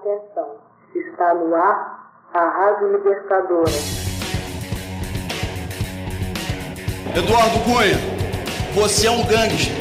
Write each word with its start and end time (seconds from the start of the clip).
Atenção, 0.00 0.56
está 0.94 1.34
no 1.34 1.54
ar 1.54 2.10
a 2.32 2.38
Rádio 2.38 2.90
Libertadora. 2.92 3.70
Eduardo 7.14 7.58
Cunha, 7.64 7.98
você 8.74 9.08
é 9.08 9.10
um 9.10 9.22
gangster. 9.24 9.74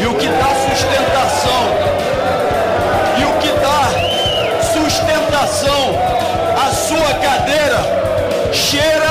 E 0.00 0.06
o 0.06 0.14
que 0.18 0.28
dá 0.28 0.54
sustentação, 0.70 1.64
e 3.18 3.24
o 3.24 3.38
que 3.40 3.50
dá 3.58 4.62
sustentação 4.72 5.96
à 6.56 6.70
sua 6.70 7.14
cadeira 7.20 8.52
cheira 8.52 9.10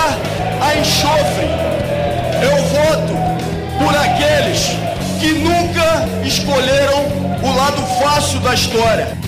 a 0.62 0.76
enxofre. 0.78 1.50
Eu 2.42 2.56
voto 2.72 3.14
por 3.78 3.94
aqueles 3.94 4.70
que 5.20 5.34
nunca 5.34 6.26
escolheram 6.26 7.08
o 7.44 7.58
lado 7.58 7.82
fácil 8.02 8.40
da 8.40 8.54
história. 8.54 9.23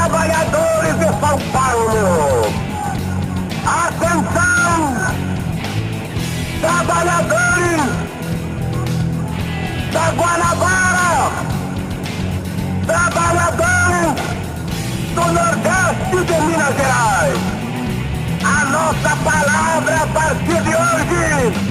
Trabalhadores 0.00 0.94
de 0.98 1.04
São 1.04 1.38
Paulo. 1.52 2.48
Atenção! 3.66 4.96
Trabalhadores 6.62 7.82
da 9.92 10.10
Guanabara! 10.12 11.30
Trabalhadores 12.86 14.14
do 15.14 15.24
Nordeste 15.34 16.16
de 16.24 16.40
Minas 16.46 16.74
Gerais! 16.76 17.40
A 18.42 18.64
nossa 18.70 19.16
palavra 19.16 20.02
a 20.02 20.06
partir 20.06 20.62
de 20.62 20.74
hoje 20.76 21.69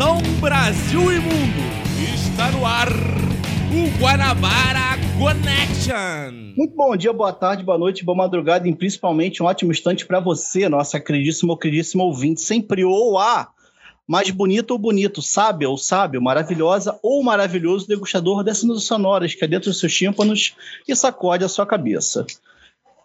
Atenção 0.00 0.16
Brasil 0.40 1.12
e 1.12 1.18
mundo! 1.18 1.60
Está 2.14 2.50
no 2.52 2.64
ar 2.64 2.88
o 2.88 4.00
Guanabara 4.00 4.98
Connection! 5.18 6.54
Muito 6.56 6.74
bom 6.74 6.96
dia, 6.96 7.12
boa 7.12 7.34
tarde, 7.34 7.62
boa 7.62 7.76
noite, 7.76 8.02
boa 8.02 8.16
madrugada 8.16 8.66
e 8.66 8.74
principalmente 8.74 9.42
um 9.42 9.46
ótimo 9.46 9.70
instante 9.70 10.06
para 10.06 10.18
você, 10.18 10.70
nossa 10.70 10.98
queridíssima 10.98 11.52
ou 11.52 11.58
queridíssima 11.58 12.02
ouvinte, 12.02 12.40
sempre 12.40 12.82
ou 12.82 13.18
a 13.18 13.50
mais 14.08 14.30
bonito 14.30 14.70
ou 14.70 14.78
bonito, 14.78 15.20
sábio 15.20 15.68
ou 15.68 15.76
sábio, 15.76 16.22
maravilhosa 16.22 16.98
ou 17.02 17.22
maravilhoso 17.22 17.86
degustador 17.86 18.42
dessas 18.42 18.82
sonoras 18.84 19.34
que 19.34 19.44
é 19.44 19.48
dentro 19.48 19.68
dos 19.68 19.80
seus 19.80 19.94
tímpanos 19.94 20.56
e 20.88 20.96
sacode 20.96 21.44
a 21.44 21.48
sua 21.48 21.66
cabeça. 21.66 22.26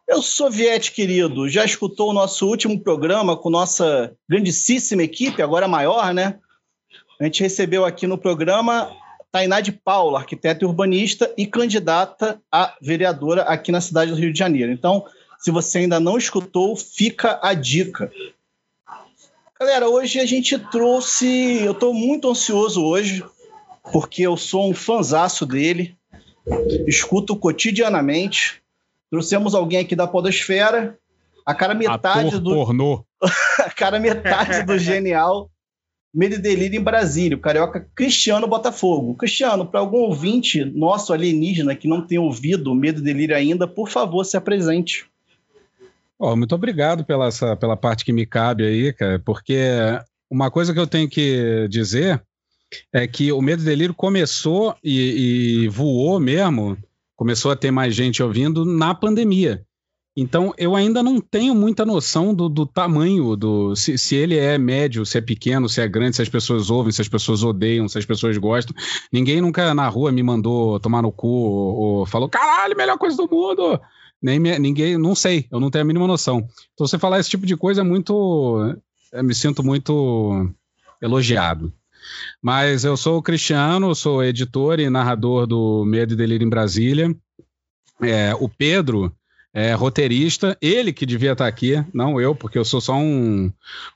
Eu 0.08 0.22
sou 0.22 0.50
Viete, 0.50 0.94
querido. 0.94 1.50
Já 1.50 1.66
escutou 1.66 2.12
o 2.12 2.14
nosso 2.14 2.48
último 2.48 2.80
programa 2.80 3.36
com 3.36 3.50
nossa 3.50 4.16
grandíssima 4.30 5.04
equipe, 5.04 5.42
agora 5.42 5.68
maior, 5.68 6.14
né? 6.14 6.40
A 7.20 7.24
gente 7.24 7.42
recebeu 7.42 7.86
aqui 7.86 8.06
no 8.06 8.18
programa 8.18 8.92
Tainá 9.32 9.62
de 9.62 9.72
Paula, 9.72 10.20
arquiteta 10.20 10.64
e 10.64 10.68
urbanista 10.68 11.34
e 11.38 11.46
candidata 11.46 12.42
a 12.52 12.76
vereadora 12.82 13.44
aqui 13.44 13.72
na 13.72 13.80
cidade 13.80 14.12
do 14.12 14.18
Rio 14.18 14.34
de 14.34 14.40
Janeiro. 14.40 14.72
Então, 14.72 15.06
se 15.40 15.50
você 15.50 15.80
ainda 15.80 16.00
não 16.00 16.18
escutou, 16.18 16.76
fica 16.76 17.40
a 17.42 17.54
dica. 17.54 18.12
Galera, 19.58 19.88
hoje 19.88 20.20
a 20.20 20.26
gente 20.26 20.60
trouxe. 20.60 21.64
Eu 21.64 21.72
estou 21.72 21.94
muito 21.94 22.30
ansioso 22.30 22.84
hoje, 22.84 23.24
porque 23.94 24.24
eu 24.24 24.36
sou 24.36 24.70
um 24.70 24.74
fanzaço 24.74 25.46
dele, 25.46 25.96
escuto 26.86 27.36
cotidianamente. 27.38 28.62
Trouxemos 29.10 29.56
alguém 29.56 29.80
aqui 29.80 29.96
da 29.96 30.08
Podosfera, 30.08 31.00
a 31.46 31.54
cara 31.54 31.74
metade 31.74 32.28
Ator 32.28 32.40
do. 32.42 32.54
pornô. 32.54 33.06
a 33.60 33.70
cara 33.70 34.00
metade 34.00 34.64
do 34.64 34.76
genial 34.80 35.50
Medo 36.16 36.36
e 36.36 36.38
Delírio 36.38 36.80
em 36.80 36.84
Brasília, 36.84 37.36
o 37.36 37.42
carioca 37.42 37.86
Cristiano 37.94 38.48
Botafogo. 38.48 39.16
Cristiano, 39.16 39.66
para 39.66 39.82
algum 39.82 39.98
ouvinte 39.98 40.64
nosso 40.64 41.12
alienígena 41.12 41.76
que 41.76 41.90
não 41.90 42.08
tem 42.08 42.18
ouvido 42.18 42.74
Medo 42.74 43.02
e 43.02 43.04
Delírio 43.04 43.36
ainda, 43.36 43.68
por 43.68 43.90
favor, 43.90 44.24
se 44.24 44.38
apresente. 44.38 45.06
Ó, 46.18 46.34
muito 46.34 46.56
obrigado 46.56 47.04
pela, 47.04 47.28
essa, 47.28 47.58
pela 47.58 47.76
parte 47.76 48.06
que 48.06 48.14
me 48.14 48.26
cabe 48.26 48.66
aí, 48.66 48.94
cara, 48.94 49.20
porque 49.20 49.60
uma 50.32 50.50
coisa 50.50 50.74
que 50.74 50.80
eu 50.80 50.88
tenho 50.88 51.10
que 51.10 51.68
dizer 51.70 52.24
é 52.94 53.06
que 53.06 53.34
o 53.34 53.42
Medo 53.42 53.62
e 53.62 53.66
Delírio 53.66 53.94
começou 53.94 54.74
e, 54.82 55.64
e 55.64 55.68
voou 55.68 56.18
mesmo, 56.18 56.78
começou 57.14 57.52
a 57.52 57.58
ter 57.58 57.72
mais 57.72 57.94
gente 57.94 58.24
ouvindo 58.24 58.64
na 58.64 58.96
pandemia. 58.96 59.66
Então, 60.18 60.54
eu 60.58 60.76
ainda 60.76 61.04
não 61.04 61.20
tenho 61.20 61.54
muita 61.54 61.86
noção 61.86 62.34
do, 62.34 62.48
do 62.48 62.66
tamanho, 62.66 63.36
do 63.36 63.76
se, 63.76 63.98
se, 63.98 64.16
ele 64.16 64.38
é 64.38 64.58
médio, 64.58 65.06
se 65.06 65.18
é 65.18 65.22
pequeno, 65.22 65.68
se 65.68 65.82
é 65.82 65.88
grande, 65.90 66.16
se 66.16 66.22
as 66.22 66.30
pessoas 66.30 66.70
ouvem, 66.70 66.94
se 66.94 67.02
as 67.02 67.10
pessoas 67.10 67.44
odeiam, 67.44 67.86
se 67.90 67.98
as 67.98 68.06
pessoas 68.06 68.38
gostam. 68.38 68.74
Ninguém 69.12 69.42
nunca 69.42 69.74
na 69.74 69.90
rua 69.90 70.14
me 70.14 70.24
mandou 70.24 70.80
tomar 70.80 71.02
no 71.02 71.12
cu 71.12 71.28
ou, 71.28 71.76
ou 71.76 72.06
falou, 72.06 72.30
caralho, 72.30 72.78
melhor 72.78 72.98
coisa 72.98 73.18
do 73.18 73.28
mundo. 73.30 73.78
Nem 74.22 74.40
ninguém, 74.40 74.98
não 74.98 75.14
sei, 75.14 75.48
eu 75.52 75.60
não 75.60 75.70
tenho 75.70 75.84
a 75.84 75.86
mínima 75.86 76.08
noção. 76.08 76.48
Então, 76.74 76.88
você 76.88 76.98
falar 76.98 77.20
esse 77.20 77.30
tipo 77.30 77.46
de 77.46 77.58
coisa 77.58 77.82
é 77.82 77.84
muito. 77.84 78.74
Eu 79.12 79.24
me 79.24 79.36
sinto 79.36 79.62
muito 79.64 80.50
elogiado. 81.02 81.74
Mas 82.42 82.86
eu 82.86 82.96
sou 82.96 83.22
Cristiano, 83.22 83.94
sou 83.94 84.24
editor 84.24 84.80
e 84.80 84.90
narrador 84.90 85.46
do 85.46 85.84
Medo 85.86 86.14
e 86.14 86.16
Delírio 86.16 86.46
em 86.46 86.50
Brasília. 86.50 87.14
É, 88.02 88.34
o 88.36 88.48
Pedro 88.48 89.14
é 89.56 89.74
roteirista, 89.74 90.58
ele 90.62 90.92
que 90.92 91.06
devia 91.06 91.32
estar 91.32 91.48
aqui, 91.48 91.82
não 91.94 92.20
eu, 92.20 92.36
porque 92.36 92.58
eu 92.58 92.66
sou 92.66 92.82
só 92.82 92.98
um, 92.98 93.50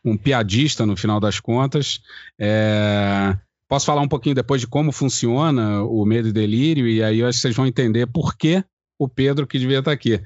um 0.05 0.15
piadista 0.15 0.85
no 0.85 0.95
final 0.95 1.19
das 1.19 1.41
contas. 1.41 1.99
É, 2.39 3.35
posso 3.67 3.85
falar 3.85 3.99
um 3.99 4.07
pouquinho 4.07 4.33
depois 4.33 4.61
de 4.61 4.67
como 4.67 4.93
funciona 4.93 5.83
o 5.83 6.05
Medo 6.05 6.29
e 6.29 6.31
Delírio, 6.31 6.87
e 6.87 7.03
aí 7.03 7.19
eu 7.19 7.27
acho 7.27 7.39
que 7.39 7.41
vocês 7.41 7.55
vão 7.57 7.67
entender 7.67 8.07
por 8.07 8.37
que 8.37 8.63
o 8.97 9.09
Pedro 9.09 9.45
que 9.45 9.59
devia 9.59 9.79
estar 9.79 9.91
aqui. 9.91 10.21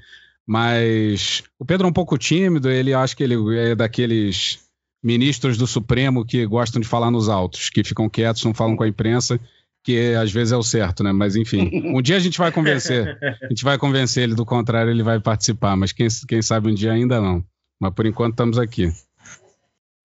Mas 0.46 1.42
o 1.58 1.66
Pedro 1.66 1.88
é 1.88 1.90
um 1.90 1.94
pouco 1.94 2.16
tímido, 2.16 2.70
ele 2.70 2.94
acho 2.94 3.18
que 3.18 3.24
ele 3.24 3.36
é 3.58 3.74
daqueles 3.74 4.60
ministros 5.02 5.58
do 5.58 5.66
Supremo 5.66 6.24
que 6.24 6.46
gostam 6.46 6.80
de 6.80 6.88
falar 6.88 7.10
nos 7.10 7.28
autos, 7.28 7.72
que 7.72 7.84
ficam 7.84 8.08
quietos, 8.08 8.46
não 8.46 8.54
falam 8.54 8.76
com 8.76 8.84
a 8.84 8.88
imprensa, 8.88 9.40
que 9.84 10.16
às 10.16 10.32
vezes 10.32 10.54
é 10.54 10.58
o 10.58 10.64
certo, 10.64 11.04
né? 11.04 11.12
Mas 11.12 11.36
enfim, 11.36 11.70
um 11.94 12.02
dia 12.02 12.16
a 12.16 12.20
gente 12.20 12.38
vai 12.38 12.52
convencer, 12.52 13.18
a 13.42 13.48
gente 13.48 13.64
vai 13.64 13.78
convencer 13.78 14.24
ele 14.24 14.36
do 14.36 14.46
contrário, 14.46 14.90
ele 14.92 15.04
vai 15.04 15.20
participar, 15.20 15.76
mas 15.76 15.92
quem, 15.92 16.08
quem 16.28 16.42
sabe 16.42 16.70
um 16.70 16.74
dia 16.74 16.94
ainda 16.94 17.20
não. 17.20 17.44
Mas 17.80 17.94
por 17.94 18.06
enquanto 18.06 18.34
estamos 18.34 18.58
aqui. 18.58 18.92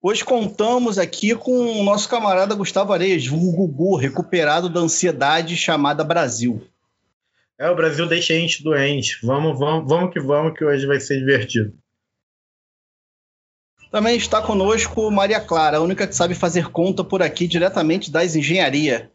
Hoje 0.01 0.23
contamos 0.23 0.97
aqui 0.97 1.35
com 1.35 1.79
o 1.79 1.83
nosso 1.83 2.07
camarada 2.07 2.55
Gustavo 2.55 2.93
Areias, 2.93 3.27
o 3.27 3.51
Gugu, 3.51 3.95
recuperado 3.95 4.69
da 4.69 4.79
ansiedade 4.79 5.57
chamada 5.57 6.03
Brasil. 6.03 6.61
É, 7.57 7.69
o 7.69 7.75
Brasil 7.75 8.07
deixa 8.07 8.33
a 8.33 8.37
gente 8.37 8.63
doente. 8.63 9.19
Vamos, 9.21 9.59
vamos, 9.59 9.89
vamos 9.89 10.13
que 10.13 10.19
vamos, 10.21 10.57
que 10.57 10.63
hoje 10.63 10.87
vai 10.87 11.01
ser 11.01 11.19
divertido. 11.19 11.73
Também 13.91 14.15
está 14.15 14.41
conosco 14.41 15.11
Maria 15.11 15.41
Clara, 15.41 15.77
a 15.77 15.81
única 15.81 16.07
que 16.07 16.15
sabe 16.15 16.33
fazer 16.33 16.69
conta 16.69 17.03
por 17.03 17.21
aqui 17.21 17.47
diretamente 17.47 18.09
das 18.09 18.35
engenharia. 18.35 19.11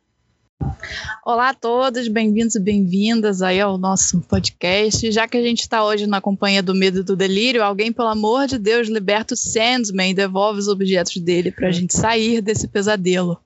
Olá 1.25 1.49
a 1.49 1.55
todos, 1.55 2.07
bem-vindos 2.09 2.55
e 2.55 2.61
bem-vindas 2.61 3.41
aí 3.41 3.61
ao 3.61 3.79
nosso 3.79 4.21
podcast. 4.23 5.11
Já 5.11 5.27
que 5.27 5.37
a 5.37 5.43
gente 5.43 5.61
está 5.61 5.85
hoje 5.85 6.07
na 6.07 6.21
companhia 6.21 6.63
do 6.63 6.75
medo 6.75 7.01
e 7.01 7.03
do 7.03 7.17
delírio, 7.17 7.63
alguém, 7.63 7.91
pelo 7.91 8.09
amor 8.09 8.47
de 8.47 8.59
Deus, 8.59 8.89
liberta 8.89 9.35
o 9.35 9.37
Sandman 9.37 10.11
e 10.11 10.15
devolve 10.15 10.59
os 10.59 10.69
objetos 10.69 11.17
dele 11.17 11.51
para 11.51 11.69
a 11.69 11.73
gente 11.73 11.97
sair 11.97 12.43
desse 12.43 12.69
pesadelo. 12.69 13.41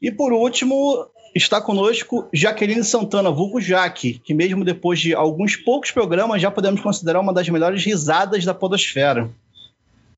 E 0.00 0.10
por 0.10 0.32
último, 0.32 1.06
está 1.34 1.60
conosco 1.60 2.28
Jaqueline 2.32 2.84
Santana, 2.84 3.30
vulgo 3.30 3.60
Jaque, 3.60 4.18
que 4.20 4.32
mesmo 4.32 4.64
depois 4.64 4.98
de 4.98 5.14
alguns 5.14 5.54
poucos 5.54 5.90
programas 5.90 6.40
já 6.40 6.50
podemos 6.50 6.80
considerar 6.80 7.20
uma 7.20 7.34
das 7.34 7.48
melhores 7.48 7.84
risadas 7.84 8.44
da 8.44 8.54
podosfera. 8.54 9.30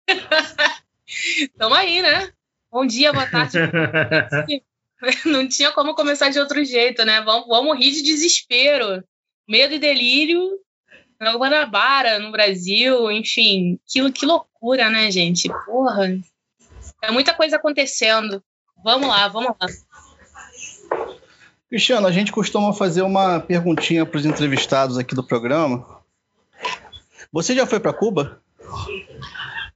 Tamo 1.58 1.74
aí, 1.74 2.00
né? 2.02 2.30
Bom 2.70 2.86
dia, 2.86 3.12
boa 3.12 3.26
tarde. 3.26 3.58
Não 5.24 5.48
tinha 5.48 5.72
como 5.72 5.94
começar 5.94 6.30
de 6.30 6.38
outro 6.38 6.64
jeito, 6.64 7.04
né? 7.04 7.20
Vamos, 7.22 7.46
vamos 7.48 7.78
rir 7.78 7.90
de 7.90 8.02
desespero. 8.02 9.02
Medo 9.48 9.74
e 9.74 9.78
delírio 9.78 10.58
na 11.20 11.34
Guanabara, 11.34 12.18
no 12.18 12.30
Brasil, 12.30 13.10
enfim. 13.10 13.78
Que, 13.86 14.10
que 14.12 14.24
loucura, 14.24 14.88
né, 14.88 15.10
gente? 15.10 15.48
Porra. 15.66 16.18
É 17.02 17.10
muita 17.10 17.34
coisa 17.34 17.56
acontecendo. 17.56 18.42
Vamos 18.82 19.08
lá, 19.08 19.28
vamos 19.28 19.54
lá. 19.60 19.68
Cristiano, 21.68 22.06
a 22.06 22.12
gente 22.12 22.32
costuma 22.32 22.72
fazer 22.72 23.02
uma 23.02 23.38
perguntinha 23.38 24.04
para 24.04 24.18
os 24.18 24.26
entrevistados 24.26 24.98
aqui 24.98 25.14
do 25.14 25.22
programa. 25.22 26.00
Você 27.32 27.54
já 27.54 27.66
foi 27.66 27.78
para 27.78 27.92
Cuba? 27.92 28.42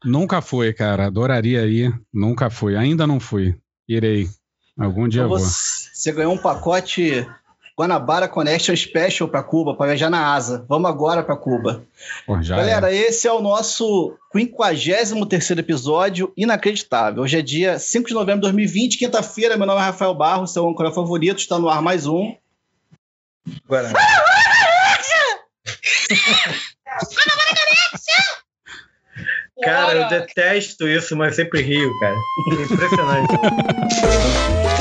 Nunca 0.04 0.42
foi, 0.42 0.72
cara. 0.72 1.06
Adoraria 1.06 1.66
ir. 1.66 1.94
Nunca 2.12 2.50
fui. 2.50 2.76
Ainda 2.76 3.06
não 3.06 3.20
fui. 3.20 3.56
Irei. 3.88 4.28
Algum 4.78 5.08
dia 5.08 5.22
Então 5.22 5.28
vou. 5.28 5.38
você, 5.38 5.90
você 5.92 6.12
ganhou 6.12 6.32
um 6.32 6.38
pacote 6.38 7.26
Guanabara 7.78 8.28
Connection 8.28 8.74
Special 8.74 9.28
para 9.28 9.42
Cuba, 9.42 9.74
para 9.74 9.88
viajar 9.88 10.08
na 10.08 10.32
asa. 10.32 10.64
Vamos 10.68 10.88
agora 10.88 11.22
para 11.22 11.36
Cuba. 11.36 11.84
Pô, 12.24 12.40
já 12.40 12.56
Galera, 12.56 12.92
é. 12.92 12.96
esse 12.96 13.26
é 13.26 13.32
o 13.32 13.40
nosso 13.40 14.16
53 14.32 15.12
episódio 15.58 16.32
inacreditável. 16.36 17.22
Hoje 17.22 17.38
é 17.38 17.42
dia 17.42 17.78
5 17.78 18.08
de 18.08 18.14
novembro 18.14 18.40
de 18.40 18.52
2020, 18.52 18.98
quinta-feira. 18.98 19.56
Meu 19.56 19.66
nome 19.66 19.80
é 19.80 19.84
Rafael 19.84 20.14
Barros, 20.14 20.52
seu 20.52 20.68
âncora 20.68 20.92
favorito. 20.92 21.38
Está 21.38 21.58
no 21.58 21.68
ar 21.68 21.82
mais 21.82 22.06
um. 22.06 22.36
Agora. 23.64 23.92
Cara, 29.62 29.94
eu 29.94 30.08
detesto 30.08 30.88
isso, 30.88 31.16
mas 31.16 31.36
sempre 31.36 31.62
rio, 31.62 31.90
cara. 32.00 32.16
Impressionante. 32.70 33.32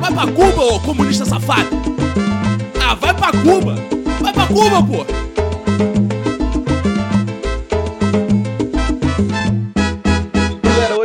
Vai 0.00 0.12
pra 0.12 0.32
Cuba, 0.32 0.62
ô 0.62 0.80
comunista 0.80 1.24
safado! 1.24 1.68
Ah, 2.82 2.94
vai 2.94 3.14
pra 3.14 3.32
Cuba! 3.32 3.74
Vai 4.20 4.32
pra 4.32 4.46
Cuba, 4.46 4.82
pô! 4.82 5.25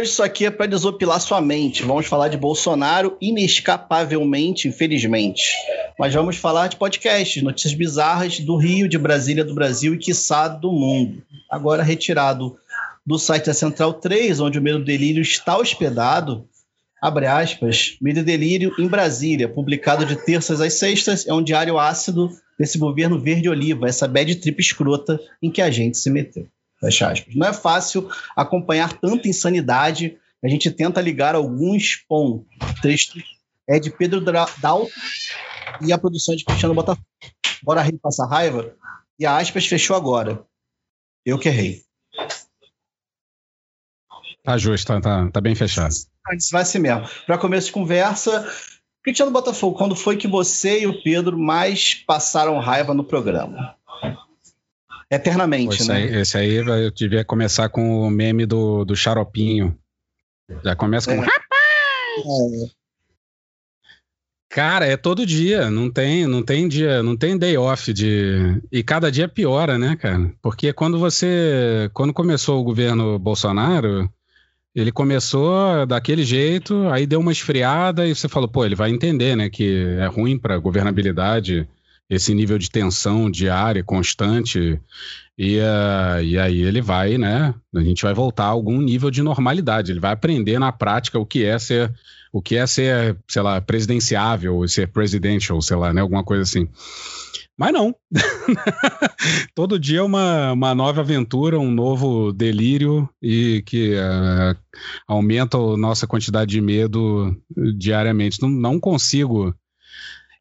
Hoje 0.01 0.11
isso 0.11 0.23
aqui 0.23 0.45
é 0.47 0.51
para 0.51 0.65
desopilar 0.65 1.21
sua 1.21 1.39
mente. 1.39 1.83
Vamos 1.83 2.07
falar 2.07 2.27
de 2.27 2.35
Bolsonaro 2.35 3.15
inescapavelmente, 3.21 4.67
infelizmente. 4.67 5.53
Mas 5.97 6.13
vamos 6.13 6.37
falar 6.37 6.67
de 6.67 6.75
podcasts, 6.75 7.41
notícias 7.43 7.75
bizarras 7.75 8.39
do 8.39 8.57
Rio, 8.57 8.89
de 8.89 8.97
Brasília, 8.97 9.45
do 9.45 9.53
Brasil 9.53 9.93
e, 9.93 9.99
quiçá, 9.99 10.47
do 10.47 10.71
mundo. 10.71 11.21
Agora 11.49 11.83
retirado 11.83 12.57
do 13.05 13.19
site 13.19 13.45
da 13.45 13.53
Central 13.53 13.93
3, 13.93 14.39
onde 14.39 14.57
o 14.57 14.61
Medo 14.61 14.79
do 14.79 14.85
Delírio 14.85 15.21
está 15.21 15.55
hospedado. 15.57 16.47
Abre 16.99 17.27
aspas, 17.27 17.95
Medo 18.01 18.23
Delírio 18.23 18.73
em 18.79 18.87
Brasília, 18.87 19.47
publicado 19.47 20.05
de 20.05 20.15
terças 20.15 20.61
às 20.61 20.73
sextas, 20.73 21.27
é 21.27 21.33
um 21.33 21.43
diário 21.43 21.77
ácido 21.77 22.29
desse 22.57 22.77
governo 22.77 23.19
verde-oliva, 23.19 23.87
essa 23.87 24.07
bad 24.07 24.33
trip 24.35 24.59
escrota 24.59 25.19
em 25.41 25.51
que 25.51 25.61
a 25.61 25.69
gente 25.69 25.97
se 25.97 26.09
meteu. 26.09 26.47
Fecha 26.81 27.11
aspas. 27.11 27.35
Não 27.35 27.47
é 27.47 27.53
fácil 27.53 28.09
acompanhar 28.35 28.91
tanta 28.93 29.27
insanidade. 29.27 30.17
A 30.43 30.47
gente 30.47 30.71
tenta 30.71 30.99
ligar 30.99 31.35
alguns 31.35 31.95
pontos. 32.07 32.47
O 32.61 32.81
texto 32.81 33.21
é 33.69 33.79
de 33.79 33.91
Pedro 33.91 34.19
Dalto 34.21 34.91
e 35.79 35.93
a 35.93 35.97
produção 35.97 36.33
é 36.33 36.37
de 36.37 36.43
Cristiano 36.43 36.73
Botafogo. 36.73 37.05
Bora 37.63 37.81
rir 37.81 37.99
passar 37.99 38.27
raiva? 38.27 38.75
E 39.19 39.25
a 39.25 39.37
aspas 39.37 39.67
fechou 39.67 39.95
agora. 39.95 40.43
Eu 41.23 41.37
que 41.37 41.47
errei. 41.47 41.83
Tá 44.43 44.57
justo, 44.57 44.87
tá, 44.87 44.99
tá, 44.99 45.29
tá 45.29 45.39
bem 45.39 45.53
fechado. 45.53 45.93
Vai 46.51 46.65
ser 46.65 46.79
mesmo. 46.79 47.07
Para 47.27 47.37
começo 47.37 47.67
de 47.67 47.73
conversa, 47.73 48.51
Cristiano 49.03 49.31
Botafogo, 49.31 49.77
quando 49.77 49.95
foi 49.95 50.17
que 50.17 50.27
você 50.27 50.81
e 50.81 50.87
o 50.87 51.03
Pedro 51.03 51.37
mais 51.37 51.93
passaram 51.93 52.59
raiva 52.59 52.93
no 52.93 53.03
programa? 53.03 53.75
Pô, 55.11 55.15
Eternamente, 55.15 55.75
esse, 55.75 55.89
né? 55.89 55.95
aí, 55.95 56.15
esse 56.21 56.37
aí 56.37 56.55
eu 56.55 56.89
devia 56.89 57.25
começar 57.25 57.67
com 57.67 58.07
o 58.07 58.09
meme 58.09 58.45
do, 58.45 58.85
do 58.85 58.95
xaropinho. 58.95 59.77
Já 60.63 60.73
começa 60.73 61.13
com. 61.13 61.21
É. 61.21 61.27
Cara, 64.49 64.85
é 64.85 64.95
todo 64.97 65.25
dia, 65.25 65.69
não 65.69 65.89
tem, 65.89 66.25
não 66.27 66.41
tem 66.43 66.67
dia, 66.67 67.03
não 67.03 67.15
tem 67.15 67.37
day 67.37 67.57
off 67.57 67.93
de 67.93 68.61
e 68.71 68.83
cada 68.83 69.09
dia 69.09 69.27
piora, 69.27 69.77
né, 69.77 69.95
cara? 69.95 70.31
Porque 70.41 70.73
quando 70.73 70.99
você, 70.99 71.89
quando 71.93 72.13
começou 72.13 72.59
o 72.59 72.63
governo 72.63 73.17
Bolsonaro, 73.17 74.09
ele 74.75 74.91
começou 74.91 75.85
daquele 75.85 76.23
jeito, 76.23 76.87
aí 76.89 77.05
deu 77.05 77.19
uma 77.21 77.31
esfriada 77.31 78.05
e 78.05 78.13
você 78.13 78.27
falou, 78.27 78.49
pô, 78.49 78.65
ele 78.65 78.75
vai 78.75 78.89
entender, 78.89 79.37
né, 79.37 79.49
que 79.49 79.85
é 79.99 80.05
ruim 80.07 80.37
para 80.37 80.57
governabilidade 80.57 81.67
esse 82.11 82.35
nível 82.35 82.57
de 82.57 82.69
tensão 82.69 83.31
diária, 83.31 83.83
constante, 83.83 84.79
e, 85.37 85.59
ah, 85.61 86.21
e 86.21 86.37
aí 86.37 86.61
ele 86.61 86.81
vai, 86.81 87.17
né, 87.17 87.55
a 87.73 87.79
gente 87.79 88.03
vai 88.03 88.13
voltar 88.13 88.43
a 88.43 88.49
algum 88.49 88.81
nível 88.81 89.09
de 89.09 89.23
normalidade, 89.23 89.91
ele 89.91 89.99
vai 89.99 90.11
aprender 90.11 90.59
na 90.59 90.73
prática 90.73 91.17
o 91.17 91.25
que 91.25 91.45
é 91.45 91.57
ser 91.57 91.91
o 92.33 92.41
que 92.41 92.55
é 92.55 92.65
ser, 92.65 93.17
sei 93.27 93.41
lá, 93.41 93.59
presidenciável, 93.59 94.65
ser 94.67 94.87
presidential, 94.87 95.61
sei 95.61 95.75
lá, 95.75 95.93
né? 95.93 95.99
Alguma 95.99 96.23
coisa 96.23 96.43
assim. 96.43 96.65
Mas 97.57 97.73
não. 97.73 97.93
Todo 99.53 99.77
dia 99.77 99.99
é 99.99 100.01
uma, 100.01 100.53
uma 100.53 100.73
nova 100.73 101.01
aventura, 101.01 101.59
um 101.59 101.69
novo 101.69 102.31
delírio 102.31 103.07
e 103.21 103.61
que 103.65 103.93
eh, 103.95 104.55
aumenta 105.07 105.57
a 105.57 105.77
nossa 105.77 106.07
quantidade 106.07 106.51
de 106.51 106.61
medo 106.61 107.35
diariamente. 107.77 108.41
Não, 108.41 108.49
não 108.49 108.79
consigo. 108.79 109.53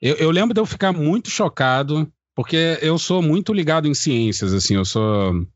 Eu, 0.01 0.17
eu 0.17 0.31
lembro 0.31 0.55
de 0.55 0.61
eu 0.61 0.67
ficar 0.67 0.93
muito 0.93 1.29
chocado, 1.31 2.11
porque 2.35 2.79
eu 2.81 2.99
sou 2.99 3.21
muito 3.21 3.53
ligado 3.53 3.87
em 3.87 3.95
ciências, 3.95 4.53
assim, 4.53 4.77
eu 4.77 4.85
sou 4.85 5.47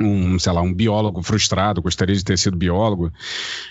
um, 0.00 0.38
sei 0.38 0.52
lá, 0.52 0.62
um 0.62 0.72
biólogo 0.72 1.22
frustrado, 1.22 1.82
gostaria 1.82 2.14
de 2.14 2.24
ter 2.24 2.38
sido 2.38 2.56
biólogo. 2.56 3.12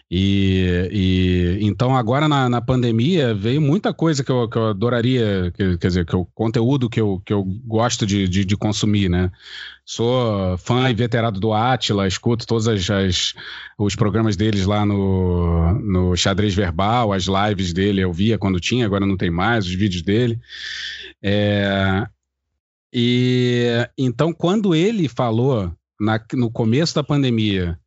E, 0.10 0.90
e 0.92 1.58
então 1.62 1.96
agora 1.96 2.28
na, 2.28 2.48
na 2.48 2.62
pandemia 2.62 3.34
veio 3.34 3.62
muita 3.62 3.94
coisa 3.94 4.24
que 4.24 4.32
eu, 4.32 4.48
que 4.48 4.58
eu 4.58 4.68
adoraria, 4.68 5.52
que- 5.56 5.78
quer 5.78 5.88
dizer, 5.88 6.06
que 6.06 6.16
o 6.16 6.26
conteúdo 6.26 6.90
que 6.90 7.02
eu, 7.02 7.22
que 7.26 7.34
eu 7.34 7.44
gosto 7.66 8.06
de, 8.06 8.28
de, 8.28 8.46
de 8.46 8.58
consumir, 8.58 9.10
né? 9.10 9.32
Sou 9.86 10.56
fã 10.60 10.88
e 10.90 10.94
veterado 10.94 11.40
do 11.40 11.52
Atila, 11.52 12.08
escuto 12.08 12.46
todos 12.46 12.68
as, 12.68 12.88
as- 12.90 13.34
os 13.78 13.96
programas 13.96 14.36
deles 14.36 14.66
lá 14.68 14.86
no, 14.86 15.74
no 15.80 16.16
Xadrez 16.16 16.54
Verbal, 16.54 17.12
as 17.12 17.26
lives 17.26 17.74
dele 17.74 18.02
eu 18.02 18.14
via 18.14 18.38
quando 18.38 18.60
tinha, 18.60 18.86
agora 18.86 19.06
não 19.06 19.18
tem 19.18 19.32
mais, 19.32 19.66
os 19.66 19.74
vídeos 19.74 20.04
dele. 20.04 20.40
É, 21.24 22.06
e 22.94 23.88
então, 23.98 24.32
quando 24.32 24.74
ele 24.76 25.08
falou 25.08 25.72
na- 26.00 26.24
no 26.34 26.50
começo 26.50 26.96
da 26.96 27.04
pandemia, 27.04 27.78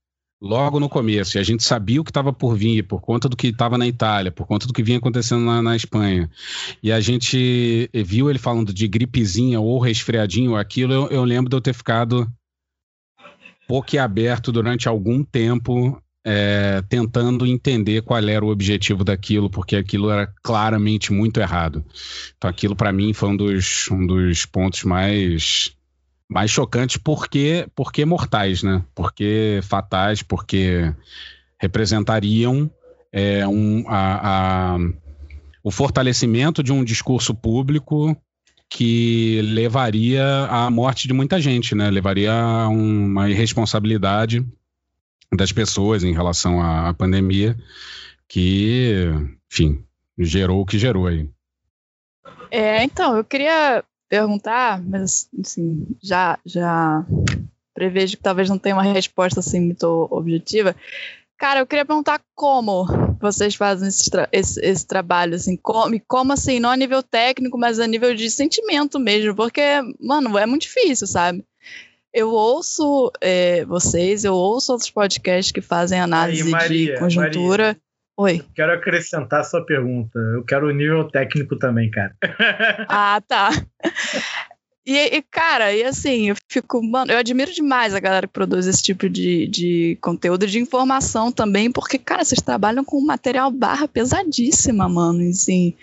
logo 0.40 0.80
no 0.80 0.88
começo, 0.88 1.36
e 1.36 1.40
a 1.40 1.42
gente 1.42 1.62
sabia 1.62 2.00
o 2.00 2.04
que 2.04 2.10
estava 2.10 2.32
por 2.32 2.56
vir, 2.56 2.82
por 2.82 3.00
conta 3.00 3.28
do 3.28 3.36
que 3.36 3.46
estava 3.46 3.78
na 3.78 3.86
Itália, 3.86 4.32
por 4.32 4.46
conta 4.46 4.66
do 4.66 4.72
que 4.72 4.82
vinha 4.82 4.98
acontecendo 4.98 5.44
na, 5.44 5.62
na 5.62 5.76
Espanha, 5.76 6.28
e 6.82 6.90
a 6.90 7.00
gente 7.00 7.88
viu 7.94 8.28
ele 8.28 8.40
falando 8.40 8.72
de 8.74 8.88
gripezinha 8.88 9.60
ou 9.60 9.78
resfriadinho, 9.78 10.56
aquilo, 10.56 10.92
eu, 10.92 11.08
eu 11.08 11.24
lembro 11.24 11.48
de 11.48 11.56
eu 11.56 11.60
ter 11.60 11.72
ficado 11.72 12.28
boquiaberto 13.68 14.50
durante 14.52 14.88
algum 14.88 15.22
tempo, 15.22 16.02
é, 16.24 16.82
tentando 16.88 17.46
entender 17.46 18.02
qual 18.02 18.20
era 18.20 18.44
o 18.44 18.50
objetivo 18.50 19.02
daquilo, 19.04 19.48
porque 19.48 19.76
aquilo 19.76 20.10
era 20.10 20.26
claramente 20.42 21.12
muito 21.12 21.40
errado. 21.40 21.84
Então, 22.36 22.50
aquilo 22.50 22.76
para 22.76 22.92
mim 22.92 23.12
foi 23.12 23.30
um 23.30 23.36
dos, 23.36 23.88
um 23.90 24.06
dos 24.06 24.44
pontos 24.44 24.84
mais 24.84 25.74
mais 26.32 26.50
chocantes 26.50 26.96
porque 26.96 27.66
porque 27.74 28.04
mortais, 28.04 28.62
né? 28.62 28.82
Porque 28.94 29.60
fatais, 29.62 30.22
porque 30.22 30.92
representariam 31.60 32.70
é, 33.12 33.46
um, 33.46 33.84
a, 33.86 34.74
a- 34.74 34.78
o 35.62 35.70
fortalecimento 35.70 36.62
de 36.62 36.72
um 36.72 36.82
discurso 36.82 37.34
público 37.34 38.16
que 38.68 39.40
levaria 39.42 40.46
à 40.46 40.70
morte 40.70 41.06
de 41.06 41.12
muita 41.12 41.38
gente, 41.40 41.74
né? 41.74 41.90
Levaria 41.90 42.32
a 42.32 42.68
uma 42.68 43.28
irresponsabilidade 43.28 44.44
das 45.30 45.52
pessoas 45.52 46.02
em 46.02 46.12
relação 46.12 46.60
à, 46.60 46.92
pandemia 46.94 47.56
que, 48.26 49.10
enfim, 49.52 49.84
gerou 50.18 50.62
o 50.62 50.66
que 50.66 50.78
gerou 50.78 51.06
aí. 51.06 51.28
É, 52.50 52.82
então, 52.82 53.16
eu 53.16 53.24
queria 53.24 53.84
perguntar, 54.12 54.78
mas 54.82 55.26
assim, 55.42 55.86
já, 56.02 56.38
já 56.44 57.02
prevejo 57.72 58.18
que 58.18 58.22
talvez 58.22 58.46
não 58.50 58.58
tenha 58.58 58.76
uma 58.76 58.82
resposta 58.82 59.40
assim 59.40 59.58
muito 59.58 60.06
objetiva. 60.10 60.76
Cara, 61.38 61.60
eu 61.60 61.66
queria 61.66 61.86
perguntar 61.86 62.20
como 62.34 62.84
vocês 63.18 63.54
fazem 63.54 63.88
esse, 63.88 64.10
tra- 64.10 64.28
esse, 64.30 64.60
esse 64.60 64.86
trabalho, 64.86 65.34
assim, 65.34 65.56
como, 65.56 65.98
como 66.06 66.30
assim, 66.34 66.60
não 66.60 66.68
a 66.68 66.76
nível 66.76 67.02
técnico, 67.02 67.56
mas 67.56 67.80
a 67.80 67.86
nível 67.86 68.14
de 68.14 68.30
sentimento 68.30 69.00
mesmo, 69.00 69.34
porque, 69.34 69.62
mano, 69.98 70.36
é 70.36 70.44
muito 70.44 70.62
difícil, 70.62 71.06
sabe? 71.06 71.42
Eu 72.12 72.32
ouço 72.32 73.10
é, 73.18 73.64
vocês, 73.64 74.24
eu 74.24 74.34
ouço 74.34 74.72
outros 74.72 74.90
podcasts 74.90 75.52
que 75.52 75.62
fazem 75.62 75.98
análise 75.98 76.50
Maria, 76.50 76.92
de 76.92 76.98
conjuntura. 76.98 77.78
Oi. 78.18 78.42
Quero 78.54 78.72
acrescentar 78.72 79.40
a 79.40 79.44
sua 79.44 79.64
pergunta. 79.64 80.18
Eu 80.34 80.44
quero 80.44 80.68
o 80.68 80.72
nível 80.72 81.08
técnico 81.08 81.58
também, 81.58 81.90
cara. 81.90 82.14
Ah, 82.88 83.20
tá. 83.26 83.50
E, 84.84 84.96
e, 84.96 85.22
cara, 85.22 85.72
e 85.72 85.84
assim, 85.84 86.30
eu 86.30 86.36
fico, 86.48 86.82
mano, 86.82 87.12
eu 87.12 87.18
admiro 87.18 87.52
demais 87.52 87.94
a 87.94 88.00
galera 88.00 88.26
que 88.26 88.32
produz 88.32 88.66
esse 88.66 88.82
tipo 88.82 89.08
de, 89.08 89.46
de 89.46 89.96
conteúdo 90.00 90.44
de 90.44 90.58
informação 90.58 91.30
também, 91.30 91.70
porque, 91.70 91.98
cara, 91.98 92.24
vocês 92.24 92.42
trabalham 92.42 92.84
com 92.84 93.00
material 93.00 93.48
barra 93.52 93.86
pesadíssima, 93.86 94.88
mano, 94.88 95.20
assim. 95.28 95.76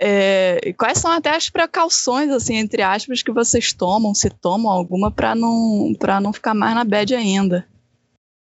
É, 0.00 0.58
e 0.64 0.72
quais 0.72 0.96
são 0.96 1.10
até 1.12 1.36
as 1.36 1.50
precauções, 1.50 2.30
assim, 2.30 2.56
entre 2.56 2.80
aspas, 2.80 3.22
que 3.22 3.30
vocês 3.30 3.74
tomam, 3.74 4.14
se 4.14 4.30
tomam 4.30 4.72
alguma, 4.72 5.10
para 5.10 5.34
não, 5.34 5.92
pra 5.98 6.18
não 6.18 6.32
ficar 6.32 6.54
mais 6.54 6.74
na 6.74 6.84
bad 6.84 7.14
ainda? 7.14 7.66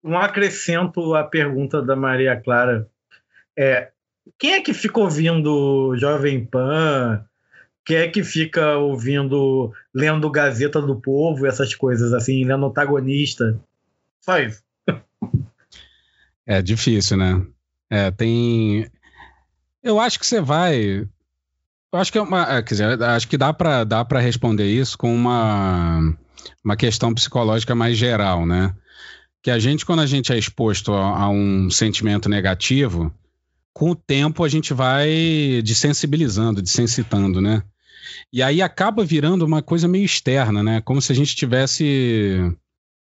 Um 0.04 0.18
acrescento 0.18 1.14
à 1.14 1.24
pergunta 1.24 1.80
da 1.80 1.96
Maria 1.96 2.36
Clara. 2.42 2.90
É, 3.58 3.92
quem 4.38 4.54
é 4.54 4.62
que 4.62 4.74
fica 4.74 5.00
ouvindo 5.00 5.96
Jovem 5.98 6.46
Pan? 6.46 7.24
Quem 7.86 7.98
é 7.98 8.08
que 8.08 8.24
fica 8.24 8.78
ouvindo, 8.78 9.72
lendo 9.94 10.32
Gazeta 10.32 10.82
do 10.82 11.00
Povo, 11.00 11.46
essas 11.46 11.76
coisas 11.76 12.14
assim, 12.14 12.44
lendo 12.44 12.66
antagonista? 12.66 13.60
Só 14.22 14.40
isso. 14.40 14.64
É 16.48 16.62
difícil, 16.62 17.18
né? 17.18 17.44
É, 17.90 18.12
tem. 18.12 18.88
Eu 19.82 20.00
acho 20.00 20.20
que 20.20 20.28
você 20.28 20.40
vai. 20.40 21.08
Eu 21.92 22.00
acho 22.00 22.12
que 22.12 22.20
é 22.20 22.22
uma. 22.22 22.62
Quer 22.62 22.74
dizer, 22.76 23.02
acho 23.02 23.28
que 23.28 23.36
dá 23.36 23.52
para 23.52 23.84
dá 23.84 24.06
responder 24.20 24.68
isso 24.68 24.96
com 24.96 25.12
uma, 25.12 26.16
uma 26.64 26.76
questão 26.76 27.16
psicológica 27.16 27.74
mais 27.74 27.98
geral, 27.98 28.46
né? 28.46 28.76
Que 29.42 29.50
a 29.50 29.58
gente, 29.58 29.88
quando 29.88 30.02
a 30.02 30.06
gente 30.06 30.32
é 30.32 30.38
exposto 30.38 30.94
a, 30.94 31.22
a 31.22 31.30
um 31.30 31.68
sentimento 31.72 32.30
negativo, 32.30 33.12
com 33.76 33.92
o 33.92 33.96
tempo 33.96 34.42
a 34.42 34.48
gente 34.48 34.74
vai 34.74 35.62
desensibilizando, 35.62 36.62
desensitando, 36.62 37.42
né? 37.42 37.62
E 38.32 38.42
aí 38.42 38.62
acaba 38.62 39.04
virando 39.04 39.46
uma 39.46 39.62
coisa 39.62 39.86
meio 39.86 40.06
externa, 40.06 40.64
né? 40.64 40.80
Como 40.80 41.02
se 41.02 41.12
a 41.12 41.16
gente 41.16 41.36
tivesse. 41.36 42.40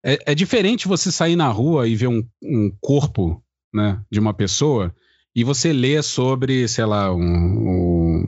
É, 0.04 0.32
é 0.32 0.36
diferente 0.36 0.88
você 0.88 1.12
sair 1.12 1.36
na 1.36 1.48
rua 1.50 1.88
e 1.88 1.96
ver 1.96 2.08
um, 2.08 2.28
um, 2.44 2.72
corpo 2.82 3.44
né, 3.74 4.02
de 4.12 4.20
uma 4.20 4.34
pessoa 4.34 4.94
e 5.36 5.44
você 5.44 5.72
ler 5.72 6.04
sobre, 6.04 6.68
sei 6.68 6.86
lá, 6.86 7.14
um, 7.14 7.22
um 7.22 8.28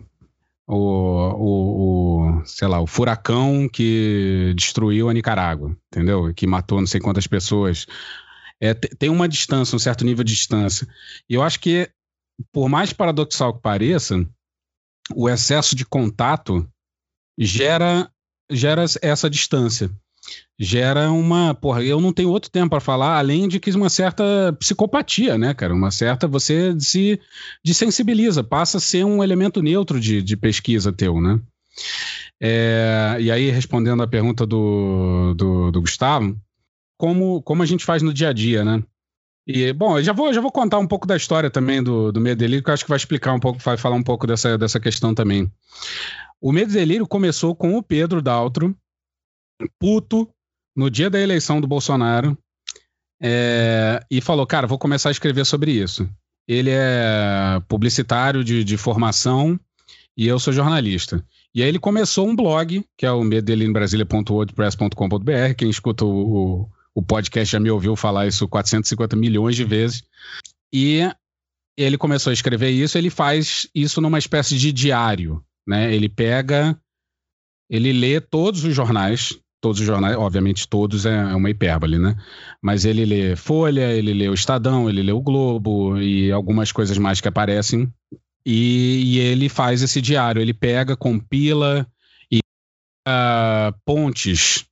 o, 0.68 0.76
o, 0.76 2.40
o, 2.40 2.46
sei 2.46 2.68
lá, 2.68 2.80
o 2.80 2.88
furacão 2.88 3.68
que 3.72 4.54
destruiu 4.56 5.10
a 5.10 5.14
Nicarágua, 5.14 5.76
entendeu? 5.92 6.32
Que 6.36 6.46
matou 6.46 6.80
não 6.80 6.88
sei 6.88 7.00
quantas 7.00 7.26
pessoas. 7.26 7.88
É, 8.60 8.74
tem 8.74 9.10
uma 9.10 9.28
distância, 9.28 9.76
um 9.76 9.80
certo 9.80 10.04
nível 10.04 10.24
de 10.24 10.34
distância. 10.34 10.88
E 11.30 11.36
eu 11.36 11.42
acho 11.42 11.60
que, 11.60 11.90
por 12.52 12.70
mais 12.70 12.94
paradoxal 12.94 13.54
que 13.54 13.62
pareça, 13.62 14.26
o 15.16 15.30
excesso 15.30 15.76
de 15.76 15.86
contato 15.86 16.68
gera, 17.38 18.10
gera 18.52 18.86
essa 19.02 19.30
distância. 19.30 19.90
Gera 20.60 21.12
uma. 21.12 21.54
Porra, 21.54 21.84
eu 21.84 22.02
não 22.02 22.12
tenho 22.12 22.30
outro 22.30 22.50
tempo 22.50 22.72
para 22.72 22.82
falar, 22.82 23.18
além 23.18 23.48
de 23.48 23.60
que 23.60 23.72
uma 23.72 23.90
certa 23.90 24.52
psicopatia, 24.60 25.38
né, 25.38 25.54
cara? 25.54 25.74
Uma 25.74 25.92
certa. 25.92 26.28
Você 26.28 26.76
se 26.80 27.20
desensibiliza, 27.64 28.44
passa 28.44 28.78
a 28.78 28.82
ser 28.82 29.06
um 29.06 29.24
elemento 29.24 29.62
neutro 29.62 30.00
de, 30.00 30.22
de 30.22 30.36
pesquisa 30.36 30.92
teu, 30.92 31.22
né? 31.22 31.40
É, 32.42 33.18
e 33.20 33.32
aí, 33.32 33.50
respondendo 33.50 34.04
a 34.04 34.08
pergunta 34.08 34.46
do, 34.46 35.34
do, 35.36 35.72
do 35.72 35.82
Gustavo, 35.82 36.36
como, 36.98 37.42
como 37.44 37.64
a 37.64 37.66
gente 37.66 37.86
faz 37.86 38.02
no 38.02 38.14
dia 38.14 38.30
a 38.30 38.34
dia, 38.34 38.66
né? 38.66 38.84
E, 39.48 39.72
bom, 39.72 39.98
eu 39.98 40.04
já 40.04 40.12
vou, 40.12 40.34
já 40.34 40.42
vou 40.42 40.52
contar 40.52 40.78
um 40.78 40.86
pouco 40.86 41.08
da 41.08 41.16
história 41.16 41.50
também 41.50 41.82
do, 41.82 42.12
do 42.12 42.20
Medo 42.20 42.40
Delírio, 42.40 42.62
que 42.62 42.70
eu 42.70 42.74
acho 42.74 42.84
que 42.84 42.90
vai 42.90 42.98
explicar 42.98 43.34
um 43.34 43.40
pouco, 43.40 43.58
vai 43.60 43.78
falar 43.78 43.96
um 43.96 44.04
pouco 44.04 44.28
dessa, 44.28 44.58
dessa 44.58 44.78
questão 44.78 45.16
também. 45.16 45.50
O 46.42 46.52
Medo 46.52 46.74
Delírio 46.74 47.08
começou 47.08 47.56
com 47.56 47.78
o 47.78 47.82
Pedro 47.82 48.22
Daltro, 48.22 48.76
puto, 49.80 50.30
no 50.76 50.92
dia 50.92 51.10
da 51.10 51.18
eleição 51.20 51.62
do 51.62 51.68
Bolsonaro, 51.68 52.38
é, 53.22 54.02
e 54.12 54.20
falou: 54.20 54.46
Cara, 54.46 54.68
vou 54.68 54.78
começar 54.78 55.08
a 55.10 55.14
escrever 55.14 55.46
sobre 55.46 55.72
isso. 55.72 56.10
Ele 56.46 56.72
é 56.72 57.62
publicitário 57.70 58.44
de, 58.44 58.66
de 58.66 58.78
formação 58.78 59.58
e 60.16 60.28
eu 60.28 60.38
sou 60.40 60.52
jornalista. 60.52 61.24
E 61.56 61.64
aí 61.64 61.70
ele 61.70 61.80
começou 61.80 62.28
um 62.28 62.36
blog, 62.36 62.84
que 62.98 63.06
é 63.06 63.12
o 63.12 63.24
medelinobrasilia.wordpress.com.br. 63.24 65.54
Quem 65.58 65.70
escuta 65.70 66.04
o, 66.06 66.70
o 66.98 67.02
podcast 67.04 67.52
já 67.52 67.60
me 67.60 67.70
ouviu 67.70 67.96
falar 67.96 68.26
isso 68.26 68.48
450 68.48 69.16
milhões 69.16 69.56
de 69.56 69.64
vezes. 69.64 70.04
E 70.74 71.02
ele 71.78 71.96
começou 71.96 72.32
a 72.32 72.34
escrever 72.34 72.72
isso, 72.72 72.98
ele 72.98 73.12
faz 73.12 73.68
isso 73.74 74.02
numa 74.02 74.18
espécie 74.18 74.58
de 74.58 74.74
diário, 74.74 75.44
né? 75.68 75.94
Ele 75.94 76.10
pega, 76.10 76.76
ele 77.70 77.94
lê 77.94 78.20
todos 78.20 78.64
os 78.64 78.74
jornais, 78.74 79.40
todos 79.62 79.80
os 79.80 79.86
jornais, 79.86 80.18
obviamente 80.18 80.68
todos 80.68 81.06
é, 81.06 81.14
é 81.14 81.36
uma 81.36 81.52
hipérbole, 81.52 82.00
né? 82.00 82.18
Mas 82.60 82.84
ele 82.84 83.06
lê 83.06 83.36
Folha, 83.36 83.94
ele 83.94 84.12
lê 84.12 84.28
o 84.28 84.34
Estadão, 84.34 84.90
ele 84.90 85.04
lê 85.04 85.12
o 85.12 85.22
Globo 85.22 86.00
e 86.02 86.32
algumas 86.32 86.72
coisas 86.72 86.98
mais 86.98 87.22
que 87.22 87.28
aparecem. 87.28 87.94
E, 88.44 89.04
e 89.06 89.20
ele 89.20 89.50
faz 89.50 89.84
esse 89.84 90.02
diário, 90.02 90.42
ele 90.42 90.54
pega, 90.54 90.98
compila 90.98 91.86
e 92.32 92.40
uh, 93.08 93.72
pontes 93.86 94.66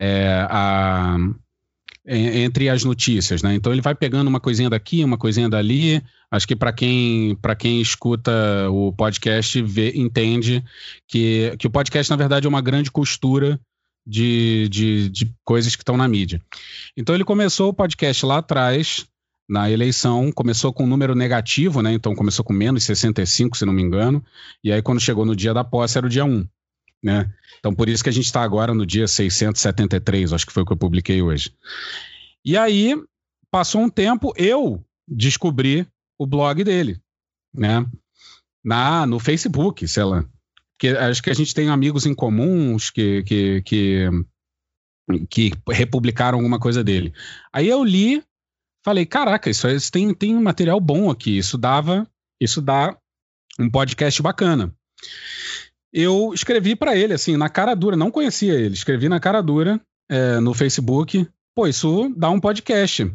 é, 0.00 0.44
a, 0.50 1.16
entre 2.08 2.68
as 2.70 2.84
notícias, 2.84 3.42
né? 3.42 3.54
Então 3.54 3.70
ele 3.70 3.82
vai 3.82 3.94
pegando 3.94 4.28
uma 4.28 4.40
coisinha 4.40 4.70
daqui, 4.70 5.04
uma 5.04 5.18
coisinha 5.18 5.48
dali. 5.48 6.02
Acho 6.30 6.48
que 6.48 6.56
para 6.56 6.72
quem 6.72 7.36
para 7.36 7.54
quem 7.54 7.80
escuta 7.80 8.32
o 8.70 8.92
podcast 8.92 9.60
vê, 9.62 9.92
entende 9.94 10.64
que, 11.06 11.54
que 11.58 11.66
o 11.66 11.70
podcast 11.70 12.10
na 12.10 12.16
verdade 12.16 12.46
é 12.46 12.48
uma 12.48 12.62
grande 12.62 12.90
costura 12.90 13.60
de, 14.06 14.68
de, 14.70 15.08
de 15.10 15.34
coisas 15.44 15.76
que 15.76 15.82
estão 15.82 15.96
na 15.96 16.08
mídia. 16.08 16.40
Então 16.96 17.14
ele 17.14 17.24
começou 17.24 17.68
o 17.68 17.74
podcast 17.74 18.24
lá 18.24 18.38
atrás 18.38 19.06
na 19.46 19.70
eleição, 19.70 20.32
começou 20.32 20.72
com 20.72 20.84
um 20.84 20.88
número 20.88 21.14
negativo, 21.14 21.82
né? 21.82 21.92
Então 21.92 22.14
começou 22.14 22.44
com 22.44 22.52
menos 22.52 22.84
65, 22.84 23.56
se 23.56 23.66
não 23.66 23.72
me 23.72 23.82
engano. 23.82 24.24
E 24.64 24.72
aí 24.72 24.80
quando 24.80 25.00
chegou 25.00 25.26
no 25.26 25.36
dia 25.36 25.52
da 25.52 25.62
posse 25.64 25.98
era 25.98 26.06
o 26.06 26.10
dia 26.10 26.24
1, 26.24 26.46
né? 27.02 27.32
Então, 27.58 27.74
por 27.74 27.88
isso 27.88 28.02
que 28.02 28.10
a 28.10 28.12
gente 28.12 28.26
está 28.26 28.42
agora 28.42 28.74
no 28.74 28.86
dia 28.86 29.06
673, 29.06 30.32
acho 30.32 30.46
que 30.46 30.52
foi 30.52 30.62
o 30.62 30.66
que 30.66 30.72
eu 30.72 30.76
publiquei 30.76 31.22
hoje. 31.22 31.54
E 32.44 32.56
aí, 32.56 32.94
passou 33.50 33.82
um 33.82 33.90
tempo, 33.90 34.32
eu 34.36 34.84
descobri 35.06 35.86
o 36.18 36.26
blog 36.26 36.62
dele, 36.64 37.00
né? 37.54 37.86
Na, 38.64 39.06
no 39.06 39.18
Facebook, 39.18 39.86
sei 39.86 40.04
lá. 40.04 40.24
Acho 41.08 41.22
que 41.22 41.30
a 41.30 41.34
gente 41.34 41.54
tem 41.54 41.68
amigos 41.68 42.06
em 42.06 42.14
comuns 42.14 42.90
que, 42.90 43.22
que, 43.24 43.62
que, 43.62 44.08
que 45.28 45.52
republicaram 45.68 46.38
alguma 46.38 46.58
coisa 46.60 46.84
dele. 46.84 47.12
Aí 47.52 47.68
eu 47.68 47.82
li, 47.82 48.22
falei, 48.84 49.04
caraca, 49.04 49.50
isso, 49.50 49.68
isso 49.68 49.90
tem, 49.90 50.14
tem 50.14 50.36
um 50.36 50.42
material 50.42 50.80
bom 50.80 51.10
aqui, 51.10 51.36
isso 51.36 51.58
dava, 51.58 52.08
isso 52.40 52.60
dá 52.60 52.96
um 53.58 53.68
podcast 53.68 54.22
bacana 54.22 54.72
eu 55.92 56.32
escrevi 56.34 56.76
para 56.76 56.96
ele, 56.96 57.14
assim, 57.14 57.36
na 57.36 57.48
cara 57.48 57.74
dura, 57.74 57.96
não 57.96 58.10
conhecia 58.10 58.54
ele, 58.54 58.74
escrevi 58.74 59.08
na 59.08 59.20
cara 59.20 59.42
dura 59.42 59.80
é, 60.08 60.38
no 60.40 60.54
Facebook, 60.54 61.26
pô, 61.54 61.66
isso 61.66 62.12
dá 62.16 62.30
um 62.30 62.40
podcast. 62.40 63.10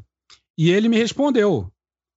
E 0.58 0.70
ele 0.70 0.90
me 0.90 0.98
respondeu, 0.98 1.72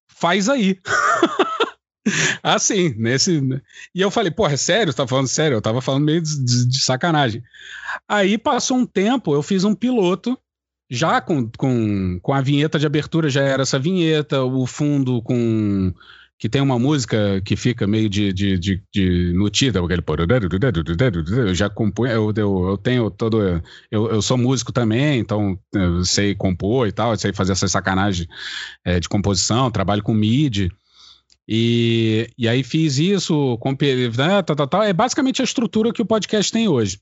faz 0.07 0.49
aí. 0.49 0.79
assim, 2.43 2.93
nesse. 2.97 3.41
E 3.93 4.01
eu 4.01 4.11
falei, 4.11 4.31
porra, 4.31 4.53
é 4.53 4.57
sério? 4.57 4.91
Você 4.91 4.97
tá 4.97 5.07
falando 5.07 5.27
sério? 5.27 5.55
Eu 5.55 5.61
tava 5.61 5.81
falando 5.81 6.05
meio 6.05 6.21
de, 6.21 6.43
de, 6.43 6.67
de, 6.67 6.79
sacanagem. 6.81 7.43
Aí 8.07 8.37
passou 8.37 8.77
um 8.77 8.85
tempo, 8.85 9.33
eu 9.33 9.41
fiz 9.41 9.63
um 9.63 9.75
piloto, 9.75 10.37
já 10.89 11.19
com, 11.19 11.49
com, 11.57 12.19
com 12.21 12.33
a 12.33 12.41
vinheta 12.41 12.79
de 12.79 12.85
abertura, 12.85 13.29
já 13.29 13.41
era 13.41 13.63
essa 13.63 13.79
vinheta, 13.79 14.43
o 14.43 14.65
fundo 14.65 15.21
com 15.21 15.93
que 16.39 16.47
tem 16.47 16.61
uma 16.61 16.77
música 16.77 17.41
que 17.43 17.55
fica 17.55 17.87
meio 17.87 18.07
de, 18.07 18.31
de, 18.31 18.59
de, 18.59 18.83
de 18.93 19.33
notida, 19.33 19.83
aquele 19.83 20.03
eu 21.29 21.55
já 21.55 21.69
compunho, 21.69 22.11
eu, 22.11 22.33
eu, 22.35 22.67
eu 22.69 22.77
tenho 22.77 23.09
todo, 23.09 23.41
eu, 23.89 24.09
eu 24.09 24.21
sou 24.21 24.37
músico 24.37 24.71
também, 24.71 25.19
então 25.19 25.57
eu 25.73 26.05
sei 26.05 26.35
compor 26.35 26.87
e 26.87 26.91
tal, 26.91 27.17
sei 27.17 27.33
fazer 27.33 27.53
essa 27.53 27.67
sacanagem 27.67 28.27
é, 28.85 28.99
de 28.99 29.09
composição, 29.09 29.71
trabalho 29.71 30.03
com 30.03 30.13
MIDI, 30.13 30.71
e, 31.49 32.29
e 32.37 32.47
aí 32.47 32.61
fiz 32.61 32.99
isso, 32.99 33.57
com, 33.59 33.71
né, 33.71 34.41
tal, 34.43 34.55
tal, 34.55 34.67
tal, 34.67 34.83
é 34.83 34.93
basicamente 34.93 35.41
a 35.41 35.45
estrutura 35.45 35.93
que 35.93 36.01
o 36.01 36.05
podcast 36.05 36.51
tem 36.51 36.67
hoje. 36.67 36.99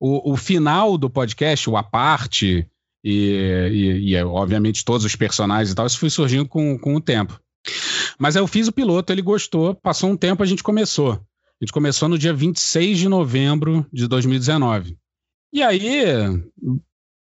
O, 0.00 0.32
o 0.32 0.36
final 0.36 0.98
do 0.98 1.08
podcast, 1.08 1.70
o 1.70 1.76
a 1.76 1.82
parte, 1.82 2.66
e, 3.02 3.70
e, 3.72 4.14
e, 4.14 4.22
obviamente 4.22 4.84
todos 4.84 5.04
os 5.04 5.16
personagens 5.16 5.70
e 5.70 5.74
tal, 5.74 5.86
isso 5.86 5.98
foi 5.98 6.10
surgindo 6.10 6.46
com, 6.46 6.78
com 6.78 6.96
o 6.96 7.00
tempo. 7.00 7.40
Mas 8.18 8.36
aí 8.36 8.42
eu 8.42 8.46
fiz 8.46 8.68
o 8.68 8.72
piloto, 8.72 9.12
ele 9.12 9.22
gostou, 9.22 9.74
passou 9.74 10.10
um 10.10 10.16
tempo, 10.16 10.42
a 10.42 10.46
gente 10.46 10.62
começou. 10.62 11.12
A 11.12 11.64
gente 11.64 11.72
começou 11.72 12.08
no 12.08 12.18
dia 12.18 12.32
26 12.32 12.98
de 12.98 13.08
novembro 13.08 13.86
de 13.92 14.06
2019. 14.06 14.96
E 15.52 15.62
aí, 15.62 16.04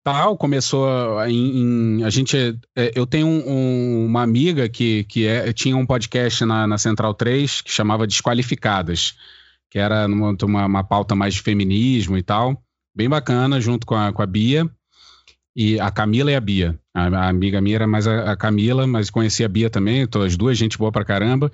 tal, 0.02 0.36
começou 0.36 0.88
em, 1.26 1.98
em 1.98 2.04
a 2.04 2.10
gente, 2.10 2.36
é, 2.76 2.92
eu 2.94 3.06
tenho 3.06 3.26
um, 3.26 4.06
uma 4.06 4.22
amiga 4.22 4.68
que, 4.68 5.04
que 5.04 5.26
é, 5.26 5.52
tinha 5.52 5.76
um 5.76 5.84
podcast 5.84 6.44
na, 6.44 6.66
na 6.66 6.78
Central 6.78 7.12
3 7.12 7.60
que 7.60 7.70
chamava 7.72 8.06
Desqualificadas, 8.06 9.16
que 9.70 9.78
era 9.78 10.06
numa, 10.06 10.36
uma, 10.42 10.66
uma 10.66 10.84
pauta 10.84 11.14
mais 11.14 11.34
de 11.34 11.42
feminismo 11.42 12.16
e 12.16 12.22
tal. 12.22 12.62
bem 12.94 13.08
bacana, 13.08 13.60
junto 13.60 13.86
com 13.86 13.94
a, 13.94 14.12
com 14.12 14.22
a 14.22 14.26
Bia. 14.26 14.70
E 15.56 15.80
a 15.80 15.90
Camila 15.90 16.30
e 16.30 16.34
a 16.34 16.40
Bia. 16.40 16.78
A, 16.92 17.06
a 17.06 17.28
amiga 17.30 17.62
minha 17.62 17.76
era 17.76 17.86
mais 17.86 18.06
a, 18.06 18.32
a, 18.32 18.36
Camila, 18.36 18.86
mas 18.86 19.08
conheci 19.08 19.42
a 19.42 19.48
Bia 19.48 19.70
também, 19.70 20.02
então 20.02 20.20
as 20.20 20.36
duas, 20.36 20.58
gente 20.58 20.76
boa 20.76 20.92
pra 20.92 21.02
caramba. 21.02 21.50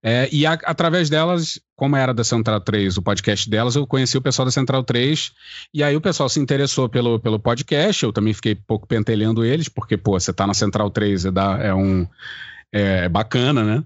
É, 0.00 0.28
e 0.30 0.46
a, 0.46 0.52
através 0.52 1.10
delas, 1.10 1.60
como 1.74 1.96
era 1.96 2.14
da 2.14 2.22
Central 2.22 2.60
3, 2.60 2.96
o 2.96 3.02
podcast 3.02 3.50
delas, 3.50 3.74
eu 3.74 3.84
conheci 3.88 4.16
o 4.16 4.22
pessoal 4.22 4.46
da 4.46 4.52
Central 4.52 4.84
3, 4.84 5.32
e 5.74 5.82
aí 5.82 5.96
o 5.96 6.00
pessoal 6.00 6.28
se 6.28 6.38
interessou 6.38 6.88
pelo, 6.88 7.18
pelo 7.18 7.40
podcast, 7.40 8.04
eu 8.04 8.12
também 8.12 8.32
fiquei 8.32 8.54
pouco 8.54 8.86
pentelhando 8.86 9.44
eles, 9.44 9.68
porque, 9.68 9.96
pô, 9.96 10.12
você 10.12 10.32
tá 10.32 10.46
na 10.46 10.54
Central 10.54 10.88
3, 10.88 11.24
é, 11.24 11.30
da, 11.32 11.58
é 11.58 11.74
um... 11.74 12.06
É, 12.72 13.06
é 13.06 13.08
bacana, 13.08 13.64
né? 13.64 13.84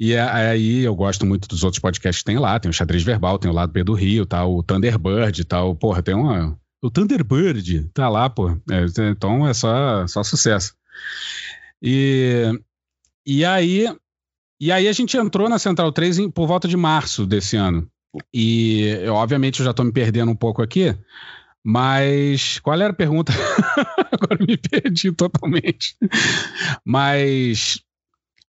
E 0.00 0.16
aí 0.16 0.82
eu 0.82 0.94
gosto 0.94 1.26
muito 1.26 1.46
dos 1.46 1.62
outros 1.62 1.80
podcasts 1.80 2.22
que 2.22 2.24
tem 2.24 2.38
lá. 2.38 2.58
Tem 2.58 2.70
o 2.70 2.72
Xadrez 2.72 3.02
Verbal, 3.02 3.38
tem 3.38 3.50
o 3.50 3.54
Lado 3.54 3.70
B 3.70 3.84
do 3.84 3.92
Rio, 3.92 4.26
tá? 4.26 4.44
O 4.44 4.62
Thunderbird, 4.62 5.44
tal. 5.44 5.74
Porra, 5.74 6.02
tem 6.02 6.14
uma, 6.14 6.58
o 6.84 6.90
Thunderbird 6.90 7.88
tá 7.94 8.10
lá, 8.10 8.28
pô. 8.28 8.50
É, 8.70 8.84
então 9.10 9.48
é 9.48 9.54
só, 9.54 10.06
só 10.06 10.22
sucesso. 10.22 10.74
E, 11.82 12.52
e 13.26 13.42
aí 13.42 13.88
e 14.60 14.70
aí 14.70 14.86
a 14.86 14.92
gente 14.92 15.16
entrou 15.16 15.48
na 15.48 15.58
Central 15.58 15.90
3 15.92 16.18
em, 16.18 16.30
por 16.30 16.46
volta 16.46 16.68
de 16.68 16.76
março 16.76 17.26
desse 17.26 17.56
ano. 17.56 17.88
E 18.32 18.96
obviamente 19.08 19.60
eu 19.60 19.64
já 19.64 19.70
estou 19.70 19.84
me 19.84 19.92
perdendo 19.92 20.30
um 20.30 20.36
pouco 20.36 20.62
aqui, 20.62 20.94
mas 21.64 22.58
qual 22.60 22.78
era 22.78 22.90
a 22.90 22.96
pergunta? 22.96 23.32
Agora 24.12 24.44
me 24.46 24.56
perdi 24.58 25.10
totalmente. 25.10 25.96
Mas 26.84 27.80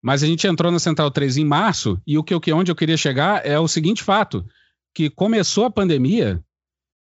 mas 0.01 0.21
a 0.21 0.27
gente 0.27 0.45
entrou 0.45 0.71
na 0.71 0.77
Central 0.77 1.09
3 1.09 1.37
em 1.37 1.45
março 1.45 1.99
e 2.05 2.17
o 2.17 2.23
que, 2.23 2.35
o 2.35 2.39
que 2.41 2.53
onde 2.53 2.69
eu 2.69 2.75
queria 2.75 2.97
chegar 2.97 3.43
é 3.45 3.57
o 3.57 3.67
seguinte 3.67 4.03
fato, 4.03 4.45
que 4.93 5.09
começou 5.09 5.65
a 5.65 5.71
pandemia 5.71 6.43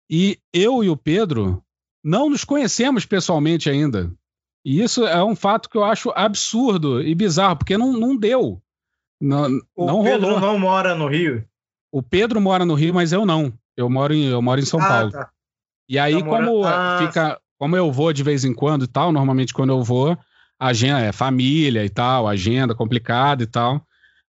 e 0.10 0.38
eu 0.54 0.84
e 0.84 0.90
o 0.90 0.98
Pedro 0.98 1.62
não 2.04 2.30
nos 2.30 2.44
conhecemos 2.44 3.06
pessoalmente 3.06 3.70
ainda. 3.70 4.12
E 4.66 4.82
isso 4.82 5.06
é 5.06 5.24
um 5.24 5.36
fato 5.36 5.70
que 5.70 5.78
eu 5.78 5.84
acho 5.84 6.12
absurdo 6.16 7.02
e 7.02 7.14
bizarro, 7.16 7.58
porque 7.58 7.78
não, 7.78 7.94
não 7.94 8.16
deu. 8.18 8.62
Não, 9.22 9.48
o 9.76 9.86
não 9.86 10.04
Pedro 10.04 10.26
rolou. 10.28 10.40
não 10.42 10.60
mora 10.60 10.94
no 10.96 11.08
Rio? 11.08 11.44
O 11.92 12.04
Pedro 12.04 12.40
mora 12.42 12.66
no 12.66 12.74
Rio, 12.76 12.94
mas 12.94 13.12
eu 13.12 13.26
não. 13.26 13.52
Eu 13.76 13.90
moro 13.90 14.14
em, 14.14 14.26
eu 14.26 14.42
moro 14.42 14.60
em 14.60 14.66
São 14.66 14.80
Ah, 14.82 14.88
Paulo. 14.88 15.12
tá. 15.12 15.30
E 15.90 15.98
aí, 15.98 16.20
Tá 16.22 16.26
como 16.28 16.64
Ah, 16.66 16.98
fica. 17.00 17.40
Como 17.60 17.76
eu 17.76 17.92
vou 17.92 18.14
de 18.14 18.22
vez 18.24 18.46
em 18.46 18.54
quando 18.54 18.84
e 18.84 18.88
tal, 18.88 19.12
normalmente 19.12 19.52
quando 19.54 19.72
eu 19.72 19.84
vou, 19.84 20.16
agenda 20.60 21.00
é 21.00 21.12
família 21.12 21.84
e 21.84 21.90
tal, 21.90 22.28
agenda 22.28 22.76
complicada 22.76 23.42
e 23.42 23.48
tal. 23.48 23.82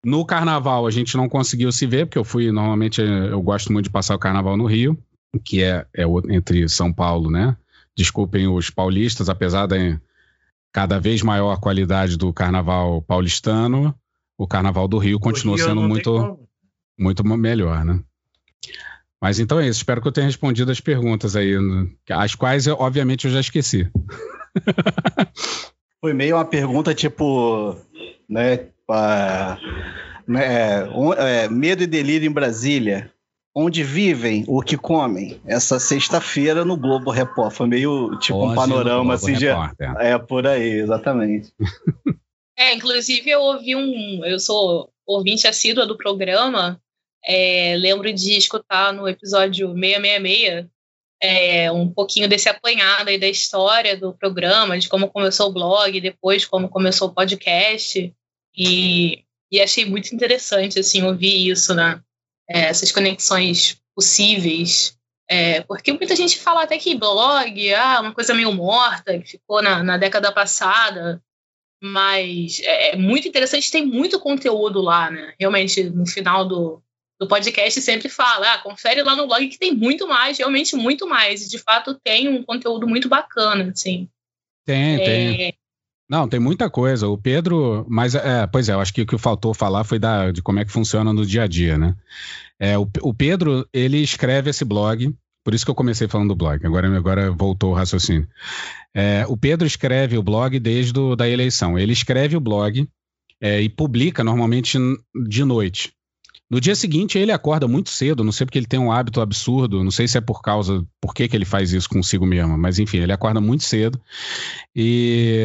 No 0.03 0.25
carnaval 0.25 0.87
a 0.87 0.91
gente 0.91 1.15
não 1.17 1.29
conseguiu 1.29 1.71
se 1.71 1.85
ver, 1.87 2.07
porque 2.07 2.17
eu 2.19 2.25
fui, 2.25 2.51
normalmente 2.51 3.03
eu 3.03 3.43
gosto 3.43 3.71
muito 3.71 3.85
de 3.87 3.91
passar 3.91 4.15
o 4.15 4.19
carnaval 4.19 4.57
no 4.57 4.65
Rio, 4.65 4.97
que 5.45 5.63
é, 5.63 5.87
é 5.95 6.05
entre 6.31 6.69
São 6.69 6.93
Paulo, 6.93 7.31
né? 7.31 7.57
Desculpem 7.97 8.47
os 8.49 8.71
paulistas, 8.71 9.29
apesar 9.29 9.67
da 9.67 9.77
cada 10.73 10.99
vez 11.01 11.23
maior 11.23 11.59
qualidade 11.59 12.17
do 12.17 12.33
carnaval 12.33 13.03
paulistano, 13.03 13.95
o 14.37 14.47
carnaval 14.47 14.87
do 14.87 14.99
Rio 14.99 15.19
continua 15.19 15.57
Rio 15.57 15.65
sendo 15.67 15.83
muito 15.83 16.39
muito 16.99 17.25
melhor, 17.25 17.85
né? 17.85 18.01
Mas 19.21 19.39
então 19.41 19.59
é 19.59 19.67
isso. 19.69 19.79
Espero 19.81 20.01
que 20.01 20.07
eu 20.09 20.13
tenha 20.13 20.27
respondido 20.27 20.71
as 20.71 20.81
perguntas 20.81 21.35
aí, 21.35 21.59
né? 21.59 21.89
as 22.11 22.35
quais, 22.37 22.67
eu, 22.67 22.77
obviamente, 22.79 23.27
eu 23.27 23.33
já 23.33 23.41
esqueci. 23.41 23.91
Foi 26.01 26.13
meio 26.13 26.37
uma 26.37 26.45
pergunta 26.45 26.95
tipo, 26.95 27.77
né, 28.29 28.69
ah, 28.89 29.59
né, 30.27 30.85
on- 30.91 31.15
é, 31.15 31.49
medo 31.49 31.83
e 31.83 31.87
delírio 31.87 32.29
em 32.29 32.33
Brasília. 32.33 33.11
Onde 33.61 33.83
vivem, 33.83 34.45
o 34.47 34.63
que 34.63 34.77
comem? 34.77 35.41
Essa 35.45 35.81
sexta-feira 35.81 36.65
no 36.65 36.77
Globo 36.77 37.11
Repórter. 37.11 37.57
Foi 37.57 37.67
meio 37.67 38.17
tipo 38.21 38.39
um 38.39 38.47
Hoje 38.47 38.55
panorama 38.55 38.99
no 38.99 39.03
Globo 39.03 39.13
assim 39.15 39.33
de. 39.33 39.47
É 39.99 40.17
por 40.17 40.47
aí, 40.47 40.81
exatamente. 40.81 41.53
É, 42.61 42.75
inclusive 42.75 43.31
eu 43.31 43.41
ouvi 43.41 43.77
um. 43.77 44.25
Eu 44.25 44.41
sou 44.41 44.91
ouvinte 45.07 45.47
assídua 45.47 45.87
do 45.87 45.97
programa. 45.97 46.81
é, 47.25 47.77
lembro 47.77 48.13
de 48.13 48.37
escutar 48.37 48.93
no 48.93 49.09
episódio 49.09 49.69
666 49.69 50.67
é, 51.23 51.71
um 51.71 51.89
pouquinho 51.89 52.29
desse 52.29 52.49
apanhado 52.49 53.11
aí 53.11 53.19
da 53.19 53.29
história 53.29 53.97
do 53.97 54.13
programa, 54.13 54.77
de 54.77 54.89
como 54.89 55.09
começou 55.09 55.51
o 55.51 55.53
blog, 55.53 56.01
depois 56.01 56.45
como 56.45 56.69
começou 56.69 57.09
o 57.09 57.15
podcast. 57.15 58.13
E, 58.57 59.25
e 59.53 59.61
achei 59.61 59.85
muito 59.85 60.13
interessante 60.13 60.81
assim, 60.81 61.05
ouvir 61.05 61.49
isso, 61.49 61.75
né? 61.77 62.03
É, 62.49 62.61
essas 62.61 62.93
conexões 62.93 63.81
possíveis. 63.95 64.97
É, 65.31 65.61
porque 65.63 65.93
muita 65.93 66.17
gente 66.17 66.39
fala 66.39 66.63
até 66.63 66.79
que 66.79 66.95
blog, 66.95 67.75
ah, 67.75 68.01
uma 68.01 68.15
coisa 68.15 68.35
meio 68.35 68.53
morta, 68.53 69.19
que 69.19 69.33
ficou 69.33 69.63
na, 69.63 69.83
na 69.83 69.99
década 69.99 70.33
passada 70.33 71.23
mas 71.81 72.61
é 72.61 72.91
é 72.91 72.97
muito 72.97 73.29
interessante, 73.29 73.71
tem 73.71 73.87
muito 73.87 74.19
conteúdo 74.19 74.81
lá, 74.81 75.11
né? 75.11 75.35
Realmente, 75.39 75.85
no 75.85 76.07
final 76.07 76.47
do, 76.47 76.83
do 77.21 77.29
podcast 77.29 77.81
sempre 77.81 78.09
fala, 78.09 78.55
ah, 78.55 78.59
confere 78.59 79.03
lá 79.03 79.15
no 79.15 79.27
blog 79.27 79.49
que 79.49 79.59
tem 79.59 79.75
muito 79.75 80.07
mais, 80.07 80.39
realmente 80.39 80.75
muito 80.75 81.07
mais. 81.07 81.47
E 81.47 81.49
de 81.49 81.59
fato 81.59 81.99
tem 82.03 82.29
um 82.29 82.43
conteúdo 82.43 82.87
muito 82.87 83.09
bacana, 83.09 83.71
assim. 83.71 84.09
Tem, 84.65 84.99
tem. 84.99 85.58
Não, 86.09 86.27
tem 86.27 86.41
muita 86.41 86.71
coisa. 86.71 87.07
O 87.07 87.19
Pedro, 87.19 87.85
mas 87.89 88.15
é, 88.15 88.47
pois 88.47 88.69
é, 88.69 88.73
eu 88.73 88.81
acho 88.81 88.95
que 88.95 89.03
o 89.03 89.07
que 89.07 89.19
faltou 89.19 89.53
falar 89.53 89.85
foi 89.85 89.99
da, 89.99 90.31
de 90.33 90.41
como 90.41 90.59
é 90.59 90.65
que 90.65 90.73
funciona 90.73 91.13
no 91.13 91.27
dia 91.27 91.43
a 91.43 91.47
dia, 91.47 91.77
né? 91.77 91.95
É, 92.59 92.79
o, 92.79 92.89
o 93.03 93.13
Pedro, 93.13 93.69
ele 93.73 93.99
escreve 93.99 94.49
esse 94.49 94.65
blog, 94.65 95.15
por 95.45 95.55
isso 95.55 95.65
que 95.65 95.71
eu 95.71 95.75
comecei 95.75 96.09
falando 96.09 96.29
do 96.29 96.37
blog, 96.37 96.65
agora, 96.67 96.97
agora 96.97 97.31
voltou 97.31 97.73
o 97.73 97.75
raciocínio. 97.75 98.27
É, 98.95 99.27
o 99.29 99.37
Pedro 99.37 99.67
escreve 99.67 100.17
o 100.17 100.23
blog 100.23 100.59
desde 100.59 100.99
o, 100.99 101.15
da 101.15 101.29
eleição. 101.29 101.79
Ele 101.79 101.93
escreve 101.93 102.37
o 102.37 102.41
blog 102.41 102.89
é, 103.41 103.61
e 103.61 103.69
publica 103.69 104.25
normalmente 104.25 104.79
de 105.29 105.45
noite. 105.45 105.93
No 106.51 106.61
dia 106.61 106.75
seguinte, 106.75 107.19
ele 107.19 107.31
acorda 107.31 107.69
muito 107.69 107.91
cedo, 107.91 108.25
não 108.25 108.33
sei 108.33 108.47
porque 108.47 108.59
ele 108.59 108.67
tem 108.67 108.81
um 108.81 108.91
hábito 108.91 109.21
absurdo, 109.21 109.85
não 109.85 109.91
sei 109.91 110.09
se 110.09 110.17
é 110.17 110.21
por 110.21 110.41
causa, 110.41 110.83
por 110.99 111.15
que, 111.15 111.29
que 111.29 111.37
ele 111.37 111.45
faz 111.45 111.73
isso 111.73 111.89
consigo 111.89 112.25
mesmo, 112.25 112.57
mas 112.57 112.79
enfim, 112.79 112.99
ele 112.99 113.13
acorda 113.13 113.39
muito 113.39 113.65
cedo 113.65 114.01
e, 114.75 115.45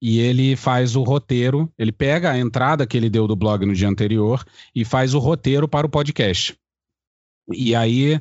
e 0.00 0.20
ele 0.20 0.54
faz 0.54 0.94
o 0.94 1.02
roteiro, 1.02 1.68
ele 1.76 1.90
pega 1.90 2.30
a 2.30 2.38
entrada 2.38 2.86
que 2.86 2.96
ele 2.96 3.10
deu 3.10 3.26
do 3.26 3.34
blog 3.34 3.66
no 3.66 3.74
dia 3.74 3.88
anterior 3.88 4.44
e 4.72 4.84
faz 4.84 5.12
o 5.12 5.18
roteiro 5.18 5.66
para 5.66 5.88
o 5.88 5.90
podcast. 5.90 6.56
E 7.52 7.74
aí 7.74 8.20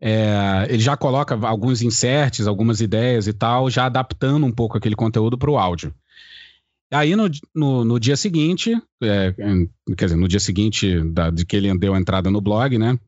é, 0.00 0.66
ele 0.68 0.80
já 0.80 0.96
coloca 0.96 1.34
alguns 1.46 1.82
inserts, 1.82 2.46
algumas 2.46 2.80
ideias 2.80 3.26
e 3.26 3.32
tal, 3.32 3.68
já 3.68 3.86
adaptando 3.86 4.46
um 4.46 4.52
pouco 4.52 4.78
aquele 4.78 4.94
conteúdo 4.94 5.36
para 5.36 5.50
o 5.50 5.58
áudio. 5.58 5.92
Aí 6.92 7.16
no, 7.16 7.24
no, 7.54 7.84
no 7.84 7.98
dia 8.00 8.16
seguinte, 8.16 8.72
é, 9.02 9.32
quer 9.96 10.04
dizer, 10.06 10.16
no 10.16 10.28
dia 10.28 10.38
seguinte 10.40 11.00
da- 11.10 11.30
de 11.30 11.44
que 11.44 11.56
ele 11.56 11.76
deu 11.78 11.94
a 11.94 11.98
entrada 11.98 12.30
no 12.30 12.40
blog, 12.40 12.78
né? 12.78 12.98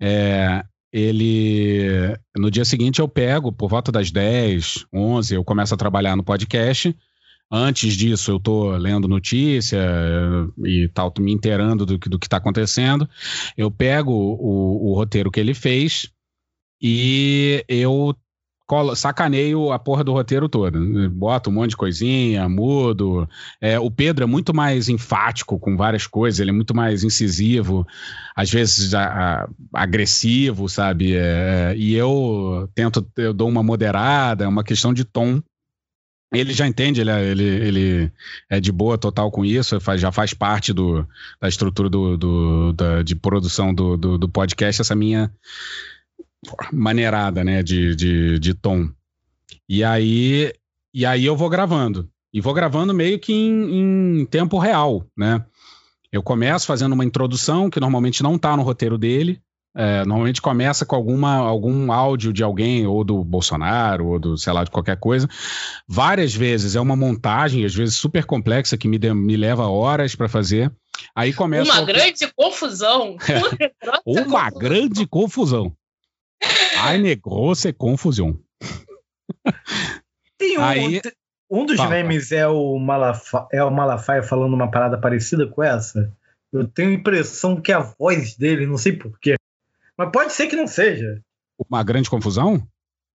é, 0.00 0.64
ele. 0.92 2.16
No 2.36 2.50
dia 2.50 2.64
seguinte 2.64 2.98
eu 3.00 3.08
pego, 3.08 3.52
por 3.52 3.68
volta 3.68 3.92
das 3.92 4.10
10, 4.10 4.86
11, 4.92 5.34
eu 5.34 5.44
começo 5.44 5.72
a 5.72 5.76
trabalhar 5.76 6.16
no 6.16 6.24
podcast. 6.24 6.94
Antes 7.52 7.94
disso, 7.94 8.30
eu 8.32 8.40
tô 8.40 8.76
lendo 8.76 9.06
notícia 9.08 9.76
eh, 9.78 10.68
e 10.68 10.88
tal, 10.88 11.12
me 11.18 11.32
inteirando 11.32 11.84
do, 11.86 11.98
que- 11.98 12.08
do 12.08 12.18
que 12.18 12.26
está 12.26 12.36
acontecendo. 12.38 13.08
Eu 13.56 13.70
pego 13.70 14.12
o, 14.12 14.90
o 14.90 14.94
roteiro 14.94 15.30
que 15.30 15.38
ele 15.40 15.52
fez 15.54 16.10
e 16.82 17.64
eu 17.68 18.14
colo- 18.70 18.94
sacaneio 18.94 19.72
a 19.72 19.80
porra 19.80 20.04
do 20.04 20.12
roteiro 20.12 20.48
todo. 20.48 21.10
Boto 21.10 21.50
um 21.50 21.52
monte 21.54 21.70
de 21.70 21.76
coisinha, 21.76 22.48
mudo. 22.48 23.28
É, 23.60 23.80
o 23.80 23.90
Pedro 23.90 24.22
é 24.22 24.26
muito 24.28 24.54
mais 24.54 24.88
enfático 24.88 25.58
com 25.58 25.76
várias 25.76 26.06
coisas, 26.06 26.38
ele 26.38 26.50
é 26.50 26.52
muito 26.52 26.72
mais 26.72 27.02
incisivo, 27.02 27.84
às 28.36 28.48
vezes 28.48 28.94
a- 28.94 29.42
a- 29.42 29.48
agressivo, 29.74 30.68
sabe? 30.68 31.16
É, 31.16 31.74
e 31.76 31.94
eu 31.96 32.70
tento, 32.72 33.04
eu 33.16 33.34
dou 33.34 33.48
uma 33.48 33.62
moderada, 33.62 34.44
é 34.44 34.48
uma 34.48 34.62
questão 34.62 34.94
de 34.94 35.04
tom. 35.04 35.42
Ele 36.32 36.52
já 36.52 36.64
entende, 36.64 37.00
ele 37.00 37.10
é, 37.10 37.24
ele, 37.28 37.42
ele 37.44 38.12
é 38.48 38.60
de 38.60 38.70
boa 38.70 38.96
total 38.96 39.32
com 39.32 39.44
isso, 39.44 39.80
faz- 39.80 40.00
já 40.00 40.12
faz 40.12 40.32
parte 40.32 40.72
do, 40.72 41.04
da 41.40 41.48
estrutura 41.48 41.88
do, 41.90 42.16
do- 42.16 42.72
da- 42.72 43.02
de 43.02 43.16
produção 43.16 43.74
do, 43.74 43.96
do 44.16 44.28
podcast, 44.28 44.80
essa 44.80 44.94
minha 44.94 45.28
maneirada, 46.72 47.44
né, 47.44 47.62
de, 47.62 47.94
de, 47.94 48.38
de 48.38 48.54
tom. 48.54 48.88
E 49.68 49.84
aí, 49.84 50.52
e 50.92 51.04
aí 51.06 51.24
eu 51.24 51.36
vou 51.36 51.48
gravando. 51.48 52.08
E 52.32 52.40
vou 52.40 52.54
gravando 52.54 52.94
meio 52.94 53.18
que 53.18 53.32
em, 53.32 54.20
em 54.20 54.24
tempo 54.26 54.58
real, 54.58 55.04
né? 55.16 55.44
Eu 56.12 56.22
começo 56.22 56.66
fazendo 56.66 56.92
uma 56.92 57.04
introdução 57.04 57.68
que 57.70 57.80
normalmente 57.80 58.22
não 58.22 58.36
está 58.36 58.56
no 58.56 58.62
roteiro 58.62 58.96
dele. 58.98 59.40
É, 59.76 60.04
normalmente 60.04 60.42
começa 60.42 60.84
com 60.84 60.96
alguma, 60.96 61.36
algum 61.36 61.92
áudio 61.92 62.32
de 62.32 62.42
alguém, 62.42 62.86
ou 62.86 63.04
do 63.04 63.22
Bolsonaro, 63.22 64.08
ou 64.08 64.18
do, 64.18 64.36
sei 64.36 64.52
lá, 64.52 64.64
de 64.64 64.70
qualquer 64.70 64.96
coisa. 64.98 65.28
Várias 65.86 66.34
vezes 66.34 66.74
é 66.74 66.80
uma 66.80 66.96
montagem, 66.96 67.64
às 67.64 67.72
vezes 67.74 67.94
super 67.94 68.24
complexa, 68.24 68.76
que 68.76 68.88
me, 68.88 68.98
de- 68.98 69.14
me 69.14 69.36
leva 69.36 69.68
horas 69.68 70.16
para 70.16 70.28
fazer. 70.28 70.72
Aí 71.14 71.32
começa. 71.32 71.72
uma 71.72 71.84
grande 71.84 72.26
confusão. 72.34 73.16
Uma 74.04 74.50
grande 74.50 75.06
confusão. 75.06 75.72
Eine 76.84 77.14
große 77.16 77.72
Confusão. 77.72 78.38
Tem 80.38 80.58
um, 80.58 80.62
Aí- 80.62 81.00
um 81.50 81.66
dos 81.66 81.76
Fala. 81.76 81.90
memes 81.90 82.32
é 82.32 82.46
o, 82.46 82.78
Malafa, 82.78 83.46
é 83.52 83.62
o 83.62 83.70
Malafaia 83.70 84.22
falando 84.22 84.54
uma 84.54 84.70
parada 84.70 84.98
parecida 84.98 85.46
com 85.46 85.62
essa. 85.62 86.12
Eu 86.52 86.66
tenho 86.66 86.90
a 86.90 86.94
impressão 86.94 87.60
que 87.60 87.70
é 87.70 87.74
a 87.74 87.80
voz 87.98 88.36
dele, 88.36 88.66
não 88.66 88.76
sei 88.78 88.92
porquê. 88.92 89.34
Mas 89.96 90.10
pode 90.10 90.32
ser 90.32 90.46
que 90.46 90.56
não 90.56 90.66
seja. 90.66 91.20
Uma 91.68 91.82
grande 91.82 92.08
confusão? 92.08 92.66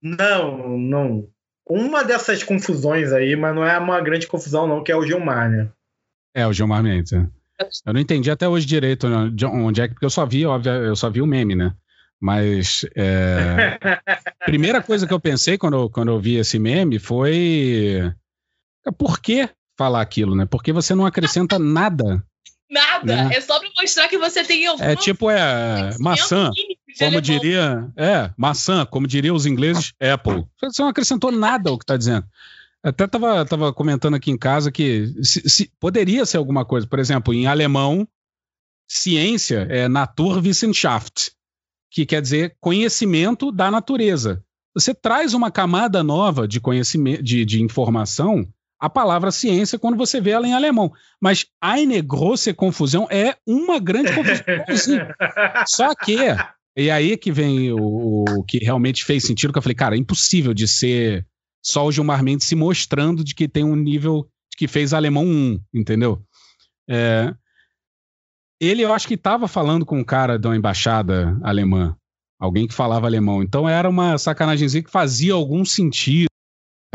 Não, 0.01 0.77
não. 0.77 1.27
Uma 1.67 2.03
dessas 2.03 2.43
confusões 2.43 3.11
aí, 3.11 3.35
mas 3.35 3.55
não 3.55 3.65
é 3.65 3.77
uma 3.79 3.99
grande 4.01 4.27
confusão, 4.27 4.67
não, 4.67 4.83
que 4.83 4.91
é 4.91 4.95
o 4.95 5.05
Gilmar, 5.05 5.49
né? 5.49 5.69
É, 6.33 6.45
o 6.45 6.53
Gilmar 6.53 6.83
Mendes. 6.83 7.11
é. 7.13 7.27
Eu 7.85 7.93
não 7.93 7.99
entendi 8.01 8.29
até 8.29 8.47
hoje 8.47 8.65
direito 8.67 9.07
né, 9.09 9.31
de 9.33 9.45
onde 9.45 9.81
é 9.81 9.87
que, 9.87 9.93
porque 9.95 10.05
eu 10.05 10.09
só 10.09 10.25
vi, 10.25 10.45
óbvio, 10.45 10.71
eu 10.73 10.95
só 10.95 11.09
vi 11.09 11.21
o 11.21 11.25
meme, 11.25 11.55
né? 11.55 11.73
Mas 12.21 12.85
é, 12.95 13.77
primeira 14.45 14.81
coisa 14.81 15.05
que 15.05 15.13
eu 15.13 15.19
pensei 15.19 15.57
quando, 15.57 15.75
eu- 15.77 15.89
quando 15.89 16.09
eu 16.11 16.19
vi 16.19 16.35
esse 16.35 16.57
meme 16.57 16.97
foi 16.97 18.11
por 18.97 19.19
que 19.19 19.49
falar 19.77 20.01
aquilo, 20.01 20.35
né? 20.35 20.45
Porque 20.45 20.71
você 20.71 20.95
não 20.95 21.05
acrescenta 21.05 21.57
nada. 21.59 22.23
Nada. 22.69 23.15
Né? 23.27 23.35
É 23.35 23.41
só 23.41 23.59
pra 23.59 23.69
mostrar 23.79 24.07
que 24.07 24.17
você 24.17 24.43
tem 24.43 24.65
É 24.79 24.95
tipo 24.95 25.29
é 25.29 25.91
maçã, 25.99 26.49
mínimo 26.55 26.75
de 26.87 27.05
como 27.05 27.21
diria, 27.21 27.91
é 27.95 28.31
maçã, 28.37 28.85
como 28.85 29.05
diriam 29.07 29.35
os 29.35 29.45
ingleses, 29.45 29.93
Apple. 30.01 30.45
Você 30.61 30.81
não 30.81 30.89
acrescentou 30.89 31.31
nada 31.31 31.69
ao 31.69 31.77
que 31.77 31.83
está 31.83 31.95
dizendo. 31.95 32.25
Até 32.81 33.05
tava, 33.07 33.45
tava 33.45 33.73
comentando 33.73 34.15
aqui 34.15 34.31
em 34.31 34.37
casa 34.37 34.71
que 34.71 35.07
se- 35.23 35.47
se- 35.49 35.71
poderia 35.79 36.25
ser 36.25 36.37
alguma 36.37 36.63
coisa. 36.65 36.87
Por 36.87 36.97
exemplo, 36.99 37.33
em 37.33 37.45
alemão, 37.47 38.07
ciência 38.87 39.67
é 39.69 39.87
Naturwissenschaft, 39.87 41.31
que 41.95 42.05
quer 42.05 42.21
dizer 42.21 42.57
conhecimento 42.59 43.53
da 43.53 43.71
natureza. 43.71 44.43
Você 44.75 44.93
traz 44.93 45.33
uma 45.33 45.49
camada 45.49 46.03
nova 46.03 46.45
de 46.45 46.59
conhecimento, 46.59 47.23
de, 47.23 47.45
de 47.45 47.63
informação, 47.63 48.45
a 48.77 48.89
palavra 48.89 49.31
ciência 49.31 49.79
quando 49.79 49.95
você 49.95 50.19
vê 50.19 50.31
ela 50.31 50.45
em 50.45 50.53
alemão. 50.53 50.91
Mas 51.21 51.45
eine 51.63 52.01
große 52.01 52.53
confusão 52.53 53.07
é 53.09 53.37
uma 53.47 53.79
grande 53.79 54.13
confusão. 54.13 54.43
Só 55.65 55.95
que, 55.95 56.17
e 56.75 56.91
aí 56.91 57.15
que 57.15 57.31
vem 57.31 57.71
o, 57.71 58.25
o 58.27 58.43
que 58.43 58.57
realmente 58.57 59.05
fez 59.05 59.23
sentido, 59.23 59.53
que 59.53 59.57
eu 59.57 59.63
falei, 59.63 59.75
cara, 59.75 59.95
é 59.95 59.97
impossível 59.97 60.53
de 60.53 60.67
ser 60.67 61.25
só 61.63 61.85
o 61.85 61.91
Gilmar 61.93 62.21
Mendes 62.21 62.45
se 62.45 62.55
mostrando 62.55 63.23
de 63.23 63.33
que 63.33 63.47
tem 63.47 63.63
um 63.63 63.75
nível 63.75 64.27
de 64.51 64.57
que 64.57 64.67
fez 64.67 64.93
alemão 64.93 65.25
1, 65.25 65.61
entendeu? 65.73 66.21
É, 66.89 67.33
ele, 68.59 68.81
eu 68.81 68.93
acho 68.93 69.07
que 69.07 69.15
estava 69.15 69.47
falando 69.47 69.85
com 69.85 69.99
um 69.99 70.03
cara 70.03 70.39
da 70.39 70.55
embaixada 70.55 71.37
alemã, 71.43 71.95
alguém 72.39 72.67
que 72.67 72.73
falava 72.73 73.07
alemão, 73.07 73.43
então 73.43 73.67
era 73.67 73.89
uma 73.89 74.17
sacanagemzinha 74.17 74.83
que 74.83 74.91
fazia 74.91 75.33
algum 75.33 75.65
sentido. 75.65 76.27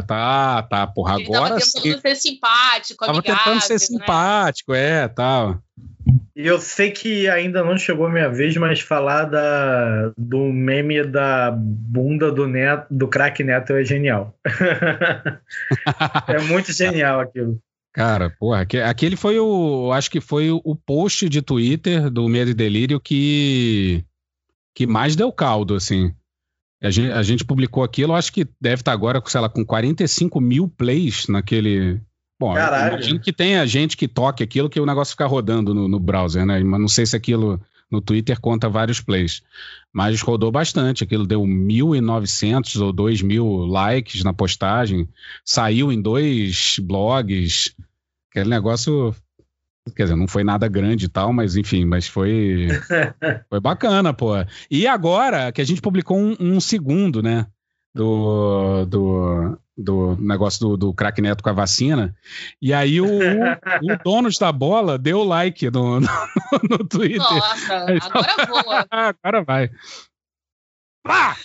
Tá, 0.06 0.62
tá, 0.62 0.86
porra, 0.86 1.16
Ele 1.16 1.26
tava 1.26 1.46
agora 1.46 1.60
tentando 1.60 1.94
sim. 1.94 2.00
ser 2.00 2.14
simpático, 2.16 3.04
Tava 3.04 3.18
amigável, 3.18 3.44
tentando 3.44 3.60
ser 3.60 3.74
né? 3.74 3.78
simpático, 3.78 4.72
é, 4.72 5.06
tal. 5.08 5.62
E 6.34 6.46
eu 6.46 6.58
sei 6.58 6.90
que 6.90 7.28
ainda 7.28 7.62
não 7.62 7.76
chegou 7.76 8.06
a 8.06 8.10
minha 8.10 8.30
vez, 8.30 8.56
mas 8.56 8.80
falar 8.80 9.24
da, 9.24 10.10
do 10.16 10.44
meme 10.44 11.04
da 11.04 11.50
bunda 11.54 12.32
do 12.32 12.46
neto, 12.46 12.86
do 12.90 13.08
craque 13.08 13.44
Neto 13.44 13.74
é 13.74 13.84
genial. 13.84 14.34
é 16.28 16.38
muito 16.48 16.72
genial 16.72 17.20
aquilo. 17.20 17.60
Cara, 18.00 18.30
porra, 18.38 18.60
aque- 18.62 18.78
aquele 18.80 19.16
foi 19.16 19.38
o. 19.38 19.92
Acho 19.92 20.10
que 20.10 20.20
foi 20.20 20.50
o- 20.50 20.74
post 20.74 21.28
de 21.28 21.42
Twitter 21.42 22.10
do 22.10 22.28
Medo 22.28 22.50
e 22.50 22.54
Delírio 22.54 22.98
que. 23.00 24.04
que 24.74 24.86
mais 24.86 25.14
deu 25.16 25.30
caldo, 25.32 25.74
assim. 25.74 26.12
A 26.82 26.90
gente, 26.90 27.12
a 27.12 27.22
gente 27.22 27.44
publicou 27.44 27.82
aquilo, 27.84 28.14
acho 28.14 28.32
que 28.32 28.46
deve 28.60 28.76
estar 28.80 28.92
agora, 28.92 29.22
sei 29.26 29.40
lá, 29.40 29.48
com 29.50 29.64
45 29.64 30.40
mil 30.40 30.66
plays 30.66 31.28
naquele. 31.28 32.00
Bom, 32.40 32.54
Caralho. 32.54 32.94
imagino 32.94 33.20
que 33.20 33.34
tenha 33.34 33.66
gente 33.66 33.98
que 33.98 34.08
toque 34.08 34.42
aquilo 34.42 34.70
que 34.70 34.80
o 34.80 34.86
negócio 34.86 35.12
fica 35.12 35.26
rodando 35.26 35.74
no, 35.74 35.86
no 35.86 35.98
browser, 36.00 36.46
né? 36.46 36.58
Mas 36.64 36.80
não 36.80 36.88
sei 36.88 37.04
se 37.04 37.14
aquilo 37.14 37.60
no 37.90 38.00
Twitter 38.00 38.40
conta 38.40 38.66
vários 38.68 38.98
plays. 39.00 39.42
Mas 39.92 40.22
rodou 40.22 40.50
bastante, 40.50 41.04
aquilo 41.04 41.26
deu 41.26 41.42
1.900 41.42 42.76
ou 42.80 42.92
2.000 42.94 43.66
likes 43.66 44.22
na 44.24 44.32
postagem, 44.32 45.06
saiu 45.44 45.92
em 45.92 46.00
dois 46.00 46.76
blogs, 46.80 47.74
aquele 48.30 48.48
negócio, 48.48 49.14
quer 49.94 50.04
dizer, 50.04 50.16
não 50.16 50.28
foi 50.28 50.44
nada 50.44 50.68
grande 50.68 51.06
e 51.06 51.08
tal, 51.08 51.32
mas 51.32 51.56
enfim, 51.56 51.84
mas 51.84 52.06
foi, 52.06 52.68
foi 53.50 53.60
bacana, 53.60 54.14
pô. 54.14 54.32
E 54.70 54.86
agora 54.86 55.52
que 55.52 55.60
a 55.60 55.64
gente 55.64 55.82
publicou 55.82 56.16
um, 56.16 56.36
um 56.40 56.60
segundo, 56.60 57.22
né, 57.22 57.46
do, 57.94 58.84
do, 58.86 59.58
do 59.76 60.16
negócio 60.16 60.60
do, 60.60 60.76
do 60.76 60.94
craque 60.94 61.20
neto 61.20 61.42
com 61.42 61.50
a 61.50 61.54
vacina, 61.54 62.14
e 62.62 62.72
aí 62.72 63.00
o, 63.00 63.06
o, 63.06 63.92
o 63.92 63.98
dono 64.04 64.28
da 64.38 64.52
bola 64.52 64.96
deu 64.96 65.24
like 65.24 65.68
no, 65.70 66.00
no, 66.00 66.08
no 66.70 66.78
Twitter. 66.78 67.18
Nossa, 67.18 67.86
agora 68.00 68.46
voa. 68.46 68.86
Agora 68.90 69.44
vai. 69.44 69.70
Pá! 71.02 71.36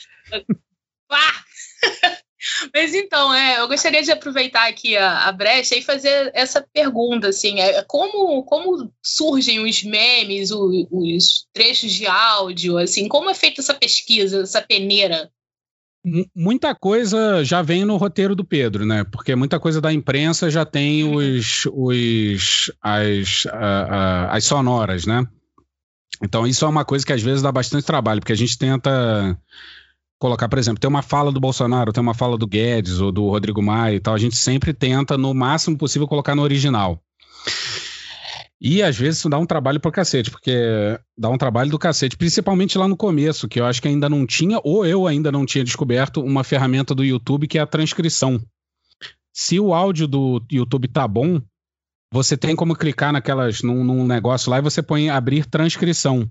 Mas 2.74 2.94
então, 2.94 3.34
é, 3.34 3.60
eu 3.60 3.68
gostaria 3.68 4.04
de 4.04 4.12
aproveitar 4.12 4.68
aqui 4.68 4.96
a, 4.96 5.28
a 5.28 5.32
brecha 5.32 5.76
e 5.76 5.82
fazer 5.82 6.32
essa 6.34 6.66
pergunta, 6.74 7.30
assim, 7.30 7.60
é, 7.60 7.82
como, 7.84 8.44
como 8.44 8.92
surgem 9.04 9.60
os 9.60 9.84
memes, 9.84 10.52
o- 10.52 10.88
os 10.92 11.46
trechos 11.54 11.92
de 11.94 12.06
áudio, 12.06 12.78
assim, 12.78 13.08
como 13.08 13.30
é 13.30 13.34
feita 13.34 13.62
essa 13.62 13.74
pesquisa, 13.74 14.42
essa 14.42 14.62
peneira? 14.62 15.30
Mu- 16.06 16.30
Muita 16.36 16.76
coisa 16.76 17.44
já 17.44 17.62
vem 17.62 17.84
no 17.84 17.98
roteiro 17.98 18.36
do 18.36 18.46
Pedro, 18.46 18.86
né? 18.86 19.04
Porque 19.06 19.36
muita 19.36 19.60
coisa 19.60 19.82
da 19.82 19.92
imprensa 19.92 20.50
já 20.52 20.64
tem 20.66 21.04
os, 21.04 21.64
os 21.74 22.72
as, 22.82 23.46
a- 23.48 24.28
a- 24.30 24.36
as 24.36 24.44
sonoras, 24.46 25.06
né? 25.06 25.26
Então 26.24 26.46
isso 26.48 26.64
é 26.64 26.68
uma 26.68 26.86
coisa 26.86 27.06
que 27.06 27.12
às 27.12 27.22
vezes 27.22 27.42
dá 27.42 27.52
bastante 27.52 27.86
trabalho, 27.86 28.22
porque 28.22 28.32
a 28.34 28.38
gente 28.38 28.58
tenta 28.58 29.38
colocar, 30.19 30.47
por 30.47 30.58
exemplo, 30.58 30.80
tem 30.80 30.89
uma 30.89 31.01
fala 31.01 31.32
do 31.32 31.39
Bolsonaro, 31.39 31.91
tem 31.91 32.01
uma 32.01 32.13
fala 32.13 32.38
do 32.38 32.47
Guedes 32.47 32.99
ou 32.99 33.12
do 33.12 33.28
Rodrigo 33.30 33.62
Maia 33.62 33.95
e 33.95 33.99
tal, 33.99 34.13
a 34.13 34.17
gente 34.17 34.36
sempre 34.36 34.73
tenta 34.73 35.17
no 35.17 35.34
máximo 35.34 35.78
possível 35.78 36.08
colocar 36.08 36.36
no 36.36 36.41
original. 36.41 37.01
E 38.60 38.82
às 38.82 38.97
vezes 38.97 39.19
isso 39.19 39.30
dá 39.30 39.38
um 39.38 39.45
trabalho 39.45 39.80
pro 39.80 39.91
cacete, 39.91 40.32
porque 40.32 40.97
dá 41.17 41.30
um 41.30 41.38
trabalho 41.38 41.69
do 41.69 41.78
cacete, 41.78 42.17
principalmente 42.17 42.78
lá 42.78 42.88
no 42.88 42.95
começo, 42.95 43.47
que 43.47 43.60
eu 43.60 43.65
acho 43.65 43.82
que 43.82 43.88
ainda 43.88 44.10
não 44.10 44.25
tinha, 44.25 44.60
ou 44.63 44.86
eu 44.86 45.06
ainda 45.06 45.32
não 45.32 45.45
tinha 45.45 45.63
descoberto, 45.63 46.21
uma 46.21 46.43
ferramenta 46.43 46.95
do 46.95 47.04
YouTube 47.04 47.47
que 47.47 47.58
é 47.58 47.62
a 47.62 47.67
transcrição. 47.67 48.41
Se 49.34 49.60
o 49.60 49.73
áudio 49.73 50.08
do 50.08 50.41
YouTube 50.49 50.88
tá 50.88 51.06
bom, 51.08 51.41
você 52.12 52.38
tem 52.38 52.56
como 52.56 52.75
clicar 52.75 53.12
naquelas, 53.12 53.62
num, 53.62 53.84
num 53.84 54.08
negócio 54.08 54.49
lá 54.49 54.60
e 54.60 54.62
você 54.62 54.82
põe 54.82 55.10
abrir 55.10 55.45
transcrição. 55.45 56.30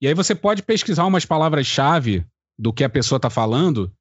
E 0.00 0.06
aí 0.06 0.14
você 0.14 0.34
pode 0.34 0.62
pesquisar 0.62 1.06
umas 1.06 1.24
palavras-chave 1.24 2.24
do 2.58 2.72
que 2.72 2.84
a 2.84 2.88
pessoa 2.88 3.20
tá 3.20 3.28
falando, 3.28 3.92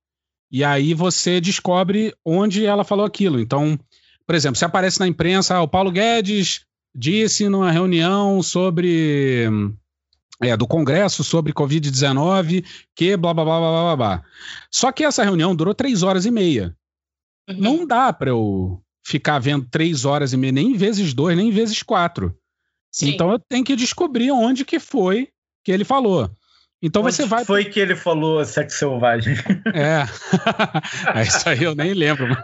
e 0.51 0.63
aí 0.63 0.93
você 0.93 1.41
descobre 1.41 2.13
onde 2.23 2.65
ela 2.65 2.83
falou 2.83 3.05
aquilo. 3.05 3.39
Então, 3.39 3.79
por 4.25 4.35
exemplo, 4.35 4.55
se 4.55 4.65
aparece 4.65 4.99
na 4.99 5.07
imprensa, 5.07 5.55
ah, 5.55 5.61
o 5.61 5.67
Paulo 5.67 5.91
Guedes 5.91 6.65
disse 6.95 7.49
numa 7.49 7.71
reunião 7.71 8.41
sobre 8.43 9.49
é, 10.41 10.55
do 10.55 10.67
Congresso 10.67 11.23
sobre 11.23 11.53
Covid-19 11.53 12.63
que 12.95 13.17
blá 13.17 13.33
blá 13.33 13.43
blá 13.43 13.59
blá 13.59 13.71
blá 13.71 13.81
blá 13.81 13.95
blá. 13.95 14.23
Só 14.69 14.91
que 14.91 15.03
essa 15.03 15.23
reunião 15.23 15.55
durou 15.55 15.73
três 15.73 16.03
horas 16.03 16.25
e 16.25 16.31
meia. 16.31 16.75
Uhum. 17.49 17.57
Não 17.57 17.87
dá 17.87 18.13
para 18.13 18.29
eu 18.29 18.81
ficar 19.03 19.39
vendo 19.39 19.67
três 19.69 20.05
horas 20.05 20.33
e 20.33 20.37
meia, 20.37 20.51
nem 20.51 20.77
vezes 20.77 21.13
dois, 21.13 21.35
nem 21.35 21.51
vezes 21.51 21.81
quatro. 21.81 22.37
Sim. 22.91 23.09
Então 23.09 23.31
eu 23.31 23.39
tenho 23.39 23.65
que 23.65 23.75
descobrir 23.75 24.31
onde 24.31 24.63
que 24.63 24.79
foi 24.79 25.29
que 25.63 25.71
ele 25.71 25.83
falou. 25.83 26.29
Então 26.85 27.01
Onde 27.01 27.15
você 27.15 27.25
vai. 27.25 27.45
foi 27.45 27.63
que 27.63 27.79
ele 27.79 27.95
falou 27.95 28.43
sexo 28.43 28.77
selvagem? 28.77 29.35
É. 29.73 30.03
É, 31.17 31.21
Isso 31.23 31.47
aí 31.47 31.63
eu 31.63 31.73
nem 31.73 31.93
lembro. 31.93 32.27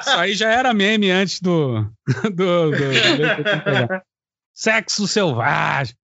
Isso 0.00 0.10
aí 0.16 0.34
já 0.34 0.50
era 0.50 0.74
meme 0.74 1.10
antes 1.10 1.40
do. 1.40 1.82
do, 2.24 2.70
do- 2.70 2.70
do- 2.70 4.00
Sexo 4.52 5.08
selvagem. 5.08 5.94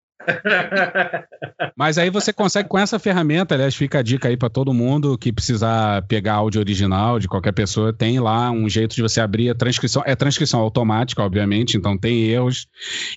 Mas 1.77 1.99
aí 1.99 2.11
você 2.11 2.33
consegue 2.33 2.69
com 2.69 2.79
essa 2.79 2.99
ferramenta, 2.99 3.55
aliás, 3.55 3.75
fica 3.75 3.99
a 3.99 4.03
dica 4.03 4.29
aí 4.29 4.37
para 4.37 4.49
todo 4.49 4.73
mundo 4.73 5.17
que 5.19 5.33
precisar 5.33 6.03
pegar 6.09 6.35
áudio 6.35 6.61
original 6.61 7.19
de 7.19 7.29
qualquer 7.29 7.53
pessoa, 7.53 7.93
tem 7.93 8.19
lá 8.19 8.51
um 8.51 8.69
jeito 8.69 8.95
de 8.95 9.03
você 9.03 9.21
abrir 9.21 9.51
a 9.51 9.55
transcrição. 9.55 10.03
É 10.07 10.17
transcrição 10.17 10.61
automática, 10.61 11.23
obviamente, 11.23 11.77
então 11.77 11.97
tem 11.99 12.25
erros. 12.25 12.67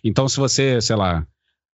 Então, 0.03 0.27
se 0.27 0.37
você, 0.37 0.81
sei 0.81 0.95
lá, 0.95 1.25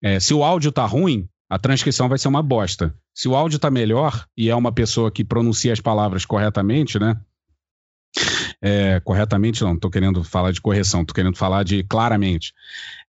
é, 0.04 0.20
se 0.20 0.34
o 0.34 0.44
áudio 0.44 0.72
tá 0.72 0.86
ruim, 0.86 1.28
a 1.50 1.60
transcrição 1.60 2.10
vai 2.10 2.18
ser 2.18 2.28
uma 2.28 2.42
bosta. 2.42 2.94
Se 3.14 3.28
o 3.28 3.36
áudio 3.36 3.60
tá 3.60 3.70
melhor 3.70 4.26
e 4.36 4.50
é 4.50 4.56
uma 4.56 4.72
pessoa 4.72 5.12
que 5.12 5.24
pronuncia 5.24 5.72
as 5.72 5.80
palavras 5.80 6.26
corretamente, 6.26 7.00
né? 7.00 7.16
É, 8.62 9.00
corretamente 9.02 9.64
não, 9.64 9.78
tô 9.78 9.90
querendo 9.90 10.24
falar 10.24 10.52
de 10.52 10.62
correção, 10.62 11.06
tô 11.06 11.14
querendo 11.14 11.38
falar 11.38 11.64
de 11.64 11.84
claramente. 11.84 12.54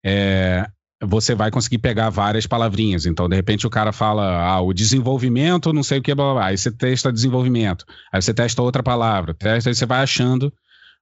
É, 0.04 0.68
você 1.02 1.34
vai 1.34 1.50
conseguir 1.50 1.78
pegar 1.78 2.10
várias 2.10 2.46
palavrinhas. 2.46 3.06
Então, 3.06 3.28
de 3.28 3.36
repente, 3.36 3.66
o 3.66 3.70
cara 3.70 3.92
fala, 3.92 4.42
ah, 4.42 4.60
o 4.60 4.72
desenvolvimento, 4.72 5.72
não 5.72 5.82
sei 5.82 5.98
o 5.98 6.02
que, 6.02 6.14
blá, 6.14 6.24
blá, 6.24 6.34
blá. 6.34 6.46
Aí 6.46 6.58
você 6.58 6.70
testa 6.70 7.12
desenvolvimento. 7.12 7.84
Aí 8.12 8.20
você 8.20 8.32
testa 8.32 8.62
outra 8.62 8.82
palavra, 8.82 9.34
testa, 9.34 9.70
aí 9.70 9.74
você 9.74 9.86
vai 9.86 10.02
achando 10.02 10.52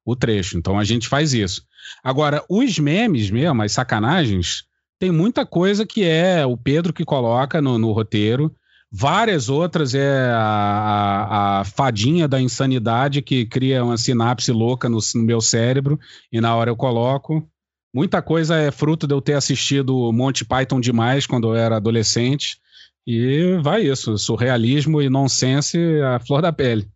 o 0.05 0.17
trecho. 0.17 0.59
Então, 0.59 0.79
a 0.79 0.85
gente 0.85 1.09
faz 1.09 1.33
isso. 1.33 1.65
Agora, 2.03 2.45
os 2.49 2.79
memes 2.79 3.31
mesmo, 3.31 3.63
as 3.63 3.73
sacanagens, 3.73 4.65
tem 5.05 5.13
muita 5.13 5.45
coisa 5.45 5.85
que 5.85 6.03
é 6.03 6.47
o 6.47 6.57
Pedro 6.57 6.91
que 6.91 7.05
coloca 7.05 7.61
no, 7.61 7.77
no 7.77 7.93
roteiro. 7.93 8.51
Várias 8.91 9.51
outras 9.51 9.95
é 9.95 10.31
a, 10.31 10.39
a, 10.39 11.61
a, 11.61 11.65
fadinha 11.65 12.27
da 12.27 12.41
insanidade 12.41 13.21
que 13.21 13.45
cria 13.45 13.85
uma 13.85 13.99
sinapse 13.99 14.51
louca 14.51 14.89
no, 14.89 14.99
no 15.15 15.23
meu 15.23 15.43
cérebro 15.43 16.01
e 16.33 16.41
na 16.41 16.57
hora 16.57 16.71
eu 16.71 16.77
coloco. 16.77 17.47
Muita 17.95 18.23
coisa 18.23 18.57
é 18.57 18.71
fruto 18.71 19.07
de 19.07 19.15
eu 19.15 19.21
ter 19.21 19.35
assistido 19.35 20.11
Monty 20.11 20.43
Python 20.43 20.81
demais 20.81 21.27
quando 21.27 21.49
eu 21.49 21.55
era 21.55 21.77
adolescente. 21.77 22.57
E 23.07 23.59
vai 23.63 23.83
isso, 23.83 24.17
surrealismo 24.17 25.03
e 25.03 25.11
nonsense 25.11 25.77
a 26.01 26.19
flor 26.19 26.41
da 26.41 26.51
pele. 26.51 26.89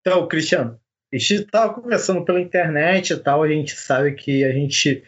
Então, 0.00 0.26
Cristiano, 0.26 0.80
a 1.12 1.18
gente 1.18 1.34
estava 1.34 1.74
conversando 1.74 2.24
pela 2.24 2.40
internet 2.40 3.12
e 3.12 3.16
tal, 3.18 3.42
a 3.42 3.48
gente 3.48 3.76
sabe 3.76 4.12
que 4.12 4.42
a 4.42 4.52
gente. 4.52 5.04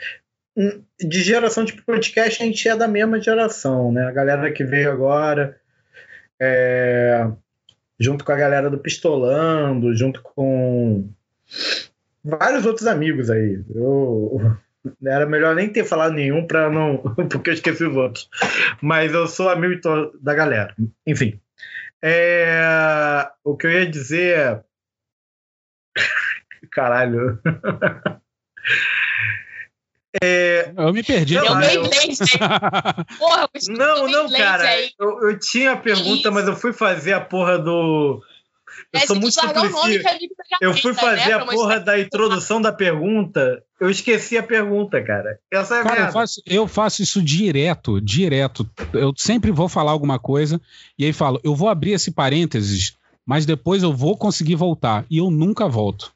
De 0.55 1.23
geração 1.23 1.65
de 1.65 1.81
podcast, 1.81 2.43
a 2.43 2.47
gente 2.47 2.69
é 2.69 2.77
da 2.77 2.87
mesma 2.87 3.21
geração, 3.21 3.91
né? 3.91 4.05
A 4.07 4.13
galera 4.13 4.53
que 4.53 4.65
veio 4.65 4.91
agora, 4.91 5.59
é, 6.39 7.27
junto 7.99 8.25
com 8.25 8.33
a 8.33 8.37
galera 8.37 8.69
do 8.69 8.79
Pistolando, 8.79 9.95
junto 9.97 10.21
com 10.23 11.09
vários 12.23 12.67
outros 12.67 12.87
amigos 12.87 13.31
aí. 13.31 13.65
Eu, 13.75 14.57
era 15.05 15.27
melhor 15.27 15.55
nem 15.55 15.73
ter 15.73 15.85
falado 15.85 16.13
nenhum 16.13 16.47
para 16.47 16.69
não. 16.71 16.99
porque 17.31 17.51
eu 17.51 17.55
esqueci 17.55 17.85
os 17.85 17.97
outros. 17.97 18.29
Mas 18.81 19.13
eu 19.13 19.27
sou 19.27 19.49
amigo 19.49 19.81
da 20.21 20.35
galera. 20.35 20.75
Enfim. 21.07 21.41
É... 22.03 23.29
O 23.45 23.57
que 23.57 23.67
eu 23.67 23.71
ia 23.71 23.87
dizer 23.87 24.39
é. 24.39 24.61
Caralho. 26.71 27.41
É... 30.21 30.73
Eu 30.77 30.93
me 30.93 31.03
perdi. 31.03 31.35
Eu 31.35 31.45
eu... 31.47 31.89
porra, 33.19 33.49
não, 33.69 34.09
não, 34.09 34.31
cara. 34.31 34.65
Eu, 34.99 35.29
eu, 35.29 35.39
tinha 35.39 35.73
a 35.73 35.77
pergunta, 35.77 36.31
mas 36.31 36.47
eu 36.47 36.57
fui 36.57 36.73
fazer 36.73 37.13
a 37.13 37.21
porra 37.21 37.59
do. 37.59 38.23
Eu 38.93 39.01
é, 39.01 39.07
sou 39.07 39.17
muito 39.17 39.33
simplista. 39.33 40.19
Eu 40.61 40.75
fui 40.75 40.93
fazer 40.93 41.29
né, 41.29 41.35
a 41.35 41.47
porra 41.47 41.81
da 41.81 41.99
introdução 41.99 42.61
da 42.61 42.73
pergunta. 42.73 43.63
Eu 43.81 43.91
esqueci 43.91 44.37
a 44.37 44.43
pergunta, 44.43 45.03
cara. 45.03 45.39
Essa 45.51 45.79
é 45.79 45.83
cara, 45.83 46.07
eu 46.07 46.13
faço, 46.13 46.43
eu 46.47 46.69
faço, 46.69 47.03
isso 47.03 47.23
direto, 47.23 48.01
direto. 48.01 48.69
Eu 48.93 49.13
sempre 49.17 49.51
vou 49.51 49.69
falar 49.69 49.93
alguma 49.93 50.19
coisa 50.19 50.61
e 50.99 51.05
aí 51.05 51.13
falo, 51.13 51.41
eu 51.43 51.55
vou 51.55 51.69
abrir 51.69 51.93
esse 51.93 52.11
parênteses, 52.11 52.97
mas 53.27 53.47
depois 53.47 53.83
eu 53.83 53.93
vou 53.93 54.17
conseguir 54.17 54.57
voltar. 54.57 55.05
E 55.11 55.19
eu 55.19 55.31
nunca 55.31 55.69
volto. 55.69 56.13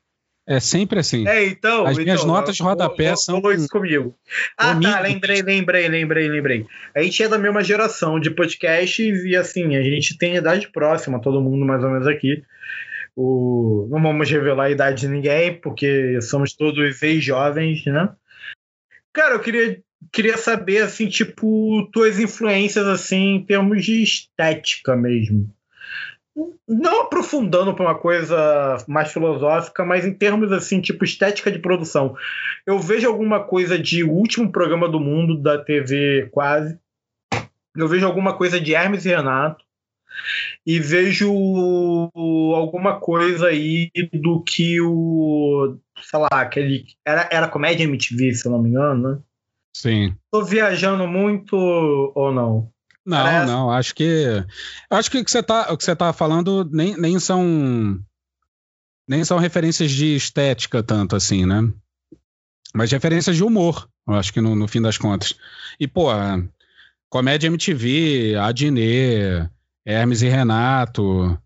É 0.46 0.60
sempre 0.60 1.00
assim. 1.00 1.26
É, 1.26 1.44
então. 1.44 1.84
As 1.84 1.98
minhas 1.98 2.20
então, 2.20 2.32
notas 2.32 2.54
de 2.54 2.62
rodapé 2.62 3.08
vou, 3.08 3.16
são. 3.16 3.40
Vou 3.40 3.52
isso 3.52 3.66
comigo. 3.68 4.14
Ah, 4.56 4.74
comigo. 4.74 4.92
tá. 4.92 5.00
Lembrei, 5.00 5.42
lembrei, 5.42 5.88
lembrei, 5.88 6.28
lembrei. 6.28 6.66
A 6.94 7.02
gente 7.02 7.20
é 7.20 7.28
da 7.28 7.36
mesma 7.36 7.64
geração 7.64 8.20
de 8.20 8.30
podcasts 8.30 9.24
e, 9.24 9.34
assim, 9.34 9.74
a 9.74 9.82
gente 9.82 10.16
tem 10.16 10.36
idade 10.36 10.70
próxima, 10.70 11.20
todo 11.20 11.40
mundo 11.42 11.66
mais 11.66 11.82
ou 11.82 11.90
menos 11.90 12.06
aqui. 12.06 12.44
O... 13.16 13.88
Não 13.90 14.00
vamos 14.00 14.30
revelar 14.30 14.66
a 14.66 14.70
idade 14.70 15.00
de 15.00 15.08
ninguém, 15.08 15.60
porque 15.60 16.20
somos 16.20 16.54
todos 16.54 17.02
ex-jovens, 17.02 17.84
né? 17.86 18.10
Cara, 19.12 19.34
eu 19.34 19.40
queria, 19.40 19.82
queria 20.12 20.36
saber, 20.36 20.82
assim, 20.82 21.08
tipo, 21.08 21.88
tuas 21.92 22.20
influências, 22.20 22.86
assim, 22.86 23.36
em 23.36 23.44
termos 23.44 23.84
de 23.84 24.00
estética 24.00 24.94
mesmo 24.94 25.55
não 26.68 27.02
aprofundando 27.02 27.74
para 27.74 27.84
uma 27.84 27.94
coisa 27.94 28.76
mais 28.86 29.10
filosófica, 29.12 29.84
mas 29.84 30.04
em 30.04 30.12
termos 30.12 30.52
assim, 30.52 30.80
tipo 30.80 31.04
estética 31.04 31.50
de 31.50 31.58
produção. 31.58 32.14
Eu 32.66 32.78
vejo 32.78 33.08
alguma 33.08 33.42
coisa 33.42 33.78
de 33.78 34.04
último 34.04 34.52
programa 34.52 34.88
do 34.88 35.00
mundo 35.00 35.40
da 35.40 35.58
TV 35.58 36.28
quase. 36.30 36.78
Eu 37.74 37.88
vejo 37.88 38.06
alguma 38.06 38.34
coisa 38.34 38.60
de 38.60 38.74
Hermes 38.74 39.06
e 39.06 39.08
Renato. 39.08 39.64
E 40.64 40.80
vejo 40.80 41.30
alguma 42.54 42.98
coisa 42.98 43.48
aí 43.48 43.90
do 44.12 44.42
que 44.42 44.80
o. 44.80 45.76
Sei 46.00 46.18
lá, 46.18 46.28
aquele. 46.32 46.86
Era, 47.04 47.28
era 47.30 47.48
comédia 47.48 47.84
MTV, 47.84 48.34
se 48.34 48.46
eu 48.46 48.52
não 48.52 48.62
me 48.62 48.70
engano, 48.70 49.10
né? 49.10 49.18
Sim. 49.74 50.14
Tô 50.30 50.42
viajando 50.42 51.06
muito 51.06 51.54
ou 52.14 52.32
não? 52.32 52.72
Não, 53.06 53.22
Parece. 53.22 53.46
não, 53.46 53.70
acho 53.70 53.94
que 53.94 54.44
acho 54.90 55.10
que 55.10 55.18
o 55.18 55.24
que 55.24 55.30
você 55.30 55.40
tá, 55.40 55.72
o 55.72 55.76
que 55.76 55.84
você 55.84 55.94
tá 55.94 56.12
falando 56.12 56.68
nem, 56.72 56.96
nem 56.96 57.20
são 57.20 58.00
nem 59.06 59.24
são 59.24 59.38
referências 59.38 59.92
de 59.92 60.16
estética 60.16 60.82
tanto 60.82 61.14
assim, 61.14 61.46
né? 61.46 61.72
Mas 62.74 62.90
referências 62.90 63.36
de 63.36 63.44
humor, 63.44 63.88
eu 64.08 64.14
acho 64.14 64.32
que 64.32 64.40
no, 64.40 64.56
no 64.56 64.66
fim 64.66 64.82
das 64.82 64.98
contas. 64.98 65.34
E 65.78 65.86
pô, 65.86 66.08
comédia 67.08 67.46
MTV, 67.46 68.34
Adnet, 68.40 69.48
Hermes 69.84 70.22
e 70.22 70.28
Renato, 70.28 71.38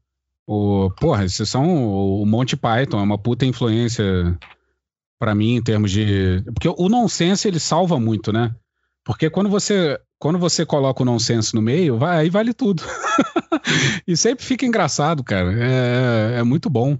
o, 0.46 0.90
porra, 0.98 1.26
esses 1.26 1.46
são 1.46 1.84
o 1.84 2.24
Monty 2.24 2.56
Python, 2.56 2.98
é 2.98 3.02
uma 3.02 3.18
puta 3.18 3.44
influência 3.44 4.04
para 5.18 5.34
mim 5.34 5.56
em 5.56 5.62
termos 5.62 5.90
de, 5.90 6.42
porque 6.54 6.68
o 6.68 6.88
nonsense 6.88 7.46
ele 7.46 7.60
salva 7.60 8.00
muito, 8.00 8.32
né? 8.32 8.54
Porque 9.10 9.28
quando 9.28 9.50
você 9.50 9.98
quando 10.20 10.38
você 10.38 10.64
coloca 10.64 11.02
o 11.02 11.04
nonsense 11.04 11.52
no 11.52 11.60
meio, 11.60 11.98
vai, 11.98 12.18
aí 12.18 12.30
vale 12.30 12.54
tudo. 12.54 12.84
e 14.06 14.16
sempre 14.16 14.44
fica 14.44 14.64
engraçado, 14.64 15.24
cara. 15.24 15.52
É, 15.52 16.38
é 16.38 16.42
muito 16.44 16.70
bom. 16.70 16.96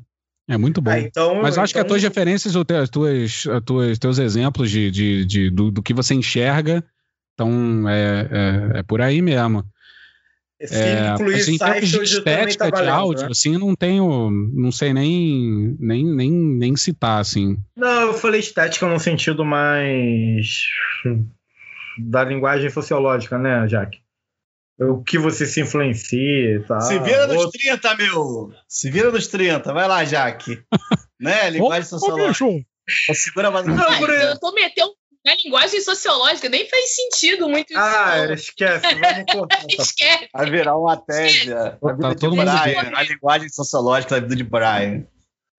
É 0.49 0.57
muito 0.57 0.81
bom. 0.81 0.90
Ah, 0.90 0.99
então, 0.99 1.40
Mas 1.40 1.57
eu 1.57 1.62
acho 1.62 1.70
então... 1.70 1.83
que 1.83 1.87
as 1.87 1.88
tuas 1.88 2.03
referências, 2.03 2.57
as 2.57 2.90
tuas, 2.90 3.46
as 3.46 3.64
tuas, 3.64 3.99
teus 4.01 4.18
exemplos 4.18 4.73
de, 4.73 4.90
de, 4.90 5.25
de 5.25 5.51
do, 5.51 5.70
do, 5.70 5.81
que 5.81 5.94
você 5.94 6.12
enxerga, 6.12 6.83
então 7.35 7.88
é, 7.88 8.29
é, 8.75 8.79
é 8.81 8.83
por 8.83 9.01
aí 9.01 9.23
mesmo. 9.23 9.64
Se 10.64 10.75
é, 10.75 11.11
assim, 11.11 11.57
de 11.81 12.03
estética 12.03 12.73
tá 12.73 12.83
de 12.83 12.88
áudio, 12.88 13.27
né? 13.27 13.31
assim, 13.31 13.57
não 13.57 13.77
tenho, 13.77 14.31
não 14.53 14.73
sei 14.73 14.92
nem, 14.92 15.77
nem, 15.79 16.05
nem, 16.05 16.33
nem 16.33 16.77
citar, 16.77 17.20
assim. 17.20 17.57
Não, 17.77 18.09
eu 18.09 18.14
falei 18.14 18.40
estética 18.40 18.88
no 18.88 18.99
sentido 18.99 19.44
mais 19.44 20.64
da 21.98 22.24
linguagem 22.24 22.70
sociológica, 22.70 23.38
né, 23.38 23.66
Jaque? 23.68 24.00
O 24.79 25.03
que 25.03 25.18
você 25.18 25.44
se 25.44 25.61
influencia 25.61 26.57
e 26.57 26.64
tal. 26.66 26.81
Se 26.81 26.98
vira 27.00 27.26
nos 27.26 27.37
Outro... 27.37 27.61
30, 27.61 27.96
meu! 27.96 28.53
Se 28.66 28.90
vira 28.90 29.11
nos 29.11 29.26
30. 29.26 29.72
Vai 29.74 29.87
lá, 29.87 30.05
Jaque. 30.05 30.62
né? 31.20 31.50
Linguagem 31.50 31.85
sociológica. 31.85 32.64
Segura 33.12 33.50
mais 33.50 33.66
Não, 33.66 33.98
por... 33.98 34.09
Eu 34.11 34.38
tô 34.40 34.53
metendo 34.53 34.94
na 35.24 35.35
linguagem 35.44 35.81
sociológica, 35.83 36.48
nem 36.48 36.68
faz 36.68 36.96
sentido 36.96 37.48
muito 37.48 37.70
isso. 37.70 37.79
Ah, 37.79 38.26
não. 38.26 38.35
esquece. 38.35 38.87
Vamos 38.94 39.33
cortar. 39.33 39.66
esquece. 39.68 40.29
Vai 40.33 40.50
virar 40.50 40.76
uma 40.76 40.96
tese. 40.96 41.53
A 41.53 41.92
vida 41.92 42.14
tá 42.14 42.14
de 42.14 42.29
Brian. 42.29 42.92
A 42.96 43.03
linguagem 43.03 43.48
sociológica 43.50 44.14
da 44.14 44.20
vida 44.22 44.37
de 44.37 44.44
Brian. 44.44 45.05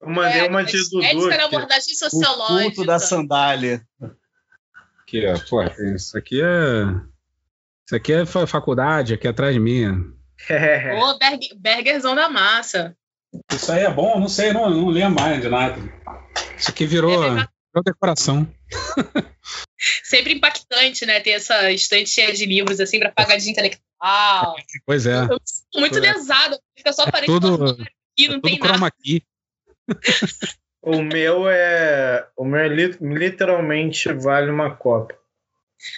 Eu 0.01 0.09
mandei 0.09 0.41
é, 0.41 0.49
uma 0.49 0.63
de 0.63 0.77
Dudu. 0.89 1.03
Ética 1.03 1.37
na 1.37 1.45
abordagem 1.45 1.93
sociológica. 1.93 2.53
O 2.53 2.63
culto 2.63 2.85
da 2.85 2.97
sandália. 2.97 3.85
Aqui, 5.11 5.27
ó. 5.27 5.37
Pô, 5.49 5.61
isso 5.93 6.17
aqui 6.17 6.41
é. 6.41 6.83
Isso 7.85 7.95
aqui 7.95 8.13
é 8.13 8.25
faculdade, 8.25 9.13
aqui 9.13 9.27
atrás 9.27 9.53
de 9.53 9.59
mim. 9.59 10.13
É. 10.47 10.97
Ô, 10.97 11.19
Berg, 11.19 11.49
Bergerzão 11.57 12.15
da 12.15 12.29
massa. 12.29 12.95
Isso 13.51 13.69
aí 13.71 13.83
é 13.83 13.91
bom? 13.91 14.17
Não 14.17 14.29
sei, 14.29 14.53
não, 14.53 14.69
não 14.69 14.87
lembro 14.87 15.21
mais 15.21 15.41
de 15.41 15.49
nada. 15.49 15.77
Isso 16.57 16.71
aqui 16.71 16.85
virou, 16.85 17.25
é 17.25 17.29
virou 17.29 17.83
decoração. 17.83 18.47
Sempre 20.05 20.33
impactante, 20.33 21.05
né? 21.05 21.19
Ter 21.19 21.31
essa 21.31 21.69
estante 21.71 22.09
cheia 22.09 22.33
de 22.33 22.45
livros, 22.45 22.79
assim, 22.79 22.97
para 22.97 23.11
pagar 23.11 23.35
de 23.37 23.49
intelectual. 23.49 24.55
Pois 24.85 25.05
é. 25.05 25.27
muito 25.75 25.97
é. 25.97 25.99
lesado. 25.99 26.57
Fica 26.77 26.93
só 26.93 27.03
aparecendo 27.03 27.35
é 27.35 27.57
tudo, 27.57 27.83
aqui, 28.13 28.29
não 28.29 28.37
é 28.37 28.41
tem 28.41 28.59
nada. 28.59 28.87
Aqui. 28.87 29.23
O 30.81 31.01
meu 31.01 31.47
é. 31.47 32.27
O 32.35 32.43
meu 32.43 32.59
é 32.59 32.67
literalmente 32.67 34.11
vale 34.13 34.49
uma 34.49 34.75
copa. 34.75 35.15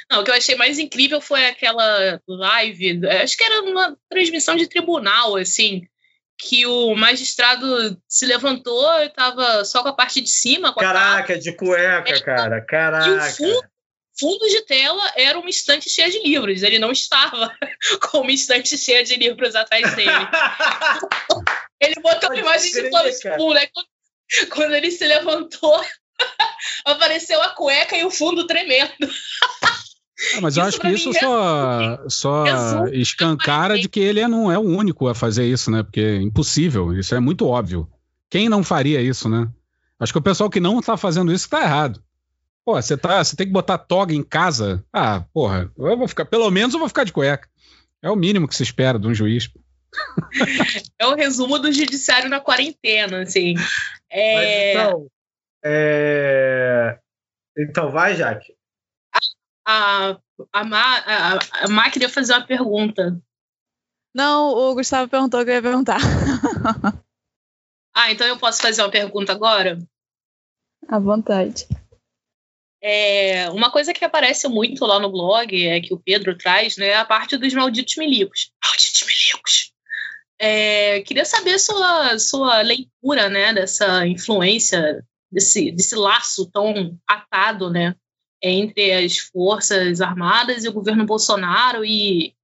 Não, 0.09 0.21
o 0.21 0.23
que 0.23 0.31
eu 0.31 0.35
achei 0.35 0.55
mais 0.55 0.79
incrível 0.79 1.19
foi 1.19 1.45
aquela 1.45 2.21
live, 2.27 3.05
acho 3.21 3.37
que 3.37 3.43
era 3.43 3.61
uma 3.63 3.97
transmissão 4.09 4.55
de 4.55 4.67
tribunal, 4.67 5.35
assim, 5.35 5.85
que 6.37 6.65
o 6.65 6.95
magistrado 6.95 8.01
se 8.07 8.25
levantou 8.25 9.01
e 9.01 9.09
tava 9.09 9.65
só 9.65 9.81
com 9.81 9.89
a 9.89 9.93
parte 9.93 10.21
de 10.21 10.29
cima. 10.29 10.73
Caraca, 10.73 11.37
de 11.37 11.53
cueca, 11.53 12.21
cara. 12.21 12.61
Caraca. 12.61 13.07
E 13.07 13.11
o 13.11 13.21
fundo, 13.21 13.63
fundo 14.19 14.47
de 14.47 14.61
tela 14.61 15.11
era 15.15 15.37
uma 15.37 15.49
estante 15.49 15.89
cheia 15.89 16.09
de 16.09 16.19
livros. 16.19 16.63
Ele 16.63 16.79
não 16.79 16.91
estava 16.91 17.53
com 18.09 18.19
uma 18.19 18.31
estante 18.31 18.77
cheia 18.77 19.03
de 19.03 19.15
livros 19.15 19.55
atrás 19.55 19.95
dele. 19.95 20.11
ele 21.79 21.95
botou 22.01 22.29
uma 22.29 22.39
imagem 22.39 22.71
de 22.71 22.89
plano 22.89 23.09
fundo, 23.13 23.53
né? 23.53 23.67
Quando 23.67 23.87
ele 24.75 24.91
se 24.91 25.05
levantou, 25.05 25.81
apareceu 26.85 27.41
a 27.41 27.49
cueca 27.49 27.95
e 27.97 28.03
o 28.03 28.11
fundo 28.11 28.47
tremendo. 28.47 28.91
Ah, 30.35 30.41
mas 30.41 30.55
eu 30.55 30.63
acho 30.63 30.79
que 30.79 30.87
isso 30.89 31.11
só, 31.13 31.99
só 32.07 32.87
escancara 32.91 33.77
de 33.77 33.89
que 33.89 33.99
ele 33.99 34.19
é, 34.19 34.27
não 34.27 34.51
é 34.51 34.57
o 34.57 34.61
único 34.61 35.07
a 35.07 35.15
fazer 35.15 35.45
isso, 35.45 35.69
né? 35.69 35.83
Porque 35.83 35.99
é 35.99 36.21
impossível, 36.21 36.97
isso 36.97 37.13
é 37.13 37.19
muito 37.19 37.47
óbvio. 37.47 37.89
Quem 38.29 38.47
não 38.47 38.63
faria 38.63 39.01
isso, 39.01 39.27
né? 39.27 39.49
Acho 39.99 40.13
que 40.13 40.19
o 40.19 40.23
pessoal 40.23 40.49
que 40.49 40.59
não 40.59 40.81
tá 40.81 40.97
fazendo 40.97 41.31
isso 41.31 41.49
tá 41.49 41.61
errado. 41.61 42.01
Pô, 42.65 42.81
você 42.81 42.95
tá, 42.95 43.23
você 43.23 43.35
tem 43.35 43.47
que 43.47 43.53
botar 43.53 43.77
toga 43.77 44.13
em 44.13 44.23
casa. 44.23 44.83
Ah, 44.93 45.25
porra, 45.33 45.69
eu 45.77 45.97
vou 45.97 46.07
ficar, 46.07 46.25
pelo 46.25 46.49
menos 46.49 46.73
eu 46.73 46.79
vou 46.79 46.87
ficar 46.87 47.03
de 47.03 47.11
cueca. 47.11 47.47
É 48.01 48.09
o 48.09 48.15
mínimo 48.15 48.47
que 48.47 48.55
se 48.55 48.63
espera 48.63 48.97
de 48.97 49.07
um 49.07 49.13
juiz. 49.13 49.49
É 50.97 51.05
o 51.05 51.15
resumo 51.15 51.59
do 51.59 51.71
judiciário 51.71 52.29
na 52.29 52.39
quarentena, 52.39 53.21
assim. 53.21 53.53
É... 54.09 54.73
então, 54.73 55.07
é... 55.63 56.99
então, 57.57 57.91
vai, 57.91 58.15
Jaque. 58.15 58.55
A, 59.65 60.17
a, 60.51 60.63
Ma, 60.63 60.97
a, 60.97 61.39
a 61.63 61.67
Ma 61.69 61.89
queria 61.89 62.09
fazer 62.09 62.33
uma 62.33 62.45
pergunta. 62.45 63.17
Não, 64.13 64.49
o 64.49 64.75
Gustavo 64.75 65.09
perguntou 65.09 65.43
que 65.43 65.49
eu 65.49 65.55
ia 65.55 65.61
perguntar. 65.61 65.99
ah, 67.95 68.11
então 68.11 68.27
eu 68.27 68.37
posso 68.37 68.61
fazer 68.61 68.81
uma 68.81 68.91
pergunta 68.91 69.31
agora? 69.31 69.79
À 70.87 70.99
vontade. 70.99 71.65
É, 72.85 73.49
uma 73.49 73.71
coisa 73.71 73.93
que 73.93 74.03
aparece 74.03 74.45
muito 74.49 74.85
lá 74.85 74.99
no 74.99 75.09
blog, 75.09 75.67
é 75.67 75.79
que 75.79 75.93
o 75.93 75.99
Pedro 75.99 76.37
traz, 76.37 76.75
né, 76.75 76.87
é 76.87 76.97
a 76.97 77.05
parte 77.05 77.37
dos 77.37 77.53
malditos 77.53 77.95
milicos. 77.95 78.51
Malditos 78.61 79.03
milicos! 79.03 79.22
É, 80.39 81.01
queria 81.01 81.25
saber 81.25 81.59
sua 81.59 82.17
sua 82.19 82.61
leitura, 82.61 83.29
né, 83.29 83.53
dessa 83.53 84.05
influência, 84.07 85.05
desse, 85.31 85.71
desse 85.71 85.95
laço 85.95 86.49
tão 86.51 86.97
atado, 87.07 87.69
né, 87.69 87.95
entre 88.41 88.91
as 88.91 89.17
forças 89.17 90.01
armadas 90.01 90.63
e 90.63 90.69
o 90.69 90.73
governo 90.73 91.05
Bolsonaro 91.05 91.85
e, 91.85 92.35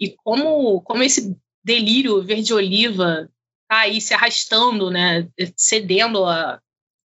e 0.00 0.10
como, 0.24 0.80
como 0.82 1.02
esse 1.02 1.36
delírio 1.62 2.22
verde-oliva 2.22 3.30
está 3.62 3.80
aí 3.80 4.00
se 4.00 4.14
arrastando, 4.14 4.90
né, 4.90 5.28
cedendo 5.56 6.24
a, 6.24 6.60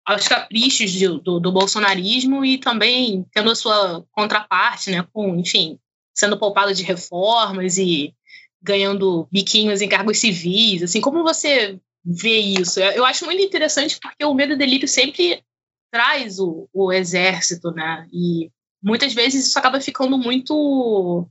aos 0.06 0.28
caprichos 0.28 0.92
de, 0.92 1.08
do, 1.08 1.40
do, 1.40 1.52
bolsonarismo 1.52 2.44
e 2.44 2.58
também 2.58 3.26
tendo 3.32 3.52
a 3.52 3.56
sua 3.56 4.06
contraparte, 4.12 4.90
né, 4.90 5.06
com, 5.14 5.36
enfim, 5.36 5.80
sendo 6.14 6.38
poupado 6.38 6.74
de 6.74 6.84
reformas 6.84 7.78
e 7.78 8.14
ganhando 8.62 9.28
biquinhos 9.32 9.82
em 9.82 9.90
cargos 9.90 10.18
civis, 10.20 10.84
assim, 10.84 11.02
como 11.02 11.24
você 11.24 11.80
vê 12.04 12.38
isso? 12.38 12.80
Eu 12.80 13.06
acho 13.06 13.26
muito 13.26 13.42
interessante 13.42 14.00
porque 14.02 14.24
o 14.26 14.34
Medo 14.34 14.54
e 14.54 14.58
Delírio 14.58 14.88
sempre 14.88 15.44
traz 15.92 16.40
o, 16.40 16.70
o 16.74 16.92
exército, 16.92 17.72
né, 17.72 18.08
e 18.12 18.52
muitas 18.82 19.14
vezes 19.14 19.48
isso 19.48 19.60
acaba 19.60 19.82
ficando 19.82 20.18
muito 20.18 21.28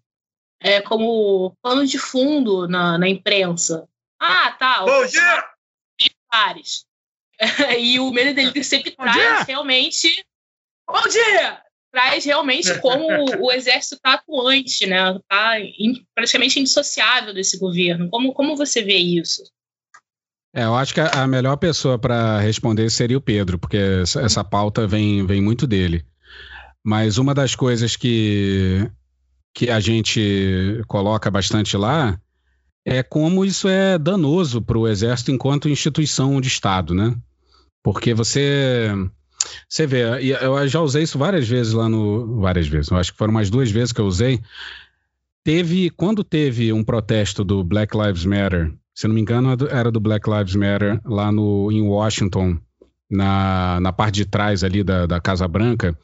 é, 0.61 0.81
como 0.81 1.57
pano 1.63 1.87
de 1.87 1.99
fundo 1.99 2.67
na, 2.69 2.99
na 2.99 3.09
imprensa. 3.09 3.89
Ah, 4.21 4.53
tá. 4.53 4.85
Bom 4.85 5.07
dia! 5.07 5.45
Militares. 6.01 6.87
e 7.79 8.01
o 8.01 8.11
medo 8.11 8.35
dele 8.35 8.65
sempre 8.65 8.95
Bom 8.97 9.05
traz 9.05 9.17
dia. 9.17 9.43
realmente. 9.45 10.27
Bom 10.89 11.07
dia! 11.09 11.63
Traz 11.93 12.25
realmente 12.25 12.79
como 12.81 13.07
o 13.41 13.51
exército 13.53 13.97
está 13.97 14.15
atuante, 14.15 14.87
né? 14.87 15.17
Está 15.17 15.57
praticamente 16.15 16.61
indissociável 16.61 17.33
desse 17.33 17.59
governo. 17.59 18.09
Como, 18.11 18.33
como 18.33 18.57
você 18.57 18.83
vê 18.83 18.97
isso? 18.97 19.43
É, 20.55 20.65
eu 20.65 20.75
acho 20.75 20.95
que 20.95 21.01
a, 21.01 21.27
melhor 21.27 21.57
pessoa 21.57 21.99
para 21.99 22.41
responder 22.41 22.91
seria 22.91 23.19
o 23.19 23.23
Pedro, 23.23 23.59
porque 23.59 23.77
essa, 23.77 24.21
essa 24.23 24.45
pauta 24.45 24.87
vem, 24.87 25.25
vem 25.27 25.41
muito 25.41 25.67
dele. 25.67 26.05
Mas 26.85 27.19
uma 27.19 27.35
das 27.35 27.55
coisas 27.55 27.97
que, 27.97 28.91
que 29.55 29.71
a 29.71 29.79
gente 29.81 30.83
coloca 30.87 31.31
bastante 31.31 31.77
lá 31.77 32.19
é 32.85 33.03
como 33.03 33.45
isso 33.45 33.69
é 33.69 33.99
danoso 33.99 34.63
para 34.63 34.79
o 34.79 34.89
Exército 34.89 35.31
enquanto 35.31 35.69
instituição 35.69 36.41
de 36.41 36.49
Estado, 36.49 36.95
né? 36.95 37.15
Porque 37.83 38.15
você. 38.15 38.89
Você 39.69 39.87
vê, 39.87 40.03
eu 40.41 40.67
já 40.69 40.81
usei 40.81 41.03
isso 41.03 41.19
várias 41.19 41.49
vezes 41.49 41.73
lá 41.73 41.89
no. 41.89 42.41
Várias 42.41 42.67
vezes, 42.67 42.91
eu 42.91 42.97
acho 42.97 43.13
que 43.13 43.19
foram 43.19 43.33
mais 43.33 43.51
duas 43.51 43.71
vezes 43.71 43.93
que 43.93 44.01
eu 44.01 44.07
usei. 44.07 44.41
Teve. 45.45 45.91
Quando 45.91 46.25
teve 46.25 46.73
um 46.73 46.83
protesto 46.83 47.45
do 47.45 47.63
Black 47.63 47.97
Lives 47.97 48.25
Matter, 48.25 48.73
se 48.95 49.07
não 49.07 49.15
me 49.15 49.21
engano, 49.21 49.57
era 49.71 49.91
do 49.91 50.01
Black 50.01 50.29
Lives 50.29 50.55
Matter 50.55 51.01
lá 51.05 51.31
no, 51.31 51.71
em 51.71 51.83
Washington, 51.83 52.59
na, 53.11 53.79
na 53.81 53.93
parte 53.93 54.17
de 54.17 54.27
trás 54.27 54.65
ali 54.65 54.83
da, 54.83 55.07
da 55.07 55.21
Casa 55.21 55.47
Branca. 55.47 55.97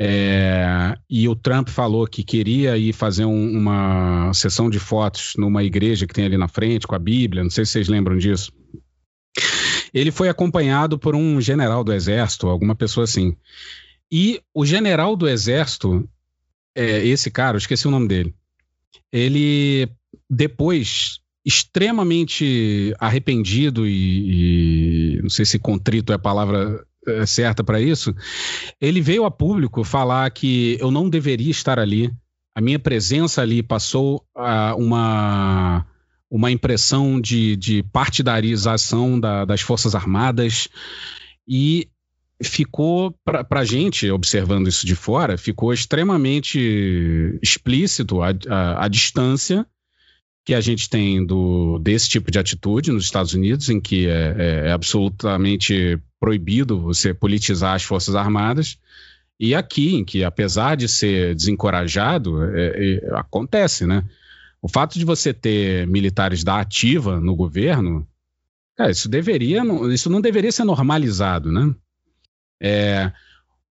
É, 0.00 0.96
e 1.10 1.28
o 1.28 1.34
Trump 1.34 1.68
falou 1.68 2.06
que 2.06 2.22
queria 2.22 2.78
ir 2.78 2.92
fazer 2.92 3.24
um, 3.24 3.50
uma 3.58 4.32
sessão 4.32 4.70
de 4.70 4.78
fotos 4.78 5.32
numa 5.36 5.64
igreja 5.64 6.06
que 6.06 6.14
tem 6.14 6.24
ali 6.24 6.38
na 6.38 6.46
frente 6.46 6.86
com 6.86 6.94
a 6.94 7.00
Bíblia. 7.00 7.42
Não 7.42 7.50
sei 7.50 7.64
se 7.64 7.72
vocês 7.72 7.88
lembram 7.88 8.16
disso. 8.16 8.52
Ele 9.92 10.10
foi 10.10 10.28
acompanhado 10.28 10.98
por 10.98 11.14
um 11.14 11.40
general 11.40 11.82
do 11.82 11.92
exército, 11.92 12.48
alguma 12.48 12.74
pessoa 12.74 13.04
assim. 13.04 13.36
E 14.10 14.40
o 14.54 14.64
general 14.64 15.16
do 15.16 15.28
exército, 15.28 16.08
é, 16.74 17.06
esse 17.06 17.30
cara, 17.30 17.56
eu 17.56 17.58
esqueci 17.58 17.86
o 17.86 17.90
nome 17.90 18.08
dele, 18.08 18.34
ele 19.12 19.88
depois 20.28 21.20
extremamente 21.44 22.94
arrependido 22.98 23.86
e, 23.86 25.14
e 25.16 25.22
não 25.22 25.30
sei 25.30 25.44
se 25.44 25.58
contrito 25.58 26.12
é 26.12 26.16
a 26.16 26.18
palavra 26.18 26.84
é, 27.06 27.24
certa 27.24 27.64
para 27.64 27.80
isso, 27.80 28.14
ele 28.80 29.00
veio 29.00 29.24
a 29.24 29.30
público 29.30 29.82
falar 29.84 30.30
que 30.30 30.76
eu 30.80 30.90
não 30.90 31.08
deveria 31.08 31.50
estar 31.50 31.78
ali. 31.78 32.12
A 32.54 32.60
minha 32.60 32.78
presença 32.78 33.40
ali 33.40 33.62
passou 33.62 34.24
a 34.34 34.74
uma 34.74 35.86
uma 36.30 36.50
impressão 36.50 37.20
de, 37.20 37.56
de 37.56 37.82
partidarização 37.84 39.18
da, 39.18 39.44
das 39.44 39.60
Forças 39.60 39.94
Armadas 39.94 40.68
e 41.46 41.88
ficou, 42.42 43.14
para 43.24 43.60
a 43.60 43.64
gente, 43.64 44.10
observando 44.10 44.68
isso 44.68 44.86
de 44.86 44.94
fora, 44.94 45.36
ficou 45.36 45.72
extremamente 45.72 47.38
explícito 47.42 48.22
a, 48.22 48.28
a, 48.48 48.84
a, 48.84 48.88
distância 48.88 49.66
que 50.44 50.54
a 50.54 50.60
gente 50.60 50.88
tem 50.88 51.24
do, 51.24 51.78
desse 51.78 52.08
tipo 52.08 52.30
de 52.30 52.38
atitude 52.38 52.92
nos 52.92 53.04
Estados 53.04 53.34
Unidos, 53.34 53.68
em 53.68 53.80
que 53.80 54.06
é, 54.06 54.34
é, 54.38 54.68
é 54.68 54.72
absolutamente 54.72 55.98
proibido 56.20 56.80
você 56.80 57.12
politizar 57.12 57.74
as 57.74 57.82
Forças 57.82 58.14
Armadas, 58.14 58.78
e 59.40 59.54
aqui, 59.54 59.94
em 59.94 60.04
que, 60.04 60.24
apesar 60.24 60.76
de 60.76 60.88
ser 60.88 61.34
desencorajado, 61.34 62.42
é, 62.44 62.96
é 62.96 63.10
acontece, 63.14 63.86
né? 63.86 64.04
O 64.60 64.68
fato 64.68 64.98
de 64.98 65.04
você 65.04 65.32
ter 65.32 65.86
militares 65.86 66.42
da 66.42 66.60
ativa 66.60 67.20
no 67.20 67.36
governo, 67.36 68.06
cara, 68.76 68.90
isso 68.90 69.08
deveria, 69.08 69.62
isso 69.92 70.10
não 70.10 70.20
deveria 70.20 70.50
ser 70.50 70.64
normalizado, 70.64 71.52
né? 71.52 71.74
É, 72.60 73.12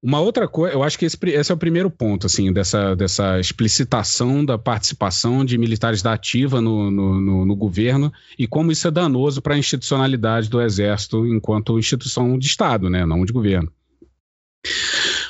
uma 0.02 0.20
outra 0.20 0.48
coisa, 0.48 0.76
eu 0.76 0.84
acho 0.84 0.98
que 0.98 1.06
esse, 1.06 1.18
esse, 1.24 1.52
é 1.52 1.56
o 1.56 1.58
primeiro 1.58 1.90
ponto, 1.90 2.28
assim, 2.28 2.54
dessa, 2.54 2.96
dessa 2.96 3.40
explicitação 3.40 4.46
da 4.46 4.58
participação 4.58 5.44
de 5.44 5.58
militares 5.58 6.02
da 6.02 6.14
ativa 6.14 6.62
no, 6.62 6.90
no, 6.90 7.20
no, 7.20 7.46
no 7.46 7.56
governo 7.56 8.14
e 8.38 8.48
como 8.48 8.72
isso 8.72 8.88
é 8.88 8.92
danoso 8.92 9.42
para 9.42 9.56
a 9.56 9.58
institucionalidade 9.58 10.50
do 10.50 10.62
Exército 10.62 11.26
enquanto 11.26 11.80
instituição 11.80 12.38
de 12.38 12.48
Estado, 12.48 12.90
né, 12.90 13.06
não 13.06 13.26
de 13.26 13.34
governo. 13.34 13.72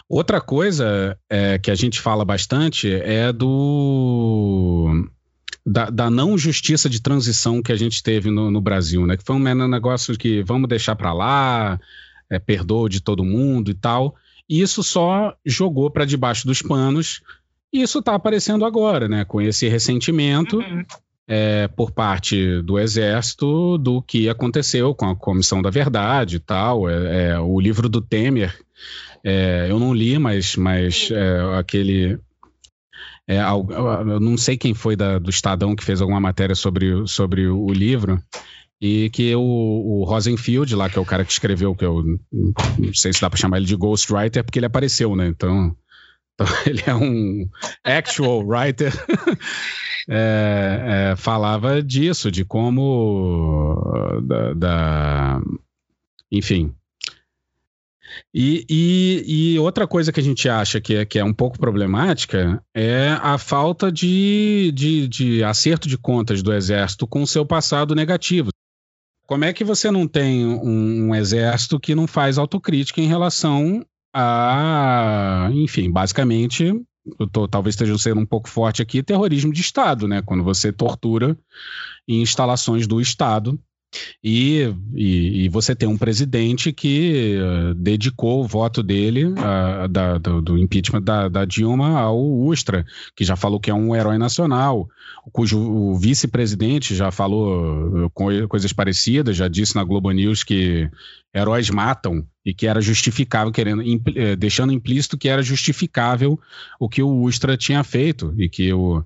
Outra 0.09 0.39
coisa 0.39 1.17
é, 1.29 1.57
que 1.57 1.71
a 1.71 1.75
gente 1.75 1.99
fala 1.99 2.23
bastante 2.23 2.91
é 2.91 3.31
do 3.31 5.07
da, 5.67 5.89
da, 5.89 6.09
não 6.09 6.37
justiça 6.37 6.89
de 6.89 7.01
transição 7.01 7.61
que 7.61 7.73
a 7.73 7.75
gente 7.75 8.01
teve 8.01 8.31
no, 8.31 8.49
no 8.49 8.61
Brasil, 8.61 9.05
né? 9.05 9.17
Que 9.17 9.23
foi 9.25 9.35
um 9.35 9.67
negócio 9.67 10.17
que 10.17 10.41
vamos 10.41 10.69
deixar 10.69 10.95
para 10.95 11.11
lá, 11.11 11.77
é, 12.29 12.39
perdoa 12.39 12.87
de 12.87 13.01
todo 13.01 13.25
mundo 13.25 13.69
e 13.69 13.73
tal. 13.73 14.15
E 14.49 14.61
isso 14.61 14.81
só 14.81 15.35
jogou 15.45 15.91
para 15.91 16.05
debaixo 16.05 16.47
dos 16.47 16.61
panos. 16.61 17.21
E 17.73 17.81
isso 17.81 17.99
está 17.99 18.15
aparecendo 18.15 18.63
agora, 18.63 19.09
né? 19.09 19.25
Com 19.25 19.41
esse 19.41 19.67
ressentimento 19.67 20.59
uhum. 20.59 20.85
é, 21.27 21.67
por 21.67 21.91
parte 21.91 22.61
do 22.61 22.79
Exército 22.79 23.77
do 23.77 24.01
que 24.01 24.29
aconteceu 24.29 24.95
com 24.95 25.09
a 25.09 25.15
Comissão 25.17 25.61
da 25.61 25.69
Verdade 25.69 26.37
e 26.37 26.39
tal. 26.39 26.89
É, 26.89 27.31
é 27.31 27.39
o 27.39 27.59
livro 27.59 27.89
do 27.89 27.99
Temer. 27.99 28.57
É, 29.21 29.67
eu 29.69 29.79
não 29.79 29.93
li, 29.93 30.17
mas, 30.17 30.55
mas 30.55 31.09
é, 31.11 31.59
aquele 31.59 32.17
é, 33.27 33.39
eu 33.41 34.19
não 34.19 34.37
sei 34.37 34.57
quem 34.57 34.73
foi 34.73 34.95
da, 34.95 35.19
do 35.19 35.29
Estadão 35.29 35.75
que 35.75 35.83
fez 35.83 36.01
alguma 36.01 36.19
matéria 36.19 36.55
sobre, 36.55 37.05
sobre 37.07 37.47
o 37.47 37.69
livro, 37.71 38.21
e 38.79 39.09
que 39.09 39.35
o, 39.35 39.41
o 39.41 40.03
Rosenfield, 40.03 40.75
lá, 40.75 40.89
que 40.89 40.97
é 40.97 41.01
o 41.01 41.05
cara 41.05 41.25
que 41.25 41.31
escreveu, 41.31 41.75
que 41.75 41.83
eu 41.83 42.03
não 42.31 42.93
sei 42.93 43.11
se 43.11 43.19
dá 43.19 43.29
para 43.29 43.39
chamar 43.39 43.57
ele 43.57 43.65
de 43.65 43.75
ghostwriter, 43.75 44.43
porque 44.43 44.59
ele 44.59 44.67
apareceu, 44.67 45.15
né? 45.15 45.27
Então, 45.27 45.75
então 46.39 46.47
ele 46.65 46.83
é 46.85 46.95
um 46.95 47.49
actual 47.83 48.45
writer. 48.45 48.93
é, 50.09 51.11
é, 51.11 51.15
falava 51.15 51.81
disso, 51.81 52.31
de 52.31 52.45
como. 52.45 54.21
Da, 54.23 54.53
da, 54.53 55.41
enfim. 56.31 56.73
E, 58.33 58.65
e, 58.69 59.53
e, 59.53 59.59
outra 59.59 59.87
coisa 59.87 60.11
que 60.11 60.19
a 60.19 60.23
gente 60.23 60.47
acha 60.47 60.79
que 60.79 60.95
é, 60.95 61.05
que 61.05 61.19
é 61.19 61.23
um 61.23 61.33
pouco 61.33 61.57
problemática 61.57 62.63
é 62.75 63.09
a 63.21 63.37
falta 63.37 63.91
de, 63.91 64.71
de, 64.73 65.07
de 65.07 65.43
acerto 65.43 65.87
de 65.87 65.97
contas 65.97 66.41
do 66.41 66.53
Exército 66.53 67.07
com 67.07 67.25
seu 67.25 67.45
passado 67.45 67.95
negativo. 67.95 68.49
Como 69.25 69.43
é 69.43 69.51
que 69.51 69.63
você 69.63 69.91
não 69.91 70.07
tem 70.07 70.45
um, 70.45 71.09
um 71.09 71.15
exército 71.15 71.79
que 71.79 71.93
não 71.93 72.07
faz 72.07 72.37
autocrítica 72.37 73.01
em 73.01 73.07
relação 73.07 73.85
a, 74.13 75.49
enfim, 75.51 75.91
basicamente, 75.91 76.73
tô, 77.31 77.47
talvez 77.47 77.73
esteja 77.73 77.97
sendo 77.97 78.21
um 78.21 78.25
pouco 78.25 78.49
forte 78.49 78.81
aqui, 78.81 79.03
terrorismo 79.03 79.51
de 79.51 79.61
Estado, 79.61 80.07
né? 80.07 80.21
Quando 80.21 80.43
você 80.43 80.71
tortura 80.71 81.37
em 82.07 82.21
instalações 82.21 82.87
do 82.87 83.01
Estado 83.01 83.59
e, 84.23 84.73
e, 84.93 85.45
e, 85.45 85.49
você 85.49 85.75
tem 85.75 85.87
um 85.87 85.97
presidente 85.97 86.73
que 86.73 87.37
uh, 87.37 87.73
dedicou 87.73 88.43
o 88.43 88.47
voto 88.47 88.83
dele, 88.83 89.25
uh, 89.25 89.87
da, 89.89 90.17
do, 90.17 90.41
do, 90.41 90.57
impeachment 90.57 91.01
da, 91.01 91.29
da, 91.29 91.45
Dilma, 91.45 91.99
ao 91.99 92.19
Ustra, 92.19 92.85
que 93.15 93.23
já 93.23 93.35
falou 93.35 93.59
que 93.59 93.71
é 93.71 93.73
um 93.73 93.95
herói 93.95 94.17
nacional, 94.17 94.89
cujo 95.31 95.95
vice-presidente 95.95 96.95
já 96.95 97.11
falou 97.11 98.05
uh, 98.05 98.47
coisas 98.47 98.73
parecidas, 98.73 99.37
já 99.37 99.47
disse 99.47 99.75
na 99.75 99.83
Globo 99.83 100.11
News 100.11 100.43
que 100.43 100.89
heróis 101.33 101.69
matam 101.69 102.25
e 102.45 102.53
que 102.53 102.67
era 102.67 102.81
justificável, 102.81 103.51
querendo, 103.51 103.81
impl, 103.83 104.11
eh, 104.15 104.35
deixando 104.35 104.73
implícito 104.73 105.17
que 105.17 105.27
era 105.29 105.43
justificável 105.43 106.39
o 106.79 106.89
que 106.89 107.03
o 107.03 107.21
Ustra 107.23 107.57
tinha 107.57 107.83
feito 107.83 108.33
e 108.37 108.49
que 108.49 108.71
o 108.73 109.03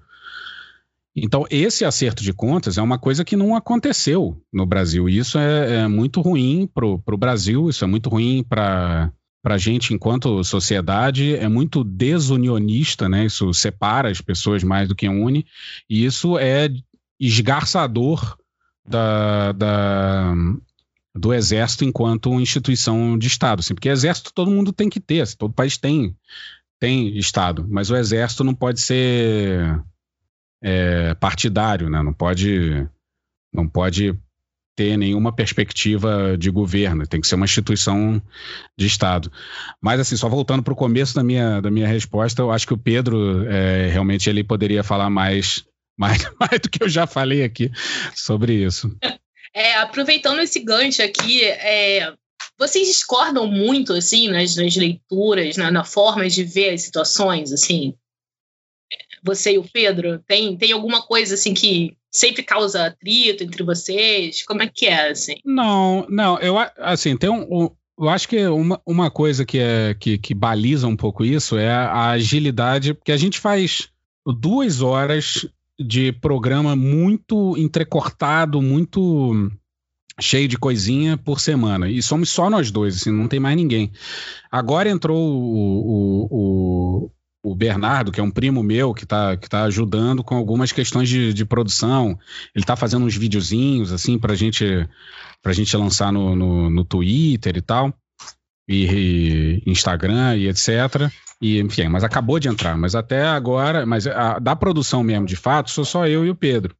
então, 1.15 1.45
esse 1.49 1.83
acerto 1.83 2.23
de 2.23 2.31
contas 2.31 2.77
é 2.77 2.81
uma 2.81 2.97
coisa 2.97 3.25
que 3.25 3.35
não 3.35 3.53
aconteceu 3.53 4.41
no 4.51 4.65
Brasil. 4.65 5.09
E 5.09 5.17
isso 5.17 5.37
é, 5.37 5.81
é 5.81 5.87
muito 5.87 6.21
ruim 6.21 6.69
para 6.73 6.85
o 6.85 7.17
Brasil, 7.17 7.69
isso 7.69 7.83
é 7.83 7.87
muito 7.87 8.09
ruim 8.09 8.43
para 8.43 9.11
a 9.43 9.57
gente 9.57 9.93
enquanto 9.93 10.43
sociedade, 10.43 11.35
é 11.35 11.49
muito 11.49 11.83
desunionista, 11.83 13.09
né? 13.09 13.25
Isso 13.25 13.53
separa 13.53 14.09
as 14.09 14.21
pessoas 14.21 14.63
mais 14.63 14.87
do 14.87 14.95
que 14.95 15.07
une, 15.09 15.45
e 15.89 16.05
isso 16.05 16.37
é 16.37 16.69
esgarçador 17.19 18.37
da, 18.87 19.51
da, 19.51 20.33
do 21.13 21.33
Exército 21.33 21.83
enquanto 21.83 22.39
instituição 22.39 23.17
de 23.17 23.27
Estado. 23.27 23.59
Assim, 23.59 23.73
porque 23.73 23.89
Exército 23.89 24.31
todo 24.33 24.49
mundo 24.49 24.71
tem 24.71 24.89
que 24.89 25.01
ter, 25.01 25.27
todo 25.35 25.53
país 25.53 25.77
tem, 25.77 26.15
tem 26.79 27.17
Estado, 27.17 27.67
mas 27.69 27.91
o 27.91 27.97
Exército 27.97 28.45
não 28.45 28.55
pode 28.55 28.79
ser 28.79 29.83
é, 30.63 31.13
partidário, 31.15 31.89
né? 31.89 32.01
Não 32.01 32.13
pode, 32.13 32.87
não 33.53 33.67
pode 33.67 34.17
ter 34.75 34.97
nenhuma 34.97 35.33
perspectiva 35.33 36.37
de 36.37 36.49
governo, 36.49 37.05
tem 37.05 37.19
que 37.19 37.27
ser 37.27 37.35
uma 37.35 37.45
instituição 37.45 38.21
de 38.77 38.87
Estado. 38.87 39.31
Mas, 39.81 39.99
assim, 39.99 40.15
só 40.15 40.29
voltando 40.29 40.63
para 40.63 40.73
o 40.73 40.77
começo 40.77 41.13
da 41.13 41.23
minha, 41.23 41.61
da 41.61 41.69
minha 41.69 41.87
resposta, 41.87 42.41
eu 42.41 42.51
acho 42.51 42.65
que 42.65 42.73
o 42.73 42.77
Pedro 42.77 43.45
é, 43.49 43.89
realmente 43.89 44.29
ele 44.29 44.43
poderia 44.43 44.83
falar 44.83 45.09
mais, 45.09 45.65
mais, 45.97 46.23
mais 46.39 46.59
do 46.61 46.69
que 46.69 46.83
eu 46.83 46.89
já 46.89 47.05
falei 47.05 47.43
aqui 47.43 47.71
sobre 48.15 48.53
isso. 48.53 48.95
É, 49.53 49.75
aproveitando 49.79 50.39
esse 50.39 50.61
gancho 50.61 51.03
aqui, 51.03 51.43
é, 51.43 52.13
vocês 52.57 52.87
discordam 52.87 53.47
muito, 53.47 53.91
assim, 53.91 54.29
nas, 54.29 54.55
nas 54.55 54.77
leituras, 54.77 55.57
na, 55.57 55.69
na 55.69 55.83
forma 55.83 56.29
de 56.29 56.45
ver 56.45 56.73
as 56.73 56.83
situações, 56.83 57.51
assim? 57.51 57.93
Você 59.21 59.53
e 59.53 59.57
o 59.57 59.63
Pedro? 59.63 60.19
Tem, 60.27 60.57
tem 60.57 60.71
alguma 60.71 61.01
coisa 61.01 61.35
assim 61.35 61.53
que 61.53 61.95
sempre 62.11 62.43
causa 62.43 62.85
atrito 62.85 63.43
entre 63.43 63.63
vocês? 63.63 64.43
Como 64.43 64.61
é 64.61 64.67
que 64.67 64.85
é, 64.85 65.11
assim? 65.11 65.35
Não, 65.45 66.05
não, 66.09 66.39
eu 66.39 66.55
assim, 66.77 67.15
tem 67.15 67.29
um, 67.29 67.47
um 67.49 67.69
eu 67.99 68.09
acho 68.09 68.27
que 68.27 68.47
uma, 68.47 68.81
uma 68.85 69.11
coisa 69.11 69.45
que, 69.45 69.59
é, 69.59 69.93
que, 69.93 70.17
que 70.17 70.33
baliza 70.33 70.87
um 70.87 70.95
pouco 70.95 71.23
isso 71.23 71.55
é 71.57 71.71
a 71.71 72.09
agilidade, 72.09 72.95
porque 72.95 73.11
a 73.11 73.17
gente 73.17 73.39
faz 73.39 73.89
duas 74.39 74.81
horas 74.81 75.47
de 75.79 76.11
programa 76.11 76.75
muito 76.75 77.55
entrecortado, 77.57 78.61
muito 78.61 79.51
cheio 80.19 80.47
de 80.47 80.57
coisinha 80.57 81.17
por 81.17 81.39
semana. 81.39 81.89
E 81.89 82.01
somos 82.01 82.29
só 82.29 82.49
nós 82.49 82.71
dois, 82.71 82.97
assim, 82.97 83.11
não 83.11 83.27
tem 83.27 83.39
mais 83.39 83.55
ninguém. 83.55 83.91
Agora 84.51 84.89
entrou 84.89 85.17
o, 85.17 86.27
o, 86.31 87.05
o 87.05 87.11
Bernardo, 87.43 88.11
que 88.11 88.19
é 88.19 88.23
um 88.23 88.29
primo 88.29 88.61
meu, 88.61 88.93
que 88.93 89.03
está 89.03 89.35
que 89.35 89.49
tá 89.49 89.63
ajudando 89.63 90.23
com 90.23 90.35
algumas 90.35 90.71
questões 90.71 91.09
de, 91.09 91.33
de 91.33 91.43
produção. 91.43 92.17
Ele 92.53 92.63
está 92.63 92.75
fazendo 92.75 93.05
uns 93.05 93.15
videozinhos, 93.15 93.91
assim, 93.91 94.19
para 94.19 94.35
gente, 94.35 94.65
a 95.43 95.53
gente 95.53 95.75
lançar 95.75 96.11
no, 96.11 96.35
no, 96.35 96.69
no 96.69 96.85
Twitter 96.85 97.57
e 97.57 97.61
tal, 97.61 97.93
e, 98.67 99.61
e, 99.65 99.71
Instagram 99.71 100.37
e 100.37 100.47
etc. 100.47 101.11
E, 101.41 101.59
enfim, 101.59 101.87
mas 101.87 102.03
acabou 102.03 102.39
de 102.39 102.47
entrar. 102.47 102.77
Mas 102.77 102.93
até 102.93 103.23
agora, 103.23 103.85
mas 103.85 104.05
a, 104.05 104.37
da 104.37 104.55
produção 104.55 105.03
mesmo, 105.03 105.25
de 105.25 105.35
fato, 105.35 105.71
sou 105.71 105.83
só 105.83 106.07
eu 106.07 106.25
e 106.25 106.29
o 106.29 106.35
Pedro. 106.35 106.75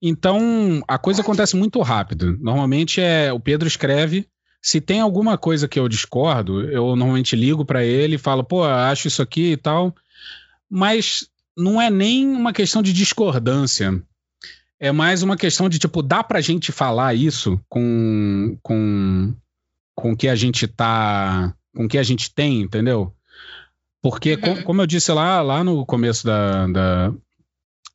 Então, 0.00 0.82
a 0.88 0.98
coisa 0.98 1.22
acontece 1.22 1.56
muito 1.56 1.80
rápido. 1.80 2.38
Normalmente 2.40 3.00
é 3.00 3.32
o 3.32 3.40
Pedro 3.40 3.68
escreve 3.68 4.26
se 4.62 4.80
tem 4.80 5.00
alguma 5.00 5.36
coisa 5.36 5.66
que 5.66 5.78
eu 5.78 5.88
discordo, 5.88 6.62
eu 6.70 6.94
normalmente 6.94 7.34
ligo 7.34 7.64
para 7.64 7.84
ele 7.84 8.14
e 8.14 8.18
falo, 8.18 8.44
pô, 8.44 8.62
acho 8.62 9.08
isso 9.08 9.20
aqui 9.20 9.52
e 9.52 9.56
tal. 9.56 9.92
Mas 10.70 11.28
não 11.56 11.82
é 11.82 11.90
nem 11.90 12.28
uma 12.28 12.52
questão 12.52 12.80
de 12.80 12.92
discordância. 12.92 14.00
É 14.78 14.92
mais 14.92 15.22
uma 15.22 15.36
questão 15.36 15.68
de, 15.68 15.80
tipo, 15.80 16.00
dá 16.00 16.22
pra 16.22 16.40
gente 16.40 16.70
falar 16.70 17.12
isso 17.14 17.60
com 17.68 18.56
com 18.62 19.34
com 19.94 20.16
que 20.16 20.28
a 20.28 20.34
gente 20.34 20.66
tá, 20.66 21.54
com 21.74 21.88
que 21.88 21.98
a 21.98 22.02
gente 22.02 22.32
tem, 22.32 22.60
entendeu? 22.60 23.12
Porque, 24.00 24.34
uhum. 24.34 24.40
com, 24.40 24.62
como 24.62 24.82
eu 24.82 24.86
disse 24.86 25.12
lá, 25.12 25.42
lá 25.42 25.62
no 25.62 25.84
começo 25.84 26.24
da, 26.24 26.66
da 26.66 27.12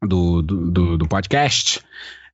do, 0.01 0.41
do, 0.41 0.97
do, 0.97 1.07
podcast, 1.07 1.82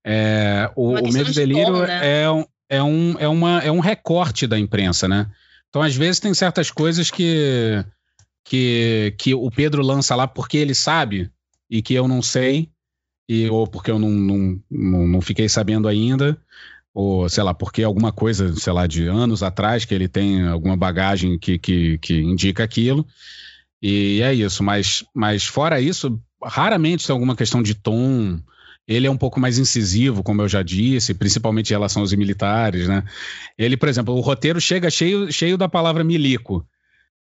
é, 0.03 0.69
o, 0.75 0.91
o 0.91 1.13
Medo 1.13 1.31
Delírio 1.31 1.65
tom, 1.65 1.81
né? 1.86 2.23
é, 2.23 2.29
um, 2.29 2.45
é 2.74 2.82
um, 2.82 3.15
é, 3.19 3.28
uma, 3.28 3.59
é 3.59 3.71
um 3.71 3.80
recorte 3.80 4.47
da 4.47 4.57
imprensa, 4.57 5.07
né? 5.07 5.30
Então, 5.69 5.82
às 5.82 5.95
vezes, 5.95 6.19
tem 6.19 6.34
certas 6.34 6.71
coisas 6.71 7.11
que, 7.11 7.84
que, 8.43 9.13
que 9.17 9.34
o 9.34 9.49
Pedro 9.51 9.84
lança 9.84 10.15
lá 10.15 10.28
porque 10.28 10.57
ele 10.57 10.74
sabe 10.74 11.32
e 11.69 11.82
que 11.82 11.93
eu 11.93 12.07
não 12.07 12.21
sei, 12.21 12.69
e, 13.30 13.47
ou 13.49 13.67
porque 13.67 13.91
eu 13.91 13.99
não, 13.99 14.09
não, 14.09 14.61
não, 14.69 15.07
não 15.07 15.21
fiquei 15.21 15.47
sabendo 15.47 15.88
ainda, 15.88 16.38
ou 16.93 17.28
sei 17.30 17.43
lá, 17.43 17.53
porque 17.53 17.84
alguma 17.84 18.11
coisa, 18.11 18.53
sei 18.55 18.74
lá, 18.74 18.88
de 18.88 19.07
anos 19.07 19.43
atrás, 19.43 19.86
que 19.86 19.93
ele 19.93 20.07
tem 20.07 20.47
alguma 20.47 20.78
bagagem 20.78 21.38
que, 21.39 21.57
que, 21.57 21.97
que 21.99 22.19
indica 22.19 22.63
aquilo. 22.63 23.05
E 23.82 24.21
é 24.21 24.34
isso, 24.34 24.63
mas, 24.63 25.03
mas 25.13 25.45
fora 25.45 25.82
isso, 25.82 26.19
raramente 26.43 27.05
tem 27.05 27.13
alguma 27.13 27.36
questão 27.36 27.61
de 27.61 27.76
tom, 27.76 28.39
ele 28.88 29.07
é 29.07 29.11
um 29.11 29.17
pouco 29.17 29.39
mais 29.39 29.57
incisivo, 29.57 30.23
como 30.23 30.41
eu 30.41 30.47
já 30.47 30.61
disse, 30.61 31.13
principalmente 31.13 31.69
em 31.69 31.73
relação 31.73 32.01
aos 32.01 32.13
militares, 32.13 32.88
né? 32.88 33.03
Ele, 33.57 33.77
por 33.77 33.88
exemplo, 33.88 34.13
o 34.13 34.19
roteiro 34.19 34.59
chega 34.59 34.89
cheio, 34.89 35.31
cheio 35.31 35.57
da 35.57 35.69
palavra 35.69 36.03
milico. 36.03 36.65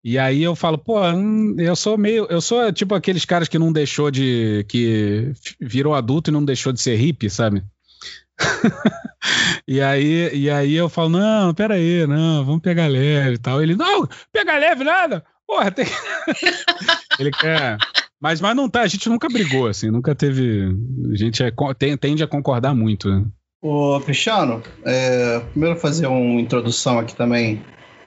E 0.03 0.17
aí 0.17 0.41
eu 0.41 0.55
falo, 0.55 0.79
pô, 0.79 0.99
hum, 1.11 1.55
eu 1.59 1.75
sou 1.75 1.97
meio. 1.97 2.25
Eu 2.29 2.41
sou 2.41 2.71
tipo 2.73 2.95
aqueles 2.95 3.23
caras 3.23 3.47
que 3.47 3.59
não 3.59 3.71
deixou 3.71 4.09
de. 4.09 4.65
que 4.67 5.31
virou 5.59 5.93
adulto 5.93 6.31
e 6.31 6.33
não 6.33 6.43
deixou 6.43 6.73
de 6.73 6.81
ser 6.81 6.95
hippie, 6.95 7.29
sabe? 7.29 7.63
e, 9.67 9.79
aí, 9.79 10.35
e 10.35 10.49
aí 10.49 10.73
eu 10.73 10.89
falo, 10.89 11.09
não, 11.09 11.53
peraí, 11.53 12.07
não, 12.07 12.43
vamos 12.43 12.61
pegar 12.61 12.87
leve 12.87 13.35
e 13.35 13.37
tal. 13.37 13.61
Ele, 13.61 13.75
não, 13.75 14.07
pegar 14.31 14.57
leve 14.57 14.83
nada! 14.83 15.23
Porra, 15.45 15.69
tem. 15.69 15.85
ele 17.19 17.29
quer. 17.29 17.77
Mas, 18.21 18.39
mas 18.39 18.55
não 18.55 18.69
tá, 18.69 18.81
a 18.81 18.87
gente 18.87 19.09
nunca 19.09 19.27
brigou, 19.27 19.67
assim, 19.67 19.89
nunca 19.89 20.13
teve. 20.13 20.75
A 21.11 21.15
gente 21.15 21.41
é, 21.41 21.51
tem, 21.77 21.97
tende 21.97 22.23
a 22.23 22.27
concordar 22.27 22.75
muito. 22.75 23.09
Né? 23.09 23.25
Ô, 23.61 23.99
Cristiano, 23.99 24.61
é, 24.85 25.39
primeiro 25.51 25.75
fazer 25.79 26.05
uma 26.05 26.39
introdução 26.39 26.99
aqui 26.99 27.15
também. 27.15 27.63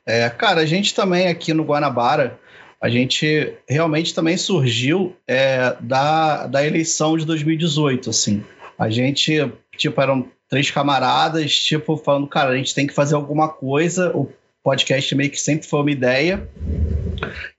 É, 0.07 0.29
cara, 0.31 0.61
a 0.61 0.67
gente 0.67 0.95
também 0.95 1.27
aqui 1.27 1.53
no 1.53 1.65
Guanabara, 1.65 2.39
a 2.81 2.89
gente 2.89 3.55
realmente 3.69 4.15
também 4.15 4.37
surgiu 4.37 5.17
é, 5.27 5.77
da, 5.81 6.47
da 6.47 6.65
eleição 6.65 7.17
de 7.17 7.25
2018, 7.25 8.11
assim. 8.11 8.45
A 8.79 8.91
gente, 8.91 9.51
tipo, 9.77 10.01
eram 10.01 10.29
três 10.49 10.71
camaradas, 10.71 11.59
tipo, 11.59 11.97
falando, 11.97 12.29
cara, 12.29 12.51
a 12.51 12.57
gente 12.57 12.75
tem 12.75 12.87
que 12.87 12.95
fazer 12.95 13.17
alguma 13.17 13.49
coisa. 13.49 14.15
O 14.15 14.29
podcast 14.65 15.15
meio 15.15 15.31
que 15.31 15.39
sempre 15.39 15.69
foi 15.69 15.81
uma 15.81 15.91
ideia. 15.91 16.49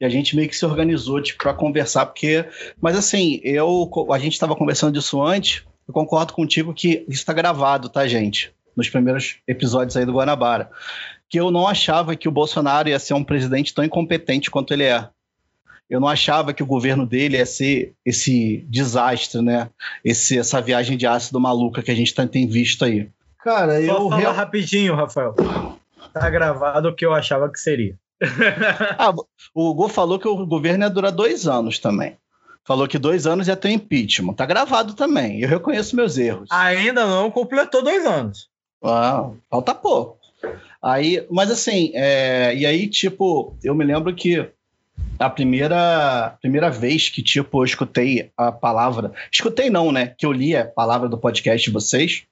E 0.02 0.06
a 0.06 0.10
gente 0.10 0.36
meio 0.36 0.50
que 0.50 0.58
se 0.58 0.66
organizou 0.66 1.22
tipo, 1.22 1.42
para 1.42 1.54
conversar, 1.54 2.08
porque. 2.08 2.44
Mas 2.82 2.98
assim, 2.98 3.40
eu 3.44 3.90
a 4.12 4.18
gente 4.18 4.34
estava 4.34 4.56
conversando 4.56 4.94
disso 4.94 5.22
antes. 5.22 5.64
Eu 5.88 5.94
concordo 5.94 6.34
contigo 6.34 6.74
que 6.74 7.06
isso 7.08 7.20
está 7.20 7.32
gravado, 7.32 7.88
tá, 7.88 8.08
gente? 8.08 8.52
Nos 8.76 8.90
primeiros 8.90 9.38
episódios 9.48 9.96
aí 9.96 10.04
do 10.04 10.14
Guanabara. 10.14 10.72
Que 11.30 11.40
eu 11.40 11.52
não 11.52 11.68
achava 11.68 12.16
que 12.16 12.28
o 12.28 12.32
Bolsonaro 12.32 12.90
ia 12.90 13.00
ser 13.00 13.14
um 13.14 13.24
presidente 13.24 13.74
tão 13.74 13.86
incompetente 13.86 14.50
quanto 14.50 14.74
ele 14.74 14.84
é. 14.84 15.08
Eu 15.88 16.00
não 16.00 16.08
achava 16.08 16.54
que 16.54 16.64
o 16.64 16.66
governo 16.66 17.06
dele 17.06 17.38
ia 17.38 17.46
ser 17.46 17.94
esse 18.04 18.66
desastre, 18.68 19.42
né? 19.44 19.70
Esse, 20.04 20.40
essa 20.40 20.60
viagem 20.60 20.98
de 20.98 21.06
ácido 21.06 21.40
maluca 21.40 21.84
que 21.84 21.92
a 21.92 21.96
gente 21.96 22.14
tá, 22.14 22.26
tem 22.26 22.48
visto 22.48 22.84
aí. 22.84 23.08
Cara, 23.44 23.74
Só 23.74 23.94
eu. 23.94 24.10
Fala 24.10 24.18
real... 24.18 24.34
rapidinho, 24.34 24.96
Rafael. 24.96 25.36
Tá 26.14 26.30
gravado 26.30 26.90
o 26.90 26.96
que 26.96 27.06
eu 27.06 27.14
achava 27.14 27.50
que 27.52 27.60
seria. 27.60 27.96
ah, 28.98 29.14
o 29.54 29.70
Hugo 29.70 29.88
falou 29.88 30.18
que 30.18 30.28
o 30.28 30.46
governo 30.46 30.86
ia 30.86 30.90
durar 30.90 31.12
dois 31.12 31.48
anos 31.48 31.80
também. 31.80 32.18
Falou 32.64 32.88
que 32.88 32.98
dois 32.98 33.28
anos 33.28 33.48
ia 33.48 33.56
ter 33.56 33.70
impeachment. 33.70 34.34
Tá 34.34 34.46
gravado 34.46 34.94
também. 34.94 35.40
Eu 35.40 35.48
reconheço 35.50 35.96
meus 35.96 36.18
erros. 36.18 36.50
Ainda 36.52 37.06
não 37.06 37.30
completou 37.30 37.84
dois 37.84 38.06
anos. 38.06 38.50
Ah, 38.84 39.30
falta 39.50 39.76
pouco. 39.76 40.18
Aí, 40.82 41.26
mas 41.30 41.52
assim, 41.52 41.92
é, 41.94 42.56
e 42.56 42.66
aí, 42.66 42.88
tipo, 42.88 43.56
eu 43.64 43.74
me 43.76 43.84
lembro 43.84 44.14
que 44.14 44.50
a 45.18 45.30
primeira, 45.30 46.38
primeira 46.42 46.70
vez 46.70 47.10
que, 47.10 47.24
tipo, 47.24 47.60
eu 47.60 47.66
escutei 47.66 48.32
a 48.38 48.52
palavra. 48.52 49.12
Escutei 49.32 49.70
não, 49.70 49.92
né? 49.92 50.14
Que 50.18 50.26
eu 50.26 50.32
li 50.32 50.56
a 50.56 50.66
palavra 50.66 51.08
do 51.08 51.18
podcast 51.18 51.66
de 51.66 51.74
vocês. 51.74 52.24